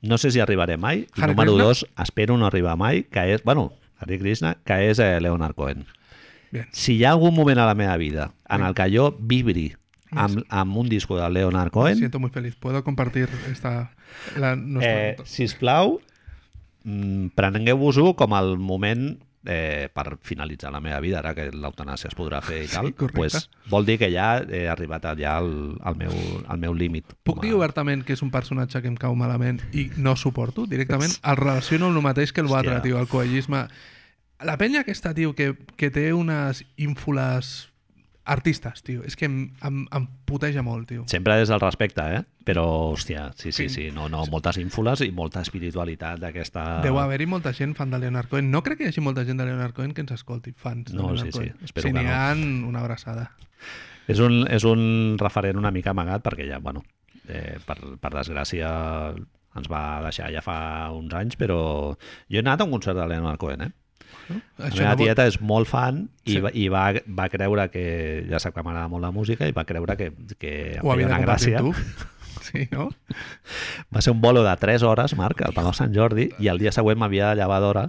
no 0.03 0.19
sé 0.19 0.31
si 0.31 0.41
arribaré 0.41 0.77
mai 0.77 1.07
i 1.07 1.21
Hare 1.21 1.35
número 1.35 1.53
Krishna? 1.53 1.65
2 1.65 1.87
espero 2.05 2.37
no 2.37 2.47
arribar 2.47 2.77
mai 2.77 3.03
que 3.05 3.33
és, 3.35 3.43
bueno, 3.43 3.73
Hare 3.99 4.19
Krishna 4.19 4.57
que 4.65 4.91
és 4.91 4.99
eh, 4.99 5.19
Leonard 5.21 5.57
Cohen 5.57 5.87
Bien. 6.53 6.69
si 6.71 6.97
hi 6.97 7.05
ha 7.05 7.17
algun 7.17 7.35
moment 7.35 7.59
a 7.59 7.67
la 7.67 7.75
meva 7.75 7.97
vida 7.97 8.33
en 8.49 8.63
el 8.63 8.75
que 8.75 8.87
jo 8.93 9.11
vibri 9.19 9.73
amb, 10.13 10.45
amb 10.49 10.77
un 10.77 10.89
disco 10.89 11.19
de 11.19 11.29
Leonard 11.31 11.73
Me 11.73 11.75
Cohen 11.75 11.97
siento 11.97 12.21
muy 12.21 12.31
feliz. 12.31 12.55
Puedo 12.55 12.85
compartir 12.85 13.29
esta... 13.51 13.93
La, 14.37 14.55
nuestra 14.55 15.11
eh, 15.11 15.17
sisplau 15.25 16.01
mm, 16.85 17.35
prengueu-vos-ho 17.35 18.15
com 18.15 18.37
el 18.39 18.55
moment 18.57 19.19
eh, 19.47 19.89
per 19.95 20.19
finalitzar 20.21 20.71
la 20.73 20.81
meva 20.81 21.01
vida, 21.01 21.19
ara 21.21 21.35
que 21.35 21.49
l'eutanàsia 21.53 22.09
es 22.11 22.17
podrà 22.19 22.43
fer 22.43 22.65
i 22.65 22.67
Sí, 22.69 22.75
tal, 22.75 22.93
correcte. 22.95 23.17
pues, 23.17 23.51
vol 23.71 23.87
dir 23.87 23.99
que 23.99 24.11
ja 24.13 24.43
he 24.43 24.67
arribat 24.69 25.07
ja 25.19 25.37
al, 25.39 25.79
al 25.83 25.97
meu, 25.97 26.13
al 26.47 26.59
meu 26.59 26.75
límit. 26.75 27.15
Puc 27.23 27.41
dir 27.43 27.55
obertament 27.55 28.05
que 28.05 28.13
és 28.13 28.23
un 28.23 28.31
personatge 28.31 28.83
que 28.83 28.89
em 28.89 28.97
cau 28.97 29.15
malament 29.15 29.61
i 29.73 29.91
no 29.97 30.17
suporto 30.17 30.67
directament? 30.67 31.13
El 31.23 31.37
relaciono 31.37 31.87
amb 31.87 31.97
el 31.97 32.03
mateix 32.03 32.33
que 32.33 32.41
el 32.41 32.47
Hòstia. 32.49 32.57
Batra, 32.77 32.83
tio, 32.83 32.99
el 32.99 33.07
coellisme. 33.09 33.67
La 34.45 34.59
penya 34.59 34.81
aquesta, 34.81 35.15
tio, 35.15 35.35
que, 35.35 35.55
que 35.77 35.91
té 35.91 36.13
unes 36.13 36.65
ínfules 36.77 37.71
artistes, 38.27 38.83
tio. 38.83 39.03
És 39.07 39.15
que 39.17 39.27
em, 39.29 39.37
em, 39.65 39.85
em 39.95 40.07
puteja 40.27 40.63
molt, 40.67 40.89
tio. 40.91 41.05
Sempre 41.11 41.37
des 41.41 41.49
del 41.49 41.61
respecte, 41.63 42.03
eh? 42.19 42.23
Però, 42.47 42.65
hòstia, 42.93 43.29
sí, 43.37 43.53
sí, 43.53 43.69
Sí. 43.69 43.69
sí, 43.69 43.85
no, 43.95 44.09
no, 44.09 44.25
moltes 44.31 44.59
ínfules 44.59 45.01
i 45.07 45.11
molta 45.15 45.41
espiritualitat 45.47 46.21
d'aquesta... 46.23 46.83
Deu 46.85 46.99
haver-hi 46.99 47.27
molta 47.27 47.53
gent 47.55 47.75
fan 47.79 47.91
de 47.91 47.99
Leonard 48.03 48.29
Cohen. 48.29 48.51
No 48.51 48.63
crec 48.67 48.79
que 48.79 48.85
hi 48.87 48.93
hagi 48.93 49.01
molta 49.03 49.25
gent 49.25 49.39
de 49.41 49.47
Leonard 49.49 49.75
Cohen 49.75 49.95
que 49.95 50.03
ens 50.05 50.13
escolti, 50.13 50.53
fans 50.53 50.91
de 50.93 50.97
No, 50.99 51.09
Leonard 51.13 51.25
sí, 51.27 51.33
sí, 51.33 51.39
Cohen. 51.39 51.65
espero 51.65 51.89
si 51.89 51.95
n'hi 51.95 52.05
no. 52.05 52.11
ha, 52.13 52.35
una 52.69 52.81
abraçada. 52.85 53.31
És 54.07 54.21
un, 54.23 54.45
és 54.51 54.63
un 54.69 55.17
referent 55.19 55.57
una 55.59 55.73
mica 55.75 55.91
amagat 55.91 56.23
perquè 56.23 56.47
ja, 56.51 56.59
bueno, 56.63 56.85
eh, 57.27 57.57
per, 57.67 57.79
per 57.99 58.13
desgràcia 58.15 58.69
ens 59.57 59.71
va 59.73 60.03
deixar 60.05 60.29
ja 60.35 60.43
fa 60.45 60.91
uns 60.93 61.15
anys, 61.17 61.35
però 61.41 61.59
jo 61.97 62.37
he 62.37 62.43
anat 62.45 62.61
a 62.61 62.67
un 62.69 62.75
concert 62.77 62.99
de 62.99 63.07
Leonard 63.09 63.41
Cohen, 63.41 63.63
eh? 63.67 63.73
No? 64.29 64.41
La 64.59 64.69
Això 64.71 64.83
meva 64.83 64.91
no 64.93 64.97
vol... 64.99 65.07
tieta 65.07 65.27
és 65.31 65.37
molt 65.41 65.69
fan 65.71 66.03
i, 66.25 66.33
Sí. 66.35 66.41
va, 66.43 66.51
i 66.55 66.67
va, 66.73 66.85
va 67.19 67.29
creure 67.31 67.69
que, 67.71 67.85
ja 68.31 68.41
sap 68.43 68.55
que 68.57 68.65
m'agrada 68.67 68.89
molt 68.91 69.05
la 69.07 69.13
música, 69.15 69.47
i 69.47 69.55
va 69.57 69.65
creure 69.69 69.97
que, 70.01 70.11
que 70.39 70.53
Ho 70.83 70.93
havia 70.93 71.07
una 71.11 71.21
gràcia. 71.25 71.61
tu. 71.63 71.73
Sí, 72.47 72.69
no? 72.71 72.85
Va 73.91 73.99
ser 74.05 74.13
un 74.13 74.21
bolo 74.23 74.45
de 74.45 74.53
3 74.57 74.83
hores, 74.87 75.17
Marc, 75.19 75.41
al 75.43 75.55
Palau 75.57 75.73
Sant 75.75 75.91
Jordi, 75.97 76.29
i 76.39 76.47
el 76.53 76.61
dia 76.63 76.71
següent 76.71 76.99
m'havia 77.01 77.33
de 77.33 77.41
llevar 77.41 77.57
d'hora. 77.65 77.89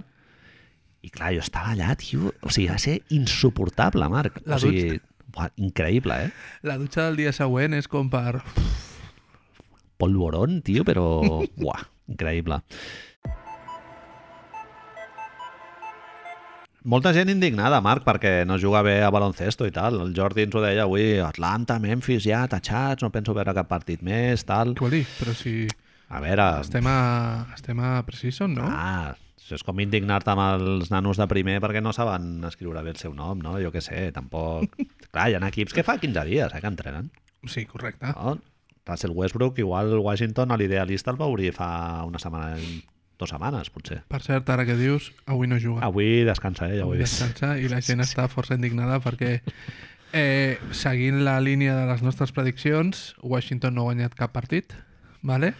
I 1.06 1.10
clar, 1.14 1.28
jo 1.36 1.44
estava 1.44 1.76
allà, 1.76 1.92
tio, 2.00 2.32
o 2.42 2.50
sigui, 2.50 2.66
va 2.72 2.78
ser 2.82 2.96
insuportable, 3.14 4.08
Marc. 4.10 4.40
La 4.50 4.56
o 4.56 4.58
sigui, 4.64 4.98
buah, 5.36 5.52
increïble, 5.62 6.16
eh? 6.26 6.32
La 6.66 6.74
dutxa 6.80 7.04
del 7.06 7.20
dia 7.20 7.30
següent 7.36 7.76
és 7.78 7.86
com 7.86 8.10
per... 8.10 8.40
Polvorón, 9.98 10.60
tio, 10.66 10.82
però... 10.86 11.04
Buah, 11.58 11.84
increïble. 12.10 12.58
Molta 16.88 17.10
gent 17.12 17.28
indignada, 17.28 17.82
Marc, 17.84 18.00
perquè 18.06 18.46
no 18.48 18.56
juga 18.56 18.80
bé 18.86 19.02
a 19.04 19.10
baloncesto 19.12 19.66
i 19.68 19.72
tal. 19.76 19.98
El 20.06 20.14
Jordi 20.16 20.46
ens 20.46 20.54
ho 20.56 20.62
deia 20.64 20.86
avui, 20.86 21.18
Atlanta, 21.20 21.76
Memphis, 21.82 22.24
ja, 22.24 22.46
tatxats, 22.48 23.04
no 23.04 23.10
penso 23.12 23.34
veure 23.36 23.52
cap 23.52 23.68
partit 23.68 24.00
més, 24.00 24.46
tal. 24.48 24.72
Què 24.72 24.86
vol 24.86 24.96
dir? 24.96 25.02
Però 25.18 25.34
si 25.36 25.52
A 26.08 26.22
veure... 26.24 26.46
estem 26.62 26.88
a, 26.88 26.98
estem 27.52 27.82
a 27.84 27.90
Precision, 28.08 28.56
no? 28.56 28.64
Ah, 28.72 29.12
és 29.52 29.64
com 29.68 29.84
indignar-te 29.84 30.32
amb 30.32 30.46
els 30.46 30.88
nanos 30.88 31.20
de 31.20 31.28
primer 31.28 31.58
perquè 31.60 31.84
no 31.84 31.92
saben 31.92 32.38
escriure 32.48 32.80
bé 32.86 32.94
el 32.96 33.00
seu 33.00 33.12
nom, 33.12 33.36
no? 33.44 33.58
Jo 33.60 33.68
què 33.74 33.84
sé, 33.84 34.06
tampoc... 34.16 34.80
Clar, 35.12 35.28
hi 35.28 35.36
ha 35.36 35.44
equips 35.52 35.76
que 35.76 35.84
fa 35.84 35.98
15 36.00 36.24
dies 36.24 36.48
eh, 36.56 36.62
que 36.62 36.72
entrenen. 36.72 37.12
Sí, 37.44 37.66
correcte. 37.68 38.14
No? 38.16 38.38
Russell 38.88 39.12
Westbrook, 39.12 39.60
igual 39.60 39.92
Washington, 40.00 40.52
a 40.52 40.56
l'idealista 40.56 41.12
el 41.12 41.20
va 41.20 41.28
obrir 41.28 41.52
fa 41.52 41.68
una 42.08 42.16
setmana, 42.16 42.56
dues 43.18 43.30
setmanes, 43.34 43.70
potser. 43.74 44.00
Per 44.08 44.20
cert, 44.22 44.48
ara 44.54 44.64
que 44.68 44.76
dius, 44.78 45.10
avui 45.26 45.48
no 45.50 45.58
juga. 45.58 45.82
Avui 45.86 46.24
descansa, 46.28 46.68
eh? 46.70 46.78
Ja 46.78 46.84
ho 46.86 46.92
avui 46.92 46.98
he 47.00 47.04
vist. 47.04 47.18
descansa 47.20 47.56
i 47.58 47.68
la 47.70 47.80
gent 47.84 48.00
està 48.04 48.28
força 48.30 48.54
indignada 48.58 49.00
perquè 49.04 49.40
eh, 50.12 50.58
seguint 50.72 51.24
la 51.26 51.38
línia 51.44 51.74
de 51.76 51.86
les 51.90 52.02
nostres 52.06 52.32
prediccions, 52.32 53.14
Washington 53.22 53.74
no 53.74 53.82
ha 53.82 53.90
guanyat 53.92 54.14
cap 54.18 54.32
partit, 54.36 54.76
vale? 55.22 55.54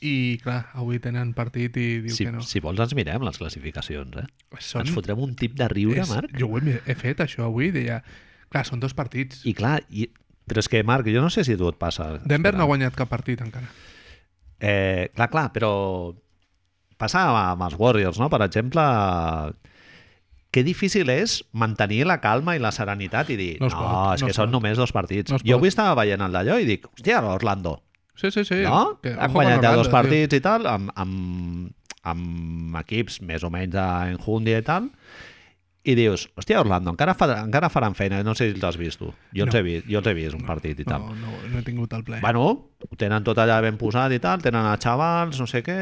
i 0.00 0.38
clar, 0.40 0.70
avui 0.80 0.96
tenen 0.96 1.34
partit 1.36 1.74
i 1.76 1.86
diu 2.00 2.14
Si, 2.16 2.24
que 2.24 2.30
no. 2.32 2.40
si 2.40 2.60
vols 2.64 2.80
ens 2.80 2.94
mirem 2.96 3.20
les 3.26 3.36
classificacions, 3.36 4.14
eh? 4.16 4.22
Són, 4.56 4.86
Ens 4.86 4.94
fotrem 4.96 5.18
un 5.20 5.34
tip 5.36 5.52
de 5.58 5.66
riure, 5.68 6.00
és, 6.00 6.08
Marc. 6.08 6.32
jo 6.40 6.48
ho 6.48 6.56
he, 6.62 6.78
he 6.88 6.94
fet 6.96 7.20
això 7.20 7.44
avui, 7.50 7.68
deia... 7.74 7.98
Clar, 8.50 8.62
són 8.66 8.80
dos 8.80 8.94
partits. 8.96 9.42
I 9.44 9.52
clar, 9.54 9.82
i... 9.92 10.06
però 10.48 10.58
és 10.64 10.70
que, 10.72 10.80
Marc, 10.88 11.06
jo 11.12 11.20
no 11.20 11.28
sé 11.30 11.44
si 11.44 11.52
a 11.52 11.58
tu 11.60 11.68
et 11.68 11.76
passa. 11.78 12.14
Denver 12.24 12.54
no 12.56 12.64
ha 12.64 12.70
guanyat 12.72 12.96
cap 12.96 13.12
partit 13.12 13.44
encara. 13.44 13.68
Eh, 14.58 15.10
clar, 15.14 15.28
clar, 15.30 15.44
però 15.52 15.70
passa 17.00 17.24
amb 17.50 17.64
els 17.66 17.74
Warriors, 17.80 18.20
no? 18.20 18.28
Per 18.30 18.42
exemple, 18.44 18.84
que 20.50 20.64
difícil 20.66 21.08
és 21.14 21.38
mantenir 21.54 22.02
la 22.10 22.18
calma 22.22 22.56
i 22.58 22.62
la 22.62 22.72
serenitat 22.74 23.30
i 23.30 23.36
dir, 23.38 23.52
No 23.60 23.68
no, 23.68 23.70
es 23.70 23.76
pot, 23.78 24.14
és 24.18 24.22
no 24.24 24.28
que 24.30 24.34
són 24.36 24.48
pot. 24.50 24.54
només 24.58 24.78
dos 24.80 24.92
partits. 24.92 25.30
No 25.32 25.38
jo 25.46 25.56
avui 25.60 25.70
estava 25.70 25.94
veient 26.00 26.22
el 26.26 26.32
d'allò 26.34 26.58
i 26.60 26.66
dic, 26.68 26.88
hòstia, 26.90 27.20
l'Orlando, 27.24 27.78
Sí, 28.20 28.28
sí, 28.34 28.42
sí. 28.44 28.58
no? 28.66 28.98
Que, 29.00 29.14
Han 29.16 29.32
guanyat 29.32 29.62
ja 29.62 29.70
Orlando, 29.70 29.76
dos 29.78 29.86
tio. 29.88 29.92
partits 29.96 30.36
i 30.36 30.40
tal, 30.44 30.66
amb, 30.68 30.90
amb, 30.94 31.70
amb 32.02 32.76
equips 32.82 33.20
més 33.22 33.44
o 33.46 33.50
menys 33.54 33.72
d'enjundia 33.72 34.58
i 34.60 34.66
tal, 34.66 34.90
i 35.82 35.94
dius, 35.96 36.26
hòstia, 36.36 36.60
Orlando, 36.60 36.90
encara, 36.92 37.14
fa, 37.16 37.26
encara 37.40 37.70
faran 37.72 37.94
feina, 37.96 38.22
no 38.22 38.34
sé 38.36 38.50
si 38.50 38.54
els 38.58 38.64
has 38.68 38.76
vist 38.76 38.98
tu. 39.00 39.12
Jo, 39.32 39.46
els 39.46 39.54
No. 39.54 39.58
he 39.58 39.62
vist, 39.64 39.86
jo 39.88 39.98
els 40.02 40.06
he 40.10 40.14
vist 40.14 40.34
un 40.36 40.44
partit 40.44 40.78
i 40.80 40.84
tal. 40.84 41.00
No, 41.06 41.14
no, 41.14 41.38
no 41.52 41.58
he 41.58 41.62
tingut 41.64 41.92
el 41.96 42.04
ple. 42.04 42.18
Bueno, 42.20 42.42
ho 42.84 42.96
tenen 43.00 43.24
tot 43.24 43.38
allà 43.40 43.60
ben 43.64 43.78
posat 43.80 44.12
i 44.12 44.18
tal, 44.20 44.42
tenen 44.44 44.66
a 44.68 44.76
xavals, 44.76 45.40
no 45.40 45.46
sé 45.48 45.62
què, 45.64 45.78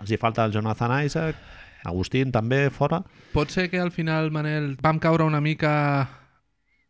els 0.00 0.10
hi 0.10 0.16
falta 0.16 0.44
el 0.44 0.52
Jonathan 0.54 0.94
Isaac, 1.04 1.36
Agustín 1.84 2.30
també 2.30 2.68
fora. 2.70 3.00
Pot 3.32 3.50
ser 3.50 3.68
que 3.68 3.80
al 3.82 3.90
final, 3.90 4.30
Manel, 4.30 4.76
vam 4.80 5.00
caure 5.02 5.24
una 5.26 5.40
mica 5.42 5.72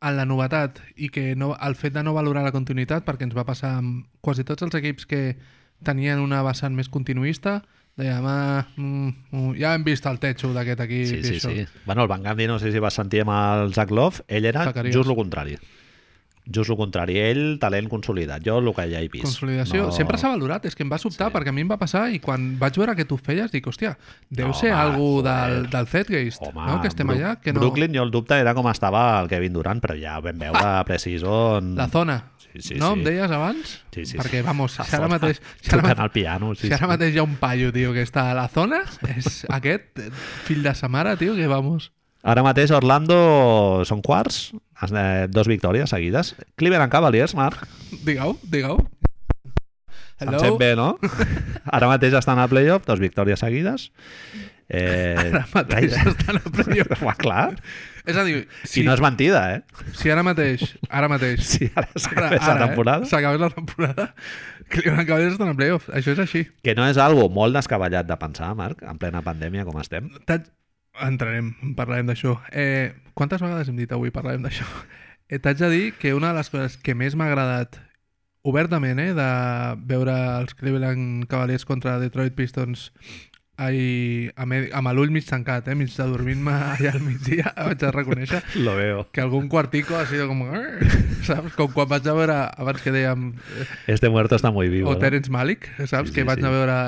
en 0.03 0.17
la 0.19 0.27
novetat 0.27 0.81
i 0.97 1.09
que 1.09 1.35
no, 1.35 1.55
el 1.57 1.75
fet 1.79 1.95
de 1.95 2.03
no 2.03 2.13
valorar 2.13 2.43
la 2.45 2.53
continuïtat, 2.53 3.05
perquè 3.07 3.23
ens 3.25 3.37
va 3.37 3.47
passar 3.49 3.79
amb 3.79 4.05
quasi 4.21 4.45
tots 4.45 4.63
els 4.67 4.75
equips 4.75 5.07
que 5.07 5.39
tenien 5.83 6.19
una 6.21 6.43
vessant 6.45 6.75
més 6.77 6.91
continuista, 6.93 7.63
dèiem, 7.97 8.25
ah, 8.27 8.67
mm, 8.77 9.09
mm, 9.31 9.53
ja 9.61 9.75
hem 9.75 9.85
vist 9.85 10.07
el 10.07 10.19
techo 10.19 10.53
d'aquest 10.55 10.81
equip 10.87 11.07
Sí, 11.07 11.23
sí, 11.23 11.35
això. 11.37 11.51
sí. 11.53 11.67
Bueno, 11.87 12.03
el 12.03 12.09
Van 12.09 12.23
Gandhi, 12.23 12.47
no 12.47 12.59
sé 12.59 12.73
si 12.73 12.79
vas 12.79 12.95
sentir 12.95 13.21
amb 13.23 13.31
el 13.37 13.75
Zach 13.75 13.91
Love, 13.91 14.23
ell 14.29 14.45
era 14.47 14.65
Zacarias. 14.65 14.95
just 14.97 15.09
el 15.11 15.17
contrari. 15.17 15.59
just 16.45 16.69
el 16.71 16.77
contrari. 16.77 17.19
Ell, 17.19 17.59
talent 17.61 17.87
consolidat. 17.89 18.43
Jo 18.45 18.57
el 18.59 18.73
que 18.75 18.83
ja 18.91 18.99
he 18.99 19.07
vist. 19.09 19.23
Consolidació. 19.23 19.85
No... 19.87 19.93
Sempre 19.93 20.19
s'ha 20.19 20.29
valorat, 20.33 20.65
és 20.67 20.75
que 20.75 20.83
em 20.83 20.91
va 20.91 20.99
sobtar, 20.99 21.29
Sí. 21.31 21.35
perquè 21.37 21.51
a 21.51 21.53
mi 21.53 21.61
em 21.61 21.69
va 21.71 21.77
passar 21.79 22.11
i 22.11 22.19
quan 22.19 22.59
vaig 22.59 22.75
veure 22.77 22.97
que 22.97 23.05
tu 23.05 23.17
feies, 23.17 23.53
dic, 23.53 23.65
hòstia, 23.65 23.97
deu 24.29 24.49
No, 24.49 24.53
ser 24.53 24.73
home, 24.73 24.81
algú 24.83 25.07
joder. 25.21 25.53
del, 25.63 25.71
del 25.71 25.87
Zetgeist, 25.87 26.43
Home, 26.43 26.67
no? 26.67 26.81
que 26.83 26.89
estem 26.89 27.07
Bru- 27.07 27.15
allà. 27.17 27.37
Que 27.41 27.53
no... 27.53 27.61
Brooklyn, 27.61 27.95
jo 27.95 28.03
el 28.03 28.11
dubte 28.11 28.35
era 28.35 28.55
com 28.55 28.67
estava 28.69 29.21
el 29.23 29.29
Kevin 29.29 29.53
Durant, 29.53 29.81
però 29.81 29.95
ja 29.95 30.19
ho 30.19 30.23
vam 30.23 30.37
veure 30.37 30.85
Precision... 30.91 31.77
La 31.77 31.87
zona. 31.89 32.32
Sí, 32.61 32.75
no? 32.77 32.93
sí. 32.93 32.99
Em 33.01 33.05
deies 33.07 33.31
abans? 33.33 33.71
Sí, 33.95 34.05
sí, 34.05 34.19
Perquè, 34.19 34.43
vamos, 34.45 34.75
si 34.77 34.97
ara 34.97 35.09
mateix... 35.09 35.39
Si 35.63 35.71
ara, 35.73 35.81
Tocant 35.81 35.99
ma- 35.99 36.05
el 36.05 36.11
piano, 36.13 36.51
sí, 36.55 36.67
si 36.69 36.75
ara 36.77 36.89
mateix 36.91 37.15
hi 37.15 37.19
ha 37.23 37.25
un 37.25 37.37
paio, 37.41 37.71
tio, 37.73 37.95
que 37.97 38.03
està 38.05 38.27
a 38.31 38.35
la 38.37 38.49
zona, 38.53 38.83
és 39.17 39.45
aquest 39.49 40.03
fill 40.45 40.63
de 40.67 40.75
sa 40.77 40.89
mare, 40.93 41.17
tio, 41.17 41.35
que 41.39 41.47
vamos... 41.49 41.91
Ara 42.23 42.45
mateix 42.47 42.71
Orlando 42.71 43.17
són 43.89 43.99
quarts, 44.05 44.53
eh, 44.93 45.27
dos 45.33 45.49
victòries 45.51 45.91
seguides. 45.91 46.37
Cleveland 46.55 46.93
Cavaliers, 46.93 47.33
Marc, 47.35 47.65
Digueu, 48.07 48.37
digueu. 48.47 48.79
em 50.23 50.37
sent 50.39 50.59
bé, 50.61 50.75
no? 50.79 50.93
Ara 51.67 51.89
mateix 51.91 52.15
estan 52.15 52.39
a 52.39 52.47
playoff, 52.47 52.85
dos 52.87 53.01
victòries 53.03 53.41
seguides. 53.43 53.89
Eh, 54.71 55.17
Ara 55.19 55.43
mateix 55.53 55.97
estan 55.99 56.39
a 56.39 56.45
playoff. 56.47 57.03
Va, 57.03 57.17
clar. 57.19 57.49
És 58.07 58.17
a 58.19 58.25
dir, 58.27 58.49
Si 58.65 58.81
si, 58.81 58.83
no 58.87 58.95
és 58.97 59.03
mentida, 59.03 59.43
eh? 59.55 59.85
si 59.95 60.11
ara 60.11 60.25
mateix, 60.27 60.65
ara 60.91 61.09
mateix, 61.11 61.45
Si 61.47 61.69
ara 61.75 61.87
s'acabés 61.95 62.43
la 62.43 62.57
temporada. 62.67 63.05
Eh? 63.05 63.11
S'acabés 63.11 63.41
la 63.41 63.51
temporada, 63.55 64.09
Cleveland 64.73 65.07
Cavaliers 65.07 65.37
estan 65.37 65.53
en 65.53 65.59
playoff. 65.61 65.87
Això 65.95 66.15
és 66.17 66.23
així. 66.23 66.47
Que 66.65 66.75
no 66.79 66.87
és 66.89 66.99
algo 66.99 67.29
molt 67.31 67.55
descabellat 67.55 68.09
de 68.09 68.17
pensar, 68.19 68.51
Marc, 68.59 68.83
en 68.83 68.99
plena 68.99 69.23
pandèmia 69.23 69.67
com 69.69 69.79
estem. 69.83 70.11
Entrarem, 71.03 71.55
parlarem 71.79 72.11
d'això. 72.11 72.37
Eh, 72.53 72.93
quantes 73.15 73.41
vegades 73.41 73.71
hem 73.71 73.79
dit 73.81 73.93
avui 73.95 74.13
parlarem 74.13 74.43
d'això? 74.45 74.67
Eh, 75.29 75.39
T'haig 75.41 75.63
de 75.63 75.71
dir 75.73 75.87
que 75.97 76.13
una 76.13 76.33
de 76.33 76.41
les 76.41 76.51
coses 76.53 76.77
que 76.77 76.93
més 76.99 77.15
m'ha 77.17 77.31
agradat 77.31 77.79
obertament, 78.45 78.99
eh, 79.01 79.15
de 79.17 79.29
veure 79.89 80.13
els 80.41 80.53
Cleveland 80.59 81.25
Cavaliers 81.31 81.65
contra 81.65 81.99
Detroit 82.03 82.35
Pistons 82.37 82.91
ai, 83.61 84.31
amb, 84.37 84.55
amb 84.73 84.93
l'ull 84.97 85.13
mig 85.13 85.27
tancat, 85.29 85.69
eh, 85.69 85.75
mig 85.77 85.93
de 85.93 86.07
dormint-me 86.09 86.53
allà 86.75 86.93
al 86.95 87.03
migdia, 87.05 87.53
vaig 87.69 87.85
a 87.85 87.91
reconèixer 87.95 88.43
Lo 88.67 88.77
veo. 88.77 89.07
que 89.13 89.21
algun 89.21 89.49
quartico 89.49 89.97
ha 89.97 90.07
sido 90.07 90.29
com... 90.29 90.45
Saps? 91.23 91.55
Com 91.59 91.73
quan 91.75 91.89
vaig 91.91 92.09
a 92.09 92.15
veure, 92.17 92.39
abans 92.57 92.83
que 92.83 92.93
dèiem, 92.95 93.33
eh, 93.59 93.67
Este 93.87 94.09
muerto 94.09 94.37
está 94.37 94.51
muy 94.51 94.69
vivo. 94.69 94.91
o 94.91 94.95
¿no? 94.95 94.99
Terence 94.99 95.31
Malick, 95.31 95.69
saps? 95.87 96.09
Sí, 96.11 96.15
que 96.15 96.23
sí, 96.23 96.27
vaig 96.27 96.41
sí. 96.41 96.47
a 96.47 96.51
veure 96.51 96.79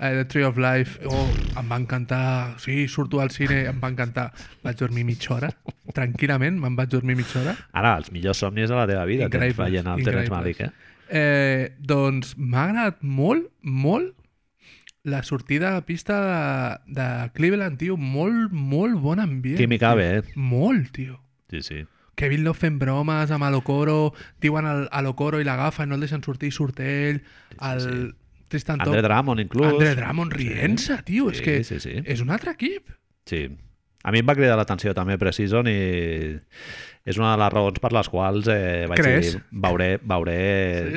eh, 0.00 0.12
The 0.18 0.24
Tree 0.26 0.44
of 0.44 0.58
Life, 0.58 1.00
oh, 1.06 1.24
em 1.58 1.70
va 1.70 1.78
encantar, 1.80 2.58
sí, 2.60 2.86
surto 2.88 3.22
al 3.22 3.30
cine, 3.30 3.64
em 3.70 3.80
va 3.80 3.88
encantar. 3.94 4.28
Vaig 4.66 4.76
dormir 4.78 5.06
mitja 5.08 5.34
hora, 5.38 5.52
tranquil·lament, 5.94 6.58
me'n 6.60 6.76
vaig 6.78 6.90
dormir 6.92 7.16
mitja 7.18 7.40
hora. 7.42 7.56
Ara, 7.72 7.96
els 8.02 8.12
millors 8.14 8.42
somnis 8.44 8.68
de 8.70 8.76
la 8.78 8.86
teva 8.90 9.06
vida 9.08 9.30
tens 9.32 9.56
veient 9.56 9.86
el 9.94 10.04
Terence. 10.04 10.30
Malick, 10.34 10.66
eh? 10.66 10.70
Eh, 11.08 11.72
doncs 11.80 12.34
m'ha 12.36 12.66
agradat 12.68 12.98
molt, 13.00 13.48
molt 13.64 14.12
la 15.08 15.22
sortida 15.22 15.76
a 15.76 15.82
pista 15.86 16.80
de, 16.86 16.94
de 17.00 17.30
Cleveland, 17.34 17.78
tio. 17.80 17.96
Molt, 17.96 18.52
molt 18.52 18.98
bon 19.00 19.20
ambient. 19.20 19.58
Química 19.58 19.90
tio. 19.94 19.96
bé, 20.02 20.08
eh? 20.18 20.22
Molt, 20.36 20.92
tio. 20.92 21.20
Sí, 21.50 21.62
sí. 21.62 21.84
Kevin 22.18 22.42
Love 22.44 22.58
fent 22.58 22.78
bromes 22.80 23.30
amb 23.30 23.44
Alocoro, 23.46 24.12
diuen 24.42 24.66
al, 24.66 24.88
a 24.90 25.02
l'Ocoro 25.06 25.38
i 25.38 25.44
l'agafa, 25.46 25.84
no 25.86 25.94
el 25.94 26.02
deixen 26.02 26.22
sortir 26.26 26.48
i 26.50 26.54
surt 26.56 26.80
ell. 26.82 27.20
El 27.62 27.80
sí. 27.84 27.98
Tristan 28.48 28.80
Andre. 28.80 29.02
Drummond, 29.04 29.40
inclús. 29.44 29.68
Andre 29.74 29.94
Drummond 29.94 30.32
rient-se, 30.34 30.96
tio. 31.06 31.28
És 31.30 31.38
Sí, 31.38 31.44
que 31.44 31.58
sí, 31.68 31.78
sí. 31.84 31.98
és 32.04 32.20
un 32.24 32.30
altre 32.34 32.56
equip. 32.56 32.90
Sí. 33.28 33.44
A 34.02 34.10
mi 34.14 34.22
em 34.22 34.26
va 34.28 34.34
cridar 34.38 34.56
l'atenció 34.56 34.94
també 34.96 35.18
Precision 35.20 35.66
i 35.68 35.74
és 37.08 37.16
una 37.18 37.32
de 37.34 37.40
les 37.42 37.52
raons 37.52 37.78
per 37.82 37.90
les 37.92 38.08
quals 38.12 38.48
eh, 38.52 38.84
vaig 38.88 39.00
Creus? 39.00 39.32
dir, 39.34 39.42
veuré, 39.64 39.88
veuré... 40.02 40.36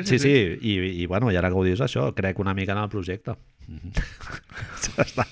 Sí, 0.02 0.16
Sí, 0.16 0.18
sí, 0.18 0.18
sí, 0.18 0.32
sí. 0.58 0.72
I, 0.72 1.02
i 1.02 1.06
bueno, 1.06 1.30
i 1.32 1.36
ara 1.36 1.48
que 1.52 1.56
ho 1.60 1.64
dius 1.64 1.80
això, 1.84 2.10
crec 2.16 2.38
una 2.42 2.54
mica 2.54 2.72
en 2.76 2.82
el 2.82 2.88
projecte. 2.92 3.34
Està 5.04 5.24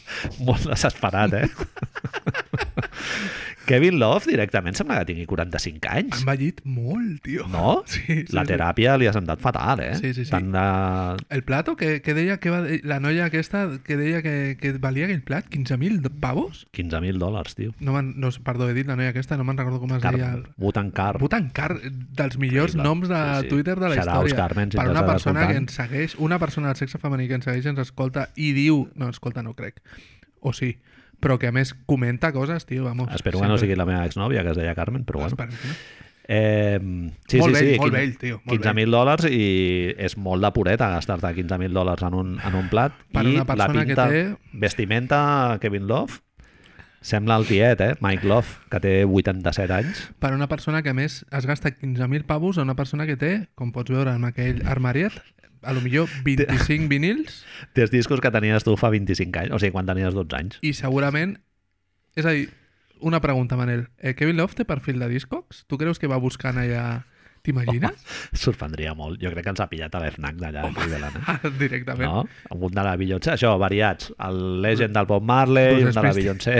molt 0.46 0.66
desesperat, 0.70 1.34
eh? 1.40 1.48
Kevin 3.70 3.98
Love 4.02 4.26
directament 4.28 4.74
sembla 4.76 4.98
que 5.00 5.12
tingui 5.12 5.26
45 5.30 5.86
Ha 5.88 5.94
anys. 6.00 6.18
envellit 6.24 6.60
molt, 6.66 7.20
tio. 7.24 7.46
No? 7.52 7.82
Sí, 7.90 8.02
sí, 8.26 8.34
La 8.34 8.42
sí. 8.44 8.50
teràpia 8.52 8.96
li 8.98 9.06
ha 9.06 9.12
sentat 9.14 9.40
fatal, 9.42 9.80
eh? 9.84 9.94
Sí, 9.98 10.10
sí, 10.14 10.24
sí. 10.24 10.30
Tant 10.32 10.50
de... 10.54 10.64
El 11.30 11.44
plato 11.46 11.76
que, 11.78 12.00
que 12.02 12.14
deia 12.14 12.38
que 12.42 12.50
va, 12.50 12.60
la 12.82 12.98
noia 13.00 13.26
aquesta 13.30 13.62
que 13.86 13.96
deia 13.96 14.20
que, 14.22 14.56
que 14.60 14.72
valia 14.82 15.06
aquell 15.06 15.22
plat 15.26 15.46
15.000 15.50 16.10
pavos 16.20 16.66
15.000 16.76 17.18
dòlars, 17.22 17.54
tio. 17.58 17.72
no, 17.80 17.94
man, 17.94 18.12
no 18.18 18.30
perdó, 18.44 18.68
he 18.70 18.74
dit 18.74 18.86
la 18.90 18.96
noia 18.98 19.10
aquesta 19.14 19.36
no 19.38 19.44
me'n 19.46 19.58
recordo 19.60 19.80
com 19.80 19.94
es 19.96 20.02
Car 20.02 20.14
deia 20.18 20.32
el... 20.34 20.44
Butan 20.60 20.90
Car. 20.90 21.14
Butancar, 21.22 21.70
dels 21.80 22.38
millors 22.42 22.74
Increïble. 22.74 22.88
noms 22.88 23.08
de 23.08 23.20
Sí, 23.20 23.42
sí. 23.44 23.48
Twitter 23.54 23.76
de 23.78 23.88
la 23.88 23.94
Shoutouts, 23.96 24.30
història 24.32 24.36
Carmen, 24.42 24.70
si 24.72 24.78
per 24.80 24.88
una 24.90 25.06
persona 25.06 25.46
que 25.48 25.56
ens 25.62 25.76
segueix 25.78 26.16
una 26.18 26.38
persona 26.42 26.72
del 26.72 26.76
sexe 26.80 26.98
femení 26.98 27.28
que 27.30 27.38
ens 27.38 27.46
segueix 27.46 27.66
ens 27.70 27.78
escolta 27.86 28.30
i 28.36 28.50
diu, 28.56 28.88
no, 28.96 29.08
escolta 29.14 29.42
no 29.46 29.54
crec 29.54 29.78
o 30.40 30.54
sí, 30.56 30.70
però 31.20 31.38
que 31.38 31.46
a 31.48 31.52
més 31.52 31.74
comenta 31.86 32.32
coses, 32.32 32.64
tio, 32.66 32.84
vamos 32.84 33.08
Espero 33.14 33.40
que 33.40 33.46
no 33.48 33.58
sigui 33.58 33.76
la 33.76 33.86
meva 33.86 34.04
exnòvia, 34.08 34.42
que 34.42 34.50
es 34.50 34.56
deia 34.56 34.74
Carmen, 34.74 35.04
però 35.04 35.20
bueno. 35.20 35.36
Esperem 35.36 35.54
no. 35.54 35.74
Eh, 36.32 36.78
sí, 37.26 37.38
Molt 37.40 37.56
sí, 37.56 37.62
vell, 37.64 37.72
sí, 37.72 37.78
molt 37.80 37.90
quin- 37.90 37.98
vell, 37.98 38.16
tio, 38.20 38.36
molt 38.44 38.60
15.000 38.62 38.90
dòlars 38.94 39.24
i 39.34 39.94
és 39.98 40.16
molt 40.16 40.44
de 40.44 40.50
pureta 40.54 40.86
gastar-te 40.92 41.32
15.000 41.34 41.72
dòlars 41.74 42.04
en 42.06 42.14
un, 42.14 42.36
en 42.38 42.54
un 42.54 42.68
plat 42.70 42.92
Per 43.10 43.24
i 43.26 43.32
una 43.34 43.42
la 43.42 43.46
persona 43.48 43.80
que 43.84 43.94
pinta, 43.96 44.08
té- 44.08 44.36
vestimenta 44.52 45.58
Kevin 45.60 45.88
Love 45.88 46.20
sembla 47.02 47.36
el 47.40 47.46
tiet, 47.48 47.80
eh? 47.80 47.94
Mike 48.04 48.26
Love, 48.28 48.46
que 48.70 48.78
té 48.78 48.94
87 49.08 49.72
anys. 49.72 50.02
per 50.20 50.34
una 50.36 50.46
persona 50.48 50.82
que 50.84 50.92
més 50.94 51.24
has 51.32 51.46
gastat 51.48 51.78
15.000 51.80 52.24
pavos 52.28 52.58
a 52.58 52.62
una 52.62 52.76
persona 52.76 53.06
que 53.08 53.16
té, 53.16 53.48
com 53.56 53.72
pots 53.72 53.90
veure 53.90 54.12
en 54.14 54.24
aquell 54.28 54.60
armariet, 54.68 55.12
a 55.62 55.74
lo 55.76 55.82
millor 55.84 56.08
25 56.24 56.88
vinils 56.88 57.42
Té 57.76 57.84
els 57.84 57.92
discos 57.92 58.22
que 58.22 58.32
tenies 58.32 58.64
tu 58.66 58.76
fa 58.80 58.90
25 58.92 59.44
anys, 59.44 59.54
o 59.54 59.60
sigui, 59.60 59.74
quan 59.74 59.88
tenies 59.88 60.16
12 60.16 60.36
anys. 60.38 60.58
i 60.62 60.74
segurament... 60.76 61.38
És 62.18 62.26
a 62.26 62.32
dir, 62.34 62.48
una 63.00 63.20
pregunta, 63.22 63.56
Manel. 63.56 63.88
Eh, 63.98 64.14
Kevin 64.18 64.36
Love 64.36 64.56
té 64.58 64.64
perfil 64.66 64.98
de 64.98 65.08
Discogs? 65.08 65.64
Tu 65.70 65.78
creus 65.78 66.00
que 66.02 66.10
va 66.10 66.18
buscant 66.18 66.58
allà... 66.58 67.04
T'imagines? 67.42 68.02
Sorprendria 68.36 68.92
molt. 68.94 69.16
Jo 69.22 69.30
crec 69.32 69.46
que 69.46 69.52
ens 69.54 69.60
ha 69.64 69.66
pillat 69.70 69.94
a 69.96 70.00
l'FNAC 70.02 70.36
d'allà 70.40 70.66
de 70.68 71.08
eh? 71.08 71.50
Directament. 71.62 72.10
No? 72.10 72.24
Un 72.52 72.74
de 72.76 72.84
la 72.84 72.92
Beyoncé, 73.00 73.32
això, 73.32 73.54
variats. 73.60 74.10
El 74.20 74.60
Legend 74.60 74.92
del 74.96 75.08
Bob 75.08 75.24
Marley, 75.24 75.78
Bruce 75.80 75.88
un 75.88 75.96
de 75.96 76.02
la 76.04 76.12
Beyoncé, 76.18 76.56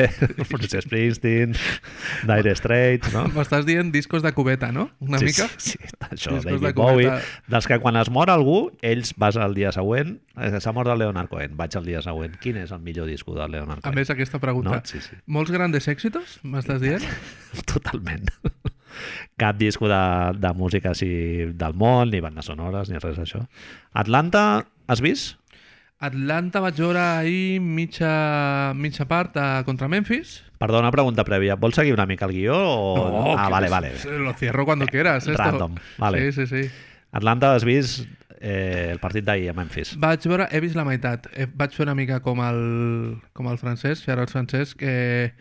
Bruce 0.49 0.81
Springsteen, 0.87 1.53
Dire 2.31 2.55
Straits, 2.57 3.13
no? 3.13 3.27
M'estàs 3.37 3.67
dient 3.69 3.93
discos 3.93 4.25
de 4.25 4.33
cubeta, 4.37 4.73
no? 4.73 4.89
Una 5.05 5.21
sí, 5.21 5.29
mica? 5.31 5.49
Sí, 5.59 5.77
sí, 5.77 5.93
això, 6.09 6.35
Discos 6.39 6.45
de 6.49 6.57
David 6.57 6.81
Bowie. 6.81 7.11
cubeta. 7.11 7.45
Dels 7.57 7.69
que 7.71 7.81
quan 7.85 8.01
es 8.01 8.11
mor 8.13 8.33
algú, 8.33 8.59
ells 8.81 9.13
vas 9.21 9.37
al 9.37 9.55
dia 9.59 9.73
següent, 9.77 10.17
eh, 10.41 10.53
s'ha 10.61 10.73
mort 10.77 10.89
el 10.93 11.03
Leonard 11.05 11.29
Cohen, 11.33 11.57
vaig 11.61 11.77
al 11.77 11.85
dia 11.89 12.01
següent. 12.05 12.41
Quin 12.41 12.57
és 12.65 12.73
el 12.73 12.81
millor 12.85 13.09
disco 13.11 13.37
del 13.37 13.53
Leonard 13.59 13.85
A 13.85 13.89
Cohen? 13.91 14.01
més, 14.01 14.11
aquesta 14.17 14.41
pregunta. 14.41 14.81
No? 14.81 14.83
Sí, 14.89 15.05
sí. 15.05 15.21
Molts 15.29 15.53
grandes 15.53 15.89
èxitos, 15.93 16.39
m'estàs 16.43 16.81
dient? 16.83 17.05
Totalment. 17.69 18.33
Cap 19.41 19.59
disco 19.61 19.89
de, 19.91 20.01
de 20.39 20.53
música 20.57 20.93
així 20.95 21.11
del 21.57 21.75
món, 21.75 22.11
ni 22.11 22.21
bandes 22.25 22.51
sonores, 22.51 22.91
ni 22.91 22.99
res 23.03 23.19
d'això. 23.19 23.45
Atlanta, 23.93 24.65
has 24.91 25.03
vist? 25.05 25.37
Atlanta 26.01 26.63
vaig 26.65 26.79
veure 26.81 27.01
ahir 27.01 27.61
mitja, 27.61 28.73
mitja 28.73 29.05
part 29.05 29.35
a, 29.37 29.49
contra 29.67 29.89
Memphis. 29.93 30.39
Perdona, 30.61 30.89
pregunta 30.93 31.27
prèvia. 31.29 31.59
Vols 31.61 31.77
seguir 31.77 31.93
una 31.93 32.07
mica 32.09 32.25
el 32.25 32.33
guió? 32.33 32.57
O... 32.57 33.35
ah, 33.37 33.45
que 33.45 33.53
vale, 33.53 33.69
vale. 33.69 33.93
Lo 34.19 34.33
cierro 34.33 34.65
cuando 34.65 34.87
quieras. 34.87 35.27
Esto. 35.27 35.37
Random, 35.37 35.77
vale. 35.99 36.33
Sí, 36.33 36.47
sí, 36.47 36.47
sí. 36.63 36.71
Atlanta, 37.13 37.55
has 37.55 37.65
vist 37.69 38.07
eh, 38.41 38.89
el 38.93 38.99
partit 38.99 39.25
d'ahir 39.29 39.51
a 39.53 39.57
Memphis? 39.57 39.93
Vaig 40.01 40.25
veure, 40.25 40.49
he 40.49 40.61
vist 40.65 40.77
la 40.79 40.87
meitat. 40.89 41.29
Eh, 41.37 41.47
Vaig 41.53 41.77
fer 41.77 41.85
una 41.85 41.95
mica 41.99 42.21
com 42.25 42.41
el, 42.45 42.61
com 43.37 43.53
el 43.53 43.61
francès, 43.61 44.01
Gerard 44.07 44.33
francès, 44.33 44.73
que 44.75 45.33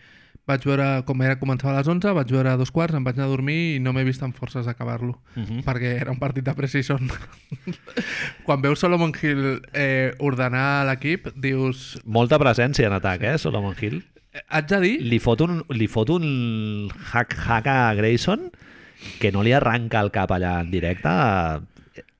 vaig 0.50 0.64
veure, 0.68 0.88
com 1.08 1.22
era 1.24 1.38
començava 1.40 1.72
a 1.74 1.80
les 1.80 1.88
11, 1.88 2.12
vaig 2.18 2.30
veure 2.34 2.50
a 2.52 2.58
dos 2.60 2.70
quarts, 2.74 2.94
em 2.98 3.04
vaig 3.06 3.16
anar 3.18 3.28
a 3.30 3.32
dormir 3.32 3.56
i 3.76 3.80
no 3.80 3.92
m'he 3.96 4.04
vist 4.04 4.22
amb 4.26 4.36
forces 4.36 4.66
d'acabar-lo, 4.66 5.16
Uh 5.36 5.42
-huh. 5.46 5.62
perquè 5.64 5.94
era 6.02 6.10
un 6.12 6.18
partit 6.18 6.44
de 6.44 6.54
precision. 6.54 7.08
Quan 8.44 8.60
veus 8.62 8.78
Solomon 8.80 9.12
Hill 9.20 9.60
eh, 9.72 10.12
ordenar 10.18 10.84
l'equip, 10.88 11.28
dius... 11.36 11.98
Molta 12.04 12.38
presència 12.38 12.86
en 12.88 12.92
atac, 12.96 13.22
eh, 13.22 13.38
Solomon 13.38 13.74
Hill. 13.80 14.02
eh, 14.32 14.42
Haig 14.48 14.66
de 14.68 14.80
dir... 14.80 14.96
Li 15.02 15.18
fot 15.18 15.40
un, 15.40 15.62
li 15.70 15.88
fot 15.88 16.10
un 16.10 16.90
hack, 17.12 17.34
hack 17.36 17.66
a 17.66 17.94
Grayson 17.94 18.50
que 19.18 19.32
no 19.32 19.42
li 19.42 19.52
arranca 19.56 20.00
el 20.00 20.10
cap 20.12 20.30
allà 20.30 20.60
en 20.60 20.70
directe. 20.70 21.08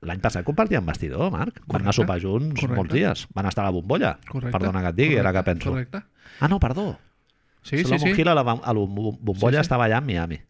L'any 0.01 0.21
passat 0.25 0.45
compartien 0.47 0.85
vestidor, 0.87 1.31
Marc. 1.31 1.59
Van 1.61 1.67
Correcte, 1.67 1.83
anar 1.85 1.91
a 1.93 1.99
sopar 1.99 2.21
junts 2.23 2.55
correcte. 2.57 2.77
molts 2.79 2.95
dies. 2.95 3.27
Van 3.37 3.47
estar 3.51 3.67
a 3.67 3.69
la 3.69 3.75
bombolla. 3.75 4.15
Correcte, 4.31 4.55
Perdona 4.57 4.81
que 4.81 4.89
et 4.95 4.97
digui, 4.97 5.19
ara 5.19 5.29
que 5.33 5.43
correcte, 5.43 5.53
penso. 5.53 5.71
Correcte. 5.71 6.03
Ah, 6.41 6.49
no, 6.49 6.59
perdó. 6.59 6.99
Sí, 7.63 7.79
sí, 7.79 7.85
Solomon 7.85 8.15
sí. 8.15 8.21
Hill 8.21 8.29
a 8.29 8.35
la, 8.35 8.41
a 8.41 8.45
la 8.73 8.81
bom- 8.81 9.19
bombolla 9.21 9.59
Sí, 9.59 9.63
sí. 9.63 9.67
estava 9.69 9.85
allà 9.87 9.99
a 9.99 10.01
Miami. 10.01 10.41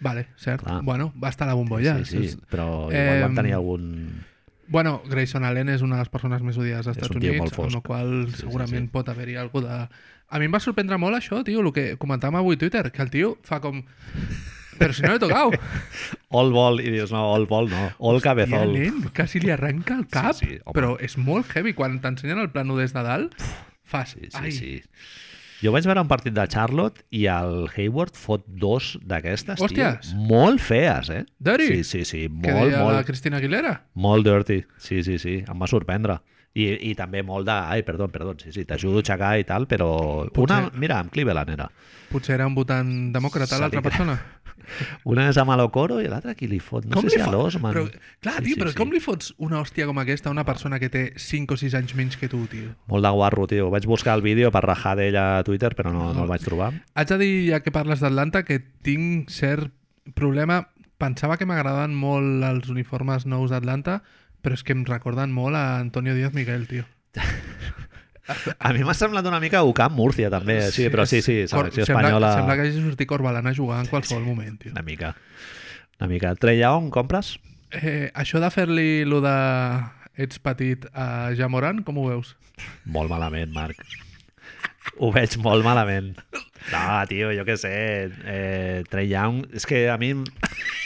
Vale, 0.00 0.28
cert. 0.36 0.62
Clar. 0.62 0.82
Bueno, 0.82 1.12
va 1.22 1.28
estar 1.28 1.46
a 1.48 1.50
la 1.52 1.54
bombolla. 1.54 1.98
sí, 2.04 2.18
sí, 2.18 2.24
És- 2.26 2.38
però 2.50 2.88
igual 2.90 3.16
Em, 3.16 3.22
van 3.22 3.34
tenir 3.34 3.54
algun... 3.54 4.24
Bueno, 4.70 5.02
Grayson 5.08 5.44
Allen 5.44 5.70
és 5.70 5.80
una 5.80 5.96
de 5.96 6.02
les 6.02 6.10
persones 6.12 6.42
més 6.44 6.58
odiades 6.58 6.86
als 6.86 6.98
Estats 6.98 7.10
un 7.10 7.16
Units, 7.24 7.58
amb 7.58 7.72
la 7.72 7.80
qual 7.80 8.26
Sí, 8.26 8.32
sí, 8.34 8.40
segurament 8.42 8.84
sí. 8.84 8.92
pot 8.92 9.08
haver-hi 9.08 9.36
alguna 9.40 9.68
de... 9.86 9.88
A 10.28 10.38
mi 10.38 10.44
em 10.44 10.52
va 10.52 10.60
sorprendre 10.60 10.98
molt 11.00 11.16
això, 11.16 11.40
tio, 11.42 11.62
el 11.64 11.72
que 11.72 11.96
comentàvem 11.96 12.36
avui 12.36 12.58
a 12.58 12.58
Twitter, 12.60 12.90
que 12.92 13.00
el 13.02 13.08
tio 13.10 13.38
fa 13.42 13.60
com... 13.64 13.80
Però 14.78 14.92
si 14.94 15.02
no 15.02 15.14
l'he 15.14 15.18
tocat. 15.18 15.56
all 16.38 16.52
ball, 16.52 16.78
i 16.84 16.90
dius, 16.92 17.10
no, 17.10 17.24
all 17.34 17.46
ball 17.50 17.66
no, 17.72 17.86
all 17.98 18.20
Ja, 18.20 18.28
cabezol. 18.28 18.74
nen, 18.76 19.08
quasi 19.16 19.40
li 19.40 19.50
arrenca 19.50 19.96
el 19.96 20.04
cap, 20.06 20.34
Sí, 20.36 20.44
sí, 20.46 20.58
home. 20.62 20.74
però 20.76 20.92
és 21.00 21.16
molt 21.18 21.48
heavy. 21.56 21.72
Quan 21.74 21.96
t'ensenyen 22.04 22.38
el 22.38 22.50
plano 22.52 22.76
des 22.76 22.92
de 22.92 23.02
dalt, 23.02 23.34
fas... 23.88 24.10
Sí, 24.20 24.28
sí, 24.28 24.36
ai, 24.38 24.52
sí. 24.52 24.82
Jo 25.62 25.72
vaig 25.74 25.86
veure 25.90 26.00
un 26.04 26.08
partit 26.10 26.34
de 26.36 26.44
Charlotte 26.46 27.02
i 27.10 27.24
el 27.26 27.66
Hayward 27.74 28.14
fot 28.14 28.44
dos 28.46 28.92
d'aquestes, 29.02 29.58
tio. 29.72 29.88
Molt 30.14 30.60
fees, 30.62 31.10
eh? 31.10 31.24
Dirty? 31.42 31.66
Sí, 31.66 31.84
sí, 31.84 32.04
sí. 32.06 32.20
Molt, 32.30 32.46
deia 32.46 32.78
la 32.78 32.84
molt, 32.84 33.06
Cristina 33.08 33.40
Aguilera? 33.42 33.72
molt 33.94 34.24
dirty. 34.26 34.60
Sí, 34.78 35.02
sí, 35.02 35.18
sí. 35.18 35.40
Em 35.48 35.58
va 35.58 35.66
sorprendre. 35.66 36.20
I, 36.58 36.64
i 36.90 36.94
també 36.98 37.20
molt 37.22 37.46
de... 37.46 37.52
Ai, 37.52 37.82
perdó, 37.86 38.08
perdó, 38.10 38.32
sí, 38.40 38.50
sí, 38.54 38.64
t'ajudo 38.66 38.98
a 38.98 39.02
aixecar 39.04 39.34
i 39.38 39.44
tal, 39.46 39.66
però... 39.70 40.24
Potser- 40.34 40.62
Una, 40.64 40.70
mira, 40.80 40.96
amb 40.98 41.10
Cleveland 41.12 41.50
era. 41.54 41.68
Potser 42.10 42.34
era 42.38 42.46
un 42.48 42.54
votant 42.56 42.88
demòcrata, 43.14 43.58
l'altra 43.60 43.82
que- 43.82 43.90
persona. 43.90 44.16
Una 45.10 45.28
és 45.30 45.36
amb 45.40 45.52
l'Ocoro 45.58 46.00
i 46.02 46.08
l'altra 46.10 46.34
qui 46.38 46.48
li 46.50 46.58
fot? 46.60 46.84
No 46.88 47.00
sé 47.02 47.10
si 47.14 47.20
a 47.20 47.24
fot- 47.26 47.34
l'Osman. 47.34 47.72
Però, 47.74 47.84
clar, 48.20 48.34
Sí, 48.38 48.44
tio, 48.44 48.54
sí, 48.54 48.60
però 48.60 48.70
sí. 48.72 48.76
com 48.76 48.92
li 48.92 49.00
fots 49.00 49.32
una 49.38 49.60
hòstia 49.62 49.86
com 49.88 49.98
aquesta 50.02 50.28
a 50.28 50.32
una 50.34 50.44
persona 50.44 50.78
que 50.78 50.88
té 50.92 51.02
5 51.16 51.54
o 51.54 51.60
6 51.60 51.74
anys 51.78 51.94
menys 51.98 52.16
que 52.20 52.28
tu, 52.28 52.44
tio? 52.46 52.74
Molt 52.86 53.04
de 53.04 53.10
guarro, 53.16 53.46
tio. 53.50 53.70
Vaig 53.70 53.86
buscar 53.86 54.14
el 54.18 54.22
vídeo 54.22 54.50
per 54.54 54.64
rajar 54.66 54.96
d'ella 54.98 55.26
a 55.38 55.44
Twitter, 55.44 55.74
però 55.74 55.92
no, 55.92 56.12
no 56.14 56.22
el 56.26 56.28
vaig 56.28 56.44
trobar. 56.44 56.72
Haig 56.94 57.08
de 57.14 57.18
dir, 57.18 57.32
ja 57.50 57.60
que 57.60 57.72
parles 57.72 58.00
d'Atlanta, 58.04 58.42
que 58.44 58.60
tinc 58.82 59.30
cert 59.30 59.72
problema. 60.14 60.68
Pensava 60.98 61.36
que 61.38 61.46
m'agradaven 61.46 61.92
molt 61.94 62.42
els 62.44 62.68
uniformes 62.68 63.24
nous 63.26 63.50
d'Atlanta, 63.50 64.00
però 64.42 64.54
és 64.58 64.62
que 64.66 64.72
em 64.74 64.84
recorden 64.86 65.30
molt 65.34 65.54
a 65.56 65.78
Antonio 65.78 66.14
Díaz 66.14 66.34
Miguel, 66.34 66.66
tio. 66.68 66.84
A 68.58 68.72
mi 68.76 68.84
m'ha 68.84 68.94
semblat 68.96 69.26
una 69.28 69.40
mica 69.40 69.62
UCAM 69.64 69.94
Múrcia, 69.96 70.30
també. 70.32 70.60
Sí, 70.74 70.88
però 70.92 71.06
sí, 71.08 71.22
sí, 71.24 71.40
selecció 71.50 71.86
sembla, 71.88 72.08
espanyola... 72.08 72.32
Sembla 72.36 72.56
que 72.58 72.66
hagi 72.66 72.82
sortit 72.82 73.08
Corbalan 73.08 73.48
a 73.48 73.54
jugar 73.56 73.82
en 73.84 73.90
qualsevol 73.90 74.26
moment, 74.26 74.58
tio. 74.60 74.72
Una 74.74 74.84
mica. 74.86 75.14
Una 75.98 76.10
mica. 76.10 76.34
Trey 76.36 76.60
Young, 76.60 76.90
compres? 76.94 77.36
Eh, 77.72 78.10
això 78.16 78.40
de 78.40 78.50
fer-li 78.52 79.06
lo 79.08 79.22
de 79.24 79.36
ets 80.18 80.40
petit 80.44 80.84
a 80.92 81.32
Jamoran, 81.38 81.82
com 81.86 82.00
ho 82.00 82.08
veus? 82.10 82.34
Molt 82.84 83.10
malament, 83.12 83.52
Marc. 83.54 83.80
Ho 84.98 85.12
veig 85.14 85.36
molt 85.44 85.64
malament. 85.66 86.14
No, 86.72 87.06
tio, 87.08 87.30
jo 87.36 87.44
què 87.48 87.56
sé. 87.60 87.70
Eh, 88.28 88.82
Trey 88.90 89.08
Young... 89.10 89.44
És 89.56 89.64
que 89.68 89.86
a 89.90 89.96
mi... 90.00 90.10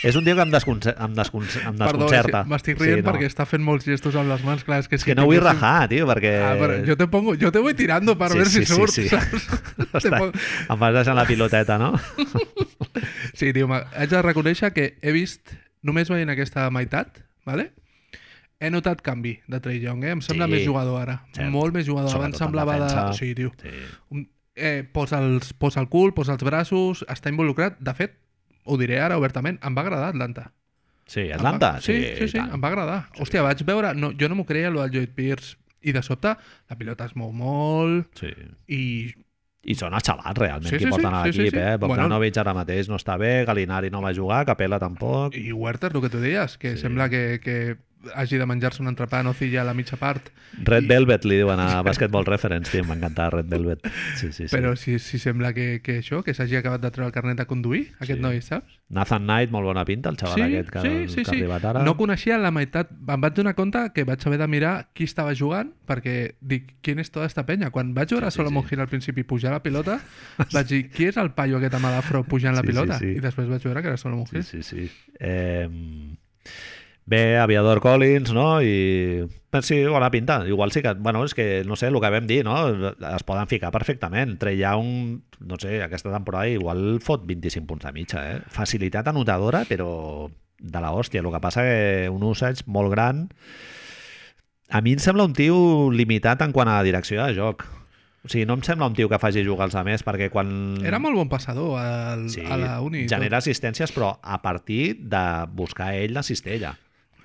És 0.02 0.16
un 0.18 0.24
tio 0.26 0.34
que 0.36 0.42
em, 0.44 0.50
desconce... 0.52 0.94
em, 0.98 1.14
desconce... 1.14 1.60
em 1.62 1.76
Perdó, 1.78 2.06
desconcerta. 2.08 2.42
que 2.44 2.50
m'estic 2.52 2.80
rient 2.82 3.02
no. 3.04 3.08
perquè 3.10 3.28
està 3.30 3.46
fent 3.48 3.62
molts 3.64 3.86
gestos 3.88 4.16
amb 4.18 4.30
les 4.32 4.42
mans, 4.46 4.64
clar, 4.66 4.80
és 4.82 4.88
que, 4.90 4.98
És 5.00 5.04
que 5.06 5.14
no 5.18 5.26
vull 5.30 5.40
rajar, 5.42 5.88
tio, 5.92 6.06
perquè... 6.10 6.32
Ah, 6.42 6.54
pero 6.60 6.80
yo 6.86 6.96
te 6.98 7.06
pongo, 7.08 7.34
yo 7.34 7.52
te 7.54 7.58
voy 7.62 7.74
tirando 7.74 8.16
para 8.18 8.34
ver 8.34 8.46
si 8.50 8.64
surt, 8.66 8.92
sí. 8.94 9.08
saps? 9.08 9.46
Està... 10.02 10.18
pongo- 10.18 10.32
Em 10.68 10.78
vas 10.82 10.94
deixant 11.00 11.16
la 11.18 11.26
piloteta, 11.28 11.78
no? 11.82 11.92
Sí, 13.32 13.52
tio, 13.56 13.68
haig 13.72 14.10
de 14.10 14.20
reconèixer 14.22 14.72
que 14.76 14.90
he 15.00 15.12
vist, 15.14 15.54
només 15.82 16.10
veient 16.12 16.30
aquesta 16.32 16.68
meitat, 16.74 17.22
¿vale? 17.48 17.70
he 18.62 18.68
notat 18.70 19.00
canvi 19.02 19.32
de 19.50 19.58
Trey 19.58 19.80
Young, 19.82 20.04
eh? 20.06 20.12
Em 20.14 20.20
sembla 20.22 20.46
Sí, 20.46 20.52
més 20.52 20.62
jugador 20.68 21.00
ara. 21.02 21.16
cert. 21.34 21.48
Molt 21.50 21.74
més 21.74 21.82
jugador. 21.88 22.12
Abans 22.14 22.36
Sobretot 22.36 22.36
en 22.36 22.44
semblava 22.44 22.76
de... 22.78 23.16
Sí, 23.18 23.32
tio. 23.34 23.50
Sí. 23.58 23.72
Un- 24.14 24.28
Eh, 24.54 24.82
posa, 24.92 25.18
els, 25.24 25.52
posa 25.54 25.80
el 25.80 25.88
cul, 25.88 26.12
posa 26.12 26.34
els 26.36 26.42
braços, 26.44 27.04
està 27.08 27.30
involucrat. 27.32 27.78
De 27.80 27.94
fet, 27.96 28.18
ho 28.64 28.76
diré 28.76 29.00
ara 29.00 29.16
obertament, 29.18 29.58
em 29.64 29.74
va 29.76 29.80
agradar 29.86 30.10
Atlanta. 30.12 30.50
Sí, 31.06 31.30
Atlanta? 31.32 31.72
va... 31.78 31.80
Sí, 31.80 31.96
sí, 32.18 32.28
sí, 32.28 32.38
tant. 32.38 32.52
em 32.54 32.62
va 32.62 32.68
agradar. 32.68 33.00
Hòstia, 33.18 33.42
vaig 33.42 33.64
veure... 33.66 33.94
No, 33.98 34.12
jo 34.18 34.28
no 34.28 34.36
m'ho 34.38 34.44
creia, 34.46 34.70
lo 34.70 34.82
del 34.84 34.92
Lloyd 34.92 35.14
Pierce. 35.16 35.56
I 35.82 35.90
de 35.90 35.98
sobte, 36.06 36.30
la 36.70 36.76
pilota 36.78 37.08
es 37.08 37.16
mou 37.18 37.32
molt 37.34 38.12
Sí. 38.20 38.30
i... 38.70 38.82
I 39.62 39.74
són 39.78 39.94
els 39.94 40.02
xavals, 40.06 40.36
realment, 40.38 40.66
Sí, 40.70 40.76
qui 40.76 40.84
sí, 40.84 40.88
sí, 40.88 40.90
porten 40.90 41.14
a 41.14 41.24
sí, 41.24 41.32
sí, 41.32 41.38
l'equip, 41.42 41.54
sí. 41.54 41.58
eh? 41.58 41.76
Bueno. 41.78 41.88
Bogdanovic 41.94 42.38
ara 42.42 42.54
mateix 42.54 42.88
no 42.90 42.96
està 42.98 43.16
bé, 43.18 43.44
Galinari 43.46 43.90
no 43.94 44.00
va 44.02 44.12
jugar, 44.14 44.44
Capella 44.46 44.78
tampoc... 44.82 45.34
I 45.38 45.52
Huertas, 45.54 45.94
el 45.94 46.00
que 46.02 46.10
tu 46.10 46.18
deies, 46.22 46.56
que 46.58 46.72
Sí. 46.76 46.82
sembla 46.82 47.08
que, 47.10 47.40
que 47.42 47.56
hagi 48.14 48.36
de 48.38 48.46
menjar-se 48.46 48.82
un 48.82 48.88
entrepà 48.88 49.20
a 49.20 49.22
Nocilla 49.22 49.62
a 49.62 49.64
la 49.64 49.74
mitja 49.74 49.96
part. 49.96 50.30
Red 50.64 50.84
I- 50.84 50.86
Velvet 50.88 51.24
li 51.24 51.36
diuen 51.36 51.60
a 51.60 51.82
Basketball 51.82 52.24
Reference, 52.26 52.70
tio, 52.70 52.84
m'encanta 52.84 53.30
Red 53.30 53.46
Velvet. 53.48 53.80
Sí, 54.16 54.32
sí, 54.32 54.48
sí. 54.48 54.54
Però 54.56 54.74
si, 54.76 54.98
si 54.98 55.18
sembla 55.18 55.52
que, 55.54 55.80
que 55.82 55.98
això, 56.00 56.22
que 56.22 56.34
s'hagi 56.34 56.56
acabat 56.56 56.80
de 56.82 56.90
treure 56.90 57.06
el 57.08 57.12
carnet 57.14 57.38
de 57.38 57.46
conduir, 57.46 57.92
aquest 58.00 58.18
Sí. 58.18 58.22
noi, 58.22 58.40
saps? 58.42 58.78
Nathan 58.92 59.22
Knight, 59.24 59.50
molt 59.50 59.64
bona 59.64 59.84
pinta, 59.88 60.10
el 60.10 60.16
xaval 60.20 60.34
Sí, 60.36 60.42
aquest 60.42 60.70
que, 60.70 60.80
sí, 60.82 61.08
sí, 61.08 61.16
que 61.16 61.24
sí. 61.24 61.30
ha 61.30 61.38
arribat 61.38 61.64
ara. 61.64 61.82
No 61.82 61.96
coneixia 61.96 62.36
la 62.38 62.50
meitat. 62.52 62.90
Em 62.92 63.20
vaig 63.20 63.32
donar 63.34 63.54
compte 63.54 63.86
que 63.94 64.04
vaig 64.04 64.20
haver 64.26 64.38
de 64.38 64.48
mirar 64.48 64.90
qui 64.92 65.04
estava 65.04 65.32
jugant 65.34 65.72
perquè 65.88 66.34
dic, 66.40 66.74
qui 66.82 66.92
és 67.00 67.10
tota 67.10 67.24
esta 67.26 67.46
penya? 67.46 67.70
Quan 67.70 67.94
vaig 67.94 68.10
veure 68.12 68.26
Sí, 68.30 68.36
sí, 68.36 68.36
Solomon 68.42 68.66
sí. 68.68 68.74
Hill 68.74 68.80
al 68.84 68.88
principi 68.88 69.22
pujar 69.24 69.52
la 69.52 69.62
pilota, 69.62 69.98
vaig 70.52 70.66
dir, 70.68 70.90
qui 70.90 71.06
és 71.06 71.16
el 71.16 71.30
paio 71.32 71.56
aquest 71.56 71.74
amb 71.74 71.86
l'afro 71.86 72.22
pujant 72.24 72.54
la 72.54 72.60
Sí, 72.60 72.66
sí, 72.66 72.72
pilota? 72.72 72.98
sí. 72.98 73.06
I 73.16 73.20
després 73.20 73.48
vaig 73.48 73.62
veure 73.64 73.80
que 73.80 73.88
era 73.88 73.96
Solomon 73.96 74.26
Sí, 74.26 74.36
Hill. 74.36 74.44
sí, 74.44 74.62
sí. 74.62 74.90
Eh, 75.18 75.68
bé, 77.06 77.38
Aviador 77.38 77.80
Collins, 77.80 78.32
no? 78.32 78.62
I... 78.62 79.26
Sí, 79.60 79.84
bona 79.84 80.10
pinta. 80.10 80.46
Igual 80.48 80.72
sí 80.72 80.80
que... 80.80 80.94
Bueno, 80.94 81.24
és 81.26 81.34
que, 81.34 81.62
no 81.68 81.76
sé, 81.76 81.88
el 81.90 81.98
que 82.00 82.10
vam 82.10 82.26
dir, 82.26 82.40
no? 82.46 82.54
Es 83.12 83.24
poden 83.28 83.46
ficar 83.50 83.70
perfectament. 83.74 84.38
Trey 84.40 84.56
Young, 84.56 85.20
no 85.44 85.58
sé, 85.60 85.82
aquesta 85.84 86.12
temporada 86.14 86.48
igual 86.48 87.00
fot 87.04 87.26
25 87.28 87.66
punts 87.68 87.84
de 87.84 87.92
mitja, 87.92 88.22
eh? 88.32 88.40
Facilitat 88.48 89.10
anotadora, 89.12 89.64
però 89.68 90.30
de 90.62 90.80
la 90.80 90.92
hòstia. 90.96 91.20
El 91.20 91.28
que 91.34 91.40
passa 91.42 91.66
que 91.68 92.08
un 92.08 92.22
usage 92.24 92.64
molt 92.66 92.92
gran... 92.94 93.26
A 94.72 94.80
mi 94.80 94.94
em 94.96 95.00
sembla 95.04 95.26
un 95.28 95.34
tio 95.36 95.90
limitat 95.92 96.40
en 96.46 96.52
quant 96.56 96.70
a 96.72 96.78
direcció 96.86 97.20
de 97.26 97.34
joc. 97.36 97.66
O 98.24 98.30
sigui, 98.30 98.46
no 98.48 98.54
em 98.56 98.62
sembla 98.64 98.86
un 98.88 98.94
tio 98.96 99.08
que 99.10 99.18
faci 99.20 99.42
jugar 99.44 99.66
els 99.68 99.74
altres, 99.76 100.00
perquè 100.06 100.30
quan... 100.32 100.78
Era 100.86 100.96
molt 101.02 101.18
bon 101.18 101.28
passador 101.28 101.74
al, 101.76 102.22
Sí, 102.32 102.40
a 102.40 102.56
la 102.56 102.78
uni. 102.80 103.02
i 103.02 103.04
tot. 103.04 103.18
genera 103.18 103.42
assistències, 103.42 103.92
però 103.92 104.14
a 104.22 104.38
partir 104.40 104.94
de 105.12 105.22
buscar 105.52 105.90
ell 105.98 106.14
la 106.16 106.22
cistella, 106.24 106.72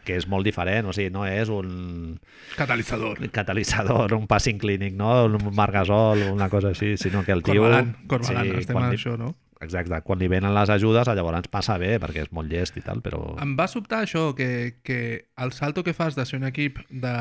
que 0.07 0.15
és 0.17 0.25
molt 0.31 0.47
diferent, 0.47 0.87
o 0.87 0.93
sigui, 0.95 1.11
no 1.13 1.25
és 1.27 1.49
un 1.51 2.15
Catalitzador. 2.55 3.19
catalitzador, 3.35 4.13
un 4.15 4.25
passing 4.27 4.57
clínic, 4.61 4.95
no? 4.95 5.25
un 5.27 5.37
margasol, 5.55 6.23
una 6.31 6.47
cosa 6.49 6.71
així, 6.71 6.95
sinó 6.97 7.25
que 7.27 7.35
el 7.35 7.43
tio... 7.43 7.61
Corbalan, 7.67 7.91
Corbalan, 8.07 8.47
Sí, 8.53 8.63
estem 8.63 8.77
quan 8.79 8.89
li- 8.89 8.97
això, 8.97 9.17
no? 9.19 9.33
Exacte, 9.59 9.97
quan 10.05 10.19
li 10.21 10.27
venen 10.29 10.53
les 10.53 10.69
ajudes, 10.69 11.07
llavors 11.17 11.47
passa 11.49 11.79
bé, 11.81 11.95
perquè 11.99 12.21
és 12.27 12.31
molt 12.31 12.51
llest 12.51 12.75
i 12.77 12.83
tal, 12.85 12.99
però... 13.01 13.23
Em 13.41 13.55
va 13.57 13.65
sobtar 13.67 14.03
això, 14.05 14.27
que, 14.37 14.77
que 14.85 14.99
el 15.35 15.51
salto 15.51 15.81
que 15.83 15.95
fas 15.97 16.13
de 16.15 16.25
ser 16.29 16.37
un 16.37 16.45
equip 16.45 16.77
de, 16.89 17.13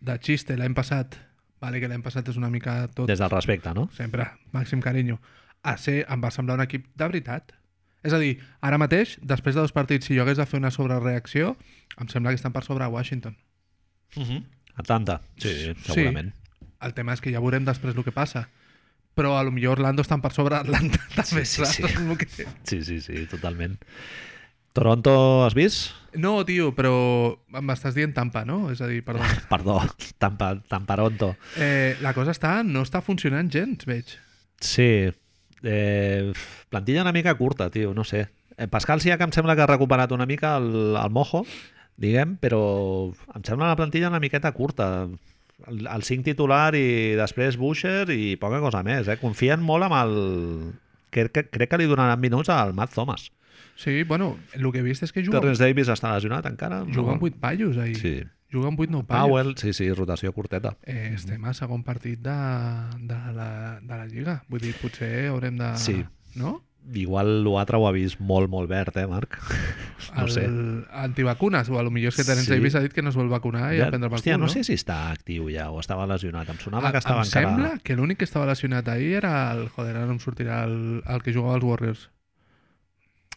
de 0.00 0.16
xiste 0.26 0.56
l'any 0.58 0.74
passat, 0.74 1.14
vale, 1.62 1.78
que 1.78 1.86
l'any 1.90 2.02
passat 2.02 2.26
és 2.32 2.36
una 2.40 2.50
mica 2.50 2.88
tot, 2.90 3.06
Des 3.06 3.22
del 3.22 3.30
respecte, 3.30 3.70
no? 3.78 3.86
sempre, 3.94 4.26
màxim 4.56 4.82
carinyo, 4.82 5.20
a 5.62 5.76
ser, 5.78 6.00
em 6.10 6.20
va 6.24 6.32
semblar 6.34 6.56
un 6.58 6.64
equip 6.66 6.88
de 6.98 7.06
veritat. 7.12 7.54
És 8.02 8.14
a 8.16 8.18
dir, 8.18 8.38
ara 8.64 8.78
mateix, 8.80 9.18
després 9.20 9.54
de 9.54 9.60
dos 9.60 9.74
partits, 9.76 10.08
si 10.08 10.16
jo 10.16 10.24
hagués 10.24 10.40
de 10.40 10.46
fer 10.48 10.60
una 10.60 10.72
sobrereacció, 10.72 11.56
em 12.00 12.08
sembla 12.08 12.32
que 12.32 12.40
estan 12.40 12.54
per 12.54 12.64
sobre 12.64 12.84
a 12.84 12.88
Washington. 12.88 13.36
Uh 14.16 14.22
-huh. 14.22 14.44
Atlanta, 14.76 15.20
sí, 15.36 15.74
segurament. 15.84 16.32
El 16.80 16.94
tema 16.94 17.12
és 17.12 17.20
que 17.20 17.30
ja 17.30 17.40
veurem 17.40 17.64
després 17.64 17.96
el 17.96 18.04
que 18.04 18.12
passa. 18.12 18.48
Però 19.14 19.36
a 19.36 19.42
lo 19.42 19.50
millor 19.50 19.78
Orlando 19.78 20.02
estan 20.02 20.22
per 20.22 20.32
sobre 20.32 20.56
Atlanta 20.56 20.98
també, 21.14 21.44
Sí, 21.44 21.64
sí, 21.64 21.82
sí. 21.82 22.16
Que... 22.16 22.46
Sí, 22.62 22.82
sí, 22.82 23.00
sí, 23.00 23.26
totalment. 23.26 23.78
Toronto, 24.72 25.44
has 25.44 25.54
vist? 25.54 25.90
No, 26.14 26.44
tio, 26.46 26.70
però 26.74 26.92
m'estàs 27.50 27.94
dient 27.94 28.14
Tampa, 28.14 28.44
no? 28.46 28.70
És 28.70 28.80
a 28.80 28.86
dir, 28.86 29.02
perdó. 29.06 29.26
Perdó, 29.50 29.80
Tampa, 30.18 30.54
Tamparonto. 30.70 31.34
Eh, 31.58 31.96
la 32.00 32.14
cosa 32.14 32.30
està, 32.30 32.60
no 32.66 32.84
està 32.86 33.02
funcionant 33.02 33.50
gens, 33.50 33.84
veig. 33.86 34.14
Sí, 34.62 35.10
eh, 35.62 36.32
plantilla 36.68 37.02
una 37.02 37.12
mica 37.12 37.34
curta, 37.34 37.70
tio, 37.70 37.94
no 37.94 38.04
sé. 38.04 38.28
Eh, 38.56 38.68
Pascal 38.68 39.00
Siak 39.00 39.20
em 39.24 39.32
sembla 39.32 39.56
que 39.56 39.64
ha 39.64 39.70
recuperat 39.70 40.12
una 40.12 40.26
mica 40.26 40.56
el, 40.60 40.96
el 41.00 41.10
mojo, 41.10 41.44
diguem, 42.00 42.36
però 42.40 42.62
em 43.34 43.44
sembla 43.44 43.70
una 43.70 43.76
plantilla 43.78 44.12
una 44.12 44.22
miqueta 44.22 44.52
curta. 44.52 45.08
El, 45.68 45.82
el 45.84 46.04
5 46.06 46.24
titular 46.24 46.72
i 46.76 47.16
després 47.18 47.58
Boucher 47.60 48.08
i 48.12 48.36
poca 48.40 48.62
cosa 48.64 48.84
més. 48.86 49.08
Eh? 49.08 49.18
Confien 49.20 49.60
molt 49.64 49.88
amb 49.88 49.98
el... 50.00 50.16
Crec 51.10 51.50
crec 51.50 51.72
que 51.72 51.78
li 51.80 51.88
donaran 51.90 52.20
minuts 52.22 52.52
al 52.54 52.72
Matt 52.72 52.94
Thomas. 52.94 53.28
Sí, 53.80 54.02
bueno, 54.04 54.34
el 54.52 54.66
que 54.74 54.82
he 54.82 54.84
vist 54.84 55.02
és 55.06 55.12
que 55.14 55.22
juga, 55.24 55.38
Terrence 55.40 55.62
Davis 55.64 55.88
està 55.88 56.10
lesionat 56.12 56.44
encara. 56.50 56.82
juga 56.92 57.14
amb 57.16 57.22
8 57.24 57.38
pallos 57.40 57.78
ahir. 57.80 57.96
Sí. 57.96 58.14
Juga 58.52 58.68
amb 58.68 58.80
8 58.82 58.90
no 58.92 59.04
pallos. 59.06 59.28
Powell, 59.30 59.52
sí, 59.56 59.72
sí, 59.72 59.86
rotació 59.96 60.32
curteta. 60.36 60.74
Eh, 60.84 61.12
estem 61.14 61.44
a 61.48 61.54
segon 61.54 61.82
partit 61.86 62.18
de, 62.20 62.34
de, 63.08 63.20
la, 63.32 63.78
de 63.80 63.94
la 63.94 64.06
Lliga. 64.10 64.42
Vull 64.50 64.60
dir, 64.60 64.74
potser 64.82 65.28
haurem 65.30 65.56
de... 65.56 65.70
Sí. 65.80 66.02
No? 66.36 66.58
Igual 66.96 67.44
l'altre 67.44 67.76
ho 67.76 67.86
ha 67.86 67.92
vist 67.92 68.18
molt, 68.20 68.48
molt 68.50 68.68
verd, 68.68 68.96
eh, 69.00 69.06
Marc? 69.06 69.38
No 70.16 70.24
el, 70.26 70.30
sé. 70.34 70.44
Antivacunes, 70.92 71.68
o 71.70 71.78
a 71.78 71.82
lo 71.86 71.90
millor 71.92 72.10
és 72.10 72.16
que 72.16 72.24
Terence 72.24 72.48
Sí. 72.48 72.52
Davis 72.56 72.74
ha 72.74 72.80
dit 72.80 72.92
que 72.92 73.02
no 73.02 73.10
es 73.12 73.16
vol 73.16 73.28
vacunar 73.30 73.72
i 73.74 73.78
Ja, 73.78 73.86
a 73.86 73.90
prendre 73.92 74.08
per 74.10 74.18
hòstia, 74.18 74.36
no 74.40 74.48
no? 74.48 74.52
sé 74.52 74.64
si 74.66 74.74
està 74.74 75.10
actiu 75.12 75.48
ja 75.52 75.68
o 75.70 75.78
estava 75.80 76.06
lesionat. 76.10 76.48
Em 76.50 76.58
sonava 76.58 76.88
Ah, 76.88 76.92
que 76.92 76.98
estava 76.98 77.20
em 77.22 77.28
encara... 77.28 77.48
sembla 77.48 77.72
que 77.84 77.94
l'únic 77.96 78.18
que 78.18 78.24
estava 78.26 78.46
lesionat 78.50 78.88
ahir 78.88 79.12
era 79.20 79.52
el... 79.52 79.68
Joder, 79.76 79.94
ara 79.96 80.06
no 80.08 80.16
em 80.16 80.18
sortirà 80.20 80.64
el, 80.66 81.02
el 81.06 81.22
que 81.22 81.32
jugava 81.36 81.54
als 81.60 81.64
Warriors. 81.64 82.08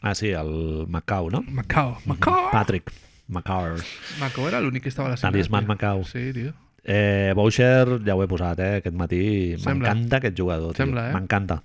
Ah, 0.04 0.14
sí, 0.20 0.34
el 0.36 0.86
Macau, 0.92 1.30
no? 1.32 1.42
Macau. 1.48 1.96
Macau! 2.06 2.50
Patrick 2.52 2.92
Macau. 3.32 3.78
Macau 4.20 4.48
era 4.50 4.60
l'únic 4.60 4.84
que 4.84 4.92
estava 4.92 5.10
lesionat. 5.14 5.32
Talisman 5.32 5.64
tio. 5.64 5.72
Macau. 5.72 6.04
Sí, 6.04 6.26
tio. 6.36 6.52
Eh, 6.84 7.32
Boucher, 7.36 8.02
ja 8.04 8.18
ho 8.18 8.24
he 8.24 8.28
posat, 8.28 8.60
eh, 8.60 8.74
aquest 8.82 8.98
matí. 9.00 9.22
M'encanta 9.64 10.20
aquest 10.20 10.36
jugador, 10.38 10.76
tio. 10.76 10.84
Sembla, 10.84 11.08
eh? 11.10 11.14
M'encanta. 11.16 11.62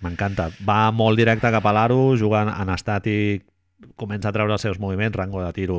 M'encanta. 0.00 0.48
Va 0.64 0.90
molt 0.92 1.20
directe 1.20 1.52
cap 1.52 1.68
a 1.68 1.74
l'aro, 1.76 2.16
jugant 2.16 2.48
en 2.48 2.72
estàtic 2.72 3.44
comença 4.00 4.30
a 4.30 4.32
treure 4.32 4.56
els 4.56 4.64
seus 4.64 4.80
moviments, 4.80 5.16
rango 5.16 5.42
de 5.44 5.52
tiro 5.52 5.78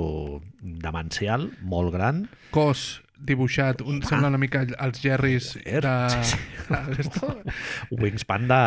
demencial, 0.62 1.50
molt 1.66 1.94
gran. 1.94 2.28
Cos 2.54 3.02
dibuixat, 3.20 3.82
un, 3.82 4.02
sembla 4.06 4.30
una 4.30 4.38
mica 4.38 4.62
els 4.68 5.00
Jerrys 5.02 5.54
de... 5.64 5.94
Sí, 6.24 6.38
Esto, 7.00 7.30
Wingspan 7.92 8.48
de 8.48 8.58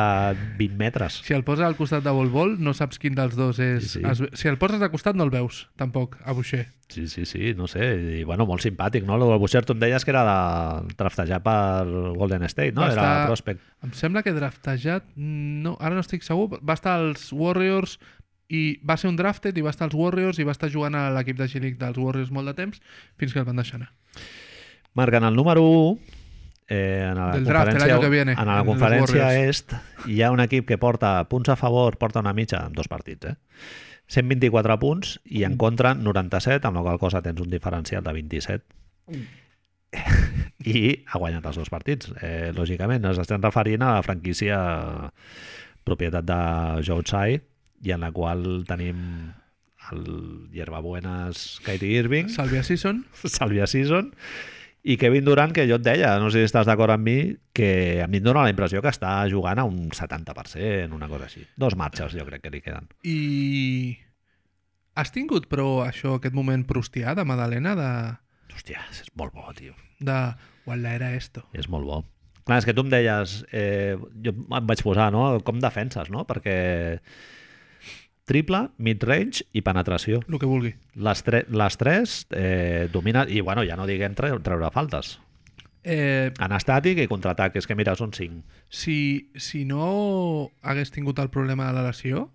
20 0.59 0.77
metres. 0.77 1.21
si 1.25 1.35
el 1.35 1.45
poses 1.45 1.65
al 1.65 1.77
costat 1.77 2.03
de 2.05 2.11
Vol 2.11 2.31
Vol, 2.33 2.57
no 2.63 2.73
saps 2.75 2.99
quin 2.99 3.15
dels 3.15 3.37
dos 3.37 3.59
és... 3.61 3.93
Sí, 3.93 4.01
sí. 4.01 4.05
Es... 4.09 4.23
Si 4.41 4.49
el 4.49 4.59
poses 4.59 4.81
de 4.81 4.89
costat 4.91 5.17
no 5.17 5.25
el 5.25 5.31
veus, 5.31 5.69
tampoc, 5.77 6.17
a 6.25 6.33
Boucher. 6.33 6.67
Sí, 6.91 7.07
sí, 7.07 7.25
sí, 7.27 7.53
no 7.55 7.69
sé. 7.71 7.85
I, 8.21 8.25
bueno, 8.27 8.47
molt 8.49 8.65
simpàtic, 8.65 9.05
no? 9.07 9.15
El 9.21 9.39
Boucher, 9.39 9.63
tu 9.65 9.77
em 9.77 9.83
deies 9.85 10.05
que 10.05 10.11
era 10.11 10.25
de 10.27 10.95
draftejat 10.99 11.45
per 11.45 11.85
Golden 12.19 12.43
State, 12.51 12.73
no? 12.73 12.83
Va 12.83 12.93
Era 12.93 13.03
estar- 13.03 13.27
prospect. 13.29 13.61
Em 13.87 13.93
sembla 13.95 14.25
que 14.27 14.33
draftejat, 14.35 15.13
no, 15.17 15.77
ara 15.81 15.95
no 15.95 16.03
estic 16.03 16.27
segur, 16.27 16.59
va 16.59 16.75
estar 16.75 16.97
als 16.99 17.31
Warriors 17.33 17.99
i 18.51 18.81
va 18.83 18.97
ser 18.99 19.07
un 19.13 19.15
drafted 19.15 19.55
i 19.55 19.63
va 19.63 19.71
estar 19.71 19.87
als 19.87 19.95
Warriors 19.95 20.41
i 20.43 20.45
va 20.49 20.51
estar 20.57 20.67
jugant 20.73 20.97
a 20.99 21.05
l'equip 21.15 21.39
de 21.39 21.47
G-League 21.47 21.79
dels 21.79 22.01
Warriors 22.03 22.33
molt 22.35 22.51
de 22.51 22.55
temps 22.59 22.81
fins 23.21 23.31
que 23.33 23.39
el 23.39 23.47
van 23.47 23.61
deixar 23.63 23.79
anar. 23.79 23.93
Marcant 24.95 25.25
el 25.25 25.37
número 25.37 25.63
1, 25.63 25.99
eh, 26.69 27.07
en 27.11 27.17
la 27.17 27.33
Del 27.33 27.45
draft, 27.45 27.69
el 27.69 27.75
conferència, 27.75 27.95
año 27.95 28.01
que 28.01 28.09
viene, 28.09 28.33
en 28.33 28.47
la 28.47 28.65
conferència 28.65 29.31
est 29.47 29.75
hi 30.07 30.23
ha 30.23 30.31
un 30.31 30.41
equip 30.41 30.67
que 30.69 30.79
porta 30.79 31.13
punts 31.29 31.51
a 31.51 31.57
favor, 31.57 31.99
porta 31.99 32.23
una 32.23 32.33
mitja 32.33 32.65
en 32.67 32.75
dos 32.75 32.89
partits, 32.89 33.33
eh? 33.33 33.37
124 34.11 34.79
punts 34.83 35.21
i 35.25 35.45
en 35.47 35.57
contra 35.57 35.95
97, 35.95 36.67
amb 36.67 36.81
la 36.81 36.83
qual 36.83 36.99
cosa 36.99 37.23
tens 37.23 37.41
un 37.41 37.51
diferencial 37.51 38.03
de 38.03 38.13
27 38.13 38.65
i 40.71 40.81
ha 41.07 41.19
guanyat 41.19 41.47
els 41.47 41.59
dos 41.61 41.71
partits. 41.71 42.11
Eh, 42.23 42.51
lògicament, 42.57 43.05
ens 43.07 43.21
estem 43.23 43.43
referint 43.43 43.83
a 43.83 43.95
la 43.97 44.03
franquícia 44.07 44.59
propietat 45.87 46.27
de 46.27 46.41
Joe 46.87 47.07
Tsai 47.07 47.39
i 47.87 47.95
en 47.95 48.03
la 48.05 48.11
qual 48.13 48.65
tenim 48.69 49.31
el 49.91 50.05
hierbabuenas 50.53 51.61
Kyrie 51.65 52.03
Irving, 52.03 52.29
Salvia 52.29 52.63
Season, 52.63 53.05
Salvia 53.39 53.67
Season 53.67 54.13
i 54.83 54.97
Kevin 54.97 55.27
Durant, 55.27 55.53
que 55.53 55.67
jo 55.69 55.77
et 55.77 55.85
deia, 55.85 56.15
no 56.23 56.31
sé 56.33 56.41
si 56.41 56.49
estàs 56.49 56.69
d'acord 56.69 56.95
amb 56.95 57.05
mi, 57.05 57.19
que 57.57 58.01
a 58.05 58.07
mi 58.09 58.21
em 58.21 58.25
dóna 58.25 58.47
la 58.47 58.53
impressió 58.53 58.81
que 58.81 58.93
està 58.93 59.19
jugant 59.29 59.61
a 59.61 59.67
un 59.69 59.91
70%, 59.93 60.95
una 60.97 61.09
cosa 61.11 61.29
així. 61.29 61.45
Dos 61.61 61.77
marxes 61.77 62.17
jo 62.17 62.25
crec 62.29 62.47
que 62.47 62.55
li 62.55 62.63
queden. 62.65 62.89
i 63.05 63.99
has 65.01 65.13
tingut, 65.13 65.47
però, 65.49 65.85
això, 65.87 66.17
aquest 66.17 66.35
moment 66.37 66.65
prustià 66.69 67.15
de 67.17 67.25
Madalena 67.25 67.75
de, 67.79 67.91
Hòstia, 68.55 68.83
és 68.91 69.07
molt 69.17 69.33
bo, 69.33 69.47
tio. 69.57 69.77
de 70.01 70.17
Walla 70.67 70.95
era 70.97 71.15
esto. 71.15 71.45
És 71.57 71.69
molt 71.69 71.87
bo. 71.87 72.01
Clar, 72.45 72.59
és 72.61 72.67
que 72.67 72.75
tu 72.75 72.83
em 72.85 72.91
deies, 72.93 73.45
eh, 73.53 73.97
jo 74.25 74.33
em 74.33 74.67
vaig 74.67 74.83
posar, 74.85 75.11
no?, 75.13 75.41
com 75.45 75.61
defenses, 75.63 76.11
no?, 76.11 76.25
perquè 76.29 77.01
triple, 78.31 78.61
mid-range 78.79 79.43
i 79.59 79.63
penetració. 79.67 80.21
El 80.31 80.39
que 80.39 80.47
vulgui. 80.49 80.71
Les, 80.95 81.25
tre 81.27 81.43
les 81.51 81.77
tres 81.81 82.21
eh, 82.31 82.87
domina... 82.95 83.27
I, 83.27 83.43
bueno, 83.43 83.65
ja 83.67 83.75
no 83.77 83.89
diguem 83.91 84.15
tre 84.15 84.31
treure 84.47 84.71
faltes. 84.71 85.17
Eh, 85.83 86.31
En 86.39 86.53
estàtic 86.53 86.99
i 87.03 87.09
contraatac, 87.11 87.55
és 87.57 87.67
que 87.67 87.75
mira, 87.75 87.95
són 87.97 88.13
cinc. 88.13 88.45
si, 88.69 89.31
si 89.35 89.65
no 89.65 90.51
hagués 90.63 90.91
tingut 90.93 91.19
el 91.19 91.31
problema 91.33 91.67
de 91.71 91.73
la 91.79 91.87
lesió, 91.89 92.29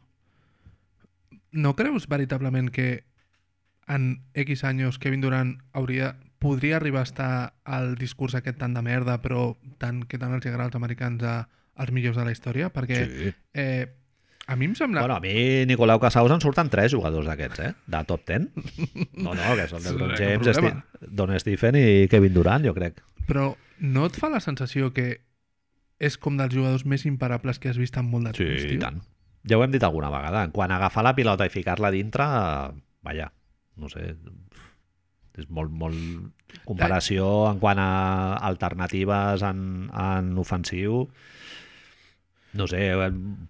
no 1.51 1.75
creus 1.75 2.07
veritablement 2.11 2.69
que 2.73 3.05
en 3.87 4.23
X 4.33 4.63
anys 4.65 4.97
Kevin 4.97 5.21
Durant 5.21 5.59
hauria, 5.73 6.15
podria 6.41 6.77
arribar 6.77 7.03
a 7.05 7.09
estar 7.09 7.29
al 7.63 7.93
discurs 8.01 8.35
aquest 8.35 8.57
tant 8.59 8.73
de 8.75 8.81
merda, 8.81 9.19
però 9.21 9.53
tant 9.77 10.03
que 10.09 10.17
tant 10.19 10.33
els 10.35 10.45
agrada 10.49 10.71
als 10.71 10.75
americans 10.79 11.23
a, 11.23 11.35
als 11.75 11.93
millors 11.93 12.17
de 12.17 12.25
la 12.25 12.33
història? 12.33 12.71
Perquè 12.73 12.97
Sí. 13.05 13.31
eh, 13.53 13.93
a 14.47 14.55
mi 14.55 14.65
em 14.69 14.75
sembla... 14.77 15.01
Bueno, 15.01 15.15
a 15.15 15.19
mi, 15.23 15.65
Nicolau 15.65 15.99
Casaus, 15.99 16.31
en 16.31 16.41
surten 16.43 16.69
tres 16.69 16.93
jugadors 16.93 17.27
d'aquests, 17.29 17.61
eh? 17.65 17.71
De 17.89 18.01
top 18.05 18.25
10. 18.29 18.49
No, 19.25 19.33
no, 19.33 19.53
que 19.57 19.67
són 19.71 19.83
LeBron 19.85 20.15
James, 20.19 20.45
problema. 20.45 20.83
Sti 20.99 21.13
Don 21.21 21.33
Stephen 21.41 21.77
i 21.79 21.85
Kevin 22.11 22.35
Durant, 22.35 22.65
jo 22.67 22.75
crec. 22.77 23.01
Però 23.25 23.51
no 23.81 24.05
et 24.09 24.17
fa 24.19 24.29
la 24.29 24.41
sensació 24.43 24.91
que 24.93 25.07
és 25.97 26.17
com 26.21 26.37
dels 26.37 26.53
jugadors 26.53 26.85
més 26.85 27.05
imparables 27.07 27.59
que 27.61 27.71
has 27.71 27.79
vist 27.79 27.97
en 27.97 28.09
molt 28.11 28.29
de 28.29 28.35
temps, 28.37 28.65
i 28.65 28.75
tio? 28.75 28.81
tant. 28.83 29.01
Ja 29.45 29.57
ho 29.57 29.63
hem 29.63 29.73
dit 29.73 29.83
alguna 29.85 30.09
vegada. 30.13 30.47
Quan 30.53 30.73
agafar 30.73 31.05
la 31.05 31.15
pilota 31.17 31.45
i 31.47 31.53
ficar-la 31.53 31.93
dintre, 31.93 32.25
vaja, 33.05 33.29
no 33.81 33.89
sé, 33.91 34.11
és 35.35 35.49
molt, 35.51 35.71
molt 35.71 36.61
comparació 36.67 37.27
en 37.49 37.59
quant 37.59 37.79
a 37.81 37.89
alternatives 38.47 39.43
en, 39.45 39.89
en 39.91 40.31
ofensiu 40.41 41.05
no 42.55 42.67
sé, 42.71 42.79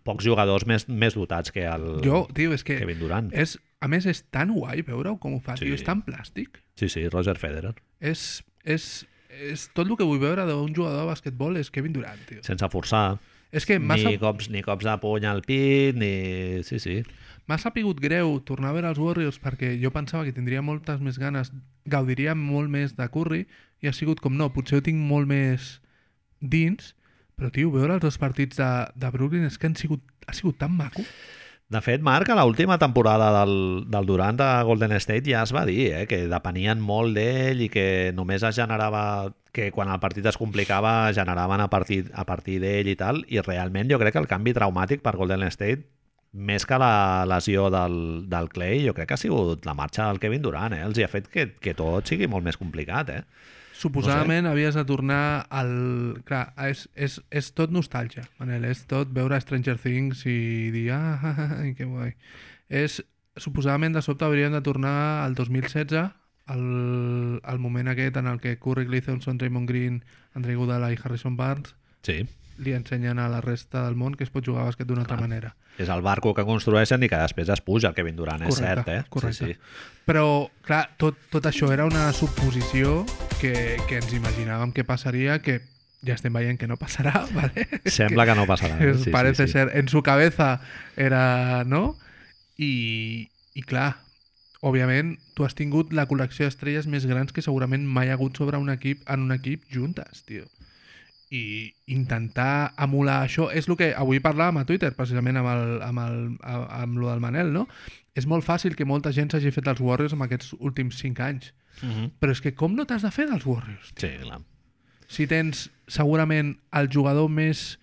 pocs 0.03 0.26
jugadors 0.26 0.65
més, 0.69 0.88
més 0.90 1.15
dotats 1.18 1.52
que 1.53 1.65
el 1.69 2.02
Jo, 2.06 2.26
tio, 2.34 2.53
és 2.53 2.64
que 2.65 2.77
Kevin 2.80 2.99
Durant. 2.99 3.32
és, 3.34 3.57
a 3.82 3.88
més 3.91 4.06
és 4.10 4.23
tan 4.34 4.52
guai 4.56 4.82
veure-ho 4.88 5.18
com 5.22 5.36
ho 5.36 5.40
fa, 5.40 5.56
Sí. 5.57 5.65
tio, 5.65 5.76
és 5.76 5.84
tan 5.84 6.02
plàstic. 6.06 6.61
Sí, 6.76 6.90
sí, 6.90 7.07
Roger 7.10 7.38
Federer. 7.38 7.76
És, 7.99 8.44
és, 8.64 9.06
és 9.30 9.69
tot 9.73 9.88
el 9.88 9.95
que 9.98 10.03
vull 10.07 10.19
veure 10.19 10.45
d'un 10.45 10.73
jugador 10.76 11.02
de 11.03 11.07
basquetbol 11.14 11.57
és 11.57 11.69
Kevin 11.72 11.94
Durant, 11.94 12.19
tio. 12.27 12.41
Sense 12.44 12.68
forçar. 12.73 13.19
És 13.56 13.64
que 13.65 13.77
m'ha 13.80 13.95
Ni 13.95 14.18
cops, 14.19 14.49
ni 14.52 14.61
cops 14.65 14.84
de 14.84 14.98
puny 14.99 15.23
al 15.30 15.41
pit, 15.45 15.95
ni... 15.95 16.64
Sí, 16.68 16.80
sí. 16.80 17.03
m'ha 17.48 17.60
sapigut 17.61 17.99
greu 18.02 18.40
tornar 18.41 18.72
a 18.72 18.73
veure 18.73 18.90
els 18.90 18.98
Warriors 18.98 19.38
perquè 19.40 19.76
jo 19.80 19.91
pensava 19.94 20.26
que 20.26 20.34
tindria 20.34 20.64
moltes 20.65 20.99
més 20.99 21.19
ganes, 21.22 21.52
gaudiria 21.86 22.34
molt 22.36 22.72
més 22.73 22.95
de 22.98 23.06
Curry 23.07 23.45
i 23.82 23.88
ha 23.88 23.94
sigut 23.94 24.19
com 24.19 24.34
no, 24.36 24.49
potser 24.52 24.80
ho 24.80 24.82
tinc 24.82 24.98
molt 24.98 25.27
més 25.30 25.80
dins, 26.41 26.95
però 27.36 27.52
tio, 27.53 27.72
veure 27.74 27.98
els 27.98 28.03
dos 28.03 28.20
partits 28.22 28.60
de, 28.60 28.70
de 28.95 29.10
Brooklyn 29.14 29.48
és 29.48 29.57
que 29.60 29.70
han 29.70 29.80
sigut, 29.80 30.03
ha 30.28 30.36
sigut 30.36 30.60
tan 30.62 30.76
maco. 30.76 31.03
De 31.68 31.82
fet, 31.82 32.03
Marc, 32.06 32.30
a 32.30 32.38
l'última 32.38 32.78
temporada 32.78 33.32
del, 33.40 33.86
del 33.90 34.06
Durant 34.06 34.38
de 34.38 34.49
Golden 34.68 34.94
State 35.02 35.32
ja 35.32 35.41
es 35.41 35.53
va 35.56 35.64
dir 35.66 35.88
eh, 35.98 36.03
que 36.06 36.28
depenien 36.30 36.78
molt 36.78 37.18
d'ell 37.18 37.64
i 37.66 37.72
que 37.74 38.14
només 38.14 38.45
es 38.45 38.60
generava 38.60 39.34
que 39.56 39.72
quan 39.74 39.90
el 39.90 40.02
partit 40.03 40.28
es 40.30 40.38
complicava 40.38 41.10
generaven 41.16 41.64
a 41.64 41.70
partir, 41.72 42.03
a 42.14 42.26
partir 42.30 42.60
d'ell 42.62 42.91
i 42.91 42.95
tal 42.99 43.24
i 43.34 43.41
realment 43.41 43.90
jo 43.90 43.98
crec 43.98 44.14
que 44.14 44.22
el 44.22 44.30
canvi 44.30 44.53
traumàtic 44.53 45.02
per 45.02 45.16
Golden 45.18 45.48
State 45.49 45.88
més 46.36 46.68
que 46.68 46.78
la 46.78 47.26
lesió 47.26 47.70
del, 47.72 47.98
del 48.30 48.49
Clay, 48.52 48.84
jo 48.86 48.94
crec 48.94 49.10
que 49.10 49.16
ha 49.16 49.22
sigut 49.22 49.66
la 49.66 49.74
marxa 49.74 50.10
del 50.10 50.20
Kevin 50.20 50.44
Durant, 50.44 50.76
eh? 50.76 50.84
Els 50.84 50.99
hi 50.99 51.06
ha 51.06 51.12
fet 51.12 51.30
que, 51.32 51.48
que 51.64 51.74
tot 51.74 52.12
sigui 52.12 52.28
molt 52.28 52.44
més 52.45 52.60
complicat, 52.60 53.10
eh? 53.16 53.22
Suposadament 53.76 54.45
no 54.45 54.49
sé. 54.49 54.53
havies 54.53 54.77
de 54.80 54.85
tornar 54.88 55.23
al... 55.49 55.72
Clar, 56.27 56.45
és, 56.69 56.85
és, 56.95 57.19
és 57.30 57.52
tot 57.57 57.73
nostàlgia, 57.76 58.23
Manel, 58.39 58.68
és 58.69 58.85
tot 58.89 59.11
veure 59.15 59.39
Stranger 59.43 59.77
Things 59.81 60.23
i 60.30 60.38
dir, 60.73 60.88
ah, 60.95 61.19
ah, 61.19 61.34
ah, 61.34 61.56
ah, 61.60 61.72
que 61.76 61.88
guai. 61.89 62.14
És, 62.69 63.02
suposadament 63.35 63.97
de 63.97 64.03
sobte 64.06 64.27
hauríem 64.27 64.56
de 64.56 64.64
tornar 64.64 64.95
al 65.26 65.35
2016, 65.35 66.14
al, 66.45 66.65
al 67.43 67.60
moment 67.60 67.89
aquest 67.91 68.22
en 68.22 68.30
el 68.31 68.39
que 68.39 68.56
Curry 68.61 68.85
Gleason, 68.88 69.19
Draymond 69.38 69.68
Green, 69.68 70.03
Andre 70.38 70.53
Iguodala 70.56 70.93
i 70.93 70.99
Harrison 71.02 71.35
Barnes 71.35 71.76
Sí. 72.06 72.22
Li 72.57 72.73
ensenyen 72.73 73.19
a 73.19 73.27
la 73.30 73.41
resta 73.44 73.84
del 73.86 73.95
món 73.99 74.15
que 74.15 74.23
es 74.23 74.32
pot 74.32 74.45
jugar 74.45 74.64
a 74.64 74.69
bàsquet 74.69 74.88
d'una 74.88 75.03
altra 75.03 75.18
manera. 75.19 75.53
És 75.77 75.90
el 75.91 76.02
barco 76.06 76.34
que 76.34 76.45
construeixen 76.48 77.03
i 77.03 77.10
que 77.11 77.19
després 77.19 77.49
es 77.52 77.61
puja 77.61 77.90
el 77.90 77.95
Kevin 77.98 78.15
Durant, 78.15 78.45
és 78.48 78.56
cert, 78.56 78.88
eh? 78.88 79.02
correcte. 79.11 79.49
Sí, 79.49 79.53
sí. 79.53 79.94
Però, 80.07 80.48
clar, 80.64 80.86
tot, 81.02 81.18
tot 81.34 81.45
això 81.49 81.72
era 81.73 81.86
una 81.86 82.11
suposició 82.15 83.02
que, 83.41 83.76
que 83.90 83.99
ens 83.99 84.14
imaginàvem 84.15 84.72
que 84.72 84.86
passaria, 84.88 85.41
que 85.44 85.60
ja 86.06 86.14
estem 86.15 86.32
veient 86.38 86.60
que 86.61 86.68
no 86.69 86.77
passarà, 86.80 87.26
¿vale? 87.36 87.68
Sembla 87.91 88.26
que 88.30 88.36
no 88.38 88.48
passarà. 88.48 88.80
Es 88.80 89.03
Sí, 89.03 89.11
parece 89.11 89.48
sí, 89.48 89.52
sí. 89.52 89.60
ser, 89.60 89.72
en 89.76 89.90
su 89.90 90.03
cabeza 90.03 90.61
era, 90.95 91.64
no? 91.65 91.98
I, 92.57 93.27
i 93.57 93.64
clar, 93.68 93.98
òbviament, 94.65 95.18
tu 95.36 95.44
has 95.44 95.57
tingut 95.57 95.91
la 95.94 96.07
col·lecció 96.07 96.48
d'estrelles 96.48 96.88
més 96.88 97.06
grans 97.10 97.34
que 97.36 97.44
segurament 97.44 97.84
mai 97.86 98.10
ha 98.10 98.15
hagut 98.15 98.38
sobre 98.38 98.57
un 98.61 98.72
equip 98.72 99.03
en 99.11 99.27
un 99.27 99.36
equip 99.36 99.65
juntes, 99.73 100.23
tio. 100.30 100.45
I 101.36 101.74
intentar 101.91 102.74
emular 102.86 103.18
això 103.26 103.49
és 103.52 103.68
el 103.68 103.76
que 103.80 103.91
avui 103.98 104.22
parlàvem 104.24 104.62
a 104.62 104.66
Twitter, 104.70 104.94
precisament 104.95 105.38
amb, 105.41 105.49
el, 105.52 105.76
amb, 105.84 105.99
el, 106.06 106.18
amb 106.80 106.98
lo 107.02 107.10
del 107.12 107.20
Manel, 107.24 107.52
no? 107.53 107.66
És 108.16 108.28
molt 108.32 108.45
fàcil 108.48 108.76
que 108.80 108.86
molta 108.88 109.12
gent 109.12 109.34
s'hagi 109.34 109.52
fet 109.52 109.68
els 109.68 109.82
Warriors 109.84 110.14
en 110.16 110.22
aquests 110.24 110.53
últims 110.60 110.99
5 111.02 111.24
anys. 111.26 111.49
Mhm. 111.82 112.12
Però 112.22 112.32
és 112.32 112.40
que 112.41 112.53
com 112.56 112.76
no 112.78 112.86
t'has 112.88 113.03
de 113.03 113.12
fer 113.12 113.26
dels 113.28 113.44
Warriors? 113.45 113.91
Sí, 113.99 114.14
clar. 114.22 114.40
si 115.07 115.28
tens 115.28 115.68
segurament 115.88 116.56
el 116.74 116.88
jugador 116.90 117.28
més 117.30 117.78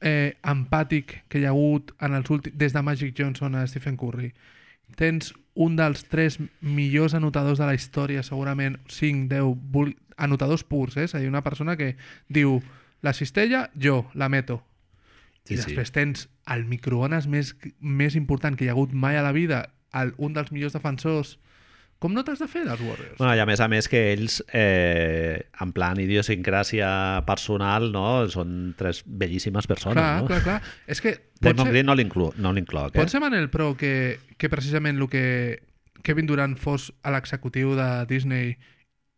eh, 0.00 0.34
empàtic 0.46 1.16
que 1.28 1.40
hi 1.40 1.44
ha 1.48 1.50
hagut 1.54 1.90
en 2.00 2.14
els 2.14 2.30
últims, 2.30 2.56
des 2.56 2.72
de 2.76 2.82
Magic 2.82 3.14
Johnson 3.18 3.54
a 3.58 3.64
Stephen 3.66 3.96
Curry, 4.00 4.30
tens 4.96 5.32
un 5.54 5.74
dels 5.76 6.04
tres 6.08 6.38
millors 6.60 7.14
anotadors 7.18 7.58
de 7.58 7.66
la 7.66 7.74
història, 7.74 8.22
segurament 8.22 8.78
5, 8.88 9.26
10, 9.28 9.56
vul- 9.72 9.96
anotadors 10.20 10.64
purs, 10.68 10.96
eh? 11.00 11.08
és 11.08 11.14
a 11.16 11.22
dir, 11.22 11.30
una 11.32 11.42
persona 11.46 11.76
que 11.80 11.94
diu 12.28 12.58
la 13.02 13.14
cistella, 13.16 13.68
jo 13.74 14.04
la 14.14 14.28
meto. 14.28 14.60
Sí, 15.44 15.54
I 15.54 15.56
sí. 15.56 15.62
després 15.64 15.90
tens 15.96 16.28
el 16.52 16.66
microones 16.68 17.26
més, 17.26 17.54
més 17.80 18.16
important 18.18 18.56
que 18.56 18.66
hi 18.66 18.70
ha 18.70 18.76
hagut 18.76 18.92
mai 18.92 19.16
a 19.16 19.24
la 19.24 19.32
vida, 19.32 19.70
el, 19.96 20.12
un 20.22 20.36
dels 20.36 20.52
millors 20.52 20.76
defensors 20.76 21.38
Com 22.00 22.14
no 22.16 22.22
t'has 22.24 22.40
de 22.40 22.46
fer 22.48 22.62
dels 22.64 22.80
Warriors? 22.80 23.18
Bueno, 23.18 23.34
i 23.36 23.40
a 23.42 23.44
més 23.44 23.60
a 23.60 23.66
més 23.68 23.84
que 23.92 23.98
ells, 24.14 24.38
eh, 24.56 25.50
en 25.60 25.72
plan 25.76 25.98
idiosincràsia 26.00 26.88
personal, 27.28 27.90
no? 27.92 28.24
són 28.32 28.72
tres 28.78 29.02
bellíssimes 29.04 29.68
persones. 29.68 30.00
clar, 30.00 30.22
no? 30.22 30.30
clar, 30.30 30.40
clar. 30.46 30.62
És 30.88 31.02
que 31.04 31.12
Draymond 31.44 31.68
ser, 31.68 31.74
Green 31.74 31.90
no 31.90 31.96
l'inclo- 31.98 32.32
no 32.40 32.54
eh? 32.56 32.96
pot 32.96 33.12
ser 33.12 33.20
Manel, 33.20 33.50
però 33.52 33.74
que, 33.76 34.16
que 34.40 34.48
precisament 34.48 34.96
el 34.96 35.10
que 35.12 35.60
Kevin 36.00 36.24
Durant 36.24 36.56
fos 36.56 36.88
a 37.04 37.12
l'executiu 37.12 37.76
de 37.76 37.90
Disney 38.08 38.56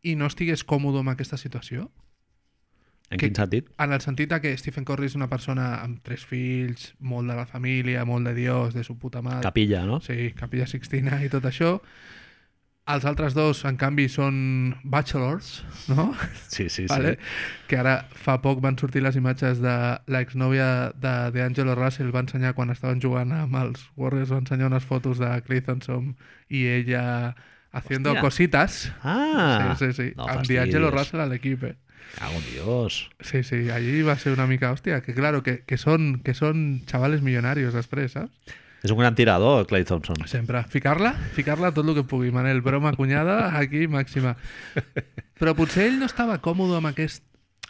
i 0.03 0.15
no 0.17 0.27
estigués 0.27 0.65
còmode 0.67 0.99
amb 1.03 1.13
aquesta 1.15 1.37
situació? 1.39 1.91
En 3.13 3.19
que- 3.19 3.27
quin 3.29 3.37
sentit? 3.37 3.69
En 3.79 3.93
el 3.93 4.01
sentit 4.01 4.31
de 4.31 4.41
que 4.41 4.57
Stephen 4.57 4.85
Curry 4.89 5.07
és 5.07 5.15
una 5.15 5.29
persona 5.29 5.83
amb 5.83 6.01
tres 6.03 6.25
fills, 6.25 6.95
molt 6.99 7.29
de 7.29 7.37
la 7.37 7.45
família, 7.47 8.05
molt 8.09 8.25
de 8.27 8.35
Dios, 8.35 8.73
de 8.75 8.85
su 8.85 8.97
puta 8.99 9.21
mare. 9.23 9.43
Capilla, 9.43 9.85
no? 9.85 10.01
Sí, 10.01 10.33
Capilla 10.35 10.67
Sixtina 10.67 11.23
i 11.25 11.29
tot 11.29 11.45
això. 11.45 11.81
Els 12.85 13.05
altres 13.05 13.33
dos, 13.35 13.61
en 13.69 13.77
canvi, 13.79 14.09
són 14.09 14.75
bachelors, 14.83 15.63
no? 15.89 16.17
Sí, 16.49 16.69
sí, 16.69 16.83
sí. 16.83 16.87
vale? 16.91 17.17
Que 17.69 17.77
ara 17.79 18.09
fa 18.11 18.41
poc 18.43 18.59
van 18.61 18.77
sortir 18.81 19.03
les 19.05 19.15
imatges 19.15 19.61
de 19.63 19.77
l'exnòvia 20.11 20.91
de 20.99 21.13
D'Angelo 21.37 21.77
Russell, 21.79 22.11
va 22.11 22.25
ensenyar 22.25 22.55
quan 22.57 22.71
estaven 22.75 23.01
jugant 23.01 23.31
amb 23.37 23.55
els 23.61 23.85
Warriors, 23.95 24.33
va 24.33 24.39
ensenyar 24.43 24.67
unes 24.73 24.83
fotos 24.89 25.19
de 25.23 25.31
Clay 25.47 25.61
Thompson 25.61 26.17
i 26.49 26.65
ella 26.67 27.37
haciendo 27.73 28.11
Hòstia. 28.11 28.21
cositas. 28.21 28.93
Ah! 29.03 29.75
sí, 29.79 29.87
sí, 29.87 29.93
sí. 29.93 30.13
No 30.17 30.29
amb. 30.29 30.47
D'Angelo 30.47 30.91
Russell 30.91 31.21
a 31.21 31.27
l'equip, 31.27 31.65
eh? 31.65 31.77
Cago 32.19 32.39
en 32.39 32.45
Dios. 32.53 33.11
Sí, 33.21 33.43
sí, 33.43 33.71
allí 33.71 34.03
va 34.03 34.19
ser 34.19 34.33
una 34.33 34.47
mica, 34.47 34.71
hòstia, 34.73 35.01
que 35.03 35.15
claro, 35.15 35.43
que, 35.43 35.63
que, 35.65 35.79
són, 35.81 36.21
que 36.25 36.35
són 36.37 36.83
xavales 36.87 37.23
milionarios 37.25 37.73
després, 37.73 38.13
saps? 38.19 38.59
És 38.83 38.91
un 38.91 38.99
gran 38.99 39.15
tirador, 39.15 39.65
Clay 39.71 39.85
Thompson. 39.87 40.27
Sempre. 40.27 40.65
Ficar-la, 40.69 41.13
ficar-la 41.37 41.71
tot 41.73 41.87
el 41.87 41.95
que 41.95 42.03
pugui, 42.03 42.33
Manel. 42.35 42.61
Broma 42.67 42.93
cunyada, 42.99 43.57
aquí 43.59 43.87
màxima. 43.87 44.35
Però 45.39 45.55
potser 45.55 45.87
ell 45.87 46.01
no 46.01 46.09
estava 46.11 46.41
còmode 46.43 46.81
amb 46.81 46.91
aquest 46.91 47.23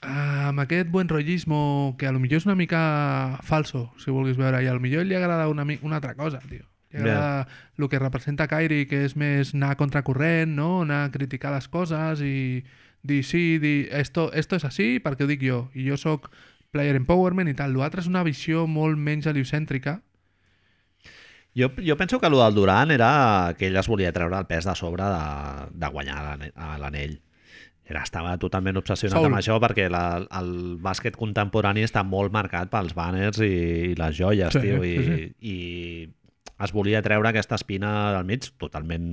amb 0.02 0.58
aquest 0.58 0.88
buen 0.90 1.06
rollismo 1.12 1.94
que 1.98 2.08
a 2.08 2.12
lo 2.12 2.18
millor 2.18 2.40
és 2.40 2.46
una 2.48 2.56
mica 2.58 3.38
falso, 3.46 3.92
si 4.02 4.10
vulguis 4.10 4.40
veure, 4.40 4.58
i 4.64 4.66
a 4.66 4.74
lo 4.74 4.82
millor 4.82 5.04
li 5.06 5.14
agrada 5.14 5.46
una, 5.52 5.62
una 5.82 6.00
altra 6.00 6.16
cosa, 6.18 6.40
tio. 6.48 6.64
Li 6.92 7.08
agrada 7.08 7.48
el 7.78 7.88
que 7.88 7.98
representa 7.98 8.46
Kyrie, 8.50 8.86
que 8.86 9.04
és 9.08 9.16
més 9.16 9.54
anar 9.56 9.74
contracorrent, 9.80 10.54
no? 10.54 10.82
anar 10.86 11.06
a 11.06 11.10
criticar 11.14 11.54
les 11.54 11.68
coses 11.72 12.20
i 12.20 12.62
dir 13.02 13.22
sí, 13.26 13.58
dir 13.58 13.88
esto, 13.90 14.30
esto 14.32 14.56
és 14.60 14.64
així 14.68 14.88
perquè 15.02 15.24
ho 15.24 15.30
dic 15.30 15.42
jo, 15.42 15.64
i 15.74 15.88
jo 15.88 15.98
sóc 15.98 16.30
player 16.72 16.94
empowerment 16.96 17.50
i 17.50 17.56
tal. 17.58 17.74
L'altre 17.76 18.04
és 18.04 18.08
una 18.08 18.22
visió 18.24 18.66
molt 18.70 19.00
menys 19.00 19.26
heliocèntrica, 19.26 20.00
Jo, 21.54 21.68
jo 21.84 21.96
penso 22.00 22.18
que 22.18 22.26
el 22.26 22.32
del 22.32 22.54
Durant 22.54 22.90
era 22.90 23.54
que 23.58 23.66
ell 23.68 23.76
es 23.76 23.88
volia 23.88 24.12
treure 24.16 24.38
el 24.38 24.46
pes 24.48 24.64
de 24.64 24.74
sobre 24.78 25.04
de, 25.04 25.66
de 25.76 25.90
guanyar 25.92 26.22
l'anell. 26.80 27.18
Era, 27.84 28.04
estava 28.06 28.32
totalment 28.40 28.78
obsessionat 28.80 29.18
Saul. 29.18 29.26
amb 29.28 29.36
això 29.36 29.58
perquè 29.60 29.88
la, 29.92 30.22
el 30.38 30.78
bàsquet 30.80 31.18
contemporani 31.18 31.84
està 31.84 32.04
molt 32.06 32.32
marcat 32.32 32.70
pels 32.72 32.94
banners 32.96 33.42
i, 33.44 33.52
i 33.90 33.94
les 33.98 34.16
joies, 34.16 34.54
Sí, 34.54 34.62
tio, 34.64 34.80
i, 34.86 34.94
sí, 35.04 35.26
i 35.42 35.56
es 36.60 36.72
volia 36.72 37.02
treure 37.02 37.30
aquesta 37.30 37.56
espina 37.58 38.12
del 38.16 38.28
mig 38.28 38.50
totalment 38.60 39.10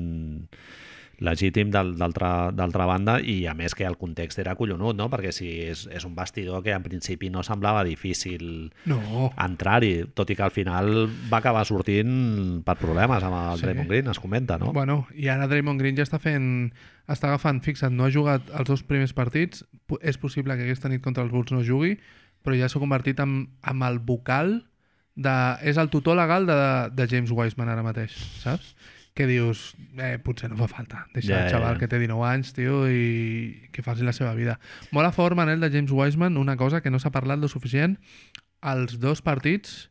legítim 1.19 1.67
d'altra 1.71 2.85
banda 2.87 3.17
i 3.19 3.43
a 3.49 3.53
més 3.57 3.75
que 3.75 3.83
el 3.83 3.97
context 3.99 4.39
era 4.39 4.55
collonut, 4.55 4.95
no? 4.95 5.09
perquè 5.11 5.33
si 5.35 5.49
és, 5.67 5.85
és 5.91 6.05
un 6.07 6.15
vestidor 6.15 6.63
que 6.63 6.71
en 6.71 6.85
principi 6.85 7.29
no 7.29 7.43
semblava 7.43 7.83
difícil 7.83 8.69
no, 8.87 9.29
entrar-hi, 9.35 10.05
tot 10.15 10.31
i 10.31 10.37
que 10.39 10.45
al 10.47 10.53
final 10.55 11.09
va 11.31 11.41
acabar 11.41 11.65
sortint 11.67 12.61
per 12.65 12.77
problemes 12.79 13.25
amb 13.25 13.35
el 13.35 13.59
Sí. 13.59 13.65
Draymond 13.65 13.89
Green, 13.91 14.07
es 14.07 14.19
comenta, 14.19 14.57
no? 14.57 14.71
Bueno, 14.71 15.01
i 15.13 15.27
ara 15.27 15.49
Draymond 15.51 15.81
Green 15.81 15.99
ja 15.99 16.07
està 16.07 16.21
fent... 16.23 16.71
Està 17.09 17.31
agafant, 17.31 17.57
fixa't, 17.65 17.95
no 17.97 18.05
ha 18.05 18.11
jugat 18.13 18.51
els 18.53 18.67
dos 18.69 18.83
primers 18.85 19.15
partits. 19.17 19.63
És 20.05 20.19
possible 20.21 20.53
que 20.53 20.67
aquesta 20.67 20.91
nit 20.91 21.01
contra 21.01 21.23
els 21.25 21.31
Bulls 21.33 21.49
no 21.49 21.63
jugui, 21.65 21.95
però 22.45 22.53
ja 22.53 22.69
s'ha 22.69 22.77
convertit 22.77 23.17
en, 23.23 23.47
en 23.65 23.81
el 23.81 23.97
vocal 23.97 24.59
de... 25.19 25.35
És 25.67 25.77
el 25.81 25.89
tutor 25.91 26.15
legal 26.19 26.47
de, 26.47 26.55
de 26.95 27.07
James 27.11 27.31
Wiseman 27.35 27.69
ara 27.73 27.83
mateix, 27.83 28.15
saps? 28.39 28.71
Que 29.17 29.25
dius, 29.27 29.73
eh, 29.99 30.15
potser 30.23 30.47
no 30.47 30.55
fa 30.61 30.69
falta. 30.71 31.01
Deixa 31.11 31.33
Ja, 31.33 31.39
el 31.43 31.51
xaval 31.51 31.75
ja. 31.75 31.79
que 31.81 31.89
té 31.91 31.99
19 31.99 32.23
anys, 32.29 32.53
tio, 32.55 32.85
i 32.87 33.67
que 33.75 33.83
faci 33.83 34.05
la 34.07 34.13
seva 34.15 34.31
vida. 34.37 34.59
Molt 34.95 35.09
a 35.09 35.11
favor, 35.11 35.35
Manel, 35.35 35.59
de 35.59 35.71
James 35.73 35.91
Wiseman, 35.91 36.37
una 36.39 36.55
cosa 36.55 36.79
que 36.79 36.91
no 36.93 37.01
s'ha 37.03 37.11
parlat 37.11 37.41
lo 37.41 37.49
suficient. 37.51 37.97
Els 38.63 38.95
dos 39.03 39.19
partits, 39.25 39.89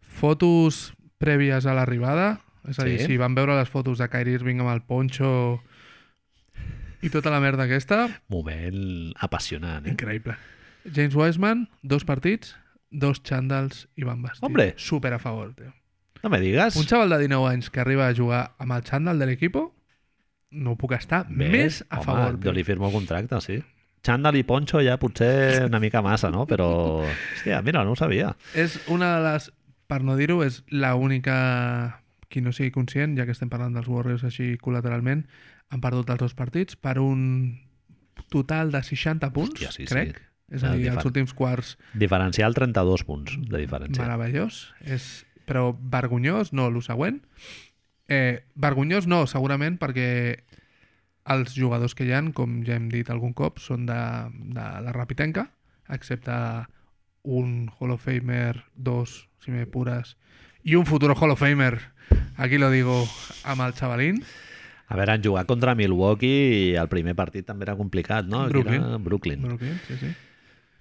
fotos 0.00 0.92
prèvies 1.18 1.66
a 1.66 1.74
l'arribada, 1.74 2.40
és 2.68 2.78
a 2.78 2.84
dir, 2.86 3.00
Sí. 3.00 3.06
si 3.06 3.16
van 3.18 3.34
veure 3.34 3.56
les 3.58 3.68
fotos 3.68 3.98
de 3.98 4.08
Kyrie 4.08 4.38
Irving 4.38 4.60
amb 4.62 4.70
el 4.70 4.82
poncho 4.86 5.60
i 7.02 7.10
tota 7.10 7.30
la 7.30 7.40
merda 7.40 7.64
aquesta, 7.66 8.06
Moment 8.28 9.12
apassionant, 9.20 9.84
eh? 9.86 9.90
increïble. 9.92 10.36
James 10.94 11.14
Wiseman, 11.16 11.66
dos 11.82 12.04
partits, 12.04 12.54
dos 12.94 13.20
xandals 13.26 13.88
i 13.98 14.06
bambes. 14.06 14.38
tio. 14.38 14.46
Hombre. 14.46 14.72
Super 14.76 15.12
a 15.12 15.18
favor, 15.18 15.52
tio. 15.58 15.74
No 16.22 16.30
me 16.30 16.40
digues. 16.40 16.76
Un 16.80 16.86
xaval 16.88 17.10
de 17.10 17.18
19 17.26 17.50
anys 17.50 17.68
que 17.70 17.82
arriba 17.82 18.08
a 18.08 18.14
jugar 18.16 18.54
amb 18.58 18.72
el 18.72 18.84
xandall 18.86 19.18
de 19.20 19.26
l'equipo, 19.28 19.74
no 20.54 20.76
puc 20.80 20.94
estar 20.96 21.26
Bé, 21.28 21.50
més 21.50 21.82
a 21.90 21.98
home, 21.98 22.06
favor. 22.06 22.38
Jo 22.40 22.54
li 22.54 22.64
firmo 22.64 22.90
contracte, 22.94 23.40
sí. 23.44 23.58
Xandall 24.04 24.38
i 24.38 24.44
poncho 24.44 24.80
ja 24.84 24.96
potser 25.00 25.64
una 25.66 25.80
mica 25.80 26.00
massa, 26.04 26.30
no? 26.30 26.46
Però, 26.46 26.68
hòstia, 27.34 27.60
mira, 27.66 27.84
no 27.84 27.92
ho 27.92 27.98
sabia. 27.98 28.34
És 28.54 28.78
una 28.92 29.16
de 29.16 29.26
les, 29.26 29.50
per 29.90 30.00
no 30.04 30.16
dir-ho, 30.16 30.42
és 30.46 30.62
la 30.70 30.94
única 30.94 32.00
qui 32.28 32.40
no 32.44 32.52
sigui 32.52 32.72
conscient, 32.74 33.18
ja 33.18 33.26
que 33.26 33.34
estem 33.36 33.50
parlant 33.52 33.76
dels 33.76 33.88
Warriors 33.90 34.24
així 34.26 34.54
col·lateralment, 34.62 35.26
han 35.70 35.82
perdut 35.82 36.10
els 36.12 36.20
dos 36.20 36.34
partits 36.36 36.76
per 36.76 36.98
un 37.02 37.58
total 38.32 38.72
de 38.72 38.80
60 38.82 39.30
punts, 39.34 39.58
Hòstia, 39.60 39.72
sí, 39.74 39.86
sí. 39.86 40.08
És 40.54 40.64
a 40.64 40.72
dir, 40.76 40.88
els 40.92 41.06
últims 41.08 41.34
quarts 41.34 41.74
Diferencial 41.98 42.54
32 42.54 43.04
punts 43.08 43.36
de 43.40 43.58
diferència. 43.58 44.02
meravellós, 44.02 44.68
és, 44.86 45.24
però 45.48 45.72
vergonyós, 45.74 46.52
no, 46.54 46.68
el 46.70 46.80
següent. 46.86 47.20
Eh, 48.08 48.44
vergonyós 48.54 49.08
no, 49.10 49.24
segurament, 49.30 49.78
perquè 49.80 50.08
els 51.34 51.54
jugadors 51.56 51.96
que 51.96 52.04
hi 52.04 52.12
han, 52.12 52.32
com 52.36 52.60
ja 52.66 52.76
hem 52.76 52.90
dit 52.92 53.08
algun 53.10 53.32
cop, 53.36 53.58
són 53.62 53.86
de, 53.88 54.00
de 54.54 54.66
la 54.84 54.92
Rapitenca, 54.92 55.48
excepte 55.92 56.34
un 57.24 57.70
Hall 57.78 57.94
of 57.96 58.04
Famer, 58.04 58.62
dos, 58.76 59.24
si 59.40 59.50
me 59.50 59.64
pures, 59.66 60.16
i 60.64 60.76
un 60.76 60.84
futuro 60.88 61.16
Hall 61.16 61.32
of 61.32 61.40
Famer, 61.40 61.78
aquí 62.36 62.58
lo 62.60 62.70
digo, 62.70 63.02
amb 63.44 63.64
el 63.64 63.72
xavalín. 63.76 64.20
A 64.92 64.98
veure, 65.00 65.16
han 65.16 65.24
jugat 65.24 65.48
contra 65.48 65.74
Milwaukee 65.74 66.50
i 66.52 66.76
el 66.76 66.90
primer 66.92 67.16
partit 67.16 67.46
també 67.48 67.64
era 67.64 67.76
complicat, 67.76 68.28
no? 68.28 68.44
Aquí 68.44 68.52
Brooklyn. 68.52 68.84
Era 68.84 69.00
Brooklyn. 69.00 69.46
Brooklyn, 69.48 69.80
sí, 69.88 69.96
sí. 70.02 70.12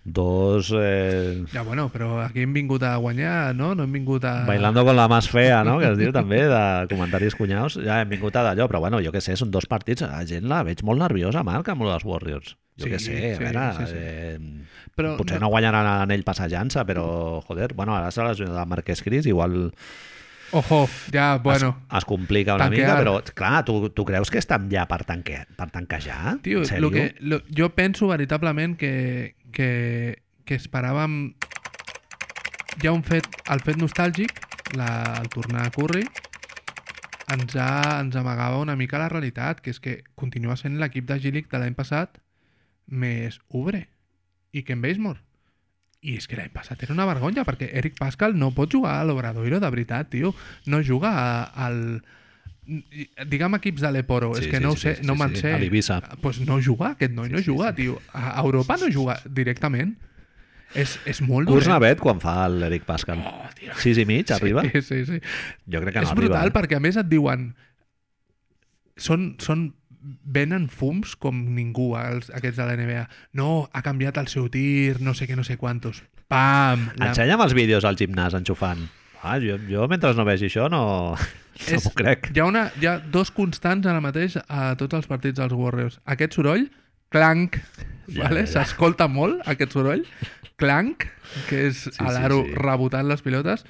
Dos... 0.05 0.69
Eh, 0.75 1.45
Ja, 1.53 1.61
bueno, 1.63 1.87
però 1.89 2.19
aquí 2.19 2.41
hem 2.43 2.51
vingut 2.53 2.83
a 2.83 2.97
guanyar, 2.99 3.55
no? 3.55 3.73
No 3.75 3.83
hem 3.85 3.93
vingut 3.95 4.25
a... 4.27 4.43
Bailando 4.45 4.83
con 4.83 4.97
la 4.97 5.07
más 5.07 5.29
fea, 5.31 5.63
no? 5.63 5.77
Que 5.79 5.93
es 5.93 5.97
diu 5.97 6.11
també, 6.11 6.41
de 6.51 6.63
comentaris 6.91 7.35
cunyaus. 7.39 7.77
Ja 7.79 8.01
hem 8.03 8.09
vingut 8.11 8.35
a 8.35 8.43
d'allò, 8.49 8.67
però 8.67 8.81
bueno, 8.83 8.99
jo 8.99 9.13
que 9.15 9.21
sé, 9.23 9.37
són 9.39 9.51
dos 9.51 9.65
partits. 9.71 10.03
La 10.03 10.25
gent 10.27 10.49
la 10.51 10.59
veig 10.67 10.83
molt 10.83 10.99
nerviosa, 10.99 11.43
Marc, 11.47 11.69
amb 11.71 11.87
els 11.87 12.03
Warriors. 12.03 12.57
Jo 12.75 12.85
Sí, 12.87 12.89
que 12.91 12.99
sé, 12.99 13.15
a 13.31 13.37
sí, 13.37 13.43
veure... 13.43 13.67
sí, 13.79 13.85
sí. 13.93 13.99
Eh, 14.01 14.39
Però 14.93 15.15
potser 15.17 15.39
no 15.41 15.47
guanyaran 15.49 15.85
l'anell 15.87 16.21
passejant-se, 16.27 16.83
però, 16.85 17.39
joder, 17.47 17.71
bueno, 17.73 17.95
ara 17.95 18.11
s'ha 18.13 18.27
lesionat 18.27 18.59
el 18.61 18.67
Marquès 18.69 19.01
Cris, 19.01 19.25
igual 19.25 19.71
Ojo, 20.51 20.87
ja, 21.11 21.39
bueno... 21.41 21.71
es, 21.89 21.97
es 21.97 22.05
complica 22.05 22.53
una 22.53 22.65
tanquear. 22.67 22.89
mica, 22.91 22.99
però, 22.99 23.15
clar, 23.33 23.63
tu, 23.65 23.89
tu 23.89 24.05
creus 24.05 24.29
que 24.29 24.37
estan 24.37 24.67
ja 24.69 24.83
per, 24.85 24.99
tanque, 25.03 25.47
per 25.57 25.71
tanquejar? 25.73 26.35
Tio, 26.45 26.61
lo 26.77 26.91
que, 26.91 27.15
lo, 27.21 27.39
jo 27.49 27.71
penso 27.73 28.05
veritablement 28.11 28.77
que, 28.77 29.33
que, 29.55 29.69
que 30.45 30.57
esperàvem 30.59 31.33
ja 32.83 32.91
un 32.91 33.03
fet, 33.05 33.27
el 33.53 33.61
fet 33.63 33.77
nostàlgic, 33.79 34.33
la, 34.77 34.89
el 35.21 35.29
tornar 35.33 35.67
a 35.67 35.71
Curry, 35.73 36.03
ens, 37.33 37.55
ha, 37.55 37.99
ens 38.01 38.15
amagava 38.19 38.59
una 38.61 38.75
mica 38.75 38.99
la 39.01 39.09
realitat, 39.11 39.61
que 39.63 39.71
és 39.73 39.79
que 39.81 39.99
continua 40.19 40.57
sent 40.59 40.79
l'equip 40.81 41.05
de 41.09 41.19
G-League 41.21 41.49
de 41.51 41.61
l'any 41.61 41.77
passat 41.77 42.19
més 42.89 43.39
Ubre 43.49 43.85
i 44.53 44.63
Ken 44.67 44.81
Basemore. 44.83 45.21
I 46.03 46.17
és 46.19 46.27
que 46.27 46.35
l'any 46.35 46.51
passat 46.51 46.81
era 46.83 46.91
una 46.97 47.05
vergonya, 47.07 47.45
perquè 47.47 47.69
Eric 47.79 47.95
Pascal 48.01 48.35
no 48.35 48.51
pot 48.51 48.73
jugar 48.73 48.97
a 48.99 49.05
l'Obradoiro 49.07 49.61
de 49.63 49.69
veritat, 49.71 50.09
tio. 50.11 50.33
No 50.67 50.81
juga 50.83 51.13
a- 51.15 51.67
al... 51.67 51.79
Digue'm 52.65 53.57
equips 53.57 53.81
de 53.83 53.91
l'Eporo, 53.91 54.31
Sí, 54.37 54.45
és 54.45 54.51
que 54.51 54.57
sí, 54.61 54.63
no 54.63 54.71
sí, 54.75 54.81
sé, 54.85 54.95
sí, 55.01 55.05
no 55.07 55.13
sí, 55.17 55.19
me'n 55.19 55.35
sí. 55.35 55.41
sé. 55.43 55.53
A 55.53 55.59
l'Eivissa. 55.59 55.97
Pues 56.21 56.39
no 56.47 56.59
juga, 56.63 56.93
aquest 56.95 57.11
noi 57.13 57.29
no 57.29 57.37
Sí, 57.41 57.43
sí, 57.43 57.51
juga, 57.51 57.71
sí. 57.73 57.81
tio. 57.83 57.99
A 58.13 58.39
Europa 58.41 58.77
no 58.79 58.87
juga 58.93 59.17
directament. 59.27 59.97
És, 60.73 60.95
és 61.05 61.19
molt 61.21 61.45
Curs 61.45 61.67
dolent. 61.67 61.75
Navet 61.75 61.99
quan 62.01 62.17
fa 62.23 62.47
l'Eric 62.49 62.87
Pascal. 62.87 63.19
Oh, 63.21 63.49
tio. 63.59 63.75
Sis 63.77 63.99
i 64.01 64.05
mig, 64.09 64.31
arriba? 64.33 64.63
Sí, 64.71 64.81
sí, 64.81 65.03
sí. 65.05 65.19
Jo 65.69 65.83
crec 65.83 65.93
que 65.99 66.01
és 66.07 66.09
no 66.09 66.15
brutal 66.17 66.39
arriba. 66.39 66.49
eh? 66.49 66.55
perquè 66.61 66.79
a 66.79 66.81
més 66.81 66.97
et 66.97 67.11
diuen 67.11 67.51
són, 68.97 69.35
són 69.43 69.67
venen 70.25 70.65
fums 70.73 71.13
com 71.15 71.37
ningú 71.55 71.93
els, 71.99 72.31
aquests 72.35 72.57
de 72.59 72.65
la 72.67 72.73
NBA 72.75 73.03
no, 73.39 73.69
ha 73.71 73.81
canviat 73.85 74.17
el 74.19 74.27
seu 74.31 74.49
tir 74.51 74.97
no 74.99 75.13
sé 75.15 75.27
què, 75.29 75.37
no 75.39 75.45
sé 75.47 75.55
quantos 75.61 76.01
pam! 76.27 76.89
La... 76.97 77.11
Ensenya'm 77.13 77.43
els 77.45 77.53
vídeos 77.55 77.85
al 77.87 77.95
gimnàs 77.99 78.33
enxufant. 78.35 78.81
Ah, 79.23 79.37
jo, 79.39 79.55
jo 79.69 79.87
mentre 79.87 80.11
no 80.17 80.25
vegi 80.27 80.49
això 80.49 80.65
no, 80.71 80.81
no 81.71 81.79
m'ho 81.85 81.93
crec. 81.95 82.29
Hi 82.35 82.41
ha, 82.43 82.47
una, 82.49 82.65
hi 82.81 82.89
ha 82.89 82.97
dos 82.99 83.31
constants 83.31 83.87
ara 83.87 84.01
mateix 84.03 84.35
a 84.47 84.73
tots 84.79 84.97
els 84.99 85.07
partits 85.07 85.39
dels 85.39 85.55
Warriors. 85.55 85.99
Aquest 86.05 86.35
soroll, 86.39 86.67
clanc, 87.13 87.59
Ja, 88.11 88.25
vale? 88.27 88.43
ja, 88.43 88.49
ja. 88.49 88.51
s'escolta 88.65 89.07
molt 89.07 89.45
aquest 89.47 89.71
soroll, 89.77 90.03
clanc, 90.59 91.05
que 91.47 91.67
és 91.69 91.85
Sí, 91.87 91.93
a 92.03 92.09
sí, 92.11 92.15
l'aro 92.17 92.41
sí. 92.43 92.55
rebotant 92.59 93.07
les 93.07 93.23
pilotes, 93.23 93.63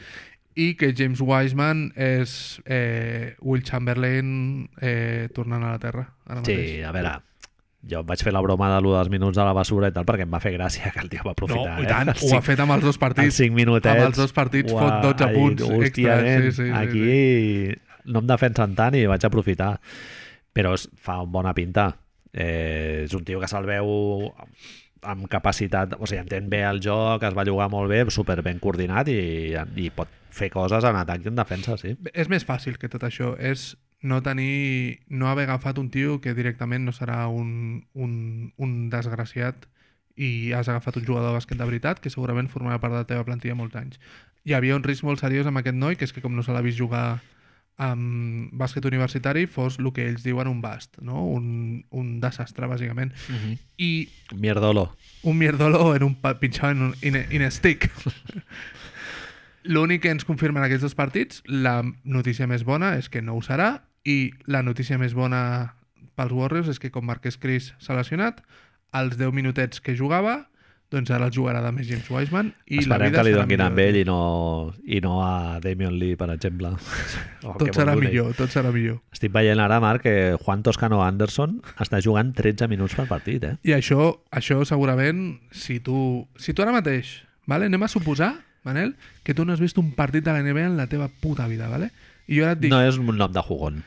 i 0.57 0.71
que 0.77 0.91
James 0.97 1.21
Wiseman 1.21 1.87
és 1.97 2.33
eh, 2.65 3.35
Will 3.41 3.63
Chamberlain 3.65 4.67
eh, 4.81 5.29
tornant 5.33 5.63
a 5.65 5.71
la 5.75 5.79
Terra. 5.81 6.03
Ara 6.29 6.41
mateix. 6.41 6.65
Sí, 6.75 6.81
a 6.85 6.91
veure, 6.93 7.13
jo 7.89 8.03
vaig 8.07 8.21
fer 8.23 8.31
la 8.33 8.41
broma 8.41 8.69
de 8.73 8.81
lo 8.81 8.93
dels 8.95 9.09
minuts 9.11 9.35
de 9.35 9.43
la 9.43 9.53
basura 9.53 9.89
i 9.89 9.91
tal 9.91 10.05
perquè 10.07 10.23
em 10.23 10.31
va 10.33 10.39
fer 10.39 10.53
gràcia 10.55 10.91
que 10.93 10.99
el 11.03 11.09
tio 11.11 11.19
va 11.25 11.31
No, 11.31 11.35
aprofitar. 11.35 11.81
i 11.83 11.87
tant, 11.87 12.09
eh? 12.09 12.13
ho 12.21 12.37
ha 12.37 12.41
fet 12.41 12.59
amb 12.63 12.71
els 12.77 12.83
dos 12.83 12.97
partits. 12.97 13.35
5 13.35 13.53
minutets. 13.55 13.93
Amb 13.95 14.07
els 14.07 14.17
dos 14.17 14.31
partits 14.33 14.71
ho 14.71 14.77
fot 14.79 14.91
ha- 14.91 15.01
12 15.01 15.23
ha 15.23 15.27
dit, 15.27 15.37
punts 15.37 15.63
Hòstia, 15.63 16.15
extra, 16.19 16.41
sí, 16.41 16.51
sí, 16.51 16.63
sí, 16.63 16.71
aquí 16.71 17.81
no 18.05 18.19
em 18.19 18.27
defensen 18.27 18.75
tant 18.75 18.95
i 18.95 19.05
vaig 19.05 19.25
aprofitar. 19.25 19.79
Però 20.53 20.73
es- 20.75 20.89
fa 20.95 21.21
bona 21.25 21.53
pinta. 21.53 21.97
Eh, 22.33 23.03
és 23.05 23.13
un 23.13 23.23
tio 23.23 23.39
que 23.39 23.47
se'l 23.47 23.65
veu 23.65 24.33
amb 25.03 25.27
capacitat, 25.27 25.97
o 25.99 26.07
sigui, 26.07 26.21
entén 26.21 26.47
bé 26.49 26.61
el 26.63 26.79
joc, 26.81 27.21
es 27.27 27.33
va 27.35 27.43
jugar 27.45 27.69
molt 27.69 27.89
bé, 27.91 28.05
super 28.09 28.41
ben 28.41 28.59
coordinat 28.63 29.09
i, 29.11 29.53
i 29.75 29.89
pot 29.91 30.07
fer 30.33 30.49
coses 30.49 30.83
en 30.87 30.95
atac 30.95 31.25
i 31.25 31.27
en 31.27 31.35
defensa, 31.35 31.75
sí. 31.77 31.97
És 32.13 32.29
més 32.31 32.45
fàcil 32.47 32.77
que 32.79 32.87
tot 32.89 33.03
això. 33.03 33.33
És 33.37 33.75
no 34.03 34.21
tenir... 34.21 34.99
No 35.07 35.29
haver 35.31 35.47
agafat 35.47 35.79
un 35.79 35.89
tio 35.89 36.19
que 36.21 36.35
directament 36.35 36.85
no 36.85 36.93
serà 36.93 37.25
un, 37.31 37.87
un, 37.95 38.53
un 38.57 38.73
desgraciat 38.91 39.65
i 40.15 40.51
has 40.53 40.67
agafat 40.69 40.99
un 40.99 41.05
jugador 41.07 41.31
de 41.31 41.37
bàsquet 41.39 41.57
de 41.57 41.65
veritat 41.65 42.01
que 42.03 42.11
segurament 42.13 42.51
formarà 42.51 42.77
part 42.83 42.93
de 42.93 43.01
la 43.01 43.09
teva 43.09 43.25
plantilla 43.25 43.57
molts 43.57 43.79
anys. 43.79 44.01
Hi 44.43 44.53
havia 44.53 44.75
un 44.75 44.83
risc 44.83 45.07
molt 45.07 45.23
seriós 45.23 45.47
amb 45.47 45.63
aquest 45.63 45.79
noi, 45.79 45.95
que 45.95 46.05
és 46.05 46.13
que 46.13 46.21
com 46.21 46.35
no 46.35 46.43
se 46.43 46.53
l'ha 46.53 46.61
vist 46.61 46.77
jugar 46.77 47.23
amb 47.81 48.51
bàsquet 48.53 48.85
universitari, 48.85 49.47
fos 49.49 49.79
el 49.79 49.89
que 49.95 50.05
ells 50.05 50.21
diuen 50.27 50.51
un 50.51 50.59
bast, 50.61 50.99
no? 51.01 51.23
un, 51.25 51.85
un 51.89 52.19
desastre, 52.21 52.67
bàsicament. 52.69 53.15
I 53.79 54.09
Mierdolo. 54.35 54.91
un 55.23 55.37
mierdolo 55.39 55.95
en 55.95 56.03
un 56.03 56.15
pinchado 56.39 56.71
en 56.71 56.81
un 56.81 56.95
in 57.01 57.17
in 57.31 57.49
stick. 57.51 57.89
L'únic 59.63 60.03
que 60.03 60.11
ens 60.11 60.27
confirmen 60.27 60.63
aquests 60.63 60.83
dos 60.83 60.95
partits, 60.95 61.41
la 61.47 61.81
notícia 62.03 62.45
més 62.51 62.67
bona 62.67 62.97
és 62.99 63.07
que 63.09 63.23
no 63.23 63.39
ho 63.39 63.41
serà 63.41 63.87
i 64.05 64.31
la 64.51 64.63
notícia 64.63 64.97
més 64.99 65.13
bona 65.15 65.75
pels 66.17 66.33
Warriors 66.35 66.69
és 66.69 66.79
que 66.79 66.91
com 66.93 67.05
Marquès 67.07 67.37
Cris 67.41 67.71
s'ha 67.81 67.95
lesionat, 67.97 68.41
els 68.93 69.15
10 69.17 69.31
minutets 69.33 69.79
que 69.81 69.95
jugava, 69.97 70.43
doncs 70.93 71.09
ara 71.09 71.25
els 71.25 71.33
jugarà 71.33 71.63
de 71.63 71.71
més 71.73 71.87
James 71.89 72.05
Wiseman 72.11 72.51
i 72.69 72.75
la 72.83 72.99
Esperem 72.99 73.09
vida 73.09 73.17
que 73.17 73.23
li 73.25 73.31
millor. 73.33 73.63
amb 73.65 73.79
ell 73.81 73.95
i 73.97 74.03
no, 74.05 74.17
i 74.85 74.99
no 75.01 75.13
a 75.25 75.59
Damian 75.63 75.95
Lee, 75.97 76.17
per 76.19 76.27
exemple. 76.35 76.75
Oh, 77.43 77.57
Tot 77.59 77.73
serà 77.75 77.91
millor, 77.99 78.29
tot 78.37 78.53
serà 78.53 78.69
millor. 78.71 79.01
Estic 79.11 79.33
veient 79.33 79.59
ara, 79.59 79.79
Marc, 79.83 80.05
que 80.05 80.37
Juan 80.45 80.61
Toscano 80.63 81.01
Anderson 81.03 81.57
està 81.81 81.99
jugant 81.99 82.29
13 82.37 82.69
minuts 82.71 82.93
per 82.95 83.03
partit, 83.09 83.43
eh? 83.43 83.55
I 83.67 83.73
això, 83.75 84.13
això 84.31 84.61
segurament, 84.69 85.41
si 85.51 85.79
tu, 85.83 86.23
si 86.39 86.53
tu 86.53 86.63
ara 86.63 86.71
mateix, 86.71 87.17
vale? 87.49 87.67
anem 87.67 87.83
a 87.83 87.89
suposar, 87.91 88.35
Manel, 88.63 88.93
que 89.27 89.33
tu 89.35 89.43
no 89.43 89.51
has 89.51 89.59
vist 89.59 89.77
un 89.81 89.89
partit 89.97 90.23
de 90.23 90.31
la 90.31 90.39
NBA 90.45 90.69
en 90.69 90.77
la 90.77 90.87
teva 90.87 91.09
puta 91.09 91.49
vida, 91.51 91.67
vale? 91.67 91.89
I 92.31 92.37
jo 92.37 92.45
ara 92.45 92.53
et 92.55 92.61
dic 92.63 92.71
No 92.71 92.79
és 92.79 92.95
un 93.01 93.09
nom 93.17 93.33
de 93.33 93.41
jugón. 93.43 93.81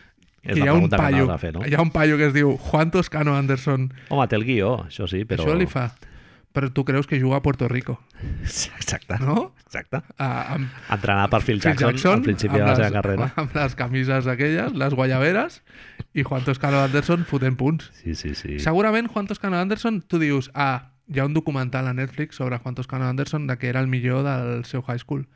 És 0.47 0.55
que 0.55 0.65
la 0.65 0.73
pregunta 0.73 0.97
que 0.97 1.03
paio, 1.03 1.27
m'has 1.27 1.37
de 1.37 1.39
fer, 1.43 1.55
no? 1.55 1.65
hi 1.67 1.75
ha 1.75 1.83
un 1.83 1.91
paio 1.95 2.19
que 2.19 2.29
es 2.31 2.35
diu 2.35 2.57
Juan 2.71 2.91
Toscano 2.95 3.37
Anderson. 3.37 3.91
Home, 4.09 4.27
té 4.31 4.39
el 4.39 4.45
guió, 4.47 4.77
això 4.87 5.09
sí, 5.11 5.25
però... 5.29 5.45
Això 5.45 5.57
li 5.59 5.67
fa. 5.71 5.91
Però 6.57 6.71
tu 6.73 6.87
creus 6.89 7.07
que 7.07 7.19
juga 7.21 7.37
a 7.37 7.43
Puerto 7.45 7.69
Rico, 7.69 7.99
Exacte. 8.43 9.19
no? 9.21 9.53
Exacte. 9.67 10.01
A, 10.17 10.55
amb 10.55 10.71
Entrenat 10.95 11.29
per 11.29 11.43
Phil 11.43 11.61
Phil 11.61 11.77
Jackson, 11.77 12.15
al 12.15 12.23
principi 12.25 12.57
de 12.57 12.65
la 12.65 12.77
seva 12.79 12.91
carrera. 12.95 13.29
Amb 13.43 13.53
les 13.59 13.75
camises 13.77 14.27
aquelles, 14.31 14.73
les 14.73 14.95
guayaberes, 14.97 15.61
i 16.17 16.25
Juan 16.25 16.47
Toscano 16.47 16.81
Anderson 16.81 17.27
fotent 17.29 17.59
punts. 17.61 17.91
Sí, 18.01 18.15
sí, 18.15 18.33
sí. 18.35 18.57
Segurament 18.65 19.11
Juan 19.13 19.29
Toscano 19.29 19.61
Anderson, 19.61 20.01
tu 20.01 20.23
dius, 20.23 20.49
ah, 20.55 20.95
hi 21.13 21.21
ha 21.21 21.27
un 21.29 21.35
documental 21.35 21.87
a 21.87 21.93
Netflix 21.93 22.37
sobre 22.41 22.57
Juan 22.59 22.75
Toscano 22.75 23.05
Anderson 23.05 23.47
de 23.47 23.59
que 23.59 23.69
era 23.69 23.81
el 23.81 23.87
millor 23.87 24.25
del 24.25 24.65
seu 24.65 24.83
high 24.83 24.99
school 24.99 25.27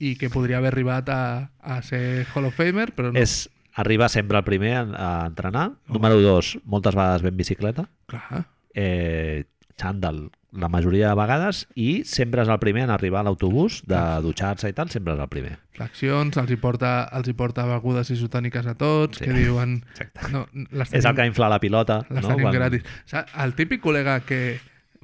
i 0.00 0.16
que 0.16 0.30
podria 0.32 0.58
haver 0.58 0.72
arribat 0.72 1.10
a, 1.12 1.50
a 1.60 1.82
ser 1.84 2.26
Hall 2.32 2.48
of 2.48 2.56
Famer, 2.56 2.88
però 2.96 3.12
no. 3.12 3.20
És, 3.20 3.50
arriba 3.80 4.08
sempre 4.08 4.38
el 4.38 4.44
primer 4.44 4.76
a, 4.94 5.26
entrenar. 5.26 5.70
Número 5.88 6.20
dos, 6.20 6.58
moltes 6.64 6.94
vegades 6.94 7.22
ben 7.22 7.36
bicicleta. 7.36 7.88
Clar. 8.06 8.44
Eh, 8.74 9.44
xandall, 9.80 10.30
la 10.52 10.68
majoria 10.68 11.08
de 11.08 11.14
vegades, 11.16 11.62
i 11.78 12.02
sempre 12.04 12.42
és 12.42 12.48
el 12.50 12.58
primer 12.60 12.82
en 12.84 12.90
arribar 12.90 13.20
a 13.22 13.28
l'autobús 13.28 13.80
de 13.88 14.00
dutxar-se 14.24 14.68
i 14.68 14.74
tal, 14.76 14.90
sempre 14.90 15.14
és 15.14 15.20
el 15.22 15.28
primer. 15.32 15.54
Flexions, 15.78 16.36
els 16.42 16.50
hi 16.52 16.58
porta, 16.60 16.90
els 17.16 17.30
hi 17.30 17.34
porta 17.38 17.64
begudes 17.70 18.10
isotòniques 18.12 18.66
a 18.66 18.74
tots, 18.74 19.18
Sí. 19.18 19.24
que 19.24 19.32
diuen... 19.32 19.78
Exacte. 19.94 20.32
No, 20.34 20.46
les 20.72 20.92
És 20.92 21.04
el 21.06 21.14
que 21.16 21.26
infla 21.30 21.48
la 21.48 21.60
pilota. 21.62 22.00
Les 22.10 22.22
no? 22.22 22.28
tenim 22.34 22.48
Quan- 22.48 22.58
gratis. 22.58 22.82
Saps? 23.06 23.32
El 23.40 23.54
típic 23.54 23.80
col·lega 23.82 24.20
que 24.26 24.58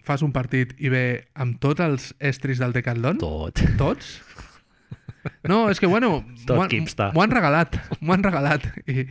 fas 0.07 0.23
un 0.23 0.31
partit 0.35 0.75
i 0.79 0.91
ve 0.93 1.29
amb 1.35 1.57
tots 1.59 1.81
els 1.81 2.11
estris 2.21 2.59
del 2.63 2.73
Decathlon, 2.77 3.17
Tot. 3.19 3.59
tots, 3.79 4.21
no, 5.45 5.71
és 5.71 5.81
que, 5.81 5.87
bueno, 5.87 6.25
m'ho 6.49 6.63
han- 6.63 6.71
han 7.23 7.31
regalat, 7.31 7.77
m'ho 8.01 8.13
han 8.15 8.23
regalat. 8.23 8.67
I 8.87 9.07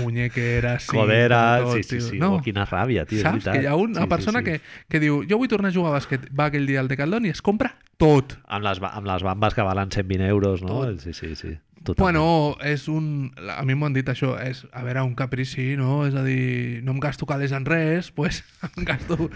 muñequeres, 0.00 0.82
sí, 0.82 0.96
Codera, 0.96 1.60
tot, 1.62 1.76
sí, 1.76 1.82
sí, 1.82 2.00
sí. 2.00 2.18
No, 2.18 2.34
Oh, 2.36 2.40
quina 2.42 2.66
ràbia, 2.66 3.06
tio. 3.06 3.20
saps? 3.22 3.44
Que 3.48 3.62
hi 3.62 3.66
ha 3.66 3.76
una 3.76 4.00
Sí, 4.00 4.02
sí, 4.02 4.08
persona 4.10 4.38
sí. 4.40 4.44
Que, 4.44 4.60
que 4.88 5.00
diu 5.00 5.22
jo 5.28 5.38
vull 5.38 5.48
tornar 5.48 5.70
a 5.70 5.74
jugar 5.74 5.92
a 5.94 5.96
bàsquet, 5.98 6.26
va 6.36 6.46
aquell 6.50 6.66
dia 6.66 6.80
al 6.82 6.88
Decathlon 6.88 7.24
i 7.26 7.30
es 7.32 7.40
compra 7.42 7.76
tot. 7.96 8.34
Amb 8.46 8.64
les, 8.66 8.80
amb 8.82 9.06
les 9.06 9.22
bambes 9.22 9.54
que 9.54 9.62
valen 9.64 9.90
120 9.90 10.26
euros, 10.28 10.62
no? 10.62 10.82
Tot. 10.84 11.00
Sí, 11.00 11.12
sí, 11.14 11.34
sí. 11.36 11.54
Totalment. 11.86 12.18
Bueno, 12.18 12.56
és 12.66 12.88
un... 12.90 13.30
A 13.52 13.62
mi 13.66 13.76
m'ho 13.78 13.86
han 13.86 13.94
dit 13.94 14.08
això, 14.10 14.32
és, 14.42 14.64
a 14.74 14.82
veure, 14.82 15.04
un 15.06 15.14
caprici, 15.18 15.68
no? 15.78 16.00
És 16.08 16.16
a 16.18 16.24
dir, 16.26 16.82
no 16.82 16.96
em 16.96 17.00
gasto 17.02 17.28
calés 17.30 17.54
en 17.54 17.66
res, 17.68 18.10
pues 18.16 18.42
em 18.72 18.86
gasto 18.88 19.28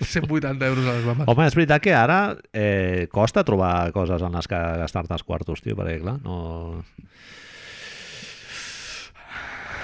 180 0.00 0.70
euros 0.70 0.86
a 0.86 0.94
les 0.96 1.04
bambes. 1.04 1.28
Home, 1.28 1.48
és 1.50 1.56
veritat 1.58 1.84
que 1.84 1.92
ara 1.96 2.20
eh, 2.56 3.08
costa 3.12 3.44
trobar 3.44 3.90
coses 3.92 4.24
en 4.24 4.38
les 4.38 4.48
que 4.48 4.60
gastar-te 4.80 5.12
els 5.18 5.26
quartos, 5.28 5.60
tio, 5.64 5.76
perquè 5.76 5.98
clar, 6.00 6.16
no... 6.24 6.80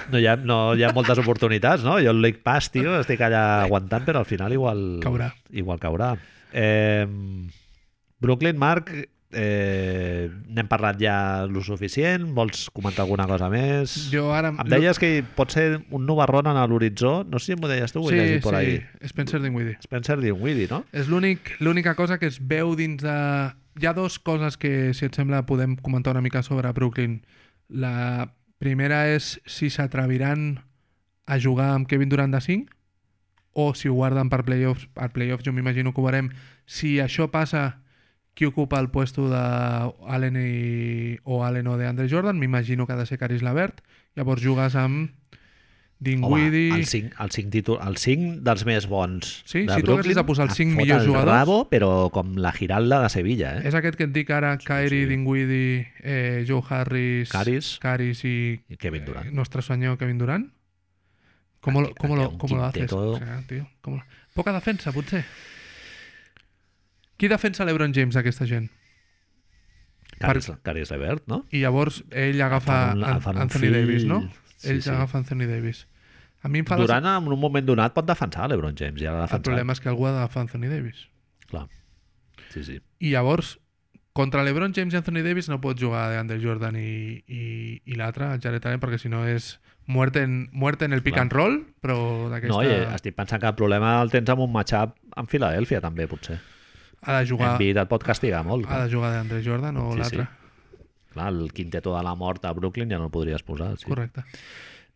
No 0.07 0.21
hi, 0.23 0.27
ha, 0.31 0.37
no 0.39 0.77
hi 0.79 0.85
ha 0.87 0.93
moltes 0.95 1.19
oportunitats, 1.19 1.83
no? 1.83 1.97
Jo 1.99 2.13
el 2.15 2.21
League 2.23 2.39
Pass, 2.47 2.71
tio, 2.71 2.95
estic 3.01 3.21
allà 3.27 3.65
aguantant, 3.65 4.07
però 4.07 4.23
al 4.23 4.29
final 4.29 4.55
igual... 4.55 4.85
Caurà. 5.03 5.33
Igual 5.51 5.83
caurà. 5.83 6.13
Eh, 6.55 7.05
Brooklyn, 8.23 8.57
Marc, 8.57 8.93
eh, 9.37 10.31
n'hem 10.49 10.67
parlat 10.71 10.97
ja 11.01 11.17
lo 11.47 11.61
suficient? 11.63 12.25
Vols 12.35 12.71
comentar 12.75 13.05
alguna 13.05 13.27
cosa 13.29 13.51
més? 13.53 13.95
Jo 14.11 14.31
ara... 14.35 14.55
Em 14.57 14.71
deies 14.73 14.99
que 14.99 15.11
pot 15.37 15.53
ser 15.53 15.83
un 15.95 16.07
nubarrón 16.09 16.49
en 16.51 16.59
l'horitzó. 16.71 17.21
No 17.29 17.39
sé 17.39 17.53
si 17.53 17.59
m'ho 17.61 17.69
deies 17.71 17.93
tu, 17.93 18.01
ho 18.03 18.09
he 18.11 18.15
sí, 18.15 18.19
llegit 18.23 18.43
por 18.47 18.57
sí, 18.57 18.63
ahí. 18.63 19.09
Spencer 19.13 19.43
Dinwiddie. 19.45 19.77
Spencer 19.85 20.19
Dinwiddie, 20.25 20.71
no? 20.73 20.83
És 20.97 21.11
l'únic- 21.13 21.55
l'única 21.61 21.95
cosa 21.95 22.19
que 22.19 22.27
es 22.33 22.41
veu 22.41 22.75
dins 22.79 23.05
de... 23.05 23.17
Hi 23.77 23.87
ha 23.87 23.93
dues 23.93 24.17
coses 24.19 24.57
que, 24.57 24.95
si 24.97 25.05
et 25.05 25.15
sembla, 25.15 25.45
podem 25.45 25.77
comentar 25.77 26.15
una 26.17 26.25
mica 26.25 26.41
sobre 26.43 26.73
Brooklyn. 26.73 27.19
La 27.69 28.33
primera 28.59 29.05
és 29.13 29.35
si 29.45 29.69
s'atreviran 29.69 30.55
a 31.27 31.37
jugar 31.43 31.75
amb 31.75 31.87
Kevin 31.91 32.09
Durant 32.09 32.33
de 32.33 32.41
5 32.41 32.73
o 33.57 33.75
si 33.75 33.89
ho 33.89 33.95
guarden 33.97 34.29
per 34.33 34.43
playoffs. 34.49 34.89
Per 34.97 35.11
playoffs 35.13 35.45
jo 35.45 35.53
m'imagino 35.53 35.93
que 35.93 36.01
ho 36.01 36.05
veurem. 36.05 36.31
Si 36.65 36.97
això 37.05 37.29
passa, 37.33 37.83
qui 38.37 38.45
ocupa 38.45 38.79
el 38.79 38.91
puesto 38.93 39.31
de 39.33 39.41
Allen 40.07 40.37
i, 40.37 41.19
o 41.25 41.43
Allen 41.45 41.67
o 41.73 41.79
de 41.81 41.87
Andre 41.89 42.07
Jordan? 42.09 42.39
M'imagino 42.39 42.87
que 42.87 42.93
ha 42.93 42.97
de 43.01 43.07
ser 43.09 43.19
Caris 43.19 43.41
Lavert. 43.43 43.81
Llavors 44.15 44.45
jugues 44.45 44.77
amb 44.77 45.11
Dinwiddie... 45.99 46.73
Home, 46.73 46.81
el 46.83 46.87
5, 46.87 47.17
el 47.25 47.31
5, 47.31 47.51
títol, 47.51 47.79
el 47.89 47.97
5 47.97 48.43
dels 48.45 48.65
més 48.69 48.85
bons 48.87 49.31
Sí, 49.49 49.63
de 49.65 49.73
si 49.79 49.81
tu 49.81 49.95
haguessis 49.95 50.13
Brooklyn, 50.13 50.19
de 50.19 50.25
posar 50.29 50.45
els 50.45 50.53
et 50.53 50.59
cinc 50.61 50.75
fot 50.75 50.83
millors 50.83 51.07
el 51.07 51.09
jugadors- 51.09 51.33
Rabo, 51.33 51.57
però 51.71 51.91
com 52.13 52.35
la 52.37 52.53
Giralda 52.53 52.99
de 53.01 53.09
Sevilla, 53.15 53.55
eh? 53.57 53.63
És 53.71 53.75
aquest 53.79 53.97
que 53.97 54.05
et 54.05 54.13
dic 54.13 54.29
ara, 54.37 54.51
Kyrie, 54.61 55.07
sí. 55.07 55.09
Dinwiddie, 55.15 55.87
eh, 56.05 56.45
Joe 56.47 56.61
Harris, 56.69 57.33
Caris. 57.33 57.71
Caris 57.81 58.21
i 58.29 58.61
I 58.69 58.77
Kevin 58.77 59.07
Durant. 59.09 59.31
eh, 59.31 59.33
nuestro 59.33 59.63
senyor 59.65 59.97
Kevin 59.97 60.19
Durant. 60.19 60.53
¿Cómo 61.61 61.81
lo, 61.81 61.87
Aquí- 61.89 61.97
cómo 61.99 62.15
aquí 62.15 62.23
lo, 62.33 62.39
cómo 62.39 62.57
lo 62.59 62.65
haces? 62.67 62.93
O 62.93 63.17
sea, 63.17 63.43
tío, 63.49 63.67
¿cómo 63.81 63.97
lo- 63.97 64.05
Poca 64.35 64.53
defensa, 64.53 64.93
potser. 64.93 65.25
Qui 67.17 67.29
defensa 67.33 67.65
l'Ebron 67.65 67.95
James, 67.97 68.17
aquesta 68.17 68.47
gent? 68.49 68.69
Caris, 70.21 70.49
Caris 70.65 70.91
Levert, 70.93 71.27
no? 71.29 71.43
I 71.53 71.61
llavors 71.65 72.01
ell 72.11 72.41
agafa 72.41 72.95
Fan 72.95 73.05
An- 73.05 73.43
Anthony 73.45 73.69
fill. 73.69 73.77
Davis, 73.77 74.07
no? 74.09 74.23
Sí, 74.57 74.71
ell 74.73 74.83
sí. 74.83 74.91
agafa 74.91 75.19
Anthony 75.19 75.49
Davis. 75.49 75.87
A 76.43 76.49
mi 76.49 76.61
em 76.63 76.67
fa... 76.69 76.79
Durant, 76.79 77.05
en 77.11 77.29
un 77.33 77.41
moment 77.41 77.67
donat, 77.67 77.93
pot 77.97 78.07
defensar 78.07 78.49
l'Ebron 78.49 78.77
James. 78.79 79.01
Ja 79.03 79.17
El 79.25 79.43
problema 79.43 79.75
és 79.75 79.83
que 79.83 79.91
algú 79.93 80.07
ha 80.07 80.15
d'agafar 80.15 80.45
Anthony 80.47 80.71
Davis. 80.71 81.07
Clar. 81.51 81.67
Sí, 82.53 82.63
sí. 82.65 82.81
I 83.01 83.13
llavors, 83.13 83.57
contra 84.17 84.45
l'Ebron 84.47 84.73
James 84.77 84.95
i 84.95 85.01
Anthony 85.01 85.25
Davis 85.27 85.51
no 85.53 85.61
pot 85.61 85.81
jugar 85.81 86.07
DeAndre 86.13 86.39
Jordan 86.41 86.79
i, 86.81 87.23
i, 87.27 87.43
i 87.85 87.99
l'altre, 87.99 88.31
el 88.33 88.41
Jared 88.45 88.65
Allen, 88.69 88.81
perquè 88.81 89.01
si 89.03 89.11
no 89.13 89.25
és 89.29 89.57
muerte 89.87 90.23
en, 90.25 90.49
muerte 90.53 90.87
en 90.87 90.97
el 90.97 91.03
pick 91.03 91.17
Clar. 91.17 91.27
and 91.27 91.37
roll, 91.37 91.59
però 91.83 91.99
d'aquesta... 92.31 92.55
No, 92.55 92.63
i 92.65 92.95
estic 92.95 93.17
pensant 93.19 93.43
que 93.43 93.51
el 93.51 93.59
problema 93.59 93.97
el 94.03 94.13
tens 94.15 94.31
amb 94.33 94.47
un 94.47 94.53
matchup 94.55 94.95
amb 95.17 95.33
Filadèlfia, 95.33 95.83
també, 95.85 96.07
potser. 96.11 96.39
Ha 97.03 97.19
de 97.21 97.27
jugar, 97.29 97.53
Embiid 97.53 97.77
et 97.77 97.89
pot 97.89 98.03
castigar 98.03 98.45
molt. 98.45 98.67
ha 98.69 98.85
de 98.87 98.93
jugar 98.93 99.13
DeAndre 99.13 99.43
Jordan 99.45 99.77
o 99.77 99.93
Sí, 99.93 99.99
l'altre. 99.99 100.25
sí. 100.25 100.79
Clar, 101.13 101.29
el 101.33 101.53
quinteto 101.53 101.97
de 101.97 102.03
la 102.05 102.15
mort 102.15 102.45
a 102.45 102.53
Brooklyn 102.53 102.91
ja 102.91 102.99
no 102.99 103.05
el 103.07 103.11
podries 103.11 103.43
posar. 103.43 103.77
Sí. 103.79 103.87
Correcte. 103.87 104.23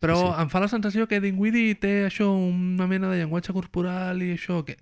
Però 0.01 0.17
Sí, 0.17 0.27
sí, 0.37 0.43
em 0.43 0.49
fa 0.51 0.61
la 0.61 0.69
sensació 0.69 1.07
que 1.09 1.21
Dinwiddie 1.21 1.75
té 1.77 2.07
això, 2.07 2.31
una 2.33 2.87
mena 2.87 3.09
de 3.11 3.19
llenguatge 3.19 3.53
corporal 3.53 4.23
i 4.23 4.33
això 4.37 4.65
que... 4.65 4.77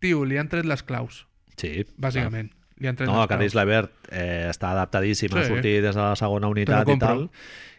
Tio, 0.00 0.24
li 0.24 0.38
han 0.38 0.48
tret 0.48 0.64
les 0.64 0.82
claus, 0.82 1.26
Sí, 1.60 1.84
bàsicament. 1.98 2.50
Li 2.80 2.88
han 2.88 2.96
tret 2.96 3.06
No, 3.10 3.26
Caris. 3.28 3.52
Levert 3.54 3.92
eh, 4.10 4.46
està 4.48 4.70
adaptadíssim 4.72 5.34
a 5.36 5.42
Sí. 5.42 5.48
sortir 5.50 5.82
des 5.82 5.94
de 5.94 6.00
la 6.00 6.16
segona 6.16 6.48
unitat 6.48 6.88
i 6.88 6.96
tal, 6.98 7.26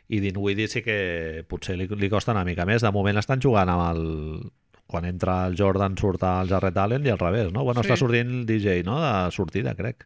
i 0.07 0.19
Dinwiddie 0.19 0.67
sí 0.67 0.83
que 0.83 1.43
potser 1.47 1.77
li, 1.79 1.87
li 1.87 2.09
costa 2.09 2.31
una 2.35 2.43
mica 2.45 2.63
més. 2.65 2.83
De 2.83 2.91
moment 2.91 3.17
estan 3.17 3.41
jugant 3.41 3.67
amb 3.69 3.87
el... 3.97 4.51
Quan 4.91 5.05
entra 5.07 5.45
el 5.47 5.55
Jordan 5.57 5.95
surt 5.97 6.23
el 6.27 6.49
Jarrett 6.51 6.77
Allen 6.83 7.05
i 7.07 7.13
al 7.13 7.19
revés, 7.21 7.51
no? 7.55 7.63
Bueno, 7.63 7.81
Sí. 7.83 7.89
està 7.89 7.97
sortint 7.97 8.29
el 8.41 8.45
DJ, 8.45 8.81
no?, 8.83 8.99
de 8.99 9.31
sortida, 9.31 9.73
crec. 9.75 10.05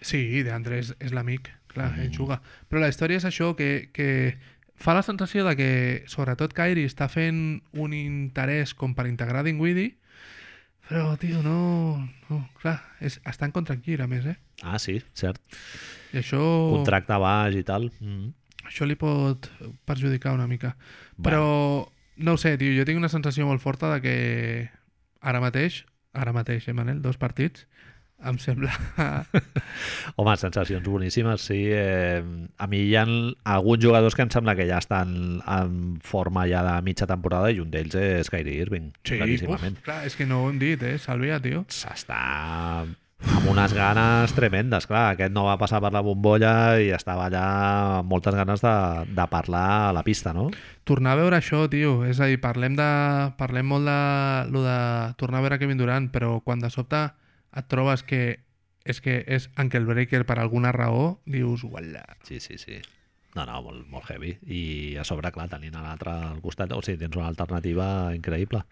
Sí, 0.00 0.42
DeAndre 0.42 0.78
és, 0.80 0.94
és 1.00 1.12
l'amic, 1.12 1.50
clar, 1.68 1.90
Mm. 1.92 2.00
ell 2.06 2.12
juga. 2.16 2.40
Però 2.70 2.80
la 2.80 2.88
història 2.88 3.16
és 3.20 3.24
això, 3.28 3.54
que, 3.56 3.90
que 3.92 4.38
fa 4.76 4.94
la 4.94 5.02
sensació 5.02 5.44
de 5.44 5.54
que, 5.56 6.04
sobretot, 6.06 6.52
Kyrie 6.56 6.86
està 6.88 7.08
fent 7.08 7.62
un 7.72 7.92
interès 7.92 8.74
com 8.74 8.94
per 8.94 9.06
integrar 9.06 9.42
Dinwiddie, 9.44 9.96
però, 10.88 11.16
tio, 11.18 11.42
no... 11.42 12.08
no 12.30 12.48
clar, 12.62 12.80
és, 13.00 13.18
està 13.26 13.44
en 13.48 13.52
contract 13.52 13.86
year, 13.88 14.02
a 14.02 14.06
més, 14.06 14.24
eh? 14.26 14.36
Ah, 14.62 14.78
sí, 14.78 15.00
cert. 15.14 15.40
I 16.14 16.20
això, 16.22 16.38
Contracte 16.76 17.16
baix 17.18 17.56
i 17.58 17.64
tal. 17.66 17.90
Mm. 18.00 18.30
això 18.66 18.86
li 18.86 18.94
pot 18.98 19.48
perjudicar 19.84 20.32
una 20.34 20.46
mica. 20.46 20.76
Però, 21.22 21.88
no 22.16 22.34
ho 22.34 22.40
sé, 22.40 22.56
tio, 22.58 22.72
jo 22.76 22.86
tinc 22.88 23.00
una 23.00 23.12
sensació 23.12 23.46
molt 23.48 23.62
forta 23.62 23.92
de 23.94 24.00
que 24.04 24.16
ara 25.20 25.42
mateix, 25.42 25.84
ara 26.16 26.32
mateix, 26.36 26.68
eh, 26.68 26.74
Manel, 26.76 27.02
dos 27.04 27.18
partits, 27.20 27.66
em 28.24 28.38
sembla... 28.40 28.72
Home, 30.16 30.36
sensacions 30.40 30.86
boníssimes, 30.88 31.42
sí. 31.50 31.58
Eh, 31.68 32.22
a 32.56 32.68
mi 32.70 32.80
hi 32.86 32.94
ha 32.96 33.04
alguns 33.52 33.82
jugadors 33.84 34.16
que 34.16 34.24
em 34.24 34.32
sembla 34.32 34.56
que 34.56 34.64
ja 34.68 34.78
estan 34.80 35.42
en 35.44 35.98
forma 36.00 36.46
ja 36.48 36.64
de 36.64 36.76
mitja 36.86 37.08
temporada 37.10 37.52
i 37.52 37.60
un 37.60 37.70
d'ells 37.72 37.98
és 38.00 38.32
Kyrie 38.32 38.62
Irving, 38.64 38.92
uf, 38.94 39.10
claríssimament. 39.10 39.82
clar, 39.84 40.04
és 40.08 40.16
que 40.16 40.28
no 40.28 40.44
ho 40.44 40.48
hem 40.50 40.62
dit, 40.62 40.80
eh? 40.82 40.96
Salvia, 41.02 41.42
tio. 41.44 41.66
S'està 41.68 42.22
amb 43.46 43.52
unes 43.52 43.72
ganes 43.76 44.32
tremendes, 44.34 44.86
clar. 44.90 45.12
Aquest 45.14 45.32
no 45.34 45.44
va 45.46 45.58
passar 45.60 45.78
per 45.84 45.92
la 45.94 46.02
bombolla 46.02 46.80
i 46.82 46.88
estava 46.94 47.28
allà 47.28 47.44
amb 48.00 48.10
moltes 48.10 48.34
ganes 48.34 48.62
de, 48.64 48.74
de 49.14 49.26
parlar 49.30 49.66
a 49.88 49.92
la 49.94 50.02
pista, 50.06 50.32
no? 50.34 50.48
Tornar 50.88 51.14
a 51.14 51.20
veure 51.20 51.38
això, 51.38 51.66
tio, 51.70 52.00
és 52.08 52.18
a 52.18 52.26
dir, 52.30 52.40
parlem, 52.42 52.74
de, 52.78 52.88
parlem 53.38 53.68
molt 53.70 53.86
de, 53.86 54.00
lo 54.50 54.64
de 54.66 54.80
tornar 55.20 55.38
a 55.38 55.46
veure 55.46 55.60
Kevin 55.62 55.78
Durant, 55.78 56.10
però 56.10 56.40
quan 56.42 56.64
de 56.64 56.72
sobte 56.74 57.06
et 57.56 57.70
trobes 57.70 58.02
que 58.02 58.40
és 58.86 59.00
que 59.02 59.18
és 59.26 59.48
Breaker 59.56 60.24
per 60.26 60.38
alguna 60.38 60.70
raó, 60.72 61.20
dius, 61.26 61.64
uala. 61.64 62.04
Sí, 62.22 62.38
sí, 62.40 62.58
sí. 62.58 62.78
No, 63.34 63.44
no, 63.44 63.60
molt, 63.62 63.86
molt 63.90 64.10
heavy. 64.10 64.36
I 64.46 64.96
a 64.96 65.04
sobre, 65.04 65.32
clar, 65.34 65.48
tenint 65.50 65.74
l'altre 65.74 66.10
al 66.10 66.40
costat, 66.40 66.72
o 66.72 66.80
sigui, 66.82 67.02
tens 67.02 67.18
una 67.18 67.26
alternativa 67.28 68.14
increïble. 68.14 68.62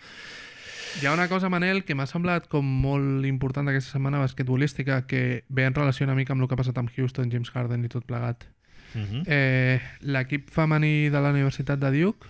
Hi 1.03 1.07
ha 1.07 1.13
una 1.13 1.29
cosa, 1.29 1.49
Manel, 1.51 1.83
que 1.85 1.95
m'ha 1.99 2.07
semblat 2.09 2.47
com 2.49 2.65
molt 2.65 3.27
important 3.29 3.67
d'aquesta 3.69 3.97
setmana 3.97 4.21
basquetbolística 4.23 5.03
que 5.11 5.43
ve 5.49 5.65
en 5.67 5.75
relació 5.75 6.07
una 6.07 6.15
mica 6.15 6.33
amb 6.33 6.45
el 6.45 6.49
que 6.49 6.55
ha 6.55 6.61
passat 6.61 6.79
amb 6.81 6.93
Houston, 6.95 7.33
James 7.33 7.51
Harden 7.53 7.85
i 7.85 7.91
tot 7.93 8.07
plegat. 8.07 8.47
Uh 8.95 9.01
-huh. 9.03 9.23
Eh, 9.27 9.81
L'equip 10.01 10.51
femení 10.51 11.11
de 11.11 11.21
la 11.21 11.31
Universitat 11.31 11.79
de 11.81 11.91
Duke, 11.91 12.27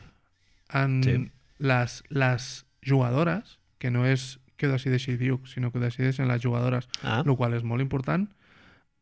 en 0.73 1.03
Sí. 1.03 1.31
les, 1.59 2.03
les 2.09 2.66
jugadores, 2.82 3.59
que 3.78 3.91
no 3.91 4.07
és 4.07 4.41
que 4.57 4.66
ho 4.66 4.70
decideixi 4.73 5.16
Duke, 5.16 5.47
sinó 5.49 5.70
que 5.70 5.78
ho 5.78 5.81
decideixen 5.82 6.27
les 6.28 6.43
jugadores, 6.43 6.89
Ah, 7.03 7.23
el 7.24 7.36
qual 7.36 7.53
és 7.55 7.62
molt 7.62 7.82
important, 7.82 8.28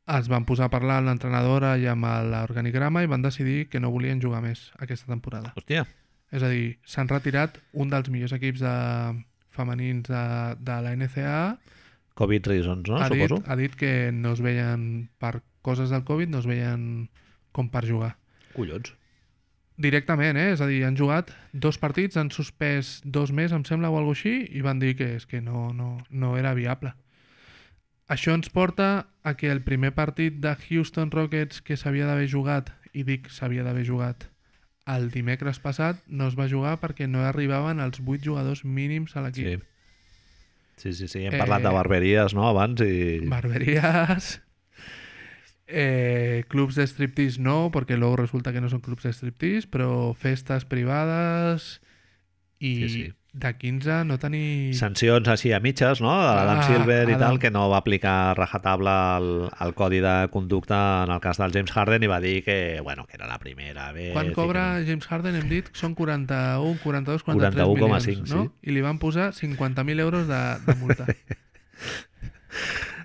es 0.08 0.28
van 0.28 0.44
posar 0.44 0.64
a 0.66 0.70
parlar 0.70 0.98
amb 0.98 1.06
l'entrenadora 1.08 1.78
i 1.78 1.86
amb 1.86 2.04
l'organigrama 2.04 3.02
i 3.04 3.06
van 3.06 3.22
decidir 3.22 3.68
que 3.68 3.78
no 3.80 3.90
volien 3.90 4.20
jugar 4.20 4.42
més 4.42 4.72
aquesta 4.78 5.06
temporada. 5.06 5.52
hòstia. 5.54 5.86
És 6.32 6.42
a 6.42 6.48
dir, 6.48 6.78
s'han 6.84 7.08
retirat 7.08 7.58
un 7.72 7.88
dels 7.90 8.08
millors 8.08 8.32
equips 8.32 8.60
de 8.60 9.24
femenins 9.54 10.08
de, 10.08 10.24
de 10.58 10.80
la 10.84 10.96
NCAA 10.96 11.46
Covid 12.14 12.46
reasons, 12.46 12.88
no? 12.88 12.98
ha, 12.98 13.08
dit, 13.08 13.22
Suposo. 13.22 13.42
ha 13.46 13.56
dit 13.56 13.74
que 13.76 14.12
no 14.12 14.34
es 14.36 14.42
veien 14.44 15.08
per 15.18 15.40
coses 15.64 15.90
del 15.90 16.04
Covid, 16.04 16.28
no 16.28 16.42
es 16.42 16.48
veien 16.48 17.08
com 17.52 17.70
per 17.72 17.86
jugar. 17.88 18.16
Collons. 18.56 18.92
Directament, 19.82 20.36
eh? 20.36 20.50
És 20.52 20.60
a 20.60 20.68
dir, 20.68 20.82
han 20.84 20.98
jugat 20.98 21.32
dos 21.52 21.78
partits, 21.80 22.18
han 22.20 22.30
suspès 22.30 23.00
dos 23.04 23.32
més, 23.32 23.54
em 23.56 23.64
sembla, 23.64 23.90
o 23.90 23.96
alguna 23.96 24.18
així, 24.18 24.34
i 24.52 24.60
van 24.64 24.82
dir 24.82 24.92
que 24.98 25.14
és 25.16 25.24
que 25.26 25.40
no, 25.40 25.70
no, 25.72 25.96
no 26.10 26.36
era 26.36 26.52
viable. 26.54 26.92
Això 28.12 28.34
ens 28.36 28.52
porta 28.52 29.06
a 29.24 29.32
que 29.38 29.48
el 29.48 29.62
primer 29.64 29.94
partit 29.96 30.36
de 30.44 30.52
Houston 30.68 31.10
Rockets 31.10 31.62
que 31.64 31.78
s'havia 31.80 32.06
d'haver 32.10 32.28
jugat, 32.28 32.68
i 32.92 33.06
dic 33.08 33.30
s'havia 33.32 33.64
d'haver 33.64 33.86
jugat, 33.88 34.28
el 34.86 35.10
dimecres 35.14 35.60
passat 35.62 36.00
no 36.06 36.26
es 36.28 36.34
va 36.38 36.48
jugar 36.50 36.78
perquè 36.82 37.06
no 37.08 37.22
arribaven 37.24 37.80
els 37.80 38.00
8 38.02 38.24
jugadors 38.24 38.64
mínims 38.64 39.14
a 39.16 39.20
Sí. 39.32 39.42
l'equip. 39.44 39.64
Sí, 40.76 40.92
sí, 40.94 41.06
sí. 41.08 41.24
Hem 41.26 41.34
Eh, 41.34 41.38
parlat 41.38 41.62
de 41.62 41.70
barberies, 41.70 42.34
no?, 42.34 42.48
abans 42.48 42.80
i... 42.82 43.20
Barberies, 43.28 44.40
eh, 45.66 46.44
clubs 46.48 46.74
de 46.74 46.86
striptease 46.86 47.40
no, 47.40 47.70
porque 47.72 47.96
luego 47.96 48.16
resulta 48.16 48.52
que 48.52 48.60
no 48.60 48.68
son 48.68 48.80
clubs 48.80 49.04
de 49.04 49.12
striptease, 49.12 49.68
però 49.68 50.12
festes 50.14 50.64
privades 50.64 51.80
i 52.58 52.74
Sí, 52.74 52.88
sí. 52.88 53.12
De 53.32 53.50
15 53.56 54.04
no 54.04 54.18
tenir... 54.20 54.74
Sancions 54.76 55.28
així 55.32 55.54
a 55.56 55.60
mitges, 55.64 56.02
no? 56.04 56.10
De 56.20 56.32
l'Adam 56.36 56.58
Ah, 56.60 56.66
Silver 56.68 56.98
i 57.08 57.14
Adam. 57.14 57.20
tal, 57.22 57.38
que 57.40 57.50
no 57.50 57.62
va 57.70 57.78
aplicar 57.80 58.36
rajatabla 58.36 58.94
el, 59.18 59.28
el 59.64 59.72
codi 59.74 60.00
de 60.04 60.28
conducta 60.30 61.04
en 61.06 61.12
el 61.14 61.20
cas 61.24 61.38
del 61.40 61.52
James 61.54 61.72
Harden 61.72 62.04
i 62.04 62.10
va 62.12 62.20
dir 62.20 62.42
que, 62.44 62.80
bueno, 62.84 63.06
que 63.06 63.16
era 63.16 63.26
la 63.26 63.38
primera 63.38 63.90
vez. 63.92 64.12
Quan 64.12 64.32
cobra 64.36 64.78
que 64.78 64.86
James 64.90 65.06
Harden 65.08 65.36
hem 65.40 65.48
dit 65.48 65.70
són 65.72 65.94
41, 65.96 66.76
42, 66.84 67.24
43 67.24 67.64
41,5, 67.64 67.88
milions, 67.88 68.34
no? 68.36 68.42
sí. 68.44 68.68
I 68.68 68.76
li 68.76 68.84
van 68.84 69.00
posar 69.00 69.30
50.000 69.32 70.00
euros 70.00 70.28
de, 70.28 70.42
de 70.66 70.74
multa. 70.82 71.06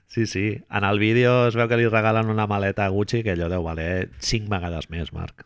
Sí, 0.08 0.26
sí. 0.26 0.64
En 0.72 0.84
el 0.84 0.98
vídeo 0.98 1.48
es 1.48 1.56
veu 1.56 1.68
que 1.70 1.78
li 1.78 1.86
regalen 1.88 2.32
una 2.34 2.48
maleta 2.50 2.88
Gucci 2.90 3.20
que 3.22 3.36
allò 3.36 3.52
deu 3.52 3.62
valer 3.62 4.10
5 4.18 4.50
vegades 4.50 4.88
més, 4.90 5.12
Marc, 5.14 5.44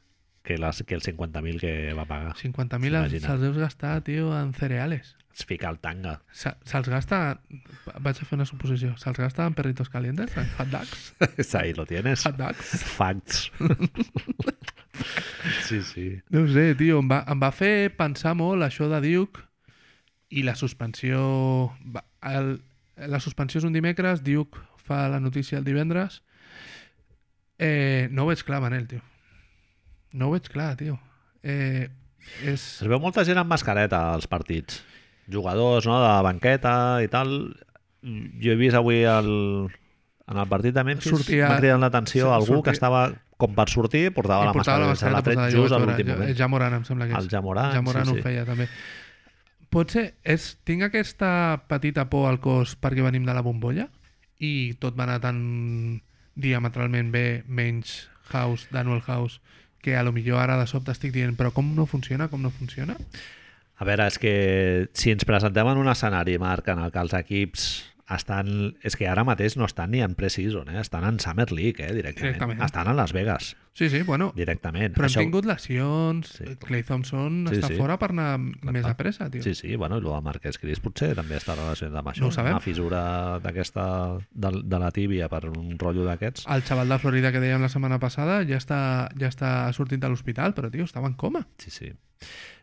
que, 0.52 0.60
les, 0.60 0.84
que 0.84 0.99
els 0.99 1.07
50.000 1.07 1.64
que 1.64 1.73
va 1.98 2.03
pagar. 2.06 2.36
50.000 2.36 2.91
Imagina't. 2.91 3.23
se'ls 3.26 3.41
deus 3.48 3.57
gastar, 3.64 3.95
tio, 4.03 4.36
en 4.38 4.52
cereales. 4.53 5.15
Es 5.32 5.45
fica 5.48 5.69
el 5.72 5.78
tanga. 5.80 6.18
Se- 6.36 6.52
Se'ls 6.68 6.90
gasta... 6.91 7.40
Vaig 8.03 8.18
a 8.19 8.26
fer 8.28 8.36
una 8.36 8.44
suposició. 8.45 8.98
Se'ls 8.99 9.22
gasta 9.23 9.45
en 9.48 9.53
perritos 9.56 9.88
calientes, 9.90 10.36
en 10.36 10.49
hot 10.57 10.68
dogs? 10.73 11.56
Ahí 11.61 11.72
lo 11.73 11.86
tienes. 11.88 12.26
Hot 12.28 12.36
dogs? 12.36 12.73
Facts. 12.84 13.45
sí, 15.68 15.82
sí. 15.82 16.22
No 16.30 16.44
ho 16.44 16.48
sé, 16.52 16.76
tio, 16.76 16.99
em 16.99 17.07
va, 17.10 17.22
em 17.32 17.40
va 17.41 17.49
fer 17.56 17.91
pensar 17.98 18.34
molt 18.38 18.64
això 18.68 18.90
de 18.91 18.99
Duke 19.06 19.45
i 20.36 20.44
la 20.48 20.57
suspensió... 20.60 21.22
El, 22.28 22.57
la 23.11 23.19
suspensió 23.23 23.61
és 23.64 23.68
un 23.68 23.73
dimecres, 23.73 24.22
Duke 24.28 24.60
fa 24.84 25.06
la 25.10 25.22
notícia 25.23 25.57
el 25.57 25.64
divendres. 25.65 26.19
Eh, 27.61 28.10
no 28.11 28.26
ho 28.26 28.30
veig 28.34 28.44
clar, 28.45 28.60
Manel, 28.64 28.88
tio. 28.91 29.02
No 30.13 30.27
ho 30.29 30.35
veig 30.35 30.47
clar, 30.51 30.75
tio. 30.79 30.97
Eh, 31.43 31.88
és... 32.43 32.61
Es 32.83 32.88
veu 32.88 32.99
molta 32.99 33.23
gent 33.27 33.39
amb 33.41 33.49
mascareta 33.53 34.01
als 34.13 34.27
partits. 34.27 34.81
Jugadors, 35.31 35.85
no?, 35.88 35.99
de 36.03 36.13
banqueta 36.25 36.73
i 37.03 37.07
tal. 37.11 37.31
Jo 38.01 38.51
he 38.53 38.57
vist 38.59 38.75
avui 38.75 39.03
el, 39.05 39.29
en 40.27 40.38
el 40.41 40.47
partit 40.49 40.73
de 40.75 40.83
Memphis 40.83 41.11
Sortia- 41.13 41.47
m'ha 41.51 41.59
cridat 41.61 41.79
l'atenció 41.83 42.25
sí, 42.25 42.33
algú 42.33 42.55
sortia- 42.57 42.63
que 42.71 42.75
estava 42.79 43.03
com 43.41 43.53
per 43.57 43.67
sortir 43.69 44.07
portava, 44.13 44.43
i 44.43 44.49
la 44.49 44.53
portava 44.53 44.88
mascareta, 44.89 44.99
se 45.01 45.11
l'ha 45.13 45.21
tret 45.25 45.38
posada, 45.39 45.51
just 45.55 45.73
a 45.73 45.79
l'últim 45.81 46.09
moment. 46.11 46.33
Ja 46.38 46.47
Moran, 46.49 46.75
em 46.77 46.83
sembla 46.85 47.07
que 47.09 47.15
és. 47.15 47.23
El 47.23 47.29
Jamoran, 47.31 47.71
Ja 47.73 47.81
Moran 47.85 48.05
sí, 48.05 48.11
ho 48.11 48.17
sí. 48.19 48.21
feia, 48.25 48.43
també. 48.45 48.67
Potser 49.71 50.03
és, 50.27 50.45
tinc 50.67 50.83
aquesta 50.89 51.31
petita 51.71 52.03
por 52.11 52.27
al 52.29 52.41
cos 52.43 52.75
perquè 52.77 53.05
venim 53.05 53.23
de 53.25 53.33
la 53.38 53.41
bombolla 53.45 53.88
i 54.43 54.73
tot 54.81 54.97
va 54.99 55.05
anar 55.07 55.21
tan 55.23 55.39
diametralment 56.35 57.11
bé, 57.13 57.43
menys 57.47 58.09
House, 58.33 58.67
Daniel 58.71 59.01
House, 59.07 59.39
que 59.81 59.97
a 59.97 60.03
lo 60.03 60.13
millor 60.15 60.41
ara 60.41 60.57
de 60.59 60.67
sobte 60.69 60.93
estic 60.93 61.13
dient 61.15 61.37
però 61.37 61.51
com 61.55 61.73
no 61.75 61.87
funciona, 61.89 62.29
com 62.29 62.41
no 62.41 62.53
funciona? 62.53 62.97
A 63.81 63.85
veure, 63.87 64.05
és 64.05 64.19
que 64.21 64.33
si 64.93 65.09
ens 65.09 65.25
presentem 65.25 65.67
en 65.71 65.79
un 65.81 65.89
escenari, 65.89 66.37
Marc, 66.37 66.69
en 66.69 66.83
el 66.85 66.91
que 66.93 67.01
els 67.01 67.15
equips 67.17 67.63
estan... 68.15 68.75
És 68.83 68.95
que 68.99 69.07
ara 69.07 69.23
mateix 69.27 69.55
no 69.57 69.65
estan 69.65 69.91
ni 69.91 70.01
en 70.01 70.15
pre-season, 70.15 70.69
eh? 70.69 70.79
estan 70.81 71.03
en 71.07 71.19
Summer 71.19 71.51
League, 71.51 71.79
eh? 71.83 71.93
directament. 71.93 72.33
Directament. 72.33 72.61
Estan 72.65 72.88
a 72.88 72.93
Las 72.93 73.13
Vegas, 73.13 73.55
Sí, 73.73 73.88
sí, 73.89 74.01
bueno, 74.03 74.33
directament. 74.35 74.97
però 74.97 75.07
hem 75.07 75.13
tingut 75.29 75.45
lesions, 75.47 76.27
Sí. 76.35 76.43
Clay 76.59 76.83
Thompson 76.83 77.45
Sí, 77.47 77.55
està 77.55 77.69
sí. 77.71 77.77
fora 77.79 77.95
per 77.97 78.09
anar 78.11 78.38
més 78.38 78.81
clar. 78.83 78.91
a 78.91 78.97
pressa, 78.97 79.29
tio. 79.31 79.41
Sí, 79.41 79.55
sí, 79.55 79.77
bueno, 79.77 79.95
i 79.95 80.03
el 80.03 80.09
de 80.09 80.21
Marquès 80.25 80.57
Cris 80.59 80.81
potser 80.83 81.13
també 81.15 81.38
està 81.38 81.55
relacionat 81.55 81.99
amb 82.01 82.09
això. 82.11 82.27
No. 82.27 82.49
Una 82.51 82.59
fissura 82.59 83.39
d'aquesta 83.39 83.85
de, 84.29 84.51
de 84.65 84.79
la 84.79 84.91
tíbia 84.91 85.29
per 85.29 85.45
un 85.49 85.77
rotllo 85.79 86.03
d'aquests. 86.03 86.45
El 86.51 86.63
xaval 86.67 86.89
de 86.89 86.99
Florida 86.99 87.31
que 87.31 87.39
dèiem 87.39 87.61
la 87.63 87.69
setmana 87.71 87.97
passada 87.97 88.41
ja 88.43 88.57
està, 88.59 89.09
ja 89.17 89.27
està 89.31 89.71
sortint 89.71 90.01
de 90.03 90.09
l'hospital, 90.11 90.53
però, 90.53 90.69
tio, 90.69 90.83
estava 90.83 91.07
en 91.07 91.13
coma. 91.15 91.47
Sí, 91.57 91.71
sí. 91.71 91.93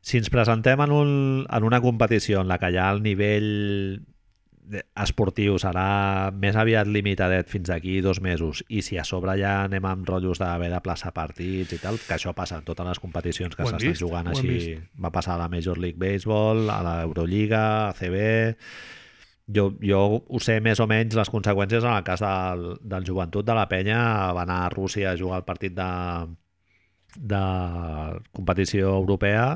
Si 0.03 0.19
ens 0.21 0.29
presentem 0.31 0.79
en, 0.85 0.93
un, 0.93 1.47
en 1.51 1.65
una 1.65 1.81
competició 1.81 2.43
en 2.43 2.49
la 2.53 2.59
que 2.61 2.69
hi 2.71 2.77
ha 2.77 2.91
el 2.93 3.03
nivell 3.03 4.05
esportiu 4.99 5.57
serà 5.61 6.31
més 6.35 6.57
aviat 6.59 6.89
limitadet 6.91 7.49
fins 7.51 7.71
d'aquí 7.71 7.99
dos 8.05 8.21
mesos 8.25 8.63
i 8.69 8.83
si 8.85 8.99
a 9.01 9.05
sobre 9.07 9.37
ja 9.41 9.55
anem 9.65 9.87
amb 9.89 10.09
rotllos 10.09 10.41
d'haver 10.43 10.71
de 10.73 10.81
plaçar 10.85 11.15
partits 11.17 11.73
i 11.77 11.81
tal, 11.83 11.99
que 12.03 12.17
això 12.17 12.35
passa 12.37 12.59
en 12.61 12.67
totes 12.69 12.87
les 12.87 13.01
competicions 13.03 13.57
que 13.57 13.67
s'estan 13.67 13.99
jugant 13.99 14.31
així. 14.33 14.49
vist. 14.49 14.87
Va 15.01 15.13
passar 15.15 15.37
a 15.37 15.43
la 15.45 15.49
Major 15.53 15.81
League 15.81 15.99
Baseball, 15.99 16.69
a 16.71 16.81
l'Eurolliga, 16.87 17.65
a 17.89 17.93
CB... 17.99 18.25
Jo, 19.49 19.71
jo 19.81 19.99
ho 20.29 20.39
sé 20.45 20.59
més 20.61 20.77
o 20.77 20.85
menys 20.85 21.15
les 21.17 21.31
conseqüències 21.33 21.81
en 21.81 21.95
el 21.95 22.03
cas 22.05 22.21
del, 22.21 22.67
del 22.85 23.07
joventut 23.09 23.47
de 23.49 23.55
la 23.57 23.63
penya 23.65 23.97
va 24.37 24.43
anar 24.43 24.59
a 24.67 24.69
Rússia 24.69 25.15
a 25.15 25.17
jugar 25.17 25.39
el 25.41 25.47
partit 25.47 25.73
de, 25.73 25.87
de 27.17 27.41
competició 28.37 28.93
europea 28.99 29.55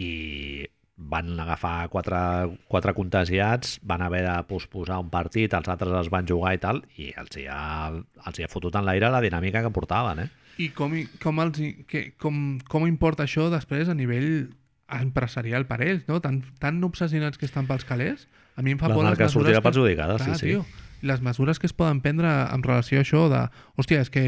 i 0.00 0.64
van 0.96 1.32
agafar 1.40 1.88
quatre, 1.88 2.18
quatre 2.68 2.92
contagiats, 2.94 3.78
van 3.82 4.02
haver 4.02 4.22
de 4.26 4.34
posposar 4.48 4.98
un 5.00 5.08
partit, 5.10 5.54
els 5.56 5.68
altres 5.68 5.92
els 5.92 6.10
van 6.12 6.26
jugar 6.28 6.54
i 6.54 6.60
tal, 6.62 6.82
i 7.00 7.12
els 7.18 7.36
hi 7.40 7.46
ha, 7.50 7.90
els 8.26 8.38
hi 8.38 8.44
ha 8.44 8.50
fotut 8.52 8.76
en 8.76 8.84
l'aire 8.86 9.10
la 9.10 9.20
dinàmica 9.24 9.62
que 9.64 9.70
portaven, 9.74 10.20
eh? 10.26 10.28
I 10.60 10.68
com, 10.76 10.92
com, 11.22 11.40
els, 11.40 11.58
que, 11.88 12.12
com, 12.20 12.58
com 12.68 12.86
importa 12.86 13.24
això 13.24 13.48
després 13.50 13.88
a 13.88 13.94
nivell 13.96 14.50
empresarial 14.92 15.64
per 15.66 15.80
ells, 15.82 16.04
no? 16.08 16.20
Tan, 16.20 16.42
tan 16.60 16.82
obsessionats 16.84 17.40
que 17.40 17.46
estan 17.48 17.66
pels 17.66 17.86
calés. 17.88 18.26
A 18.56 18.62
mi 18.62 18.74
em 18.74 18.78
fa 18.78 18.90
La 18.90 18.94
por 18.94 19.04
les 19.06 19.10
marca 19.14 19.24
mesures 19.24 19.46
sortirà 19.48 19.62
que- 19.62 19.68
perjudicada, 19.70 20.18
sí, 20.18 20.24
Clar, 20.26 20.38
sí. 20.38 20.46
Tio, 20.52 20.66
I 21.02 21.06
les 21.08 21.22
mesures 21.24 21.58
que 21.58 21.66
es 21.66 21.72
poden 21.72 22.02
prendre 22.04 22.28
en 22.52 22.62
relació 22.62 23.00
a 23.00 23.02
això 23.06 23.24
de, 23.32 23.46
hòstia, 23.80 24.02
és 24.04 24.10
que 24.12 24.26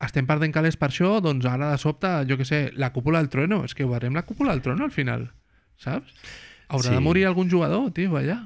estem 0.00 0.24
perdent 0.30 0.54
calés 0.54 0.78
per 0.80 0.88
això, 0.92 1.18
doncs 1.20 1.44
ara 1.44 1.72
de 1.74 1.78
sobte, 1.82 2.08
jo 2.30 2.38
que 2.38 2.46
sé, 2.48 2.70
la 2.78 2.92
cúpula 2.94 3.18
del 3.18 3.28
trueno, 3.28 3.64
és 3.66 3.74
que 3.74 3.84
veurem 3.84 4.14
la 4.14 4.22
cúpula 4.24 4.54
del 4.54 4.62
trueno 4.62 4.86
al 4.86 4.94
final, 4.94 5.26
saps? 5.80 6.12
Haurà 6.70 6.88
Sí. 6.90 6.94
de 6.94 7.00
morir 7.02 7.24
algun 7.26 7.50
jugador, 7.50 7.90
tio, 7.92 8.12
allà. 8.16 8.44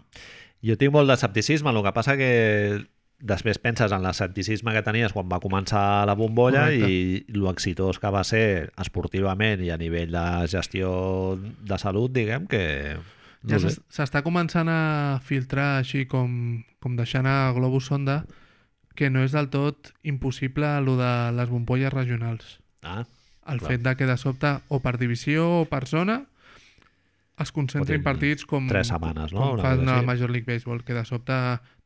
Jo 0.65 0.77
tinc 0.81 0.93
molt 0.94 1.11
d'escepticisme, 1.11 1.69
el 1.70 1.82
que 1.85 1.93
passa 1.93 2.16
que 2.16 2.86
després 3.24 3.59
penses 3.61 3.93
en 3.93 4.02
l'escepticisme 4.02 4.73
que 4.73 4.82
tenies 4.85 5.12
quan 5.12 5.28
va 5.31 5.39
començar 5.40 6.05
la 6.09 6.15
bombolla 6.16 6.65
Correcte. 6.66 6.89
i 6.90 7.24
lo 7.36 7.51
exitós 7.51 7.98
que 8.01 8.11
va 8.11 8.24
ser 8.24 8.73
esportivament 8.81 9.62
i 9.65 9.70
a 9.70 9.77
nivell 9.81 10.11
de 10.12 10.24
gestió 10.48 11.36
de 11.39 11.78
salut, 11.78 12.12
diguem 12.12 12.47
que... 12.47 12.97
Ja 13.44 13.59
no 13.59 13.61
s'es- 13.61 13.81
s'està 13.93 14.23
començant 14.24 14.69
a 14.73 15.20
filtrar 15.23 15.78
així 15.82 16.06
com, 16.09 16.65
com 16.81 16.97
deixant 16.97 17.27
a 17.28 17.52
globus 17.52 17.86
sonda 17.93 18.24
que 18.97 19.11
no 19.11 19.23
és 19.24 19.32
del 19.36 19.51
tot 19.52 19.93
impossible 20.02 20.65
el 20.78 20.86
de 20.97 21.12
les 21.36 21.48
bombolles 21.51 21.93
regionals. 21.93 22.59
Ah, 22.82 23.05
El 23.47 23.59
Clar. 23.61 23.70
fet 23.73 23.82
de 23.85 23.97
que 23.97 24.06
de 24.06 24.16
sobte 24.16 24.61
o 24.69 24.81
per 24.81 24.97
divisió 24.97 25.61
o 25.61 25.65
per 25.69 25.85
zona 25.86 26.23
es 27.43 27.51
concentrin 27.51 28.02
partits 28.05 28.47
com, 28.47 28.69
tres 28.70 28.90
setmanes, 28.93 29.32
no? 29.35 29.40
com 29.40 29.56
Una 29.59 29.62
fan 29.65 29.89
a 29.89 29.97
la. 29.98 30.06
Major 30.06 30.31
League 30.31 30.47
Baseball, 30.47 30.85
que 30.86 30.94
de 30.94 31.02
sobte 31.09 31.36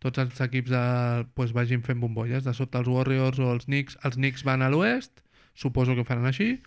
tots 0.02 0.20
els 0.20 0.40
equips 0.44 0.72
de, 0.74 0.82
pues, 1.38 1.54
vagin 1.56 1.84
fent 1.86 2.02
bombolles. 2.02 2.44
De 2.44 2.52
sobte 2.56 2.80
els 2.80 2.90
Warriors 2.92 3.40
o 3.40 3.52
els 3.54 3.68
Knicks, 3.68 3.96
els 4.04 4.18
Knicks 4.20 4.44
van 4.44 4.62
a 4.62 4.68
l'oest, 4.72 5.22
suposo 5.56 5.96
que 5.96 6.04
ho 6.04 6.08
faran 6.08 6.28
així, 6.28 6.58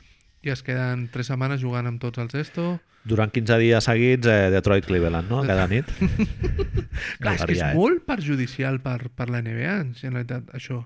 i 0.42 0.50
es 0.50 0.64
queden 0.66 1.06
tres 1.14 1.30
setmanes 1.30 1.62
jugant 1.62 1.86
amb 1.90 2.02
tots 2.02 2.22
els 2.24 2.34
esto. 2.40 2.80
Durant 3.06 3.30
15 3.34 3.58
dies 3.62 3.86
seguits, 3.86 4.30
eh, 4.30 4.50
Detroit-Cleveland, 4.54 5.30
no? 5.30 5.44
Cada 5.46 5.68
nit. 5.70 5.90
Clar, 7.22 7.36
és 7.38 7.46
que 7.46 7.54
és 7.54 7.62
Varia, 7.62 7.70
eh? 7.70 7.78
molt 7.78 8.02
perjudicial 8.10 8.82
per, 8.82 9.12
per 9.14 9.30
la 9.30 9.44
NBA, 9.46 9.78
en 9.86 9.94
realitat, 10.02 10.50
això. 10.58 10.82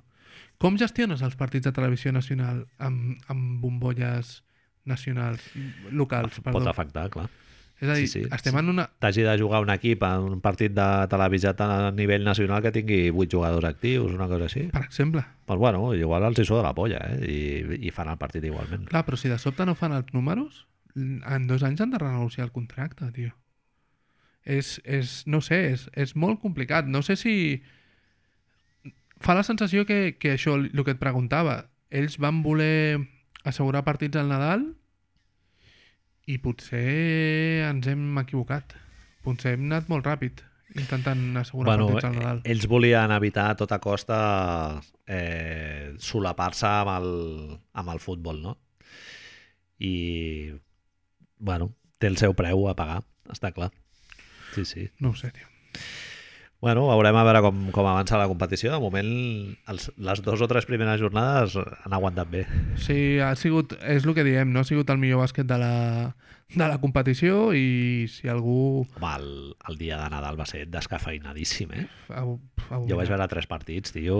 Com 0.59 0.76
gestiones 0.80 1.23
els 1.23 1.35
partits 1.39 1.67
de 1.67 1.73
televisió 1.76 2.11
nacional 2.15 2.63
amb, 2.80 3.15
amb 3.31 3.63
bombolles 3.63 4.41
nacionals, 4.88 5.43
locals, 5.91 6.39
perdó? 6.43 6.59
Pot 6.59 6.72
afectar, 6.72 7.09
clar. 7.11 7.27
És 7.81 7.89
a 7.89 7.95
dir, 7.97 8.07
Sí, 8.07 8.22
sí. 8.22 8.27
estem 8.31 8.56
en 8.61 8.69
una... 8.72 8.85
T'hagi 9.03 9.26
de 9.26 9.34
jugar 9.38 9.60
un 9.61 9.69
equip 9.73 10.03
en 10.07 10.30
un 10.38 10.41
partit 10.41 10.72
de 10.72 10.85
televisat 11.11 11.60
a 11.65 11.91
nivell 11.91 12.23
nacional 12.23 12.61
que 12.64 12.72
tingui 12.72 13.10
8 13.11 13.27
jugadors 13.35 13.68
actius, 13.68 14.14
una 14.15 14.30
cosa 14.31 14.45
així. 14.47 14.68
Per 14.72 14.84
exemple. 14.85 15.26
Pues 15.45 15.60
bueno, 15.60 15.93
igual 15.93 16.23
els 16.23 16.39
hi 16.39 16.45
suda 16.47 16.64
la 16.64 16.73
polla, 16.73 17.02
eh? 17.11 17.18
I, 17.27 17.81
i 17.88 17.91
fan 17.91 18.07
el 18.14 18.18
partit 18.22 18.47
igualment. 18.47 18.85
Clar, 18.88 19.03
però 19.06 19.19
si 19.19 19.27
de 19.27 19.38
sobte 19.41 19.65
no 19.68 19.76
fan 19.76 19.91
els 19.97 20.14
números, 20.15 20.64
en 20.95 21.47
dos 21.47 21.64
anys 21.68 21.81
han 21.84 21.91
de 21.91 21.99
renegociar 21.99 22.45
el 22.47 22.53
contracte, 22.56 23.11
tio. 23.11 23.34
És, 24.45 24.80
és 24.85 25.23
no 25.27 25.41
sé, 25.43 25.60
és, 25.73 25.89
és 25.99 26.15
molt 26.15 26.39
complicat. 26.39 26.88
No 26.88 27.02
sé 27.03 27.18
si... 27.19 27.35
Fa 29.19 29.34
la 29.35 29.43
sensació 29.43 29.85
que, 29.88 30.15
que 30.19 30.34
això, 30.35 30.56
el 30.60 30.84
que 30.85 30.93
et 30.95 30.99
preguntava, 31.02 31.65
ells 31.89 32.18
van 32.22 32.41
voler 32.43 32.99
assegurar 33.43 33.84
partits 33.88 34.15
al 34.19 34.27
Nadal 34.31 34.65
i 36.27 36.38
potser 36.41 36.81
ens 37.69 37.88
hem 37.91 38.18
equivocat. 38.22 38.76
Potser 39.26 39.56
hem 39.56 39.65
anat 39.69 39.89
molt 39.91 40.06
ràpid 40.06 40.41
intentant 40.76 41.22
assegurar 41.39 41.69
Bueno, 41.77 41.88
partits 41.88 42.07
al 42.10 42.15
Nadal. 42.19 42.39
eh, 42.43 42.52
ells 42.52 42.65
volien 42.68 43.11
evitar 43.15 43.49
a 43.52 43.56
tota 43.56 43.80
costa 43.80 44.18
eh, 45.07 45.93
solapar-se 46.02 46.68
amb, 46.68 46.91
el, 46.97 47.60
amb 47.73 47.93
el 47.93 48.02
futbol, 48.03 48.41
no? 48.41 48.57
I, 49.80 50.53
bueno, 51.38 51.73
té 51.99 52.07
el 52.07 52.18
seu 52.18 52.34
preu 52.35 52.68
a 52.69 52.76
pagar, 52.76 53.02
està 53.31 53.52
clar. 53.56 53.72
Sí, 54.56 54.65
sí. 54.65 54.89
No 54.99 55.11
ho 55.11 55.15
sé, 55.19 55.31
tio. 55.35 55.47
Bueno, 56.64 56.88
veurem 56.90 57.18
a 57.19 57.23
veure 57.27 57.41
com, 57.45 57.57
com 57.76 57.86
avança 57.86 58.18
la 58.18 58.27
competició. 58.32 58.72
De 58.73 58.80
moment, 58.82 59.10
els, 59.69 59.90
les 60.02 60.22
dues 60.26 60.41
o 60.41 60.48
tres 60.49 60.65
primeres 60.65 60.98
jornades 61.02 61.57
han 61.60 61.94
aguantat 61.94 62.32
bé. 62.32 62.45
Sí, 62.82 63.19
ha 63.22 63.36
sigut, 63.38 63.76
és 63.86 64.06
el 64.07 64.15
que 64.18 64.23
diem, 64.26 64.49
no 64.53 64.64
ha 64.64 64.68
sigut 64.68 64.90
el 64.90 64.98
millor 65.02 65.22
bàsquet 65.22 65.45
de 65.45 65.60
la, 65.61 65.73
de 66.56 66.65
la 66.72 66.80
competició 66.82 67.52
i 67.53 68.07
si 68.10 68.32
algú... 68.32 68.86
Home, 68.98 69.11
el, 69.19 69.27
el 69.69 69.77
dia 69.77 69.99
de 70.02 70.10
Nadal 70.15 70.40
va 70.40 70.48
ser 70.49 70.64
descafeinadíssim, 70.72 71.76
eh? 71.76 71.86
Au, 72.18 72.38
au, 72.72 72.88
Jo 72.90 72.98
vaig 72.98 73.11
veure 73.14 73.27
tres 73.30 73.45
partits, 73.52 73.94
tio, 73.94 74.18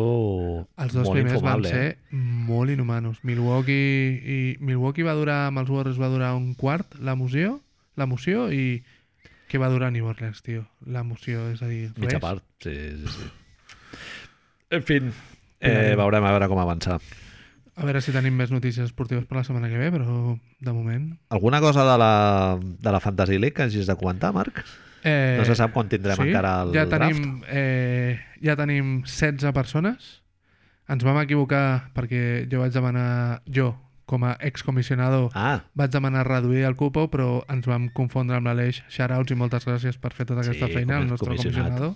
Els 0.78 0.94
dos 0.94 1.08
molt 1.08 1.16
primers 1.18 1.40
van 1.40 1.64
infumable. 1.64 1.72
ser 1.72 1.86
eh? 1.96 2.20
molt 2.52 2.76
inhumanos. 2.76 3.24
Milwaukee, 3.26 4.12
i 4.22 4.40
Milwaukee 4.60 5.08
va 5.08 5.18
durar, 5.18 5.48
amb 5.50 5.64
els 5.64 5.72
Warriors 5.74 5.98
va 6.02 6.12
durar 6.14 6.36
un 6.38 6.52
quart, 6.60 7.00
l'emoció, 7.00 7.58
l'emoció, 7.98 8.52
i 8.54 8.84
què 9.50 9.60
va 9.62 9.70
durar 9.70 9.92
New 9.94 10.08
Orleans, 10.10 10.42
tio? 10.46 10.66
L'emoció, 10.86 11.48
és 11.54 11.62
a 11.62 11.68
dir, 11.70 11.90
Mitja 11.98 12.18
res. 12.18 12.24
part, 12.24 12.44
sí, 12.64 12.76
sí, 13.04 13.14
sí. 13.20 13.30
En 14.76 14.82
fi, 14.84 14.98
eh, 15.62 15.94
veurem 15.96 16.26
a 16.26 16.32
veure 16.34 16.48
com 16.50 16.60
avança. 16.60 16.98
A 17.76 17.84
veure 17.86 18.00
si 18.02 18.12
tenim 18.16 18.34
més 18.40 18.50
notícies 18.52 18.88
esportives 18.90 19.28
per 19.30 19.38
la 19.38 19.44
setmana 19.46 19.70
que 19.70 19.78
ve, 19.78 19.92
però 19.94 20.34
de 20.64 20.74
moment... 20.74 21.12
Alguna 21.30 21.60
cosa 21.62 21.84
de 21.86 21.98
la, 22.02 22.58
de 22.62 22.92
la 22.92 23.00
Fantasy 23.04 23.38
League 23.38 23.54
que 23.54 23.64
hagis 23.68 23.86
de 23.88 23.96
comentar, 24.00 24.34
Marc? 24.34 24.64
Eh, 25.04 25.36
No 25.38 25.46
se 25.46 25.54
sap 25.60 25.72
quan 25.76 25.88
tindrem 25.92 26.18
encara 26.26 26.56
el 26.64 26.72
ja 26.74 26.88
tenim, 26.90 27.44
eh, 27.48 28.18
ja 28.42 28.56
tenim 28.58 29.04
16 29.06 29.54
persones. 29.54 30.08
Ens 30.90 31.06
vam 31.06 31.20
equivocar 31.22 31.92
perquè 31.94 32.48
jo 32.50 32.64
vaig 32.64 32.74
demanar, 32.74 33.42
jo, 33.46 33.70
com 34.06 34.24
a 34.24 34.36
excomissionador, 34.40 35.32
Ah, 35.34 35.64
vaig 35.74 35.92
demanar 35.92 36.28
reduir 36.28 36.64
el 36.66 36.76
cupo, 36.76 37.08
però 37.12 37.44
ens 37.50 37.66
vam 37.66 37.90
confondre 37.90 38.38
amb 38.38 38.48
l'Aleix. 38.48 38.84
Shoutouts 38.90 39.32
i 39.34 39.36
moltes 39.40 39.66
gràcies 39.66 39.98
per 39.98 40.14
fer 40.14 40.26
tota 40.26 40.42
aquesta 40.46 40.68
Sí, 40.68 40.74
feina, 40.74 40.96
com 41.00 41.02
el 41.04 41.08
a 41.08 41.12
nostre 41.12 41.30
comissionador. 41.36 41.96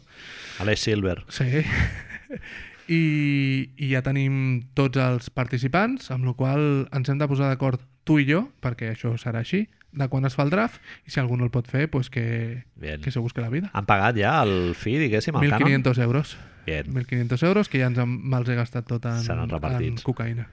Aleix 0.59 0.79
Silver. 0.79 1.23
Sí. 1.29 1.63
I, 2.89 3.69
I 3.77 3.91
ja 3.91 4.01
tenim 4.01 4.63
tots 4.73 4.97
els 4.97 5.29
participants, 5.29 6.09
amb 6.11 6.25
la 6.25 6.33
qual 6.33 6.87
ens 6.91 7.09
hem 7.11 7.19
de 7.21 7.27
posar 7.29 7.51
d'acord 7.51 7.83
tu 8.07 8.17
i 8.17 8.25
jo, 8.25 8.47
perquè 8.63 8.95
això 8.95 9.13
serà 9.21 9.43
així, 9.43 9.67
de 9.93 10.07
quan 10.09 10.25
es 10.25 10.33
fa 10.37 10.43
el 10.45 10.49
draft, 10.53 10.81
i 11.05 11.13
si 11.13 11.19
algú 11.21 11.37
no 11.37 11.45
el 11.45 11.51
pot 11.53 11.67
fer, 11.69 11.87
pues 11.89 12.09
que, 12.09 12.63
Bien. 12.75 13.01
que 13.01 13.11
se 13.13 13.19
busque 13.21 13.41
la 13.41 13.49
vida. 13.53 13.69
Han 13.73 13.85
pagat 13.89 14.17
ja 14.17 14.39
el 14.41 14.73
fi, 14.77 14.97
diguéssim, 15.01 15.37
el 15.37 15.51
cànon? 15.53 15.69
1.500 15.85 16.01
euros. 16.05 16.37
Bien. 16.65 16.89
1.500 16.93 17.45
euros, 17.47 17.69
que 17.69 17.79
ja 17.81 17.87
ens 17.89 17.97
en, 18.01 18.09
me'ls 18.29 18.49
he 18.49 18.57
gastat 18.57 18.85
tot 18.89 19.05
en, 19.09 19.21
en 19.21 20.01
cocaïna. 20.05 20.49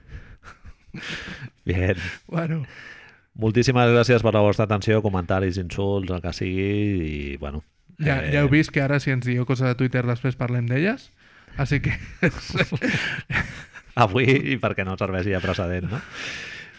Bien. 1.69 1.97
Bueno, 2.27 2.63
Moltíssimes 3.37 3.91
gràcies 3.93 4.23
per 4.25 4.33
la 4.33 4.41
vostra 4.41 4.65
atenció, 4.65 5.03
comentaris, 5.05 5.59
insults, 5.61 6.09
el 6.09 6.23
que 6.23 6.33
sigui, 6.33 6.71
i 7.05 7.37
bueno... 7.37 7.61
ja, 8.01 8.19
eh, 8.23 8.31
ja 8.33 8.41
heu 8.41 8.49
vist 8.49 8.73
que 8.73 8.81
ara 8.81 8.97
si 9.01 9.13
ens 9.13 9.25
dieu 9.25 9.45
coses 9.45 9.69
de 9.69 9.77
Twitter 9.77 10.03
després 10.09 10.37
parlem 10.37 10.65
d'elles, 10.69 11.11
així 11.57 11.81
que 11.85 11.93
Avui, 13.97 14.29
i 14.53 14.59
perquè 14.61 14.85
no 14.85 14.97
serveixi 14.97 15.33
de 15.33 15.41
precedent, 15.41 15.89
no? 15.93 16.01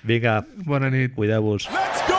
Vinga, 0.07 0.41
bona 0.67 0.91
nit. 0.95 1.15
cuideu-vos. 1.15 1.67
Let's 1.75 2.07
go 2.07 2.18